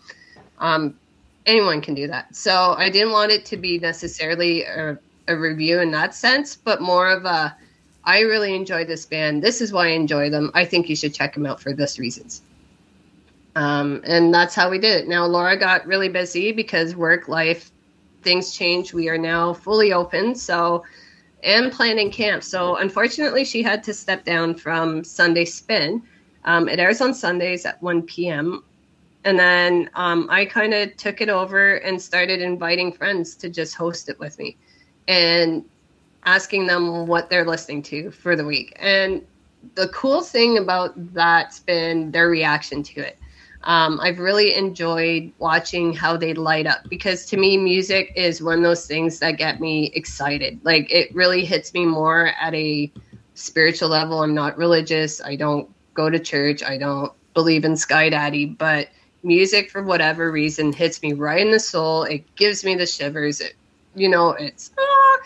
Um, 0.57 0.99
anyone 1.45 1.81
can 1.81 1.93
do 1.93 2.07
that. 2.07 2.35
So 2.35 2.75
I 2.77 2.89
didn't 2.89 3.11
want 3.11 3.31
it 3.31 3.45
to 3.45 3.57
be 3.57 3.79
necessarily 3.79 4.63
a, 4.63 4.97
a 5.27 5.37
review 5.37 5.79
in 5.79 5.91
that 5.91 6.13
sense, 6.13 6.55
but 6.55 6.81
more 6.81 7.09
of 7.09 7.25
a 7.25 7.55
I 8.03 8.21
really 8.21 8.55
enjoy 8.55 8.85
this 8.85 9.05
band. 9.05 9.43
This 9.43 9.61
is 9.61 9.71
why 9.71 9.87
I 9.87 9.91
enjoy 9.91 10.29
them. 10.29 10.51
I 10.53 10.65
think 10.65 10.89
you 10.89 10.95
should 10.95 11.13
check 11.13 11.33
them 11.33 11.45
out 11.45 11.61
for 11.61 11.73
this 11.73 11.99
reasons. 11.99 12.41
Um, 13.55 14.01
and 14.05 14.33
that's 14.33 14.55
how 14.55 14.69
we 14.69 14.79
did 14.79 15.03
it. 15.03 15.07
Now 15.07 15.25
Laura 15.25 15.57
got 15.57 15.85
really 15.85 16.09
busy 16.09 16.51
because 16.51 16.95
work 16.95 17.27
life 17.27 17.71
things 18.21 18.53
change. 18.53 18.93
We 18.93 19.09
are 19.09 19.17
now 19.17 19.53
fully 19.53 19.93
open. 19.93 20.35
So 20.35 20.83
and 21.43 21.71
planning 21.71 22.11
camp. 22.11 22.43
So 22.43 22.77
unfortunately, 22.77 23.45
she 23.45 23.63
had 23.63 23.83
to 23.85 23.93
step 23.93 24.25
down 24.25 24.55
from 24.55 25.03
Sunday 25.03 25.45
Spin. 25.45 26.01
Um, 26.45 26.69
it 26.69 26.79
airs 26.79 27.01
on 27.01 27.13
Sundays 27.13 27.65
at 27.65 27.81
1 27.81 28.03
p.m. 28.03 28.63
And 29.25 29.37
then 29.37 29.89
um, 29.95 30.27
I 30.29 30.45
kind 30.45 30.73
of 30.73 30.95
took 30.97 31.21
it 31.21 31.29
over 31.29 31.75
and 31.75 32.01
started 32.01 32.41
inviting 32.41 32.91
friends 32.91 33.35
to 33.35 33.49
just 33.49 33.75
host 33.75 34.09
it 34.09 34.19
with 34.19 34.39
me 34.39 34.57
and 35.07 35.65
asking 36.23 36.67
them 36.67 37.07
what 37.07 37.29
they're 37.29 37.45
listening 37.45 37.81
to 37.83 38.11
for 38.11 38.35
the 38.35 38.45
week. 38.45 38.73
And 38.77 39.21
the 39.75 39.89
cool 39.89 40.21
thing 40.21 40.57
about 40.57 40.93
that's 41.13 41.59
been 41.59 42.11
their 42.11 42.29
reaction 42.29 42.83
to 42.83 43.01
it. 43.01 43.17
Um, 43.63 43.99
I've 43.99 44.19
really 44.19 44.55
enjoyed 44.55 45.33
watching 45.37 45.93
how 45.93 46.15
they 46.15 46.33
light 46.33 46.65
up 46.65 46.87
because 46.89 47.25
to 47.25 47.37
me, 47.37 47.57
music 47.57 48.13
is 48.15 48.41
one 48.41 48.59
of 48.59 48.63
those 48.63 48.87
things 48.87 49.19
that 49.19 49.31
get 49.31 49.59
me 49.59 49.91
excited. 49.95 50.61
Like 50.63 50.89
it 50.89 51.13
really 51.13 51.43
hits 51.43 51.73
me 51.73 51.85
more 51.85 52.31
at 52.39 52.53
a 52.53 52.89
spiritual 53.33 53.89
level. 53.89 54.23
I'm 54.23 54.33
not 54.33 54.57
religious. 54.57 55.21
I 55.21 55.35
don't 55.35 55.69
go 55.99 56.09
to 56.09 56.19
church. 56.19 56.63
I 56.63 56.77
don't 56.77 57.11
believe 57.33 57.65
in 57.65 57.75
Sky 57.75 58.09
Daddy, 58.09 58.45
but 58.45 58.87
music 59.21 59.69
for 59.69 59.83
whatever 59.83 60.31
reason 60.31 60.71
hits 60.71 61.01
me 61.03 61.11
right 61.11 61.41
in 61.45 61.51
the 61.51 61.59
soul. 61.59 62.03
It 62.03 62.23
gives 62.37 62.63
me 62.63 62.75
the 62.75 62.85
shivers. 62.85 63.41
It, 63.41 63.53
you 63.95 64.07
know, 64.07 64.29
it's 64.29 64.71
ah! 64.79 65.17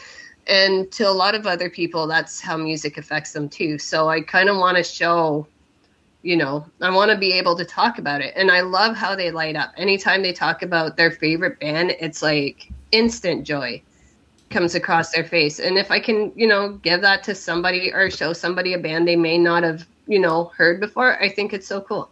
and 0.48 0.91
to 0.94 1.08
a 1.08 1.12
lot 1.12 1.36
of 1.36 1.45
other 1.45 1.70
people, 1.70 2.08
that's 2.08 2.41
how 2.41 2.58
music 2.58 2.98
affects 2.98 3.34
them 3.34 3.50
too. 3.50 3.78
So 3.78 4.10
I 4.10 4.22
kind 4.22 4.50
of 4.50 4.58
want 4.58 4.78
to 4.78 4.84
show 4.84 5.48
you 6.24 6.38
know, 6.38 6.66
I 6.82 6.90
want 6.90 7.12
to 7.12 7.18
be 7.18 7.34
able 7.34 7.58
to 7.58 7.66
talk 7.66 8.00
about 8.00 8.22
it. 8.22 8.34
And 8.38 8.50
I 8.50 8.62
love 8.62 8.95
how 8.95 9.14
they 9.14 9.30
light 9.30 9.58
up. 9.58 9.74
Anytime 9.76 10.24
they 10.24 10.32
talk 10.32 10.62
about 10.62 10.95
their 10.95 11.12
favorite 11.12 11.60
band, 11.60 11.91
it's 12.00 12.22
like 12.22 12.72
instant 12.94 13.45
joy 13.45 13.82
comes 14.54 14.76
across 14.76 15.12
their 15.12 15.24
face. 15.26 15.60
And 15.60 15.78
if 15.78 15.92
I 15.92 16.00
can, 16.00 16.32
you 16.36 16.48
know, 16.48 16.74
give 16.74 17.02
that 17.02 17.24
to 17.24 17.36
somebody 17.36 17.92
or 17.92 18.10
show 18.10 18.32
somebody 18.32 18.74
a 18.74 18.78
band 18.78 19.08
they 19.08 19.16
may 19.18 19.38
not 19.38 19.64
have, 19.64 19.86
you 20.08 20.20
know, 20.20 20.52
heard 20.56 20.80
before, 20.80 21.22
I 21.22 21.28
think 21.28 21.54
it's 21.54 21.68
so 21.68 21.82
cool. 21.82 22.10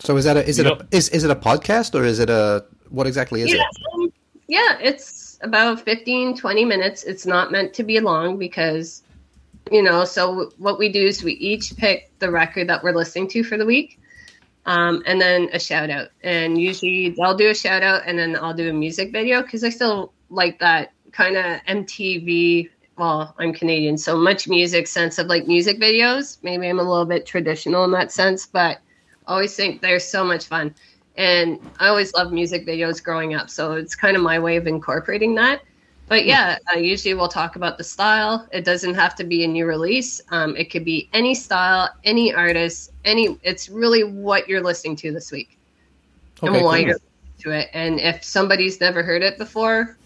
So 0.00 0.16
is 0.16 0.24
that 0.24 0.36
a 0.36 0.48
is 0.48 0.58
it 0.58 0.66
Yep. 0.66 0.80
a 0.92 0.96
is 0.96 1.08
is 1.10 1.24
it 1.24 1.30
a 1.30 1.36
podcast 1.36 1.94
or 1.94 2.04
is 2.04 2.18
it 2.18 2.30
a 2.30 2.64
what 2.90 3.06
exactly 3.06 3.42
is 3.42 3.52
yeah, 3.52 3.60
it? 3.60 3.66
um, 3.94 4.12
yeah, 4.48 4.78
it's 4.80 5.38
about 5.42 5.80
15, 5.80 6.36
20 6.36 6.64
minutes. 6.64 7.02
It's 7.04 7.26
not 7.26 7.50
meant 7.50 7.74
to 7.74 7.82
be 7.82 8.00
long 8.00 8.38
because, 8.38 9.02
you 9.70 9.82
know, 9.82 10.04
so 10.04 10.52
what 10.58 10.78
we 10.78 10.90
do 10.90 11.02
is 11.02 11.22
we 11.22 11.32
each 11.32 11.76
pick 11.76 12.16
the 12.20 12.30
record 12.30 12.68
that 12.68 12.82
we're 12.82 12.94
listening 12.94 13.28
to 13.28 13.42
for 13.42 13.56
the 13.56 13.66
week. 13.66 13.98
Um, 14.66 15.02
and 15.06 15.20
then 15.20 15.48
a 15.52 15.60
shout 15.60 15.90
out. 15.90 16.08
And 16.22 16.60
usually 16.60 17.10
they'll 17.10 17.36
do 17.36 17.50
a 17.50 17.54
shout 17.54 17.82
out 17.82 18.02
and 18.04 18.18
then 18.18 18.36
I'll 18.36 18.52
do 18.52 18.68
a 18.68 18.72
music 18.72 19.12
video 19.12 19.42
because 19.42 19.62
I 19.62 19.70
still 19.70 20.12
like 20.28 20.58
that 20.58 20.92
kind 21.12 21.36
of 21.36 21.44
MTV. 21.68 22.68
Well, 22.98 23.34
I'm 23.38 23.52
Canadian, 23.52 23.96
so 23.96 24.16
MuchMusic 24.16 24.88
sense 24.88 25.18
of 25.18 25.28
like 25.28 25.46
music 25.46 25.78
videos. 25.78 26.38
Maybe 26.42 26.68
I'm 26.68 26.80
a 26.80 26.82
little 26.82 27.04
bit 27.04 27.26
traditional 27.26 27.84
in 27.84 27.92
that 27.92 28.10
sense, 28.10 28.46
but 28.46 28.78
I 29.26 29.32
always 29.32 29.54
think 29.54 29.82
they're 29.82 30.00
so 30.00 30.24
much 30.24 30.46
fun. 30.46 30.74
And 31.16 31.60
I 31.78 31.88
always 31.88 32.12
loved 32.14 32.32
music 32.32 32.66
videos 32.66 33.02
growing 33.02 33.34
up, 33.34 33.48
so 33.48 33.72
it's 33.72 33.94
kind 33.94 34.16
of 34.16 34.22
my 34.22 34.38
way 34.38 34.56
of 34.56 34.66
incorporating 34.66 35.34
that. 35.36 35.62
But 36.08 36.24
yeah, 36.24 36.58
uh, 36.72 36.78
usually 36.78 37.14
we'll 37.14 37.28
talk 37.28 37.56
about 37.56 37.78
the 37.78 37.84
style. 37.84 38.46
It 38.52 38.64
doesn't 38.64 38.94
have 38.94 39.16
to 39.16 39.24
be 39.24 39.42
a 39.44 39.48
new 39.48 39.66
release. 39.66 40.20
Um, 40.30 40.56
it 40.56 40.70
could 40.70 40.84
be 40.84 41.08
any 41.12 41.34
style, 41.34 41.90
any 42.04 42.32
artist, 42.32 42.92
any. 43.04 43.36
It's 43.42 43.68
really 43.68 44.04
what 44.04 44.48
you're 44.48 44.62
listening 44.62 44.94
to 44.96 45.12
this 45.12 45.32
week 45.32 45.58
Okay, 46.42 46.54
and 46.54 46.64
why 46.64 46.78
cool. 46.78 46.86
you're 46.86 46.94
listening 46.94 47.10
to 47.40 47.50
it. 47.50 47.70
And 47.72 47.98
if 48.00 48.22
somebody's 48.22 48.80
never 48.80 49.02
heard 49.02 49.22
it 49.22 49.36
before, 49.36 49.96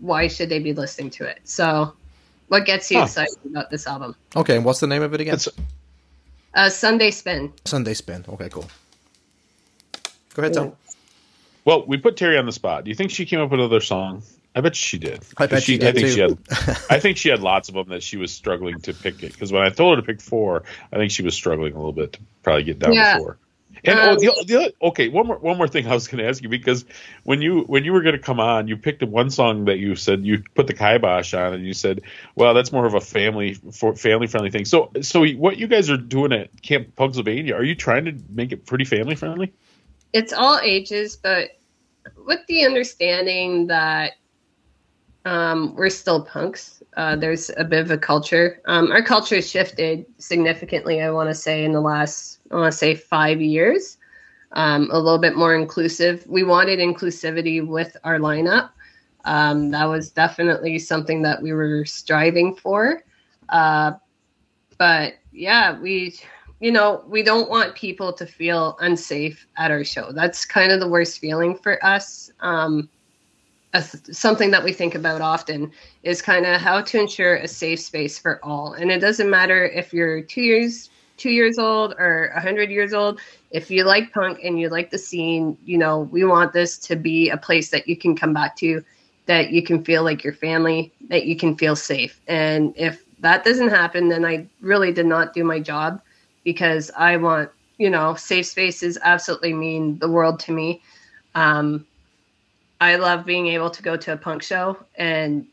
why 0.00 0.28
should 0.28 0.50
they 0.50 0.58
be 0.58 0.74
listening 0.74 1.08
to 1.10 1.24
it? 1.24 1.40
So, 1.44 1.94
what 2.48 2.66
gets 2.66 2.90
you 2.90 2.98
Huh. 2.98 3.04
excited 3.04 3.38
about 3.46 3.70
this 3.70 3.86
album? 3.86 4.14
Okay, 4.36 4.56
and 4.56 4.64
what's 4.66 4.80
the 4.80 4.86
name 4.86 5.02
of 5.02 5.14
it 5.14 5.20
again? 5.22 5.34
It's- 5.34 5.48
Uh, 6.54 6.68
Sunday 6.68 7.10
Spin. 7.10 7.50
Sunday 7.64 7.94
Spin. 7.94 8.26
Okay, 8.28 8.50
cool. 8.50 8.68
Go 10.34 10.42
ahead, 10.42 10.52
Tom. 10.52 10.72
Well, 11.64 11.86
we 11.86 11.96
put 11.96 12.18
Terry 12.18 12.36
on 12.36 12.44
the 12.44 12.52
spot. 12.52 12.84
Do 12.84 12.90
you 12.90 12.94
think 12.94 13.10
she 13.10 13.24
came 13.24 13.40
up 13.40 13.50
with 13.50 13.60
another 13.60 13.80
song? 13.80 14.22
I 14.54 14.60
bet 14.60 14.76
she 14.76 14.98
did. 14.98 15.22
I 15.38 15.46
bet 15.46 15.62
she 15.62 15.76
I 15.76 15.78
did 15.78 15.94
think 15.94 16.06
too. 16.08 16.12
she 16.14 16.20
had. 16.20 16.38
I 16.90 17.00
think 17.00 17.16
she 17.16 17.30
had 17.30 17.40
lots 17.40 17.68
of 17.68 17.74
them 17.74 17.88
that 17.88 18.02
she 18.02 18.16
was 18.18 18.32
struggling 18.32 18.80
to 18.82 18.92
pick 18.92 19.22
it 19.22 19.32
because 19.32 19.50
when 19.52 19.62
I 19.62 19.70
told 19.70 19.96
her 19.96 20.02
to 20.02 20.06
pick 20.06 20.20
four, 20.20 20.64
I 20.92 20.96
think 20.96 21.10
she 21.10 21.22
was 21.22 21.34
struggling 21.34 21.72
a 21.72 21.76
little 21.76 21.92
bit 21.92 22.12
to 22.14 22.20
probably 22.42 22.64
get 22.64 22.78
down 22.78 22.92
Yeah. 22.92 23.14
to 23.14 23.18
four. 23.18 23.38
And 23.84 23.98
Um, 23.98 24.08
oh, 24.10 24.20
the, 24.20 24.44
the 24.46 24.56
other, 24.60 24.70
okay, 24.82 25.08
one 25.08 25.26
more 25.26 25.38
one 25.38 25.56
more 25.56 25.66
thing 25.66 25.86
I 25.88 25.94
was 25.94 26.06
going 26.06 26.22
to 26.22 26.28
ask 26.28 26.42
you 26.42 26.48
because 26.50 26.84
when 27.24 27.40
you 27.40 27.62
when 27.62 27.84
you 27.84 27.92
were 27.94 28.02
going 28.02 28.14
to 28.14 28.20
come 28.20 28.38
on, 28.38 28.68
you 28.68 28.76
picked 28.76 29.02
one 29.02 29.30
song 29.30 29.64
that 29.64 29.78
you 29.78 29.96
said 29.96 30.24
you 30.24 30.42
put 30.54 30.66
the 30.66 30.74
kibosh 30.74 31.32
on, 31.34 31.54
and 31.54 31.64
you 31.66 31.72
said, 31.72 32.02
"Well, 32.36 32.52
that's 32.54 32.70
more 32.70 32.84
of 32.86 32.94
a 32.94 33.00
family 33.00 33.54
for 33.54 33.96
family 33.96 34.26
friendly 34.26 34.50
thing." 34.50 34.66
So, 34.66 34.92
so 35.00 35.26
what 35.26 35.56
you 35.56 35.66
guys 35.66 35.88
are 35.90 35.96
doing 35.96 36.32
at 36.32 36.62
Camp 36.62 36.94
Pennsylvania? 36.94 37.54
Are 37.56 37.64
you 37.64 37.74
trying 37.74 38.04
to 38.04 38.14
make 38.28 38.52
it 38.52 38.66
pretty 38.66 38.84
family 38.84 39.14
friendly? 39.16 39.52
it's 40.12 40.34
all 40.34 40.60
ages, 40.62 41.16
but 41.16 41.48
with 42.26 42.40
the 42.46 42.66
understanding 42.66 43.68
that 43.68 44.12
um, 45.24 45.74
we're 45.76 45.90
still 45.90 46.24
punks. 46.24 46.82
Uh, 46.96 47.16
there's 47.16 47.50
a 47.56 47.64
bit 47.64 47.80
of 47.80 47.90
a 47.90 47.98
culture. 47.98 48.60
Um, 48.66 48.90
our 48.90 49.02
culture 49.02 49.36
has 49.36 49.48
shifted 49.48 50.06
significantly. 50.18 51.00
I 51.00 51.10
want 51.10 51.30
to 51.30 51.34
say 51.34 51.64
in 51.64 51.72
the 51.72 51.80
last, 51.80 52.40
I 52.50 52.56
want 52.56 52.72
to 52.72 52.78
say 52.78 52.94
five 52.94 53.40
years, 53.40 53.98
um, 54.52 54.90
a 54.90 54.98
little 54.98 55.18
bit 55.18 55.36
more 55.36 55.54
inclusive. 55.54 56.26
We 56.26 56.42
wanted 56.42 56.78
inclusivity 56.78 57.66
with 57.66 57.96
our 58.04 58.18
lineup. 58.18 58.70
Um, 59.24 59.70
that 59.70 59.84
was 59.84 60.10
definitely 60.10 60.78
something 60.80 61.22
that 61.22 61.40
we 61.40 61.52
were 61.52 61.84
striving 61.84 62.56
for. 62.56 63.02
Uh, 63.48 63.92
but 64.78 65.14
yeah, 65.30 65.78
we 65.78 66.16
you 66.62 66.70
know, 66.70 67.02
we 67.08 67.24
don't 67.24 67.50
want 67.50 67.74
people 67.74 68.12
to 68.12 68.24
feel 68.24 68.76
unsafe 68.78 69.48
at 69.56 69.72
our 69.72 69.82
show. 69.82 70.12
That's 70.12 70.44
kind 70.44 70.70
of 70.70 70.78
the 70.78 70.86
worst 70.88 71.18
feeling 71.18 71.56
for 71.56 71.84
us. 71.84 72.30
As 73.74 74.00
something 74.10 74.50
that 74.50 74.64
we 74.64 74.72
think 74.72 74.94
about 74.94 75.20
often 75.20 75.72
is 76.02 76.20
kind 76.20 76.44
of 76.44 76.60
how 76.60 76.82
to 76.82 77.00
ensure 77.00 77.36
a 77.36 77.48
safe 77.48 77.80
space 77.80 78.18
for 78.18 78.38
all. 78.44 78.74
And 78.74 78.90
it 78.90 79.00
doesn't 79.00 79.30
matter 79.30 79.64
if 79.64 79.94
you're 79.94 80.20
two 80.20 80.42
years 80.42 80.90
two 81.16 81.30
years 81.30 81.58
old 81.58 81.92
or 81.98 82.32
a 82.34 82.40
hundred 82.40 82.70
years 82.70 82.92
old. 82.92 83.20
If 83.52 83.70
you 83.70 83.84
like 83.84 84.12
punk 84.12 84.40
and 84.42 84.58
you 84.58 84.68
like 84.68 84.90
the 84.90 84.98
scene, 84.98 85.56
you 85.64 85.78
know, 85.78 86.00
we 86.10 86.24
want 86.24 86.52
this 86.52 86.78
to 86.78 86.96
be 86.96 87.30
a 87.30 87.36
place 87.36 87.70
that 87.70 87.86
you 87.86 87.96
can 87.96 88.16
come 88.16 88.32
back 88.32 88.56
to, 88.56 88.82
that 89.26 89.50
you 89.50 89.62
can 89.62 89.84
feel 89.84 90.02
like 90.02 90.24
your 90.24 90.32
family, 90.32 90.92
that 91.08 91.26
you 91.26 91.36
can 91.36 91.56
feel 91.56 91.76
safe. 91.76 92.20
And 92.26 92.74
if 92.76 93.04
that 93.20 93.44
doesn't 93.44 93.68
happen, 93.68 94.08
then 94.08 94.24
I 94.24 94.48
really 94.60 94.92
did 94.92 95.06
not 95.06 95.32
do 95.32 95.44
my 95.44 95.60
job 95.60 96.02
because 96.42 96.90
I 96.96 97.16
want, 97.18 97.50
you 97.78 97.88
know, 97.88 98.14
safe 98.14 98.46
spaces 98.46 98.98
absolutely 99.02 99.52
mean 99.54 99.98
the 99.98 100.08
world 100.08 100.40
to 100.40 100.52
me. 100.52 100.82
Um, 101.36 101.86
I 102.82 102.96
love 102.96 103.24
being 103.24 103.46
able 103.46 103.70
to 103.70 103.80
go 103.80 103.96
to 103.96 104.12
a 104.14 104.16
punk 104.16 104.42
show 104.42 104.76
and 104.96 105.46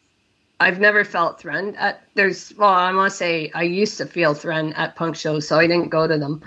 I've 0.59 0.79
never 0.79 1.03
felt 1.05 1.39
threatened 1.39 1.77
at 1.77 2.01
there's 2.15 2.51
well, 2.57 2.71
I 2.71 2.91
to 2.91 3.11
say 3.11 3.51
I 3.53 3.61
used 3.63 3.97
to 3.99 4.07
feel 4.07 4.33
threatened 4.33 4.75
at 4.75 4.95
punk 4.95 5.15
shows, 5.15 5.47
so 5.47 5.59
I 5.59 5.67
didn't 5.67 5.89
go 5.89 6.07
to 6.07 6.17
them. 6.17 6.41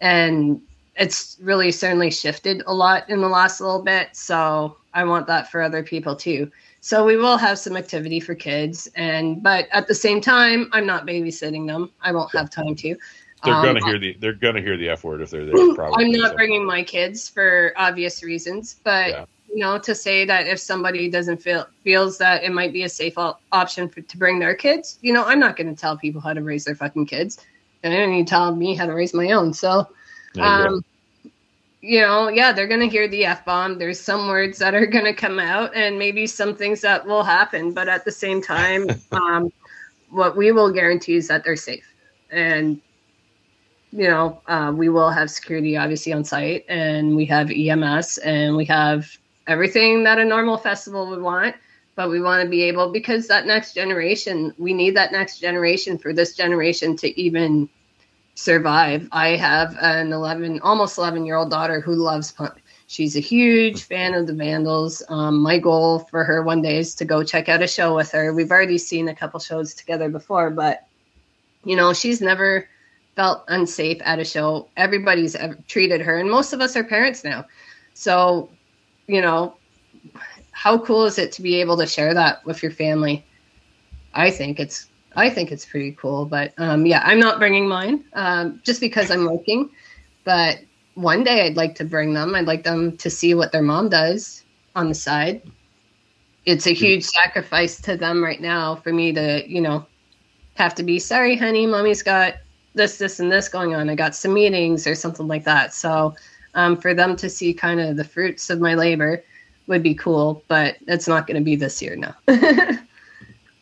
And 0.00 0.62
it's 0.94 1.36
really 1.42 1.72
certainly 1.72 2.12
shifted 2.12 2.62
a 2.68 2.72
lot 2.72 3.10
in 3.10 3.20
the 3.20 3.28
last 3.28 3.60
little 3.60 3.82
bit. 3.82 4.10
So 4.14 4.76
I 4.94 5.02
want 5.02 5.26
that 5.26 5.50
for 5.50 5.60
other 5.60 5.82
people 5.82 6.14
too. 6.14 6.52
So 6.80 7.04
we 7.04 7.16
will 7.16 7.36
have 7.36 7.58
some 7.58 7.76
activity 7.76 8.20
for 8.20 8.36
kids 8.36 8.88
and 8.94 9.42
but 9.42 9.66
at 9.72 9.88
the 9.88 9.94
same 9.94 10.20
time, 10.20 10.70
I'm 10.72 10.86
not 10.86 11.04
babysitting 11.04 11.66
them. 11.66 11.90
I 12.00 12.12
won't 12.12 12.32
have 12.36 12.48
time 12.48 12.76
to. 12.76 12.96
They're 13.42 13.54
Um, 13.54 13.64
gonna 13.64 13.84
hear 13.84 13.98
the 13.98 14.16
they're 14.20 14.34
gonna 14.34 14.60
hear 14.62 14.76
the 14.76 14.90
f 14.90 15.02
word 15.02 15.20
if 15.20 15.30
they're 15.30 15.44
there. 15.44 15.66
Probably. 15.74 16.04
I'm 16.04 16.12
not 16.12 16.30
so. 16.30 16.36
bringing 16.36 16.64
my 16.64 16.84
kids 16.84 17.28
for 17.28 17.72
obvious 17.76 18.22
reasons, 18.22 18.76
but 18.84 19.08
Yeah. 19.10 19.24
You 19.48 19.60
know, 19.60 19.78
to 19.78 19.94
say 19.94 20.24
that 20.24 20.46
if 20.46 20.58
somebody 20.58 21.08
doesn't 21.08 21.42
feel 21.42 21.66
feels 21.82 22.18
that 22.18 22.44
it 22.44 22.52
might 22.52 22.72
be 22.72 22.82
a 22.82 22.88
safe 22.88 23.16
op- 23.16 23.40
option 23.52 23.88
for, 23.88 24.00
to 24.02 24.16
bring 24.18 24.38
their 24.38 24.54
kids, 24.54 24.98
you 25.00 25.12
know, 25.12 25.24
I'm 25.24 25.40
not 25.40 25.56
going 25.56 25.74
to 25.74 25.80
tell 25.80 25.96
people 25.96 26.20
how 26.20 26.32
to 26.32 26.42
raise 26.42 26.64
their 26.64 26.74
fucking 26.74 27.06
kids, 27.06 27.44
and 27.82 27.92
they 27.92 27.98
don't 27.98 28.10
need 28.10 28.26
to 28.26 28.30
tell 28.30 28.54
me 28.54 28.74
how 28.74 28.86
to 28.86 28.92
raise 28.92 29.14
my 29.14 29.30
own. 29.32 29.52
So, 29.54 29.88
There 30.34 30.44
you 30.44 30.50
um, 30.50 30.84
you 31.80 32.00
know, 32.00 32.28
yeah, 32.28 32.52
they're 32.52 32.66
going 32.66 32.80
to 32.80 32.88
hear 32.88 33.06
the 33.08 33.24
f 33.24 33.44
bomb. 33.44 33.78
There's 33.78 34.00
some 34.00 34.28
words 34.28 34.58
that 34.58 34.74
are 34.74 34.86
going 34.96 35.04
to 35.04 35.14
come 35.14 35.38
out, 35.38 35.74
and 35.74 35.98
maybe 35.98 36.26
some 36.26 36.54
things 36.54 36.80
that 36.82 37.06
will 37.06 37.24
happen. 37.24 37.72
But 37.72 37.88
at 37.88 38.04
the 38.04 38.12
same 38.12 38.42
time, 38.42 38.88
um, 39.12 39.52
what 40.10 40.36
we 40.36 40.52
will 40.52 40.72
guarantee 40.72 41.14
is 41.14 41.28
that 41.28 41.44
they're 41.44 41.56
safe, 41.56 41.94
and 42.30 42.80
you 43.90 44.08
know, 44.08 44.42
uh, 44.46 44.70
we 44.74 44.90
will 44.90 45.10
have 45.10 45.30
security 45.30 45.76
obviously 45.76 46.12
on 46.12 46.24
site, 46.24 46.64
and 46.68 47.16
we 47.16 47.24
have 47.26 47.50
EMS, 47.50 48.18
and 48.18 48.56
we 48.56 48.64
have 48.66 49.16
everything 49.48 50.04
that 50.04 50.18
a 50.18 50.24
normal 50.24 50.56
festival 50.56 51.08
would 51.10 51.22
want. 51.22 51.56
But 51.96 52.10
we 52.10 52.20
want 52.20 52.44
to 52.44 52.48
be 52.48 52.62
able 52.62 52.92
because 52.92 53.26
that 53.26 53.46
next 53.46 53.74
generation, 53.74 54.54
we 54.56 54.72
need 54.72 54.94
that 54.96 55.10
next 55.10 55.40
generation 55.40 55.98
for 55.98 56.12
this 56.12 56.36
generation 56.36 56.94
to 56.98 57.20
even 57.20 57.68
survive. 58.36 59.08
I 59.10 59.30
have 59.30 59.76
an 59.80 60.12
11, 60.12 60.60
almost 60.60 60.96
11 60.96 61.26
year 61.26 61.34
old 61.34 61.50
daughter 61.50 61.80
who 61.80 61.96
loves 61.96 62.30
punk. 62.30 62.54
She's 62.86 63.16
a 63.16 63.20
huge 63.20 63.82
fan 63.82 64.14
of 64.14 64.28
the 64.28 64.32
Vandals. 64.32 65.02
Um, 65.08 65.40
my 65.40 65.58
goal 65.58 65.98
for 65.98 66.22
her 66.22 66.42
one 66.42 66.62
day 66.62 66.78
is 66.78 66.94
to 66.96 67.04
go 67.04 67.24
check 67.24 67.48
out 67.48 67.62
a 67.62 67.66
show 67.66 67.96
with 67.96 68.12
her. 68.12 68.32
We've 68.32 68.50
already 68.50 68.78
seen 68.78 69.08
a 69.08 69.14
couple 69.14 69.40
shows 69.40 69.74
together 69.74 70.08
before, 70.08 70.50
but 70.50 70.86
you 71.64 71.74
know, 71.74 71.92
she's 71.92 72.20
never 72.20 72.68
felt 73.16 73.44
unsafe 73.48 74.00
at 74.04 74.20
a 74.20 74.24
show. 74.24 74.68
Everybody's 74.76 75.34
ever 75.34 75.58
treated 75.66 76.00
her, 76.00 76.18
and 76.18 76.30
most 76.30 76.52
of 76.52 76.60
us 76.60 76.76
are 76.76 76.84
parents 76.84 77.24
now. 77.24 77.44
So, 77.92 78.48
you 79.08 79.20
know, 79.20 79.56
how 80.52 80.78
cool 80.78 81.04
is 81.04 81.18
it 81.18 81.32
to 81.32 81.42
be 81.42 81.60
able 81.60 81.76
to 81.78 81.86
share 81.86 82.14
that 82.14 82.44
with 82.44 82.62
your 82.62 82.72
family? 82.72 83.24
I 84.14 84.30
think 84.30 84.60
it's 84.60 84.88
I 85.16 85.30
think 85.30 85.50
it's 85.50 85.64
pretty 85.64 85.92
cool. 85.92 86.26
But 86.26 86.52
um, 86.58 86.86
yeah, 86.86 87.02
I'm 87.04 87.18
not 87.18 87.38
bringing 87.38 87.66
mine 87.66 88.04
um, 88.12 88.60
just 88.62 88.80
because 88.80 89.10
I'm 89.10 89.24
working. 89.24 89.70
But 90.24 90.60
one 90.94 91.24
day 91.24 91.46
I'd 91.46 91.56
like 91.56 91.74
to 91.76 91.84
bring 91.84 92.12
them. 92.12 92.34
I'd 92.34 92.46
like 92.46 92.62
them 92.62 92.96
to 92.98 93.10
see 93.10 93.34
what 93.34 93.50
their 93.50 93.62
mom 93.62 93.88
does 93.88 94.44
on 94.76 94.88
the 94.88 94.94
side. 94.94 95.42
It's 96.44 96.66
a 96.66 96.72
huge 96.72 97.04
sacrifice 97.04 97.80
to 97.82 97.96
them 97.96 98.22
right 98.22 98.40
now 98.40 98.76
for 98.76 98.92
me 98.92 99.12
to, 99.12 99.42
you 99.48 99.60
know, 99.60 99.86
have 100.54 100.74
to 100.76 100.82
be 100.82 100.98
sorry, 100.98 101.36
honey, 101.36 101.66
mommy's 101.66 102.02
got 102.02 102.34
this, 102.74 102.98
this, 102.98 103.20
and 103.20 103.30
this 103.30 103.48
going 103.48 103.74
on. 103.74 103.88
I 103.90 103.94
got 103.94 104.14
some 104.14 104.34
meetings 104.34 104.86
or 104.86 104.94
something 104.94 105.28
like 105.28 105.44
that. 105.44 105.74
So 105.74 106.14
um, 106.54 106.76
for 106.76 106.94
them 106.94 107.16
to 107.16 107.30
see 107.30 107.54
kind 107.54 107.80
of 107.80 107.96
the 107.96 108.04
fruits 108.04 108.50
of 108.50 108.60
my 108.60 108.74
labor 108.74 109.24
would 109.66 109.82
be 109.82 109.94
cool, 109.94 110.42
but 110.48 110.76
it's 110.86 111.08
not 111.08 111.26
going 111.26 111.36
to 111.36 111.44
be 111.44 111.56
this 111.56 111.82
year 111.82 111.96
now. 111.96 112.16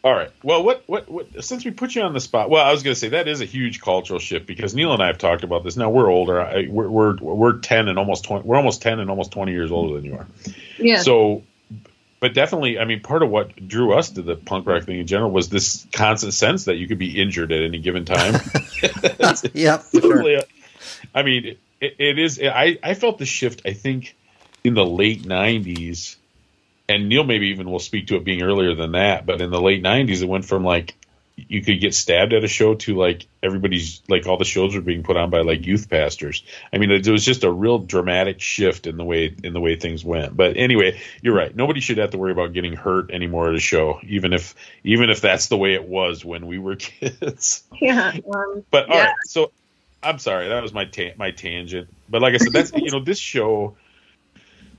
All 0.04 0.14
right. 0.14 0.30
Well, 0.44 0.62
what, 0.62 0.84
what, 0.86 1.08
what, 1.08 1.44
since 1.44 1.64
we 1.64 1.72
put 1.72 1.96
you 1.96 2.02
on 2.02 2.12
the 2.12 2.20
spot, 2.20 2.48
well, 2.48 2.64
I 2.64 2.70
was 2.70 2.84
going 2.84 2.94
to 2.94 3.00
say 3.00 3.08
that 3.08 3.26
is 3.26 3.40
a 3.40 3.44
huge 3.44 3.80
cultural 3.80 4.20
shift 4.20 4.46
because 4.46 4.72
Neil 4.72 4.92
and 4.92 5.02
I 5.02 5.08
have 5.08 5.18
talked 5.18 5.42
about 5.42 5.64
this. 5.64 5.76
Now 5.76 5.90
we're 5.90 6.08
older. 6.08 6.40
I, 6.40 6.68
we're, 6.68 6.88
we're, 6.88 7.16
we're 7.16 7.58
10 7.58 7.88
and 7.88 7.98
almost 7.98 8.22
20, 8.24 8.46
we're 8.46 8.56
almost 8.56 8.82
10 8.82 9.00
and 9.00 9.10
almost 9.10 9.32
20 9.32 9.50
years 9.50 9.72
older 9.72 9.96
than 9.96 10.04
you 10.04 10.14
are. 10.14 10.26
yeah. 10.78 11.00
So, 11.00 11.42
but 12.20 12.34
definitely, 12.34 12.78
I 12.78 12.84
mean, 12.84 13.00
part 13.00 13.22
of 13.22 13.30
what 13.30 13.68
drew 13.68 13.94
us 13.94 14.10
to 14.10 14.22
the 14.22 14.36
punk 14.36 14.66
rock 14.66 14.84
thing 14.84 15.00
in 15.00 15.06
general 15.06 15.30
was 15.30 15.48
this 15.48 15.86
constant 15.92 16.34
sense 16.34 16.64
that 16.64 16.76
you 16.76 16.86
could 16.88 16.98
be 16.98 17.20
injured 17.20 17.50
at 17.50 17.62
any 17.62 17.78
given 17.78 18.04
time. 18.04 18.40
Yeah, 19.54 19.78
for 19.78 20.00
sure. 20.00 20.12
Totally, 20.12 20.36
uh, 20.36 20.42
I 21.14 21.22
mean, 21.22 21.56
it, 21.80 21.94
it 21.98 22.18
is. 22.18 22.40
I, 22.42 22.78
I 22.82 22.94
felt 22.94 23.18
the 23.18 23.26
shift. 23.26 23.62
I 23.64 23.72
think 23.72 24.16
in 24.64 24.74
the 24.74 24.84
late 24.84 25.24
'90s, 25.24 26.16
and 26.88 27.08
Neil 27.08 27.24
maybe 27.24 27.48
even 27.48 27.70
will 27.70 27.78
speak 27.78 28.08
to 28.08 28.16
it 28.16 28.24
being 28.24 28.42
earlier 28.42 28.74
than 28.74 28.92
that. 28.92 29.26
But 29.26 29.40
in 29.40 29.50
the 29.50 29.60
late 29.60 29.82
'90s, 29.82 30.22
it 30.22 30.28
went 30.28 30.44
from 30.44 30.64
like 30.64 30.94
you 31.36 31.62
could 31.62 31.80
get 31.80 31.94
stabbed 31.94 32.32
at 32.32 32.44
a 32.44 32.48
show 32.48 32.74
to 32.74 32.94
like 32.96 33.26
everybody's 33.42 34.00
like 34.08 34.26
all 34.26 34.38
the 34.38 34.44
shows 34.44 34.74
were 34.74 34.80
being 34.80 35.02
put 35.02 35.18
on 35.18 35.28
by 35.28 35.42
like 35.42 35.66
youth 35.66 35.90
pastors. 35.90 36.42
I 36.72 36.78
mean, 36.78 36.90
it 36.90 37.06
was 37.08 37.24
just 37.26 37.44
a 37.44 37.52
real 37.52 37.78
dramatic 37.78 38.40
shift 38.40 38.86
in 38.86 38.96
the 38.96 39.04
way 39.04 39.34
in 39.44 39.52
the 39.52 39.60
way 39.60 39.76
things 39.76 40.02
went. 40.04 40.34
But 40.34 40.56
anyway, 40.56 40.98
you're 41.20 41.34
right. 41.34 41.54
Nobody 41.54 41.80
should 41.80 41.98
have 41.98 42.10
to 42.12 42.18
worry 42.18 42.32
about 42.32 42.54
getting 42.54 42.72
hurt 42.74 43.10
anymore 43.10 43.50
at 43.50 43.54
a 43.54 43.60
show, 43.60 44.00
even 44.04 44.32
if 44.32 44.54
even 44.82 45.10
if 45.10 45.20
that's 45.20 45.48
the 45.48 45.58
way 45.58 45.74
it 45.74 45.84
was 45.86 46.24
when 46.24 46.46
we 46.46 46.58
were 46.58 46.76
kids. 46.76 47.64
yeah. 47.82 48.12
Um, 48.34 48.64
But 48.70 48.88
all 48.88 48.96
Yeah. 48.96 49.04
right, 49.04 49.14
so 49.24 49.52
I'm 50.06 50.18
sorry 50.18 50.48
that 50.48 50.62
was 50.62 50.72
my 50.72 50.84
ta- 50.84 51.14
my 51.16 51.30
tangent. 51.30 51.88
But 52.08 52.22
like 52.22 52.34
I 52.34 52.38
said, 52.38 52.52
that's 52.52 52.72
you 52.72 52.90
know 52.90 53.00
this 53.00 53.18
show. 53.18 53.76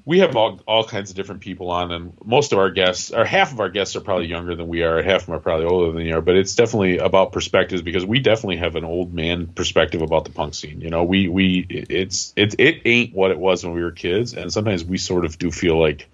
We 0.05 0.19
have 0.19 0.37
all 0.37 0.61
all 0.65 0.85
kinds 0.85 1.09
of 1.09 1.17
different 1.17 1.41
people 1.41 1.69
on, 1.69 1.91
and 1.91 2.13
most 2.23 2.53
of 2.53 2.59
our 2.59 2.69
guests, 2.69 3.11
or 3.11 3.25
half 3.25 3.51
of 3.51 3.59
our 3.59 3.67
guests, 3.69 3.97
are 3.97 3.99
probably 4.01 4.27
younger 4.27 4.55
than 4.55 4.69
we 4.69 4.83
are, 4.83 4.99
and 4.99 5.05
half 5.05 5.21
of 5.21 5.25
them 5.25 5.35
are 5.35 5.39
probably 5.39 5.65
older 5.65 5.87
than 5.91 6.01
we 6.01 6.13
are. 6.13 6.21
But 6.21 6.37
it's 6.37 6.55
definitely 6.55 6.99
about 6.99 7.33
perspectives 7.33 7.81
because 7.81 8.05
we 8.05 8.19
definitely 8.19 8.57
have 8.57 8.77
an 8.77 8.85
old 8.85 9.13
man 9.13 9.47
perspective 9.47 10.01
about 10.01 10.23
the 10.23 10.31
punk 10.31 10.53
scene. 10.55 10.79
You 10.79 10.89
know, 10.89 11.03
we 11.03 11.27
we 11.27 11.65
it's 11.69 12.31
it 12.37 12.55
it 12.57 12.83
ain't 12.85 13.13
what 13.13 13.31
it 13.31 13.37
was 13.37 13.65
when 13.65 13.73
we 13.73 13.83
were 13.83 13.91
kids, 13.91 14.33
and 14.33 14.51
sometimes 14.51 14.85
we 14.85 14.97
sort 14.97 15.25
of 15.25 15.37
do 15.37 15.51
feel 15.51 15.77
like. 15.79 16.07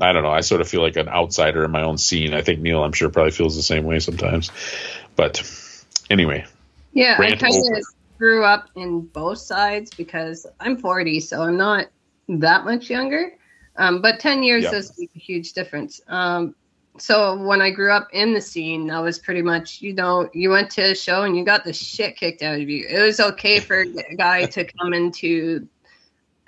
I 0.00 0.12
don't 0.12 0.22
know. 0.22 0.30
I 0.30 0.42
sort 0.42 0.60
of 0.60 0.68
feel 0.68 0.80
like 0.80 0.94
an 0.96 1.08
outsider 1.08 1.64
in 1.64 1.72
my 1.72 1.82
own 1.82 1.98
scene. 1.98 2.32
I 2.32 2.42
think 2.42 2.60
Neil, 2.60 2.84
I'm 2.84 2.92
sure, 2.92 3.08
probably 3.08 3.32
feels 3.32 3.56
the 3.56 3.64
same 3.64 3.82
way 3.82 3.98
sometimes. 3.98 4.52
But 5.16 5.42
anyway, 6.08 6.46
Yeah, 6.92 7.16
I 7.18 7.32
kind 7.32 7.52
over. 7.52 7.78
of 7.78 7.84
grew 8.18 8.44
up 8.44 8.68
in 8.76 9.02
both 9.02 9.38
sides 9.38 9.90
because 9.96 10.46
I'm 10.60 10.76
40, 10.76 11.20
so 11.20 11.42
I'm 11.42 11.56
not 11.56 11.86
that 12.28 12.64
much 12.64 12.90
younger. 12.90 13.32
Um, 13.76 14.02
but 14.02 14.18
10 14.18 14.42
years 14.42 14.64
Yeah. 14.64 14.72
does 14.72 14.92
make 14.98 15.10
a 15.14 15.18
huge 15.20 15.52
difference. 15.52 16.00
Um, 16.08 16.54
so 16.98 17.40
when 17.40 17.62
I 17.62 17.70
grew 17.70 17.92
up 17.92 18.08
in 18.12 18.34
the 18.34 18.40
scene, 18.40 18.88
that 18.88 18.98
was 18.98 19.20
pretty 19.20 19.42
much, 19.42 19.80
you 19.80 19.94
know, 19.94 20.28
you 20.34 20.50
went 20.50 20.70
to 20.72 20.90
a 20.90 20.94
show 20.96 21.22
and 21.22 21.36
you 21.36 21.44
got 21.44 21.62
the 21.62 21.72
shit 21.72 22.16
kicked 22.16 22.42
out 22.42 22.60
of 22.60 22.68
you. 22.68 22.86
It 22.88 23.00
was 23.00 23.20
okay 23.20 23.60
for 23.60 23.82
a 23.82 24.16
guy 24.16 24.46
to 24.46 24.64
come 24.64 24.92
into 24.92 25.68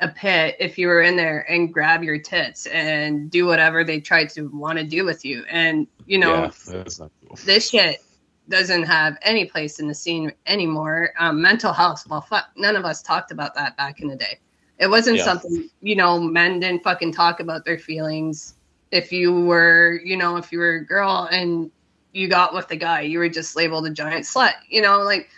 a 0.01 0.09
pit 0.09 0.57
if 0.59 0.77
you 0.77 0.89
were 0.89 1.03
in 1.03 1.17
there 1.17 1.47
and 1.49 1.73
grab 1.73 2.03
your 2.03 2.19
tits 2.19 2.67
and 2.67 3.31
do 3.31 3.47
whatever 3.47 3.85
they 3.85 4.01
tried 4.01 4.31
to 4.31 4.49
want 4.49 4.79
to 4.79 4.85
do 4.85 5.05
with 5.05 5.25
you. 5.25 5.45
And 5.49 5.87
you 6.07 6.19
know, 6.19 6.35
yeah, 6.35 6.51
that's 6.67 6.99
not 6.99 7.13
cool. 7.25 7.39
this 7.45 7.71
shit 7.71 8.03
doesn't 8.51 8.85
have 8.85 9.19
any 9.23 9.47
place 9.47 9.81
in 9.81 9.89
the 9.89 9.95
scene 9.95 10.33
anymore. 10.47 11.13
Um, 11.19 11.41
mental 11.43 11.73
health, 11.73 12.05
well, 12.09 12.21
fuck, 12.23 12.47
none 12.57 12.77
of 12.77 12.85
us 12.85 13.03
talked 13.03 13.33
about 13.33 13.55
that 13.55 13.77
back 13.77 14.01
in 14.03 14.09
the 14.09 14.17
day. 14.17 14.41
It 14.79 14.89
wasn't 14.89 15.19
Yeah. 15.19 15.25
something, 15.25 15.71
you 15.81 15.97
know, 15.97 16.21
men 16.21 16.61
didn't 16.61 16.83
fucking 16.85 17.13
talk 17.13 17.41
about 17.41 17.65
their 17.65 17.79
feelings. 17.79 18.55
If 18.93 19.13
you 19.13 19.33
were, 19.45 20.01
you 20.05 20.17
know, 20.17 20.37
if 20.37 20.53
you 20.53 20.59
were 20.59 20.75
a 20.77 20.85
girl 20.87 21.29
and 21.31 21.71
you 22.13 22.29
got 22.29 22.55
with 22.55 22.69
the 22.69 22.77
guy, 22.77 23.03
you 23.03 23.19
were 23.19 23.29
just 23.29 23.57
labeled 23.57 23.87
a 23.87 23.91
giant 23.91 24.25
slut. 24.25 24.55
You 24.69 24.83
know, 24.83 25.01
like 25.01 25.29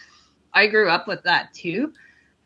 I 0.54 0.66
grew 0.66 0.88
up 0.88 1.06
with 1.06 1.22
that 1.24 1.52
too. 1.54 1.92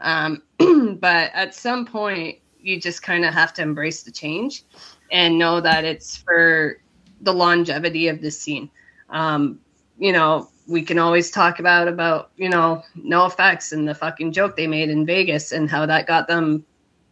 Um, 0.01 0.43
but 1.01 1.31
at 1.35 1.55
some 1.55 1.87
point, 1.87 2.39
you 2.59 2.81
just 2.81 3.03
kind 3.03 3.25
of 3.25 3.33
have 3.35 3.53
to 3.55 3.63
embrace 3.63 4.03
the 4.03 4.13
change 4.13 4.65
and 5.11 5.39
know 5.39 5.61
that 5.61 5.85
it's 5.85 6.17
for 6.17 6.79
the 7.21 7.33
longevity 7.33 8.09
of 8.09 8.21
the 8.21 8.31
scene. 8.31 8.71
Um, 9.11 9.61
you 9.99 10.13
know, 10.13 10.51
we 10.67 10.83
can 10.83 10.99
always 10.99 11.31
talk 11.31 11.59
about 11.59 11.89
about 11.89 12.31
you 12.37 12.49
know 12.49 12.83
NOFX 12.99 13.73
and 13.73 13.87
the 13.89 13.95
fucking 13.95 14.33
joke 14.33 14.57
they 14.57 14.67
made 14.67 14.91
in 14.91 15.07
Vegas 15.07 15.53
and 15.53 15.71
how 15.71 15.87
that 15.87 16.07
got 16.07 16.29
them 16.29 16.65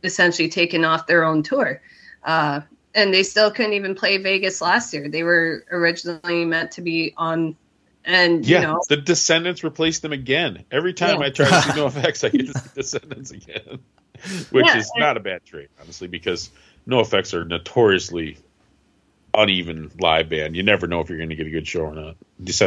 essentially 0.03 0.49
taken 0.49 0.85
off 0.85 1.07
their 1.07 1.25
own 1.25 1.43
tour. 1.43 1.81
Uh, 2.23 2.61
and 2.95 3.13
they 3.13 3.23
still 3.23 3.51
couldn't 3.51 3.73
even 3.73 3.95
play 3.95 4.19
Vegas 4.19 4.61
last 4.61 4.93
year. 4.93 5.09
They 5.09 5.23
were 5.23 5.65
originally 5.71 6.45
meant 6.45 6.73
to 6.73 6.83
be 6.83 7.13
on, 7.17 7.57
and 8.05 8.47
Yeah, 8.47 8.61
you 8.61 8.67
know, 8.67 8.81
the 8.89 8.97
Descendents 8.97 9.65
replaced 9.65 10.03
them 10.03 10.13
again. 10.13 10.65
Every 10.71 10.93
time 10.93 11.21
Yeah. 11.21 11.27
I 11.27 11.31
try 11.31 11.47
to 11.49 11.63
see 11.63 11.71
NOFX, 11.81 12.25
I 12.25 12.29
get 12.31 12.53
to 12.53 12.59
see 12.59 12.71
Descendents 12.75 13.31
again, 13.33 13.81
which 14.51 14.67
Yeah, 14.67 14.79
is 14.79 14.93
not 14.97 15.17
a 15.17 15.21
bad 15.21 15.45
trade, 15.45 15.69
honestly, 15.81 16.07
because 16.07 16.51
NOFX 16.87 17.35
are 17.35 17.45
notoriously 17.45 18.39
uneven 19.37 19.91
live 19.99 20.29
band. 20.29 20.57
You 20.57 20.63
never 20.63 20.87
know 20.87 21.01
if 21.01 21.09
you're 21.09 21.19
going 21.19 21.31
to 21.31 21.37
get 21.37 21.47
a 21.47 21.51
good 21.51 21.67
show 21.67 21.83
or 21.83 21.95
not. 21.95 22.17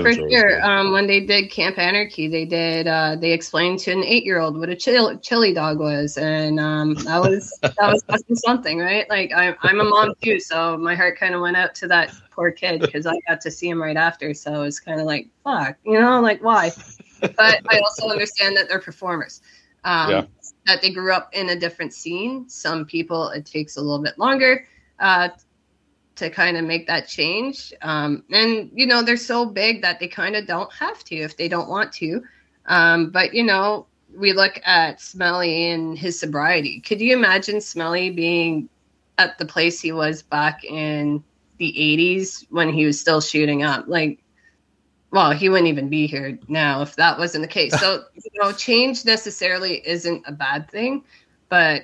for 0.04 0.12
sure. 0.32 0.64
Um, 0.66 0.92
when 0.92 1.08
they 1.08 1.26
did 1.26 1.52
Camp 1.52 1.78
Anarchy, 1.78 2.28
they 2.28 2.46
did 2.46 2.88
uh, 2.88 3.16
they 3.16 3.32
explained 3.32 3.80
to 3.80 3.92
an 3.92 4.04
eight 4.04 4.24
year 4.24 4.40
old 4.40 4.58
what 4.58 4.70
a 4.70 4.76
chill, 4.76 5.18
chili 5.20 5.54
dog 5.54 5.80
was, 5.80 6.18
and 6.18 6.60
um, 6.60 6.94
that 6.96 7.20
was 7.20 7.58
that 7.62 8.04
was 8.08 8.42
something, 8.46 8.80
right? 8.80 9.10
Like 9.10 9.32
I'm 9.36 9.56
I'm 9.62 9.80
a 9.80 9.84
mom 9.84 10.14
too, 10.22 10.40
so 10.40 10.78
my 10.78 10.96
heart 10.96 11.18
kind 11.20 11.36
of 11.36 11.42
went 11.42 11.58
out 11.58 11.76
to 11.76 11.88
that 11.88 12.14
poor 12.32 12.52
kid 12.52 12.82
because 12.82 13.06
I 13.06 13.14
got 13.28 13.42
to 13.42 13.52
see 13.52 13.68
him 13.70 13.82
right 13.82 13.98
after, 13.98 14.34
so 14.34 14.64
it's 14.64 14.80
kind 14.80 15.00
of 15.00 15.06
like 15.06 15.28
fuck, 15.44 15.78
you 15.86 16.00
know, 16.00 16.22
like 16.22 16.42
why? 16.44 16.72
But 17.20 17.62
I 17.70 17.80
also 17.80 18.10
understand 18.10 18.56
that 18.58 18.70
they're 18.70 18.80
performers. 18.80 19.42
Um, 19.84 20.10
Yeah. 20.12 20.26
That 20.66 20.82
they 20.82 20.92
grew 20.92 21.14
up 21.14 21.30
in 21.34 21.50
a 21.50 21.56
different 21.58 21.94
scene. 21.94 22.50
Some 22.50 22.86
people 22.86 23.30
it 23.30 23.46
takes 23.46 23.78
a 23.78 23.82
little 23.82 24.04
bit 24.04 24.20
longer. 24.20 24.68
Uh, 25.00 25.30
to 26.18 26.30
kind 26.30 26.58
of 26.58 26.66
make 26.66 26.88
that 26.88 27.08
change. 27.08 27.74
Um, 27.82 28.24
and 28.32 28.70
you 28.74 28.86
know, 28.86 29.02
they're 29.04 29.18
so 29.18 29.46
big 29.46 29.82
that 29.82 30.00
they 30.00 30.08
kind 30.08 30.36
of 30.36 30.48
don't 30.48 30.72
have 30.74 31.04
to 31.06 31.16
if 31.16 31.38
they 31.38 31.48
don't 31.48 31.70
want 31.70 31.94
to. 31.94 32.24
Um, 32.66 33.12
but 33.12 33.34
you 33.34 33.44
know, 33.44 33.88
we 34.16 34.34
look 34.34 34.60
at 34.66 35.00
Smelly 35.00 35.72
and 35.72 35.98
his 35.98 36.20
sobriety. 36.20 36.80
Could 36.82 37.02
you 37.02 37.16
imagine 37.16 37.62
Smelly 37.62 38.10
being 38.10 38.70
at 39.18 39.38
the 39.38 39.46
place 39.46 39.80
he 39.80 39.92
was 39.92 40.24
back 40.24 40.64
in 40.64 41.24
the 41.58 41.72
80s 41.72 42.46
when 42.50 42.72
he 42.72 42.86
was 42.86 43.00
still 43.00 43.22
shooting 43.22 43.64
up? 43.64 43.86
Like, 43.88 44.20
well, 45.12 45.32
he 45.32 45.50
wouldn't 45.50 45.70
even 45.70 45.90
be 45.90 46.08
here 46.08 46.38
now 46.48 46.82
if 46.82 46.96
that 46.96 47.20
wasn't 47.20 47.44
the 47.44 47.48
case. 47.48 47.80
So, 47.80 48.04
you 48.16 48.42
know, 48.42 48.52
change 48.52 49.06
necessarily 49.06 49.88
isn't 49.88 50.24
a 50.26 50.32
bad 50.32 50.70
thing, 50.70 51.04
but 51.48 51.84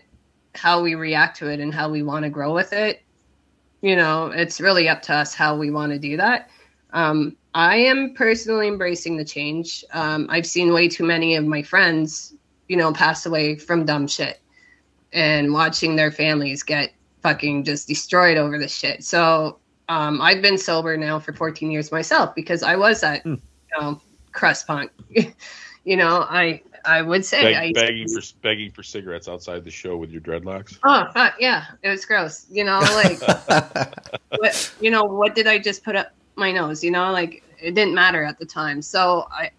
how 0.55 0.81
we 0.81 0.95
react 0.95 1.37
to 1.37 1.49
it 1.49 1.59
and 1.59 1.73
how 1.73 1.89
we 1.89 2.03
want 2.03 2.23
to 2.23 2.29
grow 2.29 2.53
with 2.53 2.73
it 2.73 3.02
you 3.83 3.95
know 3.97 4.27
it's 4.27 4.59
really 4.61 4.87
up 4.89 5.01
to 5.03 5.13
us 5.13 5.35
how 5.35 5.55
we 5.55 5.69
want 5.69 5.91
to 5.91 5.99
do 5.99 6.17
that. 6.17 6.49
Um, 6.93 7.35
i 7.53 7.75
am 7.75 8.13
personally 8.15 8.67
embracing 8.67 9.17
the 9.17 9.25
change. 9.25 9.83
Um, 9.93 10.25
i've 10.29 10.47
seen 10.47 10.73
way 10.73 10.87
too 10.87 11.03
many 11.03 11.35
of 11.35 11.45
my 11.45 11.61
friends 11.61 12.33
you 12.67 12.77
know 12.77 12.93
pass 12.93 13.25
away 13.27 13.57
from 13.57 13.85
dumb 13.85 14.07
shit 14.07 14.39
and 15.11 15.53
watching 15.53 15.95
their 15.95 16.11
families 16.11 16.63
get 16.63 16.93
fucking 17.21 17.65
just 17.65 17.87
destroyed 17.87 18.37
over 18.37 18.57
this 18.57 18.73
shit. 18.73 19.03
So 19.03 19.59
um, 19.89 20.21
i've 20.21 20.41
been 20.41 20.57
sober 20.57 20.95
now 20.95 21.19
for 21.19 21.33
14 21.33 21.69
years 21.69 21.91
myself 21.91 22.33
because 22.35 22.63
i 22.63 22.75
was 22.75 23.01
that 23.01 23.25
you 23.25 23.37
know 23.79 24.01
crust 24.31 24.65
punk. 24.65 24.91
You 25.85 25.97
know 25.97 26.25
i 26.29 26.61
i 26.85 27.01
would 27.01 27.23
say 27.25 27.41
Beg- 27.43 27.55
I 27.55 27.71
begging 27.73 28.05
be- 28.07 28.13
for 28.13 28.21
begging 28.41 28.71
for 28.71 28.83
cigarettes 28.83 29.27
outside 29.27 29.63
the 29.63 29.71
show 29.71 29.97
with 29.97 30.09
your 30.11 30.21
dreadlocks. 30.21 30.77
oh 30.83 31.29
yeah 31.39 31.65
it 31.81 31.89
was 31.89 32.05
gross 32.05 32.45
you 32.49 32.63
know 32.63 32.79
like 32.79 33.19
what 34.29 34.73
you 34.81 34.91
know 34.91 35.03
what 35.05 35.35
did 35.35 35.47
i 35.47 35.57
just 35.59 35.83
put 35.83 35.95
up 35.95 36.13
my 36.35 36.51
nose 36.51 36.83
you 36.83 36.91
know 36.91 37.11
like 37.11 37.43
it 37.61 37.75
didn't 37.75 37.93
matter 37.93 38.23
at 38.23 38.39
the 38.39 38.45
time 38.45 38.81
so 38.81 39.27
i 39.31 39.51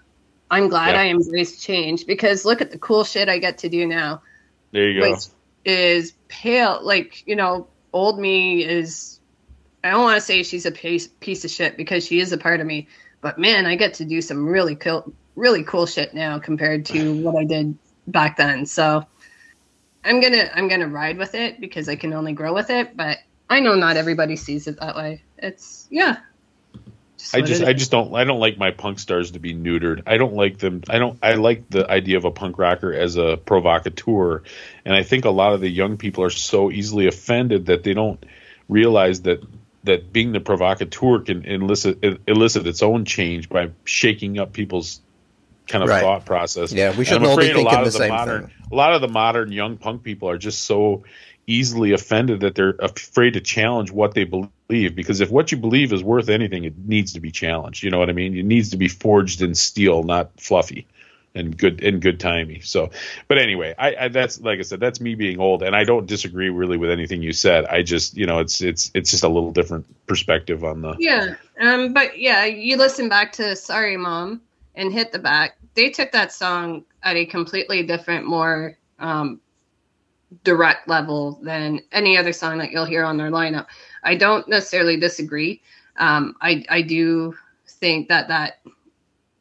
i'm 0.50 0.68
glad 0.68 0.94
Yeah. 0.94 1.02
i 1.02 1.06
embraced 1.06 1.62
change 1.62 2.06
because 2.06 2.44
look 2.44 2.60
at 2.60 2.70
the 2.70 2.78
cool 2.78 3.04
shit 3.04 3.28
i 3.28 3.38
get 3.38 3.58
to 3.58 3.68
do 3.68 3.86
now 3.86 4.22
There 4.72 4.90
you 4.90 5.00
go. 5.00 5.16
is 5.64 6.12
pale 6.28 6.80
like 6.82 7.22
you 7.26 7.36
know 7.36 7.68
old 7.92 8.18
me 8.18 8.64
is 8.64 9.20
i 9.82 9.90
don't 9.90 10.02
want 10.02 10.16
to 10.16 10.20
say 10.20 10.42
she's 10.42 10.66
a 10.66 10.72
piece, 10.72 11.06
piece 11.20 11.44
of 11.44 11.50
shit 11.50 11.76
because 11.76 12.04
she 12.06 12.18
is 12.20 12.32
a 12.32 12.38
part 12.38 12.60
of 12.60 12.66
me 12.66 12.88
but 13.20 13.38
man 13.38 13.64
i 13.66 13.76
get 13.76 13.94
to 13.94 14.04
do 14.04 14.20
some 14.20 14.46
really 14.46 14.74
cool 14.76 15.12
really 15.36 15.64
cool 15.64 15.86
shit 15.86 16.14
now 16.14 16.38
compared 16.38 16.86
to 16.86 17.14
what 17.22 17.36
i 17.36 17.44
did 17.44 17.76
back 18.06 18.36
then 18.36 18.66
so 18.66 19.04
i'm 20.04 20.20
gonna 20.20 20.50
i'm 20.54 20.68
gonna 20.68 20.88
ride 20.88 21.18
with 21.18 21.34
it 21.34 21.60
because 21.60 21.88
i 21.88 21.96
can 21.96 22.12
only 22.12 22.32
grow 22.32 22.52
with 22.52 22.70
it 22.70 22.96
but 22.96 23.18
i 23.48 23.60
know 23.60 23.74
not 23.74 23.96
everybody 23.96 24.36
sees 24.36 24.66
it 24.66 24.78
that 24.80 24.96
way 24.96 25.22
it's 25.38 25.86
yeah 25.90 26.18
I 27.32 27.40
just 27.40 27.62
I 27.62 27.72
just 27.72 27.90
don't 27.90 28.14
I 28.14 28.24
don't 28.24 28.40
like 28.40 28.58
my 28.58 28.70
punk 28.70 28.98
stars 28.98 29.30
to 29.32 29.38
be 29.38 29.54
neutered. 29.54 30.02
I 30.06 30.18
don't 30.18 30.34
like 30.34 30.58
them. 30.58 30.82
I 30.88 30.98
don't 30.98 31.18
I 31.22 31.34
like 31.34 31.70
the 31.70 31.88
idea 31.88 32.18
of 32.18 32.24
a 32.24 32.30
punk 32.30 32.58
rocker 32.58 32.92
as 32.92 33.16
a 33.16 33.36
provocateur, 33.36 34.42
and 34.84 34.94
I 34.94 35.04
think 35.04 35.24
a 35.24 35.30
lot 35.30 35.54
of 35.54 35.60
the 35.60 35.68
young 35.68 35.96
people 35.96 36.24
are 36.24 36.30
so 36.30 36.70
easily 36.70 37.06
offended 37.06 37.66
that 37.66 37.82
they 37.82 37.94
don't 37.94 38.22
realize 38.68 39.22
that 39.22 39.42
that 39.84 40.12
being 40.12 40.32
the 40.32 40.40
provocateur 40.40 41.20
can 41.20 41.44
elicit 41.44 42.04
elicit 42.26 42.66
its 42.66 42.82
own 42.82 43.04
change 43.04 43.48
by 43.48 43.70
shaking 43.84 44.38
up 44.38 44.52
people's 44.52 45.00
kind 45.66 45.82
of 45.82 45.90
Right. 45.90 46.00
thought 46.02 46.24
process. 46.26 46.72
Yeah, 46.72 46.96
we 46.96 47.04
shouldn't 47.04 47.26
all 47.26 47.36
be 47.36 47.44
a 47.44 47.54
thinking 47.54 47.64
lot 47.64 47.80
the 47.80 47.86
of 47.86 47.92
same 47.92 48.10
modern, 48.10 48.42
thing. 48.46 48.52
A 48.70 48.74
lot 48.74 48.92
of 48.94 49.00
the 49.00 49.08
modern 49.08 49.52
young 49.52 49.76
punk 49.76 50.02
people 50.02 50.28
are 50.28 50.38
just 50.38 50.62
so 50.64 51.04
easily 51.46 51.92
offended 51.92 52.40
that 52.40 52.54
they're 52.54 52.74
afraid 52.80 53.32
to 53.34 53.40
challenge 53.40 53.90
what 53.90 54.14
they 54.14 54.24
believe 54.24 54.94
because 54.94 55.20
if 55.20 55.30
what 55.30 55.52
you 55.52 55.58
believe 55.58 55.92
is 55.92 56.02
worth 56.02 56.28
anything 56.30 56.64
it 56.64 56.72
needs 56.78 57.12
to 57.12 57.20
be 57.20 57.30
challenged 57.30 57.82
you 57.82 57.90
know 57.90 57.98
what 57.98 58.08
i 58.08 58.14
mean 58.14 58.34
it 58.36 58.46
needs 58.46 58.70
to 58.70 58.78
be 58.78 58.88
forged 58.88 59.42
in 59.42 59.54
steel 59.54 60.02
not 60.04 60.30
fluffy 60.40 60.86
and 61.34 61.54
good 61.58 61.82
and 61.84 62.00
good 62.00 62.18
timey 62.18 62.60
so 62.60 62.88
but 63.28 63.36
anyway 63.36 63.74
I, 63.78 63.94
I 63.94 64.08
that's 64.08 64.40
like 64.40 64.58
i 64.58 64.62
said 64.62 64.80
that's 64.80 65.02
me 65.02 65.16
being 65.16 65.38
old 65.38 65.62
and 65.62 65.76
i 65.76 65.84
don't 65.84 66.06
disagree 66.06 66.48
really 66.48 66.78
with 66.78 66.90
anything 66.90 67.22
you 67.22 67.34
said 67.34 67.66
i 67.66 67.82
just 67.82 68.16
you 68.16 68.24
know 68.24 68.38
it's 68.38 68.62
it's 68.62 68.90
it's 68.94 69.10
just 69.10 69.22
a 69.22 69.28
little 69.28 69.52
different 69.52 69.84
perspective 70.06 70.64
on 70.64 70.80
the 70.80 70.96
Yeah. 70.98 71.34
Um, 71.60 71.92
but 71.92 72.18
yeah, 72.18 72.46
you 72.46 72.76
listen 72.78 73.08
back 73.10 73.32
to 73.32 73.54
Sorry 73.54 73.96
Mom 73.98 74.40
and 74.74 74.92
Hit 74.92 75.12
the 75.12 75.18
Back. 75.18 75.56
They 75.74 75.90
took 75.90 76.12
that 76.12 76.32
song 76.32 76.84
at 77.02 77.16
a 77.16 77.26
completely 77.26 77.82
different, 77.82 78.26
more 78.26 78.76
um, 78.98 79.40
direct 80.42 80.88
level 80.88 81.38
than 81.42 81.80
any 81.92 82.16
other 82.16 82.32
song 82.32 82.58
that 82.58 82.70
you'll 82.70 82.84
hear 82.84 83.04
on 83.04 83.16
their 83.16 83.30
lineup. 83.30 83.66
I 84.02 84.16
don't 84.16 84.48
necessarily 84.48 84.98
disagree. 84.98 85.62
Um, 85.96 86.34
I, 86.40 86.64
I 86.68 86.82
do 86.82 87.36
think 87.66 88.08
that 88.08 88.28
that 88.28 88.60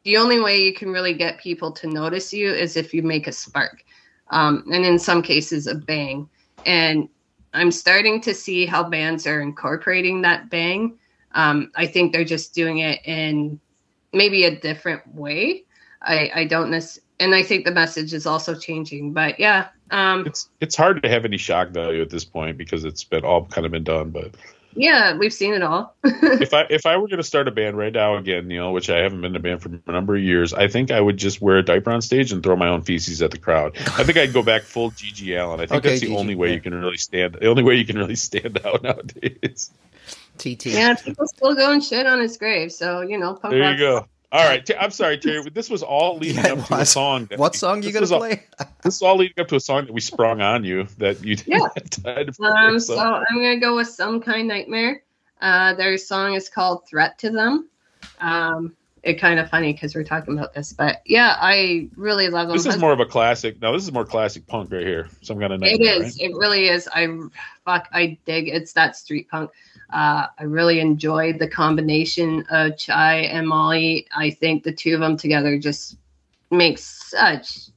the 0.04 0.16
only 0.18 0.40
way 0.40 0.62
you 0.62 0.74
can 0.74 0.90
really 0.90 1.14
get 1.14 1.38
people 1.38 1.72
to 1.72 1.86
notice 1.86 2.32
you 2.32 2.52
is 2.52 2.76
if 2.76 2.92
you 2.92 3.02
make 3.02 3.26
a 3.26 3.32
spark. 3.32 3.82
Um, 4.30 4.64
and 4.70 4.84
in 4.84 4.98
some 4.98 5.22
cases, 5.22 5.66
a 5.66 5.74
bang. 5.74 6.28
And 6.66 7.08
I'm 7.54 7.70
starting 7.70 8.20
to 8.22 8.34
see 8.34 8.66
how 8.66 8.88
bands 8.88 9.26
are 9.26 9.40
incorporating 9.40 10.22
that 10.22 10.50
bang. 10.50 10.98
Um, 11.32 11.70
I 11.74 11.86
think 11.86 12.12
they're 12.12 12.24
just 12.24 12.54
doing 12.54 12.78
it 12.78 13.00
in 13.06 13.58
maybe 14.14 14.44
a 14.44 14.54
different 14.54 15.14
way. 15.14 15.64
I, 16.00 16.30
I 16.34 16.44
don't 16.44 16.70
necessarily, 16.70 17.06
and 17.20 17.34
I 17.34 17.42
think 17.42 17.64
the 17.64 17.70
message 17.70 18.12
is 18.12 18.26
also 18.26 18.54
changing. 18.54 19.12
But 19.12 19.40
yeah, 19.40 19.68
um, 19.90 20.26
it's 20.26 20.48
it's 20.60 20.76
hard 20.76 21.02
to 21.02 21.08
have 21.08 21.24
any 21.24 21.38
shock 21.38 21.68
value 21.68 22.02
at 22.02 22.10
this 22.10 22.24
point 22.24 22.58
because 22.58 22.84
it's 22.84 23.04
been 23.04 23.24
all 23.24 23.46
kind 23.46 23.64
of 23.64 23.72
been 23.72 23.84
done 23.84 24.10
but 24.10 24.34
yeah, 24.76 25.16
we've 25.16 25.32
seen 25.32 25.54
it 25.54 25.62
all. 25.62 25.94
if 26.04 26.52
I 26.52 26.66
if 26.68 26.86
I 26.86 26.96
were 26.96 27.06
going 27.06 27.18
to 27.18 27.24
start 27.24 27.48
a 27.48 27.50
band 27.50 27.78
right 27.78 27.92
now 27.92 28.16
again, 28.16 28.50
you 28.50 28.58
know, 28.58 28.72
which 28.72 28.90
I 28.90 28.98
haven't 28.98 29.20
been 29.20 29.30
in 29.32 29.36
a 29.36 29.40
band 29.40 29.62
for 29.62 29.70
a 29.86 29.92
number 29.92 30.16
of 30.16 30.22
years, 30.22 30.52
I 30.52 30.68
think 30.68 30.90
I 30.90 31.00
would 31.00 31.16
just 31.16 31.40
wear 31.40 31.58
a 31.58 31.62
diaper 31.62 31.90
on 31.90 32.02
stage 32.02 32.32
and 32.32 32.42
throw 32.42 32.56
my 32.56 32.68
own 32.68 32.82
feces 32.82 33.22
at 33.22 33.30
the 33.30 33.38
crowd. 33.38 33.76
I 33.76 34.04
think 34.04 34.18
I'd 34.18 34.32
go 34.32 34.42
back 34.42 34.62
full 34.62 34.90
GG 34.90 35.36
Allen. 35.36 35.60
I 35.60 35.66
think 35.66 35.78
Okay, 35.78 35.90
that's 35.90 36.00
the 36.00 36.08
GG, 36.08 36.16
only 36.16 36.34
way 36.34 36.48
yeah. 36.48 36.54
you 36.54 36.60
can 36.60 36.74
really 36.74 36.96
stand. 36.96 37.34
The 37.34 37.46
only 37.46 37.62
way 37.62 37.76
you 37.76 37.84
can 37.84 37.98
really 37.98 38.16
stand 38.16 38.60
out 38.64 38.82
nowadays. 38.82 39.70
TT. 40.38 40.66
yeah, 40.66 40.94
people 40.94 41.26
still 41.26 41.54
go 41.54 41.72
and 41.72 41.82
shit 41.82 42.06
on 42.06 42.20
his 42.20 42.36
grave. 42.36 42.72
So 42.72 43.00
you 43.02 43.18
know, 43.18 43.34
punk 43.34 43.52
There 43.52 43.72
you 43.72 43.78
go. 43.78 44.06
All 44.32 44.44
right, 44.44 44.68
I'm 44.80 44.90
sorry, 44.90 45.16
Terry. 45.18 45.42
but 45.44 45.54
This 45.54 45.70
was 45.70 45.84
all 45.84 46.18
leading 46.20 46.42
Yeah, 46.44 46.54
up 46.54 46.58
it 46.58 46.66
to 46.66 46.74
a 46.80 46.86
song. 46.86 47.26
that 47.26 47.38
What 47.38 47.52
we- 47.52 47.58
song 47.58 47.82
you 47.84 47.92
gonna 47.92 48.00
was 48.02 48.10
all- 48.12 48.18
play? 48.18 48.42
this 48.82 48.96
is 48.96 49.02
all 49.02 49.16
leading 49.16 49.38
up 49.40 49.46
to 49.48 49.56
a 49.56 49.60
song 49.60 49.86
that 49.86 49.92
we 49.92 50.00
sprung 50.00 50.40
on 50.40 50.64
you 50.64 50.88
that 50.98 51.24
you 51.24 51.36
didn't 51.36 51.52
Yeah. 51.60 51.68
have 51.76 51.90
time 51.90 52.26
to 52.26 52.32
play, 52.32 52.48
Um, 52.50 52.80
so- 52.80 52.96
so 52.96 53.00
I'm 53.00 53.36
gonna 53.36 53.60
go 53.60 53.76
with 53.76 53.88
some 53.88 54.20
kind 54.20 54.48
nightmare. 54.48 55.02
Uh, 55.40 55.74
their 55.74 55.96
song 55.98 56.34
is 56.34 56.48
called 56.48 56.86
"Threat 56.88 57.18
to 57.20 57.30
Them." 57.30 57.68
Um, 58.20 58.74
it 59.04 59.20
kind 59.20 59.38
of 59.38 59.50
funny 59.50 59.72
because 59.72 59.94
we're 59.94 60.02
talking 60.02 60.36
about 60.38 60.54
this, 60.54 60.72
but 60.72 61.02
yeah, 61.04 61.36
I 61.38 61.88
really 61.94 62.28
love 62.28 62.48
them. 62.48 62.56
This 62.56 62.64
is 62.66 62.78
more 62.78 62.92
of 62.92 63.00
a 63.00 63.04
classic. 63.06 63.60
No, 63.60 63.72
this 63.74 63.82
is 63.82 63.92
more 63.92 64.06
classic 64.06 64.46
punk 64.46 64.72
right 64.72 64.82
here. 64.84 65.08
Some 65.20 65.38
kind 65.38 65.52
of 65.52 65.62
It 65.62 65.78
nightmare, 65.78 66.02
is. 66.02 66.18
It 66.18 66.32
really 66.34 66.68
is. 66.68 66.88
I 66.92 67.06
fuck. 67.66 67.86
I 67.92 68.16
dig. 68.24 68.48
It's 68.48 68.72
that 68.72 68.96
street 68.96 69.28
punk. 69.28 69.50
Uh, 69.94 70.26
I 70.40 70.42
really 70.42 70.80
enjoyed 70.80 71.38
the 71.38 71.46
combination 71.46 72.44
of 72.50 72.76
Chai 72.76 73.18
and 73.18 73.46
Molly. 73.46 74.08
I 74.14 74.28
think 74.28 74.64
the 74.64 74.72
two 74.72 74.92
of 74.92 75.00
them 75.00 75.16
together 75.16 75.56
just 75.56 75.98
makes 76.50 76.82
such, 76.82 77.68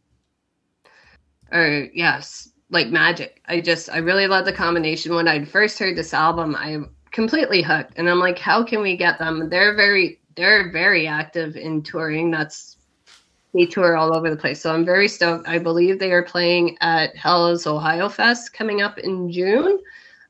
or 1.52 1.88
yes, 1.94 2.50
like 2.72 2.88
magic. 2.88 3.40
I 3.46 3.62
just 3.62 3.92
I 3.92 4.00
really 4.00 4.26
love 4.26 4.46
the 4.46 4.52
combination. 4.52 5.14
When 5.14 5.28
I 5.28 5.46
first 5.46 5.78
heard 5.78 5.96
this 5.96 6.12
album, 6.12 6.56
I 6.56 6.80
completely 7.12 7.62
hooked, 7.62 7.94
and 7.98 8.10
I'm 8.10 8.20
like, 8.20 8.40
how 8.40 8.64
can 8.64 8.82
we 8.82 8.98
get 8.98 9.20
them? 9.20 9.48
They're 9.48 9.76
very 9.76 10.20
they're 10.36 10.72
very 10.72 11.06
active 11.06 11.56
in 11.56 11.84
touring. 11.84 12.32
That's 12.32 12.78
they 13.54 13.68
tour 13.68 13.96
all 13.96 14.16
over 14.16 14.32
the 14.32 14.36
place. 14.36 14.60
So 14.60 14.74
I'm 14.74 14.86
very 14.86 15.08
stoked. 15.08 15.48
I 15.48 15.60
believe 15.60 16.00
they 16.00 16.12
are 16.12 16.24
playing 16.24 16.78
at 16.82 17.16
Hell's 17.16 17.68
Ohio 17.68 18.10
Fest 18.10 18.54
coming 18.54 18.82
up 18.82 18.98
in 18.98 19.32
June, 19.32 19.80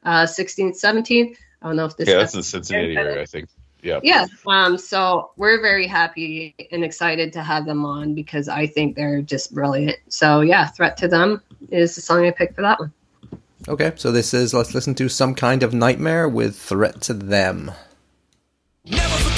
uh, 0.03 0.23
16th, 0.23 0.75
17th. 0.75 1.37
I 1.61 1.67
don't 1.67 1.75
know 1.75 1.85
if 1.85 1.97
this. 1.97 2.07
Yeah, 2.07 2.17
that's 2.17 2.33
in 2.33 2.39
the 2.39 2.43
Cincinnati 2.43 2.97
area, 2.97 3.21
I 3.21 3.25
think. 3.25 3.49
Yeah. 3.81 3.99
Yeah. 4.03 4.25
Um, 4.45 4.77
so 4.77 5.31
we're 5.37 5.61
very 5.61 5.87
happy 5.87 6.55
and 6.71 6.83
excited 6.83 7.33
to 7.33 7.43
have 7.43 7.65
them 7.65 7.85
on 7.85 8.15
because 8.15 8.49
I 8.49 8.67
think 8.67 8.95
they're 8.95 9.21
just 9.21 9.53
brilliant. 9.53 9.97
So 10.09 10.41
yeah, 10.41 10.67
Threat 10.67 10.97
to 10.97 11.07
Them 11.07 11.41
is 11.69 11.95
the 11.95 12.01
song 12.01 12.25
I 12.25 12.31
picked 12.31 12.55
for 12.55 12.63
that 12.63 12.79
one. 12.79 12.91
Okay, 13.67 13.91
so 13.95 14.11
this 14.11 14.33
is 14.33 14.53
let's 14.53 14.73
listen 14.73 14.95
to 14.95 15.09
some 15.09 15.35
kind 15.35 15.61
of 15.61 15.73
nightmare 15.73 16.29
with 16.29 16.57
threat 16.57 17.01
to 17.01 17.13
them. 17.13 17.71
Never 18.85 19.36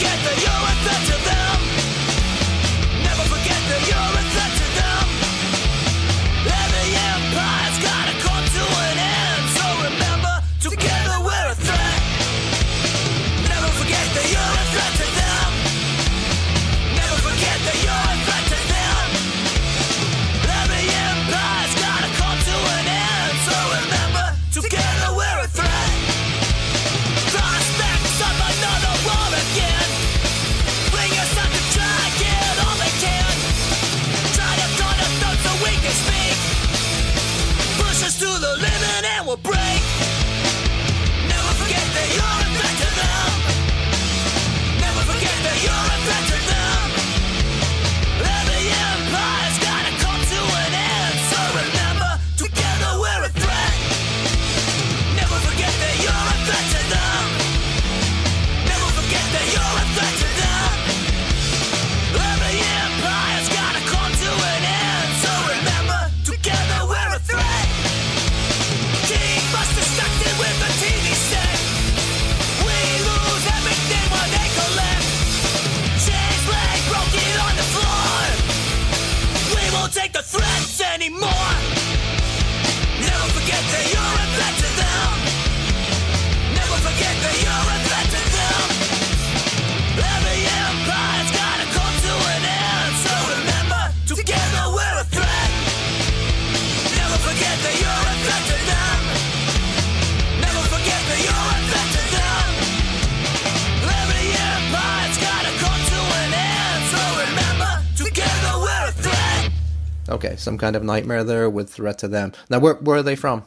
kind 110.59 110.75
of 110.75 110.83
nightmare 110.83 111.23
there 111.23 111.49
with 111.49 111.69
threat 111.69 111.97
to 111.99 112.07
them. 112.07 112.33
Now, 112.49 112.59
where 112.59 112.75
where 112.75 112.97
are 112.97 113.03
they 113.03 113.15
from? 113.15 113.43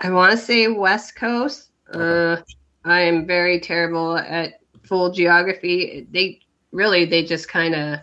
I 0.00 0.10
want 0.10 0.32
to 0.32 0.38
say 0.38 0.68
West 0.68 1.16
Coast. 1.16 1.70
Uh, 1.92 2.36
I 2.84 3.00
am 3.00 3.26
very 3.26 3.60
terrible 3.60 4.16
at 4.16 4.60
full 4.82 5.10
geography. 5.10 6.06
They 6.10 6.40
really 6.72 7.04
they 7.04 7.24
just 7.24 7.48
kind 7.48 7.74
of 7.74 8.00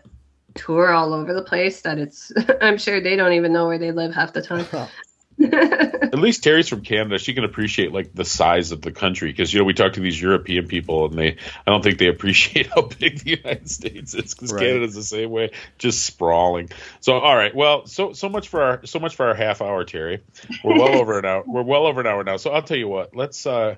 tour 0.55 0.91
all 0.91 1.13
over 1.13 1.33
the 1.33 1.41
place. 1.41 1.81
That 1.81 1.97
it's 1.97 2.31
I'm 2.61 2.77
sure 2.77 3.01
they 3.01 3.15
don't 3.15 3.33
even 3.33 3.53
know 3.53 3.67
where 3.67 3.79
they 3.79 3.91
live 3.91 4.13
half 4.13 4.33
the 4.33 4.41
time. 4.41 4.65
At 5.51 6.19
least 6.19 6.43
Terry's 6.43 6.67
from 6.67 6.81
Canada. 6.81 7.17
She 7.17 7.33
can 7.33 7.43
appreciate 7.45 7.93
like 7.93 8.13
the 8.13 8.25
size 8.25 8.71
of 8.71 8.81
the 8.81 8.91
country 8.91 9.31
because 9.31 9.53
you 9.53 9.59
know 9.59 9.65
we 9.65 9.73
talk 9.73 9.93
to 9.93 9.99
these 10.01 10.21
European 10.21 10.67
people 10.67 11.05
and 11.05 11.17
they 11.17 11.37
I 11.65 11.71
don't 11.71 11.81
think 11.83 11.97
they 11.97 12.07
appreciate 12.07 12.67
how 12.75 12.81
big 12.81 13.19
the 13.19 13.29
United 13.37 13.69
States 13.69 14.13
is 14.13 14.33
because 14.33 14.51
Right. 14.51 14.61
Canada's 14.61 14.95
the 14.95 15.03
same 15.03 15.29
way, 15.29 15.51
just 15.77 16.03
sprawling. 16.05 16.69
So 16.99 17.13
all 17.19 17.35
right, 17.35 17.55
well, 17.55 17.85
so 17.85 18.13
so 18.13 18.27
much 18.27 18.49
for 18.49 18.61
our 18.61 18.85
so 18.85 18.99
much 18.99 19.15
for 19.15 19.27
our 19.27 19.33
half 19.35 19.61
hour, 19.61 19.83
Terry. 19.85 20.23
We're 20.63 20.77
well 20.77 20.99
over 20.99 21.19
an 21.19 21.25
hour. 21.25 21.43
We're 21.45 21.63
well 21.63 21.85
over 21.85 22.01
an 22.01 22.07
hour 22.07 22.23
now. 22.23 22.37
So 22.37 22.51
I'll 22.51 22.63
tell 22.63 22.77
you 22.77 22.87
what. 22.87 23.15
Let's 23.15 23.45
uh 23.45 23.75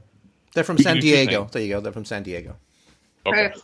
They're 0.53 0.63
from 0.63 0.77
San 0.79 0.95
can 0.95 1.01
do 1.01 1.01
two 1.01 1.07
Diego. 1.07 1.41
things. 1.41 1.51
There 1.51 1.61
you 1.61 1.69
go. 1.69 1.79
They're 1.81 1.91
from 1.91 2.05
San 2.05 2.23
Diego. 2.23 2.55
okay. 3.25 3.47
Right. 3.47 3.57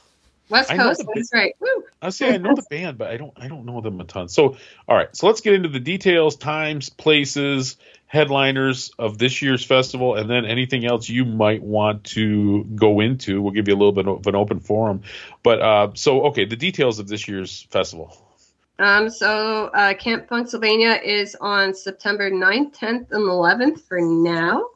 West 0.50 0.70
Coast, 0.70 1.04
that's 1.14 1.34
right. 1.34 1.56
Woo. 1.60 1.84
I 2.02 2.10
say 2.10 2.34
I 2.34 2.38
know 2.38 2.56
the 2.56 2.64
band, 2.70 2.98
but 2.98 3.10
I 3.10 3.18
don't 3.18 3.34
I 3.38 3.48
don't 3.48 3.66
know 3.66 3.82
them 3.82 4.00
a 4.00 4.06
ton. 4.06 4.30
So 4.30 4.58
all 4.88 4.96
right, 4.96 5.14
so 5.16 5.28
let's 5.28 5.42
get 5.42 5.54
into 5.54 5.70
the 5.70 5.80
details, 5.80 6.36
times, 6.36 6.90
places, 6.90 7.78
headliners 8.06 8.92
of 8.98 9.18
this 9.18 9.42
year's 9.42 9.64
festival, 9.64 10.16
and 10.16 10.30
then 10.30 10.46
anything 10.46 10.86
else 10.86 11.10
you 11.10 11.26
might 11.26 11.62
want 11.62 12.06
to 12.06 12.64
go 12.64 13.00
into. 13.00 13.42
We'll 13.42 13.54
give 13.54 13.68
you 13.68 13.74
a 13.74 13.78
little 13.78 13.92
bit 13.92 14.08
of 14.08 14.26
an 14.26 14.36
open 14.36 14.60
forum. 14.60 15.02
But 15.44 15.62
uh, 15.62 15.92
so 15.96 16.28
okay, 16.28 16.46
the 16.46 16.56
details 16.56 17.00
of 17.00 17.08
this 17.08 17.28
year's 17.28 17.64
festival. 17.70 18.18
Um, 18.80 19.10
so 19.10 19.72
uh, 19.74 19.96
Camp 19.96 20.30
Pennsylvania 20.30 21.00
is 21.04 21.36
on 21.42 21.74
September 21.74 22.30
9th, 22.30 22.78
10th, 22.78 23.12
and 23.12 23.24
11th 23.24 23.82
for 23.82 24.00
now. 24.00 24.68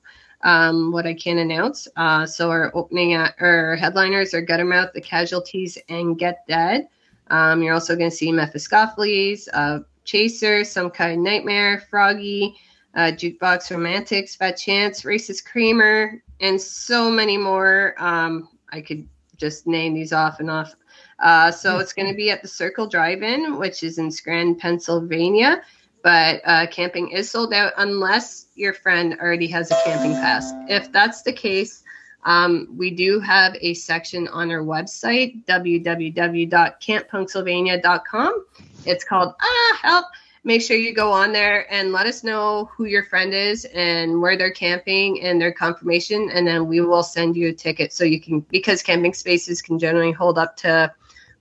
Um, 0.43 0.91
what 0.91 1.05
I 1.05 1.13
can 1.13 1.38
announce. 1.38 1.88
Uh, 1.95 2.26
so 2.26 2.49
our 2.49 2.72
opening 2.73 3.13
at, 3.13 3.35
our 3.39 3.76
headliners 3.76 4.34
are 4.34 4.43
Guttermouth, 4.43 4.91
The 4.93 5.01
Casualties, 5.01 5.77
and 5.88 6.18
Get 6.18 6.47
Dead. 6.47 6.88
Um, 7.27 7.61
you're 7.61 7.76
also 7.76 7.95
going 7.95 8.09
to 8.09 8.15
see 8.15 8.31
Mephistopheles, 8.31 9.47
uh, 9.53 9.80
Chaser, 10.03 10.63
Some 10.63 10.89
Kind 10.89 11.23
Nightmare, 11.23 11.84
Froggy, 11.89 12.55
uh, 12.95 13.11
Jukebox 13.11 13.72
Romantics, 13.72 14.35
Fat 14.35 14.53
Chance, 14.53 15.03
Racist 15.03 15.45
Kramer, 15.45 16.22
and 16.39 16.59
so 16.59 17.09
many 17.11 17.38
more. 17.38 17.93
Um, 17.99 18.49
I 18.72 18.81
could 18.81 19.07
just 19.38 19.68
name 19.68 19.93
these 19.93 20.11
off 20.11 20.39
and 20.39 20.49
off. 20.49 20.76
Uh, 21.19 21.51
so 21.51 21.77
it's 21.77 21.93
going 21.93 22.09
to 22.09 22.15
be 22.15 22.31
at 22.31 22.41
the 22.41 22.47
Circle 22.47 22.88
Drive-In, 22.88 23.57
which 23.59 23.84
is 23.84 23.99
in 23.99 24.09
Scranton, 24.11 24.55
Pennsylvania. 24.55 25.61
But 26.03 26.41
uh, 26.45 26.65
camping 26.68 27.09
is 27.11 27.30
sold 27.30 27.53
out 27.53 27.73
unless 27.77 28.47
your 28.62 28.74
friend 28.74 29.18
already 29.20 29.48
has 29.48 29.72
a 29.72 29.76
camping 29.84 30.14
pass. 30.14 30.54
If 30.70 30.90
that's 30.92 31.24
the 31.24 31.34
case, 31.34 31.84
um, 32.24 32.68
we 32.78 32.92
do 32.92 33.20
have 33.20 33.58
a 33.60 33.74
section 33.74 34.28
on 34.28 34.52
our 34.52 34.60
website, 34.60 35.44
www.camppennsylvania.com. 35.46 38.46
It's 38.86 39.04
called 39.04 39.34
Ah 39.42 39.80
Help. 39.82 40.06
Make 40.44 40.64
sure 40.64 40.76
you 40.76 40.96
go 40.96 41.12
on 41.12 41.34
there 41.34 41.72
and 41.72 41.92
let 41.92 42.08
us 42.08 42.24
know 42.24 42.72
who 42.76 42.86
your 42.86 43.04
friend 43.04 43.32
is 43.34 43.66
and 43.66 44.20
where 44.22 44.36
they're 44.38 44.50
camping 44.52 45.22
and 45.22 45.40
their 45.40 45.52
confirmation, 45.52 46.32
and 46.34 46.48
then 46.48 46.66
we 46.68 46.82
will 46.82 47.04
send 47.04 47.36
you 47.36 47.50
a 47.50 47.54
ticket 47.54 47.94
so 47.94 48.04
you 48.04 48.20
can 48.20 48.40
because 48.40 48.82
camping 48.82 49.14
spaces 49.14 49.62
can 49.62 49.78
generally 49.78 50.12
hold 50.12 50.40
up 50.40 50.58
to 50.58 50.92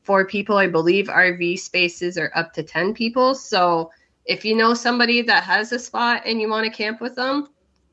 four 0.03 0.27
people. 0.27 0.59
I 0.59 0.67
believe 0.67 1.07
RV 1.07 1.61
spaces 1.61 2.19
are 2.19 2.31
up 2.35 2.53
to 2.55 2.63
10 2.63 2.93
people. 2.93 3.35
So 3.35 3.91
if 4.31 4.45
you 4.45 4.55
know 4.55 4.75
somebody 4.75 5.23
that 5.23 5.43
has 5.43 5.73
a 5.73 5.79
spot 5.79 6.23
and 6.25 6.41
you 6.41 6.49
want 6.49 6.65
to 6.65 6.71
camp 6.71 7.01
with 7.01 7.17
them, 7.17 7.49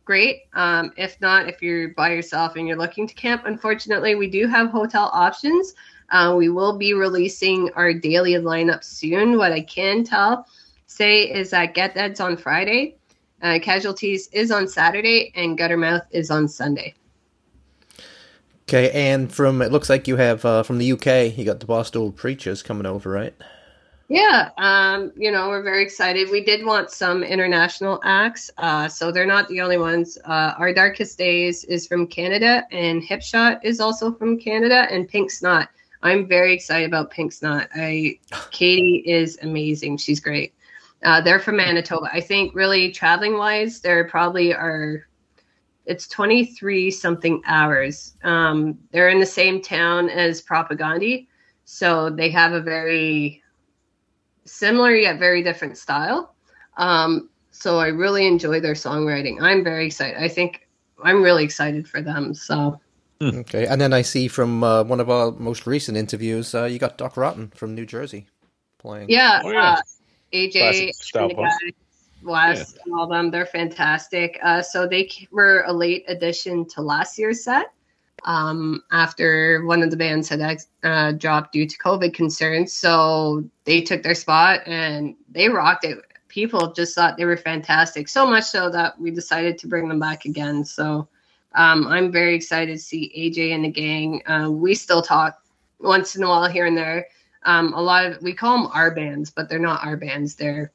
great. 0.05 0.41
Um, 0.53 0.91
if 0.95 1.19
not, 1.19 1.49
if 1.49 1.63
you're 1.63 1.89
by 1.95 2.13
yourself 2.13 2.55
and 2.55 2.67
you're 2.67 2.77
looking 2.77 3.07
to 3.07 3.15
camp, 3.15 3.43
unfortunately, 3.47 4.13
we 4.13 4.29
do 4.29 4.45
have 4.45 4.69
hotel 4.69 5.09
options. 5.13 5.73
Uh, 6.11 6.35
we 6.37 6.49
will 6.49 6.77
be 6.77 6.93
releasing 6.93 7.71
our 7.73 7.91
daily 7.91 8.33
lineup 8.33 8.83
soon. 8.83 9.39
What 9.39 9.51
I 9.51 9.61
can 9.61 10.03
tell, 10.03 10.47
say, 10.85 11.23
is 11.23 11.49
that 11.49 11.73
Get 11.73 11.95
Dead's 11.95 12.19
on 12.19 12.37
Friday, 12.37 12.97
uh, 13.41 13.57
Casualties 13.59 14.29
is 14.31 14.51
on 14.51 14.67
Saturday, 14.67 15.31
and 15.33 15.57
Guttermouth 15.57 16.05
is 16.11 16.29
on 16.29 16.47
Sunday. 16.47 16.93
Okay, 18.69 18.91
and 18.91 19.33
from 19.33 19.63
it 19.63 19.71
looks 19.71 19.89
like 19.89 20.07
you 20.07 20.17
have 20.17 20.45
uh, 20.45 20.61
from 20.61 20.77
the 20.77 20.91
UK, 20.91 21.35
you 21.35 21.45
got 21.45 21.61
the 21.61 21.65
Bar 21.65 21.83
Stool 21.83 22.11
Preachers 22.11 22.61
coming 22.61 22.85
over, 22.85 23.09
right? 23.09 23.33
Yeah, 24.09 24.51
um, 24.57 25.11
you 25.17 25.31
know, 25.31 25.49
we're 25.49 25.63
very 25.63 25.83
excited. 25.83 26.29
We 26.31 26.41
did 26.41 26.65
want 26.65 26.91
some 26.91 27.23
international 27.23 27.99
acts, 28.05 28.49
uh, 28.57 28.87
so 28.87 29.11
they're 29.11 29.25
not 29.25 29.49
the 29.49 29.59
only 29.59 29.77
ones. 29.77 30.17
Uh, 30.23 30.53
Our 30.57 30.73
Darkest 30.73 31.17
Days 31.17 31.65
is 31.65 31.87
from 31.87 32.07
Canada, 32.07 32.63
and 32.71 33.03
Hipshot 33.03 33.59
is 33.63 33.81
also 33.81 34.13
from 34.13 34.39
Canada, 34.39 34.87
and 34.89 35.09
Pink 35.09 35.29
Snot. 35.29 35.67
I'm 36.03 36.25
very 36.25 36.53
excited 36.53 36.85
about 36.87 37.11
Pink 37.11 37.33
Snot. 37.33 37.67
I, 37.75 38.17
Katie 38.51 39.03
is 39.05 39.39
amazing. 39.41 39.97
She's 39.97 40.21
great. 40.21 40.53
Uh, 41.03 41.19
they're 41.19 41.39
from 41.39 41.57
Manitoba. 41.57 42.09
I 42.11 42.21
think 42.21 42.55
really 42.55 42.91
traveling 42.91 43.37
wise, 43.37 43.81
they're 43.81 44.07
probably 44.07 44.53
are. 44.53 45.05
It's 45.85 46.07
23 46.07 46.91
something 46.91 47.41
hours. 47.45 48.15
Um, 48.23 48.77
they're 48.91 49.09
in 49.09 49.19
the 49.19 49.25
same 49.25 49.61
town 49.61 50.09
as 50.09 50.41
Propagandhi, 50.41 51.27
so 51.65 52.09
they 52.09 52.29
have 52.29 52.53
a 52.53 52.61
very 52.61 53.41
similar 54.47 54.95
yet 54.95 55.19
very 55.19 55.43
different 55.43 55.77
style. 55.77 56.33
Um, 56.77 57.29
so 57.51 57.79
I 57.79 57.87
really 57.87 58.27
enjoy 58.27 58.59
their 58.59 58.73
songwriting. 58.73 59.41
I'm 59.41 59.63
very 59.63 59.87
excited. 59.87 60.21
I 60.21 60.27
think 60.27 60.67
I'm 61.03 61.21
really 61.23 61.43
excited 61.43 61.87
for 61.87 62.01
them. 62.01 62.33
So 62.33 62.79
Okay, 63.19 63.65
and 63.65 63.81
then 63.81 63.93
I 63.93 64.03
see 64.03 64.27
from 64.27 64.63
uh, 64.63 64.83
one 64.83 64.99
of 64.99 65.09
our 65.09 65.31
most 65.31 65.65
recent 65.65 65.97
interviews, 65.97 66.53
uh, 66.53 66.65
you 66.65 66.77
got 66.77 66.99
Doc 66.99 67.17
Rotten 67.17 67.47
from 67.55 67.73
New 67.73 67.85
Jersey 67.85 68.27
playing. 68.77 69.09
yeah, 69.09 69.41
Oh, 69.43 69.49
yeah. 69.49 69.73
Uh, 69.73 69.81
AJ 70.33 70.51
Classic 70.59 70.95
style 70.95 71.21
and 71.23 71.31
the 71.31 71.35
punk. 71.35 71.49
guys, 71.63 71.71
Wes, 72.23 72.77
and 72.85 72.93
all 72.93 73.07
them, 73.07 73.31
they're 73.31 73.45
fantastic. 73.47 74.37
Uh, 74.43 74.61
so 74.61 74.87
they 74.87 75.09
were 75.31 75.63
a 75.65 75.73
late 75.73 76.05
addition 76.07 76.67
to 76.69 76.81
last 76.81 77.17
year's 77.17 77.43
set. 77.43 77.71
Um, 78.27 78.83
after 78.91 79.65
one 79.65 79.81
of 79.81 79.89
the 79.89 79.95
bands 79.95 80.27
had 80.27 80.41
ex- 80.41 80.67
uh, 80.83 81.13
dropped 81.13 81.53
due 81.53 81.65
to 81.65 81.77
COVID 81.77 82.13
concerns, 82.13 82.73
so 82.73 83.45
they 83.63 83.79
took 83.79 84.03
their 84.03 84.15
spot 84.15 84.61
and 84.65 85.15
they 85.31 85.47
rocked 85.47 85.85
it. 85.85 85.99
People 86.27 86.73
just 86.73 86.93
thought 86.93 87.15
they 87.15 87.23
were 87.23 87.37
fantastic, 87.37 88.09
so 88.09 88.27
much 88.27 88.43
so 88.43 88.69
that 88.69 88.99
we 88.99 89.11
decided 89.11 89.57
to 89.59 89.67
bring 89.67 89.87
them 89.87 89.99
back 89.99 90.25
again. 90.25 90.65
So 90.65 91.07
um, 91.55 91.87
I'm 91.87 92.11
very 92.11 92.35
excited 92.35 92.73
to 92.73 92.77
see 92.77 93.13
AJ 93.17 93.55
and 93.55 93.63
the 93.63 93.71
gang. 93.71 94.21
Uh, 94.27 94.51
we 94.51 94.75
still 94.75 95.01
talk 95.01 95.41
once 95.79 96.17
in 96.17 96.23
a 96.23 96.27
while 96.27 96.49
here 96.49 96.65
and 96.65 96.75
there. 96.75 97.07
Um, 97.43 97.73
a 97.73 97.81
lot 97.81 98.05
of 98.05 98.21
we 98.21 98.33
call 98.33 98.57
them 98.57 98.71
our 98.73 98.93
bands, 98.93 99.31
but 99.31 99.47
they're 99.47 99.57
not 99.57 99.85
our 99.85 99.95
bands. 99.95 100.35
They're, 100.35 100.73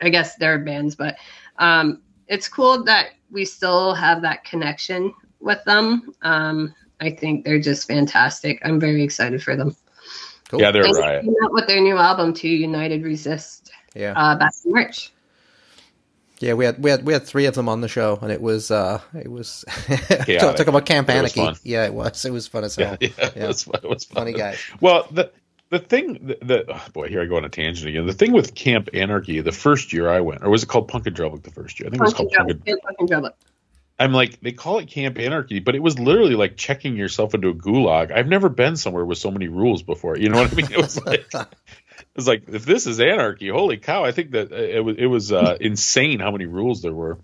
I 0.00 0.08
guess, 0.10 0.36
they're 0.36 0.60
bands. 0.60 0.94
But 0.94 1.16
um, 1.58 2.02
it's 2.28 2.46
cool 2.46 2.84
that 2.84 3.10
we 3.32 3.44
still 3.44 3.94
have 3.94 4.22
that 4.22 4.44
connection 4.44 5.12
with 5.42 5.62
them. 5.64 6.14
Um, 6.22 6.74
I 7.00 7.10
think 7.10 7.44
they're 7.44 7.60
just 7.60 7.88
fantastic. 7.88 8.60
I'm 8.64 8.78
very 8.80 9.02
excited 9.02 9.42
for 9.42 9.56
them. 9.56 9.74
Cool. 10.48 10.60
Yeah, 10.60 10.70
they're 10.70 10.84
And 10.84 10.96
a 10.96 11.00
riot. 11.00 11.22
they 11.22 11.28
came 11.28 11.36
out 11.44 11.52
with 11.52 11.66
their 11.66 11.80
new 11.80 11.96
album 11.96 12.32
too, 12.34 12.48
United 12.48 13.02
Resist, 13.04 13.70
yeah, 13.94 14.12
uh, 14.16 14.36
back 14.38 14.52
in 14.64 14.72
March. 14.72 15.10
yeah. 16.40 16.52
We 16.54 16.64
had 16.64 16.82
we 16.82 16.90
had 16.90 17.04
we 17.04 17.12
had 17.12 17.24
three 17.24 17.46
of 17.46 17.54
them 17.54 17.68
on 17.68 17.80
the 17.80 17.88
show, 17.88 18.18
and 18.20 18.30
it 18.30 18.40
was 18.40 18.70
uh, 18.70 19.00
it 19.14 19.28
was 19.30 19.64
Chaotic. 19.86 20.38
talk, 20.40 20.56
talk 20.56 20.66
about 20.66 20.86
Camp 20.86 21.08
it 21.08 21.14
Anarchy. 21.14 21.58
Yeah, 21.64 21.86
it 21.86 21.94
was. 21.94 22.24
It 22.24 22.32
was 22.32 22.46
fun 22.46 22.64
as 22.64 22.76
hell. 22.76 22.96
Yeah, 23.00 23.08
yeah, 23.18 23.30
it 23.44 23.46
was 23.48 23.64
fun. 23.64 23.80
It 23.82 23.88
was 23.88 24.04
fun. 24.04 24.16
Funny 24.16 24.32
guys. 24.34 24.58
Well, 24.80 25.06
the 25.10 25.32
the 25.70 25.78
thing, 25.78 26.18
the, 26.26 26.36
the 26.42 26.64
oh 26.68 26.82
boy, 26.92 27.08
here 27.08 27.22
I 27.22 27.24
go 27.26 27.36
on 27.36 27.44
a 27.46 27.48
tangent 27.48 27.88
again. 27.88 28.06
The 28.06 28.12
thing 28.12 28.32
with 28.32 28.54
Camp 28.54 28.90
Anarchy, 28.92 29.40
the 29.40 29.52
first 29.52 29.92
year 29.92 30.10
I 30.10 30.20
went, 30.20 30.42
or 30.44 30.50
was 30.50 30.62
it 30.62 30.66
called 30.68 30.86
Punk 30.88 31.06
in 31.06 31.14
Drublic 31.14 31.44
the 31.44 31.50
first 31.50 31.80
year? 31.80 31.86
I 31.86 31.90
think 31.90 32.02
it 32.02 32.04
was 32.04 32.12
called 32.14 32.30
drum 32.30 32.46
Punk 32.48 32.60
it, 32.66 32.78
fucking 32.84 33.06
drum 33.06 33.24
it. 33.24 33.34
I'm 34.02 34.12
like, 34.12 34.40
they 34.40 34.50
call 34.50 34.80
it 34.80 34.88
Camp 34.88 35.16
Anarchy, 35.16 35.60
but 35.60 35.76
it 35.76 35.82
was 35.82 35.96
literally 35.96 36.34
like 36.34 36.56
checking 36.56 36.96
yourself 36.96 37.34
into 37.34 37.50
a 37.50 37.54
gulag. 37.54 38.10
I've 38.10 38.26
never 38.26 38.48
been 38.48 38.76
somewhere 38.76 39.04
with 39.04 39.18
so 39.18 39.30
many 39.30 39.46
rules 39.46 39.84
before. 39.84 40.18
You 40.18 40.28
know 40.28 40.38
what 40.38 40.52
I 40.52 40.56
mean? 40.56 40.66
It 40.72 40.78
was 40.78 41.06
like, 41.06 41.26
it 41.34 42.16
was 42.16 42.26
like, 42.26 42.48
if 42.48 42.64
this 42.64 42.88
is 42.88 42.98
anarchy, 42.98 43.48
holy 43.48 43.76
cow! 43.76 44.04
I 44.04 44.10
think 44.10 44.32
that 44.32 44.50
it 44.50 44.84
was 44.84 44.96
it 44.98 45.06
was 45.06 45.30
uh, 45.30 45.56
insane 45.60 46.18
how 46.18 46.32
many 46.32 46.46
rules 46.46 46.82
there 46.82 46.92
were. 46.92 47.20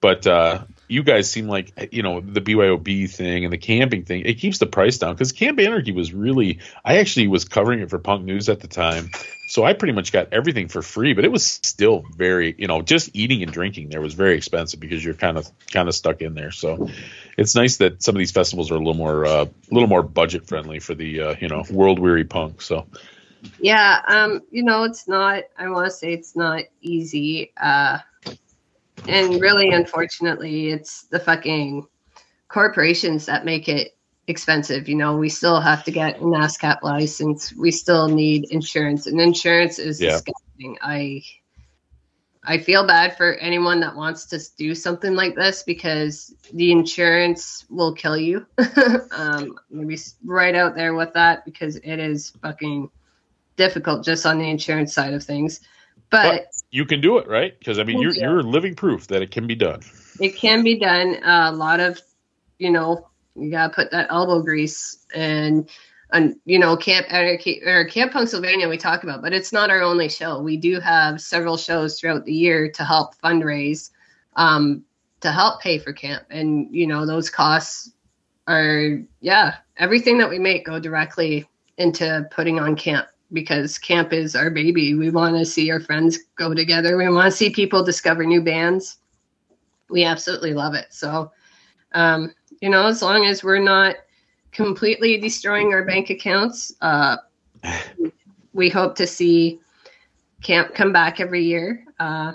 But 0.00 0.26
uh, 0.26 0.64
you 0.88 1.02
guys 1.02 1.30
seem 1.30 1.48
like 1.48 1.88
you 1.92 2.02
know 2.02 2.20
the 2.20 2.40
BYOB 2.40 3.10
thing 3.10 3.44
and 3.44 3.52
the 3.52 3.58
camping 3.58 4.04
thing. 4.04 4.22
It 4.22 4.34
keeps 4.34 4.58
the 4.58 4.66
price 4.66 4.98
down 4.98 5.14
because 5.14 5.32
Camp 5.32 5.58
Anarchy 5.58 5.92
was 5.92 6.12
really. 6.12 6.60
I 6.84 6.98
actually 6.98 7.28
was 7.28 7.44
covering 7.44 7.80
it 7.80 7.90
for 7.90 7.98
Punk 7.98 8.24
News 8.24 8.48
at 8.48 8.60
the 8.60 8.68
time, 8.68 9.10
so 9.48 9.64
I 9.64 9.72
pretty 9.72 9.92
much 9.94 10.12
got 10.12 10.32
everything 10.32 10.68
for 10.68 10.82
free. 10.82 11.14
But 11.14 11.24
it 11.24 11.32
was 11.32 11.44
still 11.44 12.04
very, 12.16 12.54
you 12.58 12.66
know, 12.66 12.82
just 12.82 13.10
eating 13.14 13.42
and 13.42 13.52
drinking 13.52 13.88
there 13.88 14.00
was 14.00 14.14
very 14.14 14.36
expensive 14.36 14.80
because 14.80 15.04
you're 15.04 15.14
kind 15.14 15.38
of 15.38 15.50
kind 15.70 15.88
of 15.88 15.94
stuck 15.94 16.20
in 16.20 16.34
there. 16.34 16.50
So 16.50 16.90
it's 17.38 17.54
nice 17.54 17.78
that 17.78 18.02
some 18.02 18.14
of 18.14 18.18
these 18.18 18.32
festivals 18.32 18.70
are 18.70 18.76
a 18.76 18.78
little 18.78 18.94
more 18.94 19.24
uh, 19.24 19.44
a 19.44 19.74
little 19.74 19.88
more 19.88 20.02
budget 20.02 20.46
friendly 20.46 20.80
for 20.80 20.94
the 20.94 21.20
uh, 21.20 21.34
you 21.40 21.48
know 21.48 21.64
world 21.70 21.98
weary 21.98 22.24
punk. 22.24 22.60
So 22.60 22.86
Yeah, 23.60 24.00
um, 24.06 24.42
you 24.50 24.62
know, 24.62 24.84
it's 24.84 25.08
not. 25.08 25.44
I 25.58 25.68
want 25.68 25.86
to 25.86 25.90
say 25.90 26.12
it's 26.12 26.36
not 26.36 26.64
easy. 26.82 27.52
Uh, 27.56 27.98
and 29.08 29.40
really, 29.40 29.70
unfortunately, 29.70 30.68
it's 30.68 31.04
the 31.04 31.20
fucking 31.20 31.86
corporations 32.48 33.26
that 33.26 33.44
make 33.44 33.68
it 33.68 33.96
expensive. 34.26 34.88
You 34.88 34.96
know, 34.96 35.16
we 35.16 35.28
still 35.28 35.60
have 35.60 35.84
to 35.84 35.90
get 35.90 36.20
an 36.20 36.30
ASCAP 36.30 36.82
license. 36.82 37.54
We 37.54 37.70
still 37.70 38.08
need 38.08 38.50
insurance, 38.50 39.06
and 39.06 39.20
insurance 39.20 39.78
is 39.78 40.00
Yeah. 40.00 40.10
disgusting. 40.10 40.78
I 40.82 41.22
I 42.46 42.58
feel 42.58 42.86
bad 42.86 43.16
for 43.16 43.34
anyone 43.36 43.80
that 43.80 43.96
wants 43.96 44.26
to 44.26 44.40
do 44.58 44.74
something 44.74 45.14
like 45.14 45.34
this 45.34 45.62
because 45.62 46.34
the 46.52 46.72
insurance 46.72 47.64
will 47.70 47.94
kill 47.94 48.18
you. 48.18 48.46
um, 49.12 49.58
maybe 49.70 49.98
right 50.24 50.54
out 50.54 50.74
there 50.74 50.94
with 50.94 51.14
that 51.14 51.44
because 51.46 51.76
it 51.76 51.98
is 51.98 52.30
fucking 52.42 52.90
difficult 53.56 54.04
just 54.04 54.26
on 54.26 54.38
the 54.38 54.48
insurance 54.48 54.92
side 54.92 55.14
of 55.14 55.24
things. 55.24 55.60
But 56.14 56.30
But- 56.30 56.46
you 56.70 56.84
can 56.84 57.00
do 57.00 57.18
it, 57.18 57.26
right? 57.26 57.58
Because 57.58 57.80
I 57.80 57.84
mean, 57.84 58.00
you're 58.00 58.12
you're 58.12 58.42
living 58.42 58.74
proof 58.76 59.08
that 59.08 59.20
it 59.20 59.32
can 59.32 59.46
be 59.48 59.56
done. 59.56 59.80
it 60.20 60.36
can 60.36 60.62
be 60.62 60.78
done. 60.78 61.16
a 61.24 61.50
lot 61.50 61.80
of, 61.80 62.00
you 62.58 62.70
know, 62.70 63.08
you 63.34 63.50
gotta 63.50 63.74
put 63.74 63.90
that 63.90 64.06
elbow 64.10 64.40
grease 64.40 65.04
and, 65.12 65.68
and 66.12 66.36
you 66.44 66.60
know, 66.60 66.76
Camp 66.76 67.12
Anarchy 67.12 67.62
or 67.64 67.84
Camp 67.86 68.12
Pennsylvania 68.12 68.68
we 68.68 68.76
talk 68.78 69.02
about, 69.02 69.22
but 69.22 69.32
it's 69.32 69.52
not 69.52 69.70
our 69.70 69.82
only 69.82 70.08
show. 70.08 70.40
We 70.40 70.56
do 70.56 70.78
have 70.78 71.20
several 71.20 71.56
shows 71.56 71.98
throughout 71.98 72.24
the 72.24 72.32
year 72.32 72.70
to 72.70 72.84
help 72.84 73.16
fundraise, 73.20 73.90
um, 74.36 74.84
to 75.20 75.32
help 75.32 75.60
pay 75.60 75.78
for 75.78 75.92
camp, 75.92 76.24
and 76.30 76.68
you 76.72 76.86
know, 76.86 77.06
those 77.06 77.28
costs 77.28 77.90
are 78.46 79.00
yeah, 79.20 79.56
everything 79.78 80.18
that 80.18 80.30
we 80.30 80.38
make 80.38 80.64
go 80.64 80.78
directly 80.78 81.48
into 81.76 82.28
putting 82.30 82.60
on 82.60 82.76
camp 82.76 83.08
because 83.34 83.78
camp 83.78 84.12
is 84.12 84.34
our 84.34 84.48
baby. 84.48 84.94
We 84.94 85.10
want 85.10 85.36
to 85.36 85.44
see 85.44 85.70
our 85.70 85.80
friends 85.80 86.18
go 86.36 86.54
together. 86.54 86.96
We 86.96 87.08
want 87.10 87.30
to 87.30 87.36
see 87.36 87.50
people 87.50 87.84
discover 87.84 88.24
new 88.24 88.40
bands 88.40 88.98
we 89.88 90.04
absolutely 90.04 90.54
love 90.54 90.74
it. 90.74 90.86
So, 90.90 91.30
um, 91.92 92.34
you 92.60 92.68
know, 92.68 92.86
as 92.86 93.02
long 93.02 93.26
as 93.26 93.44
we're 93.44 93.58
not 93.58 93.96
completely 94.52 95.18
destroying 95.18 95.72
our 95.72 95.84
bank 95.84 96.10
accounts, 96.10 96.72
uh, 96.80 97.18
we 98.52 98.68
hope 98.68 98.96
to 98.96 99.06
see 99.06 99.60
camp 100.42 100.74
come 100.74 100.92
back 100.92 101.20
every 101.20 101.44
year. 101.44 101.84
Uh, 101.98 102.32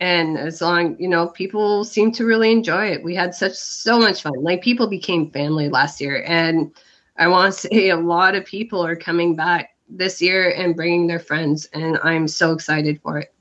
and 0.00 0.38
as 0.38 0.60
long, 0.60 0.96
you 1.00 1.08
know, 1.08 1.28
people 1.28 1.84
seem 1.84 2.12
to 2.12 2.24
really 2.24 2.52
enjoy 2.52 2.86
it. 2.86 3.02
We 3.02 3.14
had 3.14 3.34
such 3.34 3.54
so 3.54 3.98
much 3.98 4.22
fun. 4.22 4.42
Like 4.42 4.62
people 4.62 4.86
became 4.86 5.30
family 5.30 5.68
last 5.68 6.00
year, 6.00 6.22
and 6.26 6.70
I 7.16 7.26
want 7.26 7.52
to 7.52 7.60
say 7.68 7.88
a 7.88 7.96
lot 7.96 8.34
of 8.36 8.44
people 8.44 8.84
are 8.84 8.96
coming 8.96 9.34
back 9.34 9.70
this 9.88 10.20
year 10.20 10.50
and 10.50 10.76
bringing 10.76 11.06
their 11.06 11.18
friends, 11.18 11.66
and 11.72 11.98
I'm 12.02 12.28
so 12.28 12.52
excited 12.52 13.00
for 13.02 13.18
it. 13.18 13.32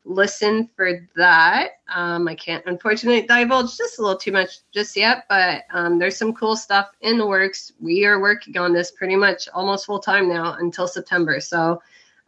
listen 0.10 0.68
for 0.76 1.08
that. 1.16 1.74
Um, 1.94 2.28
I 2.28 2.36
can't 2.36 2.66
unfortunately 2.66 3.22
divulge 3.22 3.78
just 3.78 4.00
a 4.00 4.02
little 4.02 4.18
too 4.18 4.32
much 4.32 4.60
just 4.72 4.98
yet, 4.98 5.26
but 5.30 5.64
um, 5.72 6.00
there's 6.00 6.18
some 6.18 6.34
cool 6.34 6.56
stuff 6.56 6.90
in 7.02 7.18
the 7.18 7.28
works. 7.28 7.72
We 7.80 8.06
are 8.06 8.20
working 8.20 8.58
on 8.58 8.74
this 8.74 8.92
pretty 8.92 9.16
much 9.16 9.48
almost 9.54 9.86
full 9.86 10.00
time 10.00 10.28
now 10.28 10.54
until 10.60 10.88
September. 10.88 11.40
So 11.40 11.82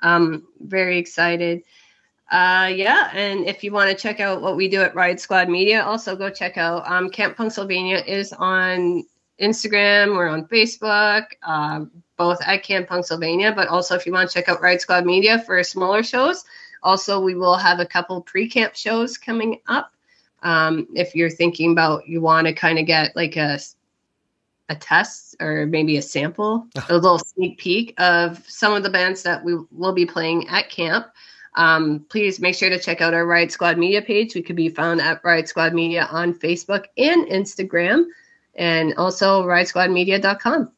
um, 0.03 0.47
very 0.61 0.97
excited. 0.99 1.63
Uh, 2.31 2.71
yeah, 2.73 3.09
and 3.13 3.45
if 3.45 3.61
you 3.61 3.73
want 3.73 3.89
to 3.89 3.95
check 3.95 4.21
out 4.21 4.41
what 4.41 4.55
we 4.55 4.69
do 4.69 4.81
at 4.81 4.95
Riot 4.95 5.19
Squad 5.19 5.49
Media, 5.49 5.83
also 5.83 6.15
go 6.15 6.29
check 6.29 6.57
out 6.57 6.89
um, 6.89 7.09
Camp 7.09 7.35
Pennsylvania 7.35 7.97
is 7.97 8.31
on 8.31 9.03
Instagram. 9.41 10.15
We're 10.15 10.29
on 10.29 10.45
Facebook, 10.45 11.25
uh, 11.43 11.85
both 12.15 12.39
at 12.45 12.63
Camp 12.63 12.87
Pennsylvania. 12.87 13.51
But 13.53 13.67
also, 13.67 13.95
if 13.95 14.05
you 14.05 14.13
want 14.13 14.29
to 14.29 14.33
check 14.33 14.47
out 14.47 14.61
Riot 14.61 14.79
Squad 14.79 15.05
Media 15.05 15.39
for 15.39 15.61
smaller 15.63 16.03
shows, 16.03 16.45
also 16.81 17.19
we 17.19 17.35
will 17.35 17.57
have 17.57 17.79
a 17.79 17.85
couple 17.85 18.21
pre-camp 18.21 18.75
shows 18.75 19.17
coming 19.17 19.59
up. 19.67 19.93
Um, 20.43 20.87
if 20.95 21.15
you're 21.15 21.29
thinking 21.29 21.71
about 21.71 22.07
you 22.07 22.21
want 22.21 22.47
to 22.47 22.53
kind 22.53 22.79
of 22.79 22.85
get 22.85 23.15
like 23.15 23.37
a 23.37 23.59
a 24.69 24.75
test 24.75 25.35
or 25.39 25.65
maybe 25.65 25.97
a 25.97 26.01
sample, 26.01 26.67
a 26.89 26.93
little 26.93 27.19
sneak 27.19 27.59
peek 27.59 27.93
of 27.99 28.43
some 28.49 28.73
of 28.73 28.83
the 28.83 28.89
bands 28.89 29.23
that 29.23 29.43
we 29.43 29.57
will 29.71 29.93
be 29.93 30.05
playing 30.05 30.47
at 30.47 30.69
camp. 30.69 31.07
Um, 31.53 32.05
please 32.07 32.39
make 32.39 32.55
sure 32.55 32.69
to 32.69 32.79
check 32.79 33.01
out 33.01 33.13
our 33.13 33.25
Riot 33.25 33.51
Squad 33.51 33.77
Media 33.77 34.01
page. 34.01 34.33
We 34.33 34.41
could 34.41 34.55
be 34.55 34.69
found 34.69 35.01
at 35.01 35.23
Riot 35.23 35.49
Squad 35.49 35.73
Media 35.73 36.07
on 36.09 36.33
Facebook 36.33 36.85
and 36.97 37.27
Instagram, 37.27 38.05
and 38.55 38.95
also 38.95 39.43
riotsquadmedia.com. 39.43 40.71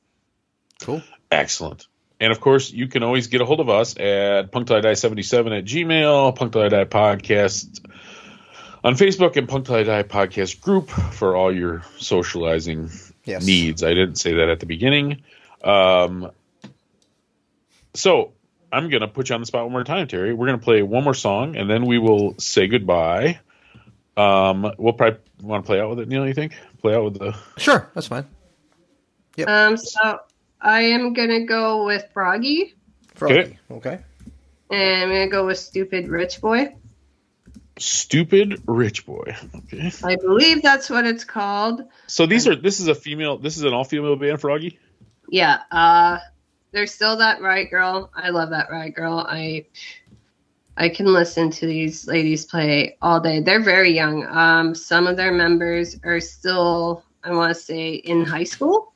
Cool. 0.82 1.04
Excellent. 1.32 1.88
And 2.24 2.32
of 2.32 2.40
course, 2.40 2.72
you 2.72 2.88
can 2.88 3.04
always 3.04 3.28
get 3.28 3.42
a 3.42 3.46
hold 3.46 3.60
of 3.60 3.68
us 3.68 3.98
at 3.98 4.50
punktillidie77 4.54 5.58
at 5.58 5.66
Gmail, 5.66 6.34
Punk 6.38 6.54
Till 6.54 6.62
I 6.62 6.70
Die 6.70 6.86
Podcast 6.86 7.86
on 8.82 8.94
Facebook, 8.94 9.36
and 9.36 9.50
Punk 9.50 9.66
Till 9.66 9.76
I 9.76 9.84
Die 9.84 10.04
Podcast 10.04 10.62
group 10.62 10.90
for 10.90 11.36
all 11.36 11.54
your 11.54 11.84
socializing 11.98 12.90
Yes. 13.26 13.46
needs. 13.46 13.84
I 13.84 13.90
didn't 13.90 14.16
say 14.16 14.36
that 14.36 14.48
at 14.48 14.62
the 14.62 14.66
beginning. 14.66 15.22
Um, 15.66 16.32
so 17.94 18.32
I'm 18.72 18.90
going 18.90 19.02
to 19.02 19.08
put 19.10 19.28
you 19.28 19.36
on 19.36 19.42
the 19.42 19.46
spot 19.46 19.64
one 19.64 19.74
more 19.74 19.84
time, 19.84 20.08
Terry. 20.08 20.34
We're 20.34 20.48
going 20.48 20.60
to 20.60 20.64
play 20.64 20.82
one 20.82 21.04
more 21.04 21.14
song, 21.14 21.58
and 21.58 21.70
then 21.70 21.86
we 21.86 22.00
will 22.00 22.36
say 22.40 22.68
goodbye. 22.68 23.40
Um, 24.16 24.72
we'll 24.78 24.94
probably 24.94 25.20
want 25.42 25.66
to 25.66 25.68
play 25.68 25.82
out 25.82 25.90
with 25.90 26.00
it, 26.00 26.08
Neil. 26.08 26.26
You 26.26 26.34
think? 26.34 26.54
Play 26.82 26.96
out 26.96 27.04
with 27.04 27.20
the 27.20 27.36
Sure, 27.58 27.90
that's 27.94 28.08
fine. 28.08 28.26
Um, 29.46 29.76
so 29.76 30.20
I 30.64 30.82
am 30.82 31.14
gonna 31.14 31.46
go 31.46 31.86
with 31.86 32.06
Froggy, 32.14 32.74
Froggy. 33.16 33.60
Okay. 33.70 34.00
and 34.72 35.04
I'm 35.04 35.10
gonna 35.10 35.28
go 35.28 35.46
with 35.46 35.60
Stupid 35.60 36.08
Rich 36.08 36.40
Boy. 36.42 36.74
stupid 37.78 38.62
rich 38.68 39.06
boy. 39.06 39.36
Okay. 39.56 39.92
I 40.04 40.16
believe 40.16 40.62
that's 40.62 40.90
what 40.90 41.06
it's 41.06 41.24
called. 41.24 41.82
So 42.08 42.26
these 42.26 42.48
are 42.48 42.56
this 42.56 42.80
is 42.80 42.88
a 42.88 42.96
female. 42.96 43.38
This 43.38 43.58
is 43.58 43.64
an 43.64 43.74
all 43.74 43.84
female 43.84 44.16
band, 44.16 44.40
Froggy. 44.40 44.80
Yeah, 45.30 45.62
uh 45.72 46.20
there's 46.72 46.94
still 46.94 47.18
that 47.18 47.42
Riot 47.42 47.70
Girl. 47.72 48.10
I 48.16 48.30
love 48.30 48.52
that 48.52 48.70
Riot 48.72 48.96
Girl. 48.96 49.26
I 49.28 49.66
I 50.78 50.90
can 50.90 51.08
listen 51.08 51.50
to 51.52 51.66
these 51.66 52.08
ladies 52.08 52.46
play 52.46 52.98
all 53.02 53.20
day. 53.20 53.40
They're 53.42 53.60
very 53.64 53.92
young. 53.92 54.26
Um 54.26 54.76
some 54.76 55.08
of 55.08 55.18
their 55.18 55.32
members 55.32 56.00
are 56.04 56.20
still 56.20 57.04
I 57.24 57.32
want 57.34 57.50
to 57.50 57.60
say 57.60 57.94
in 57.96 58.24
high 58.26 58.44
school. 58.46 58.93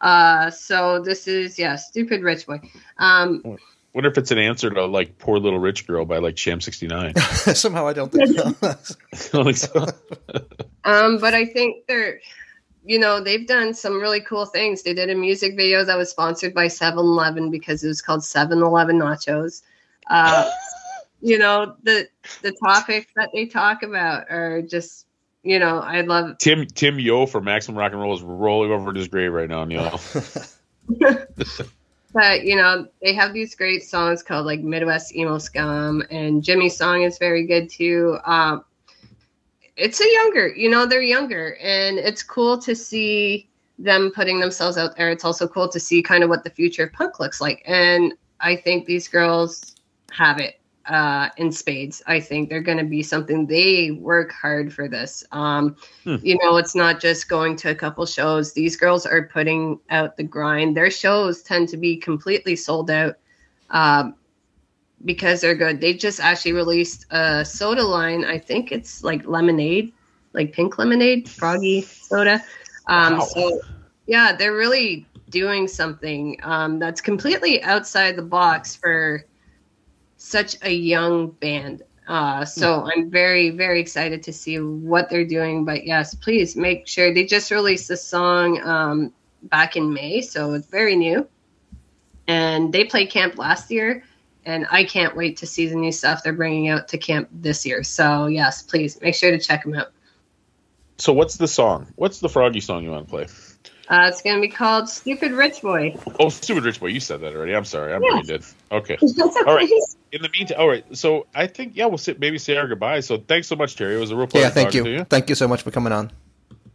Uh 0.00 0.50
so 0.50 1.00
this 1.02 1.26
is 1.26 1.58
yeah, 1.58 1.76
stupid 1.76 2.22
rich 2.22 2.46
boy. 2.46 2.60
Um 2.98 3.58
Wonder 3.94 4.10
if 4.10 4.18
it's 4.18 4.30
an 4.30 4.36
answer 4.36 4.68
to 4.68 4.84
like 4.84 5.16
"Poor 5.16 5.38
Little 5.38 5.58
Rich 5.58 5.86
Girl" 5.86 6.04
by 6.04 6.18
like 6.18 6.36
Sham 6.36 6.60
sixty 6.60 6.86
nine. 6.86 7.16
Somehow 7.16 7.86
I 7.86 7.94
don't 7.94 8.12
think 8.12 8.28
so. 8.28 8.52
Don't 9.32 9.44
think 9.44 9.56
so. 9.56 9.86
Um, 10.84 11.18
but 11.18 11.34
I 11.34 11.44
think 11.46 11.86
they're, 11.88 12.20
you 12.84 13.00
know, 13.00 13.20
they've 13.20 13.44
done 13.44 13.74
some 13.74 14.00
really 14.00 14.20
cool 14.20 14.46
things. 14.46 14.84
They 14.84 14.94
did 14.94 15.10
a 15.10 15.16
music 15.16 15.56
video 15.56 15.84
that 15.84 15.96
was 15.98 16.10
sponsored 16.10 16.54
by 16.54 16.68
7 16.68 16.96
Eleven 16.96 17.50
because 17.50 17.82
it 17.82 17.88
was 17.88 18.00
called 18.00 18.22
7 18.22 18.62
Eleven 18.62 19.00
Nachos. 19.00 19.62
Uh, 20.08 20.48
you 21.20 21.38
know, 21.38 21.74
the 21.82 22.08
the 22.42 22.52
topics 22.52 23.10
that 23.16 23.30
they 23.34 23.46
talk 23.46 23.82
about 23.82 24.30
are 24.30 24.62
just, 24.62 25.05
you 25.46 25.60
know, 25.60 25.78
I 25.78 26.00
love 26.00 26.38
Tim 26.38 26.66
Tim 26.66 26.98
Yo 26.98 27.24
for 27.24 27.40
Maximum 27.40 27.78
Rock 27.78 27.92
and 27.92 28.00
Roll 28.00 28.14
is 28.14 28.22
rolling 28.22 28.72
over 28.72 28.90
in 28.90 28.96
his 28.96 29.06
grave 29.06 29.32
right 29.32 29.48
now, 29.48 29.64
Neil. 29.64 30.00
but 32.12 32.44
you 32.44 32.56
know, 32.56 32.88
they 33.00 33.14
have 33.14 33.32
these 33.32 33.54
great 33.54 33.84
songs 33.84 34.24
called 34.24 34.44
like 34.44 34.60
Midwest 34.60 35.14
Emo 35.14 35.38
Scum 35.38 36.02
and 36.10 36.42
Jimmy's 36.42 36.76
song 36.76 37.02
is 37.02 37.18
very 37.18 37.46
good 37.46 37.70
too. 37.70 38.18
Um, 38.24 38.64
it's 39.76 40.00
a 40.00 40.12
younger, 40.12 40.48
you 40.48 40.68
know, 40.68 40.84
they're 40.84 41.00
younger 41.00 41.56
and 41.62 41.98
it's 41.98 42.24
cool 42.24 42.58
to 42.62 42.74
see 42.74 43.48
them 43.78 44.10
putting 44.14 44.40
themselves 44.40 44.76
out 44.76 44.96
there. 44.96 45.10
It's 45.10 45.24
also 45.24 45.46
cool 45.46 45.68
to 45.68 45.78
see 45.78 46.02
kind 46.02 46.24
of 46.24 46.30
what 46.30 46.42
the 46.42 46.50
future 46.50 46.84
of 46.84 46.92
punk 46.92 47.20
looks 47.20 47.40
like. 47.40 47.62
And 47.66 48.14
I 48.40 48.56
think 48.56 48.86
these 48.86 49.06
girls 49.06 49.76
have 50.10 50.40
it 50.40 50.58
uh, 50.88 51.28
in 51.36 51.50
spades. 51.52 52.02
I 52.06 52.20
think 52.20 52.48
they're 52.48 52.60
going 52.60 52.78
to 52.78 52.84
be 52.84 53.02
something 53.02 53.46
they 53.46 53.90
work 53.90 54.32
hard 54.32 54.72
for 54.72 54.88
this. 54.88 55.24
Um, 55.32 55.76
Hmm. 56.06 56.16
You 56.22 56.38
know, 56.40 56.56
it's 56.56 56.76
not 56.76 57.00
just 57.00 57.28
going 57.28 57.56
to 57.56 57.70
a 57.70 57.74
couple 57.74 58.06
shows. 58.06 58.52
These 58.52 58.76
girls 58.76 59.06
are 59.06 59.24
putting 59.24 59.80
out 59.90 60.16
the 60.16 60.22
grind. 60.22 60.76
Their 60.76 60.90
shows 60.90 61.42
tend 61.42 61.68
to 61.70 61.76
be 61.76 61.96
completely 61.96 62.54
sold 62.54 62.90
out 62.90 63.16
um, 63.70 64.14
because 65.04 65.40
they're 65.40 65.56
good. 65.56 65.80
They 65.80 65.94
just 65.94 66.20
actually 66.20 66.52
released 66.52 67.06
a 67.10 67.44
soda 67.44 67.82
line. 67.82 68.24
I 68.24 68.38
think 68.38 68.70
it's 68.70 69.02
like 69.02 69.26
lemonade, 69.26 69.92
like 70.32 70.52
pink 70.52 70.78
lemonade, 70.78 71.28
froggy 71.28 71.82
soda. 71.82 72.40
Um, 72.86 73.18
Wow. 73.18 73.24
So, 73.24 73.60
yeah, 74.06 74.36
they're 74.36 74.54
really 74.54 75.06
doing 75.28 75.66
something 75.66 76.38
um, 76.44 76.78
that's 76.78 77.00
completely 77.00 77.60
outside 77.64 78.14
the 78.14 78.22
box 78.22 78.76
for 78.76 79.24
such 80.26 80.56
a 80.62 80.70
young 80.72 81.28
band. 81.30 81.82
Uh, 82.08 82.44
so 82.44 82.84
I'm 82.84 83.10
very, 83.10 83.50
very 83.50 83.80
excited 83.80 84.22
to 84.24 84.32
see 84.32 84.58
what 84.60 85.08
they're 85.10 85.24
doing. 85.26 85.64
But 85.64 85.86
yes, 85.86 86.14
please 86.14 86.56
make 86.56 86.86
sure 86.86 87.12
they 87.12 87.24
just 87.24 87.50
released 87.50 87.88
the 87.88 87.96
song 87.96 88.60
um, 88.62 89.12
back 89.42 89.76
in 89.76 89.92
May, 89.92 90.20
so 90.20 90.52
it's 90.52 90.66
very 90.68 90.96
new. 90.96 91.26
And 92.28 92.72
they 92.72 92.84
played 92.84 93.10
camp 93.10 93.38
last 93.38 93.70
year, 93.70 94.04
and 94.44 94.66
I 94.70 94.84
can't 94.84 95.16
wait 95.16 95.38
to 95.38 95.46
see 95.46 95.66
the 95.66 95.76
new 95.76 95.92
stuff 95.92 96.22
they're 96.22 96.32
bringing 96.32 96.68
out 96.68 96.88
to 96.88 96.98
camp 96.98 97.28
this 97.32 97.64
year. 97.66 97.82
So 97.82 98.26
yes, 98.26 98.62
please 98.62 99.00
make 99.00 99.14
sure 99.14 99.30
to 99.30 99.38
check 99.38 99.64
them 99.64 99.74
out. 99.74 99.92
so 100.98 101.12
what's 101.12 101.36
the 101.36 101.48
song? 101.48 101.88
What's 101.96 102.20
the 102.20 102.28
Froggy 102.28 102.60
song 102.60 102.82
you 102.84 102.90
want 102.90 103.06
to 103.06 103.10
play? 103.10 103.26
Uh, 103.88 104.06
it's 104.08 104.22
going 104.22 104.34
to 104.36 104.42
be 104.42 104.48
called 104.48 104.88
"Stupid 104.88 105.30
Rich 105.32 105.62
Boy." 105.62 105.96
Oh, 106.18 106.28
Stupid 106.28 106.64
Rich 106.64 106.80
Boy. 106.80 106.88
You 106.88 106.98
said 106.98 107.20
that 107.20 107.34
already. 107.36 107.54
I'm 107.54 107.64
sorry. 107.64 107.94
I'm 107.94 108.02
Yeah. 108.02 108.08
really 108.10 108.22
did. 108.22 108.44
Okay. 108.72 108.96
That's 109.00 109.16
okay. 109.36 109.40
All 109.46 109.54
right. 109.54 109.68
In 110.16 110.22
the 110.22 110.30
meantime, 110.30 110.56
all 110.58 110.66
right. 110.68 110.84
So 110.96 111.26
I 111.34 111.46
think 111.46 111.76
yeah, 111.76 111.84
we'll 111.86 111.98
sit, 111.98 112.18
maybe 112.18 112.38
say 112.38 112.56
our 112.56 112.66
goodbye. 112.66 113.00
So 113.00 113.18
thanks 113.18 113.48
so 113.48 113.54
much, 113.56 113.76
Terry. 113.76 113.94
It 113.96 114.00
was 114.00 114.10
a 114.10 114.16
real 114.16 114.26
pleasure 114.26 114.46
yeah, 114.46 114.50
thank 114.50 114.72
you. 114.72 114.82
to 114.84 114.90
you. 114.90 115.04
Thank 115.04 115.28
you 115.28 115.34
so 115.34 115.46
much 115.46 115.60
for 115.62 115.70
coming 115.70 115.92
on. 115.92 116.10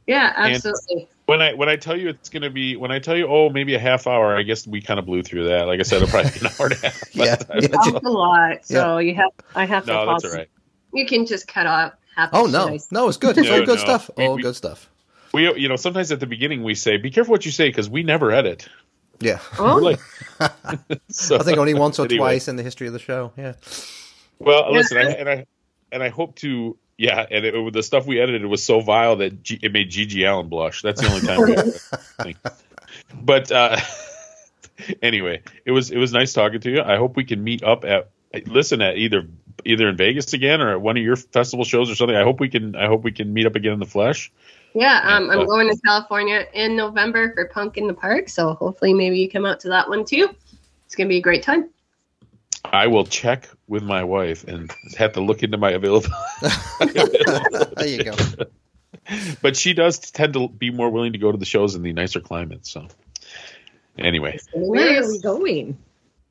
Yeah, 0.06 0.32
absolutely. 0.36 1.08
When 1.26 1.42
I 1.42 1.54
when 1.56 1.68
I 1.68 1.76
tell 1.76 1.98
you 1.98 2.10
it's 2.10 2.30
going 2.30 2.44
to 2.44 2.50
be 2.52 2.76
when 2.76 2.92
I 2.92 3.00
tell 3.00 3.16
you 3.18 3.26
oh 3.28 3.50
maybe 3.50 3.74
a 3.74 3.80
half 3.80 4.06
hour, 4.06 4.36
I 4.38 4.44
guess 4.44 4.68
we 4.68 4.80
kind 4.82 5.00
of 5.00 5.06
blew 5.08 5.24
through 5.24 5.48
that. 5.50 5.66
Like 5.66 5.80
I 5.80 5.84
said, 5.84 6.04
it'll 6.04 6.10
probably 6.10 6.32
be 6.32 6.46
an 6.46 6.52
hour 6.60 6.66
and 6.68 6.74
a 6.74 6.78
half. 6.78 7.02
Yeah, 7.16 7.36
But, 7.48 7.62
yeah. 7.64 7.68
That's 7.70 7.88
a 8.06 8.10
lot. 8.10 8.66
So 8.66 8.98
you 9.00 9.16
have, 9.16 9.32
I 9.56 9.66
have 9.66 9.86
to. 9.86 9.92
No, 9.92 10.06
that's 10.06 10.24
pause. 10.24 10.32
all 10.34 10.38
right. 10.38 10.50
You 10.94 11.06
can 11.08 11.26
just 11.26 11.48
cut 11.48 11.66
off 11.66 11.94
half. 12.16 12.30
Oh 12.34 12.48
the 12.48 12.68
no, 12.68 12.74
shit 12.78 12.92
no, 12.92 13.08
it's 13.08 13.18
good. 13.18 13.38
It's 13.38 13.48
No, 13.48 13.54
all 13.60 13.66
good 13.66 13.68
no. 13.80 13.84
stuff. 13.84 14.10
We- 14.18 14.26
All 14.28 14.36
we- 14.36 14.42
good 14.44 14.56
stuff. 14.56 14.88
We 15.34 15.44
you 15.58 15.70
know 15.70 15.78
sometimes 15.78 16.12
at 16.12 16.20
the 16.20 16.28
beginning 16.28 16.62
we 16.64 16.76
say 16.76 16.98
be 16.98 17.10
careful 17.10 17.32
what 17.32 17.46
you 17.46 17.52
say 17.52 17.70
because 17.70 17.90
we 17.90 18.04
never 18.04 18.32
edit. 18.32 18.68
Yeah, 19.22 19.40
Oh, 19.60 19.82
We're 19.82 19.98
so, 21.10 21.38
I 21.38 21.44
think 21.44 21.58
only 21.58 21.74
once 21.74 22.00
or 22.00 22.06
anyway. 22.06 22.18
twice 22.18 22.48
in 22.48 22.56
the 22.56 22.64
history 22.64 22.88
of 22.88 22.94
the 22.94 23.00
show. 23.00 23.32
Yeah, 23.38 23.54
Well, 24.40 24.72
listen, 24.74 24.98
I, 24.98 25.02
and 25.12 25.30
I 25.30 25.46
and 25.92 26.02
I 26.04 26.10
hope 26.10 26.36
to 26.38 26.78
yeah, 26.98 27.26
and 27.30 27.46
it, 27.46 27.74
the 27.74 27.84
stuff 27.84 28.06
we 28.06 28.20
edited 28.20 28.46
was 28.46 28.64
so 28.64 28.80
vile 28.82 29.16
that 29.18 29.42
G, 29.44 29.60
it 29.62 29.72
made 29.72 29.90
GG 29.92 30.28
Allin 30.28 30.50
blush. 30.50 30.82
That's 30.82 31.02
the 31.02 31.08
only 31.08 31.22
time. 31.22 31.42
we 31.42 31.54
edited, 31.56 31.82
I 31.92 31.98
think. 32.24 32.38
But 33.14 33.52
uh, 33.52 33.78
anyway, 35.02 35.42
it 35.66 35.72
was 35.72 35.92
it 35.92 35.98
was 35.98 36.12
nice 36.14 36.34
talking 36.34 36.60
to 36.62 36.70
you. 36.72 36.82
I 36.82 36.98
hope 36.98 37.16
we 37.16 37.24
can 37.24 37.44
meet 37.44 37.64
up 37.64 37.86
at 37.86 38.12
listen 38.48 38.82
at 38.82 38.98
either 38.98 39.28
either 39.66 39.90
in 39.90 39.98
Vegas 39.98 40.34
again 40.34 40.62
or 40.62 40.72
at 40.72 40.82
one 40.82 40.98
of 40.98 41.04
your 41.04 41.16
festival 41.16 41.66
shows 41.66 41.90
or 41.90 41.96
something. 41.96 42.16
I 42.16 42.24
hope 42.24 42.40
we 42.40 42.50
can 42.50 42.76
I 42.76 42.88
hope 42.88 43.04
we 43.04 43.12
can 43.12 43.34
meet 43.34 43.46
up 43.46 43.56
again 43.56 43.74
in 43.74 43.80
the 43.80 43.86
flesh. 43.86 44.32
Yeah. 44.74 45.02
Um, 45.04 45.26
Yeah. 45.26 45.32
I'm 45.34 45.46
going 45.46 45.70
to 45.70 45.82
California 45.82 46.46
in 46.54 46.76
November 46.76 47.34
for 47.34 47.46
Punk 47.46 47.78
in 47.78 47.88
the 47.88 47.94
Park, 47.94 48.30
so 48.30 48.54
hopefully 48.54 48.94
maybe 48.94 49.20
you 49.20 49.30
come 49.30 49.46
out 49.46 49.60
to 49.62 49.70
that 49.70 49.90
one 49.90 50.06
too. 50.06 50.30
it's 50.86 50.96
gonna 50.96 51.10
be 51.10 51.18
a 51.18 51.22
great 51.22 51.44
time. 51.44 51.70
I 52.66 52.88
will 52.88 53.06
check 53.06 53.50
with 53.68 53.84
my 53.84 54.04
wife 54.04 54.44
and 54.48 54.72
have 54.98 55.14
to 55.14 55.22
look 55.22 55.44
into 55.44 55.58
my 55.58 55.72
availability. 55.72 56.14
there 57.76 57.88
you 57.88 58.04
go. 58.04 58.16
but 59.42 59.58
she 59.58 59.74
does 59.74 60.00
tend 60.00 60.34
to 60.34 60.48
be 60.48 60.70
more 60.70 60.90
willing 60.90 61.14
to 61.14 61.18
go 61.20 61.32
to 61.32 61.38
the 61.38 61.46
shows 61.46 61.76
in 61.76 61.82
the 61.82 61.92
nicer 61.94 62.20
climates. 62.20 62.72
So, 62.72 62.88
anyway, 63.98 64.40
Where 64.54 65.02
are 65.04 65.08
we 65.08 65.20
going? 65.20 65.78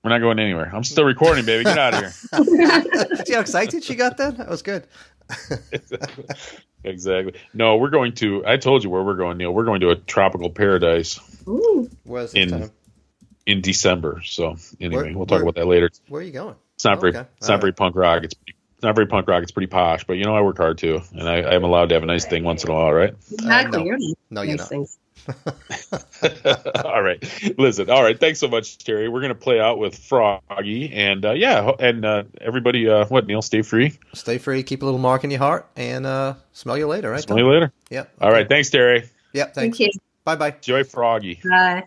we're 0.05 0.11
not 0.11 0.21
going 0.21 0.39
anywhere. 0.39 0.71
I'm 0.73 0.85
still 0.85 1.05
recording, 1.05 1.45
baby. 1.45 1.65
Get 1.65 1.79
out 1.79 1.95
of 1.95 2.01
here. 2.01 2.11
See 3.25 3.35
how 3.35 3.41
excited 3.41 3.85
she 3.85 3.95
got 3.95 4.17
then? 4.17 4.37
That 4.37 4.49
was 4.49 4.63
good. 4.63 4.87
exactly. 6.85 7.35
No, 7.55 7.77
we're 7.77 7.91
going 7.91 8.15
to. 8.17 8.45
I 8.47 8.57
told 8.57 8.85
you 8.85 8.91
where 8.91 9.03
we're 9.03 9.17
going, 9.17 9.39
Neil. 9.39 9.53
We're 9.53 9.65
going 9.65 9.81
to 9.81 9.91
a 9.91 9.97
tropical 9.97 10.51
paradise 10.51 11.19
Ooh, 11.49 11.91
Where's 12.05 12.35
In- 12.35 12.51
time? 12.51 12.71
in 13.47 13.61
December. 13.61 14.23
So, 14.25 14.57
anyway, 14.81 15.05
Where- 15.05 15.17
we'll 15.17 15.27
talk 15.27 15.37
where- 15.37 15.43
about 15.43 15.55
that 15.57 15.67
later. 15.67 15.91
Where 16.09 16.21
are 16.21 16.25
you 16.25 16.33
going? 16.33 16.55
It's 16.75 16.85
not 16.85 17.01
very. 17.01 17.15
Okay. 17.17 17.29
It's 17.39 17.49
not 17.49 17.55
All 17.57 17.61
very 17.61 17.73
punk 17.73 17.97
rock. 17.97 18.25
It's. 18.25 18.35
It's 18.47 18.85
not 18.85 18.95
very 18.95 19.07
punk 19.09 19.29
rock. 19.29 19.43
It's 19.43 19.53
pretty 19.53 19.67
posh. 19.67 20.05
But 20.05 20.15
you 20.15 20.25
know, 20.25 20.35
I 20.35 20.41
work 20.41 20.57
hard 20.57 20.79
too, 20.79 21.03
and 21.13 21.29
I, 21.29 21.43
I 21.43 21.55
am 21.55 21.65
allowed 21.65 21.91
to 21.91 21.97
have 21.97 22.03
a 22.03 22.07
nice 22.07 22.25
thing 22.25 22.45
once 22.45 22.65
in 22.65 22.71
a 22.71 22.73
while, 22.73 22.91
right? 22.91 23.11
Uh, 23.13 23.17
exactly. 23.33 23.79
no. 23.79 23.85
You're 23.85 23.99
No, 24.31 24.41
you're 24.41 24.53
nice 24.53 24.61
not. 24.61 24.69
things. 24.71 24.99
all 26.85 27.03
right, 27.03 27.23
listen. 27.59 27.91
All 27.91 28.03
right, 28.03 28.19
thanks 28.19 28.39
so 28.39 28.49
much, 28.49 28.79
Terry. 28.79 29.09
We're 29.09 29.21
gonna 29.21 29.35
play 29.35 29.61
out 29.61 29.79
with 29.79 29.97
Froggy, 29.97 30.93
and 30.93 31.25
uh, 31.25 31.33
yeah, 31.33 31.71
and 31.79 32.05
uh, 32.05 32.25
everybody. 32.41 32.89
Uh, 32.89 33.07
what 33.07 33.27
Neil? 33.27 33.43
Stay 33.43 33.63
free. 33.63 33.99
Stay 34.15 34.39
free, 34.39 34.63
keep 34.63 34.83
a 34.83 34.85
little 34.85 35.01
mark 35.01 35.25
in 35.25 35.31
your 35.31 35.41
heart, 35.41 35.69
and 35.77 36.07
uh, 36.07 36.35
smell 36.53 36.79
you 36.79 36.87
later, 36.87 37.11
right? 37.11 37.23
Smell 37.23 37.39
you 37.39 37.49
later. 37.49 37.73
Yep. 37.91 38.13
All 38.21 38.31
right, 38.31 38.49
thanks, 38.49 38.71
Terry. 38.71 39.09
Yep. 39.33 39.55
Thanks. 39.55 39.79
Thank 39.79 39.81
you. 39.81 40.01
Bye 40.25 40.37
bye. 40.37 40.51
Enjoy 40.51 40.85
Froggy. 40.85 41.41
Bye. 41.45 41.85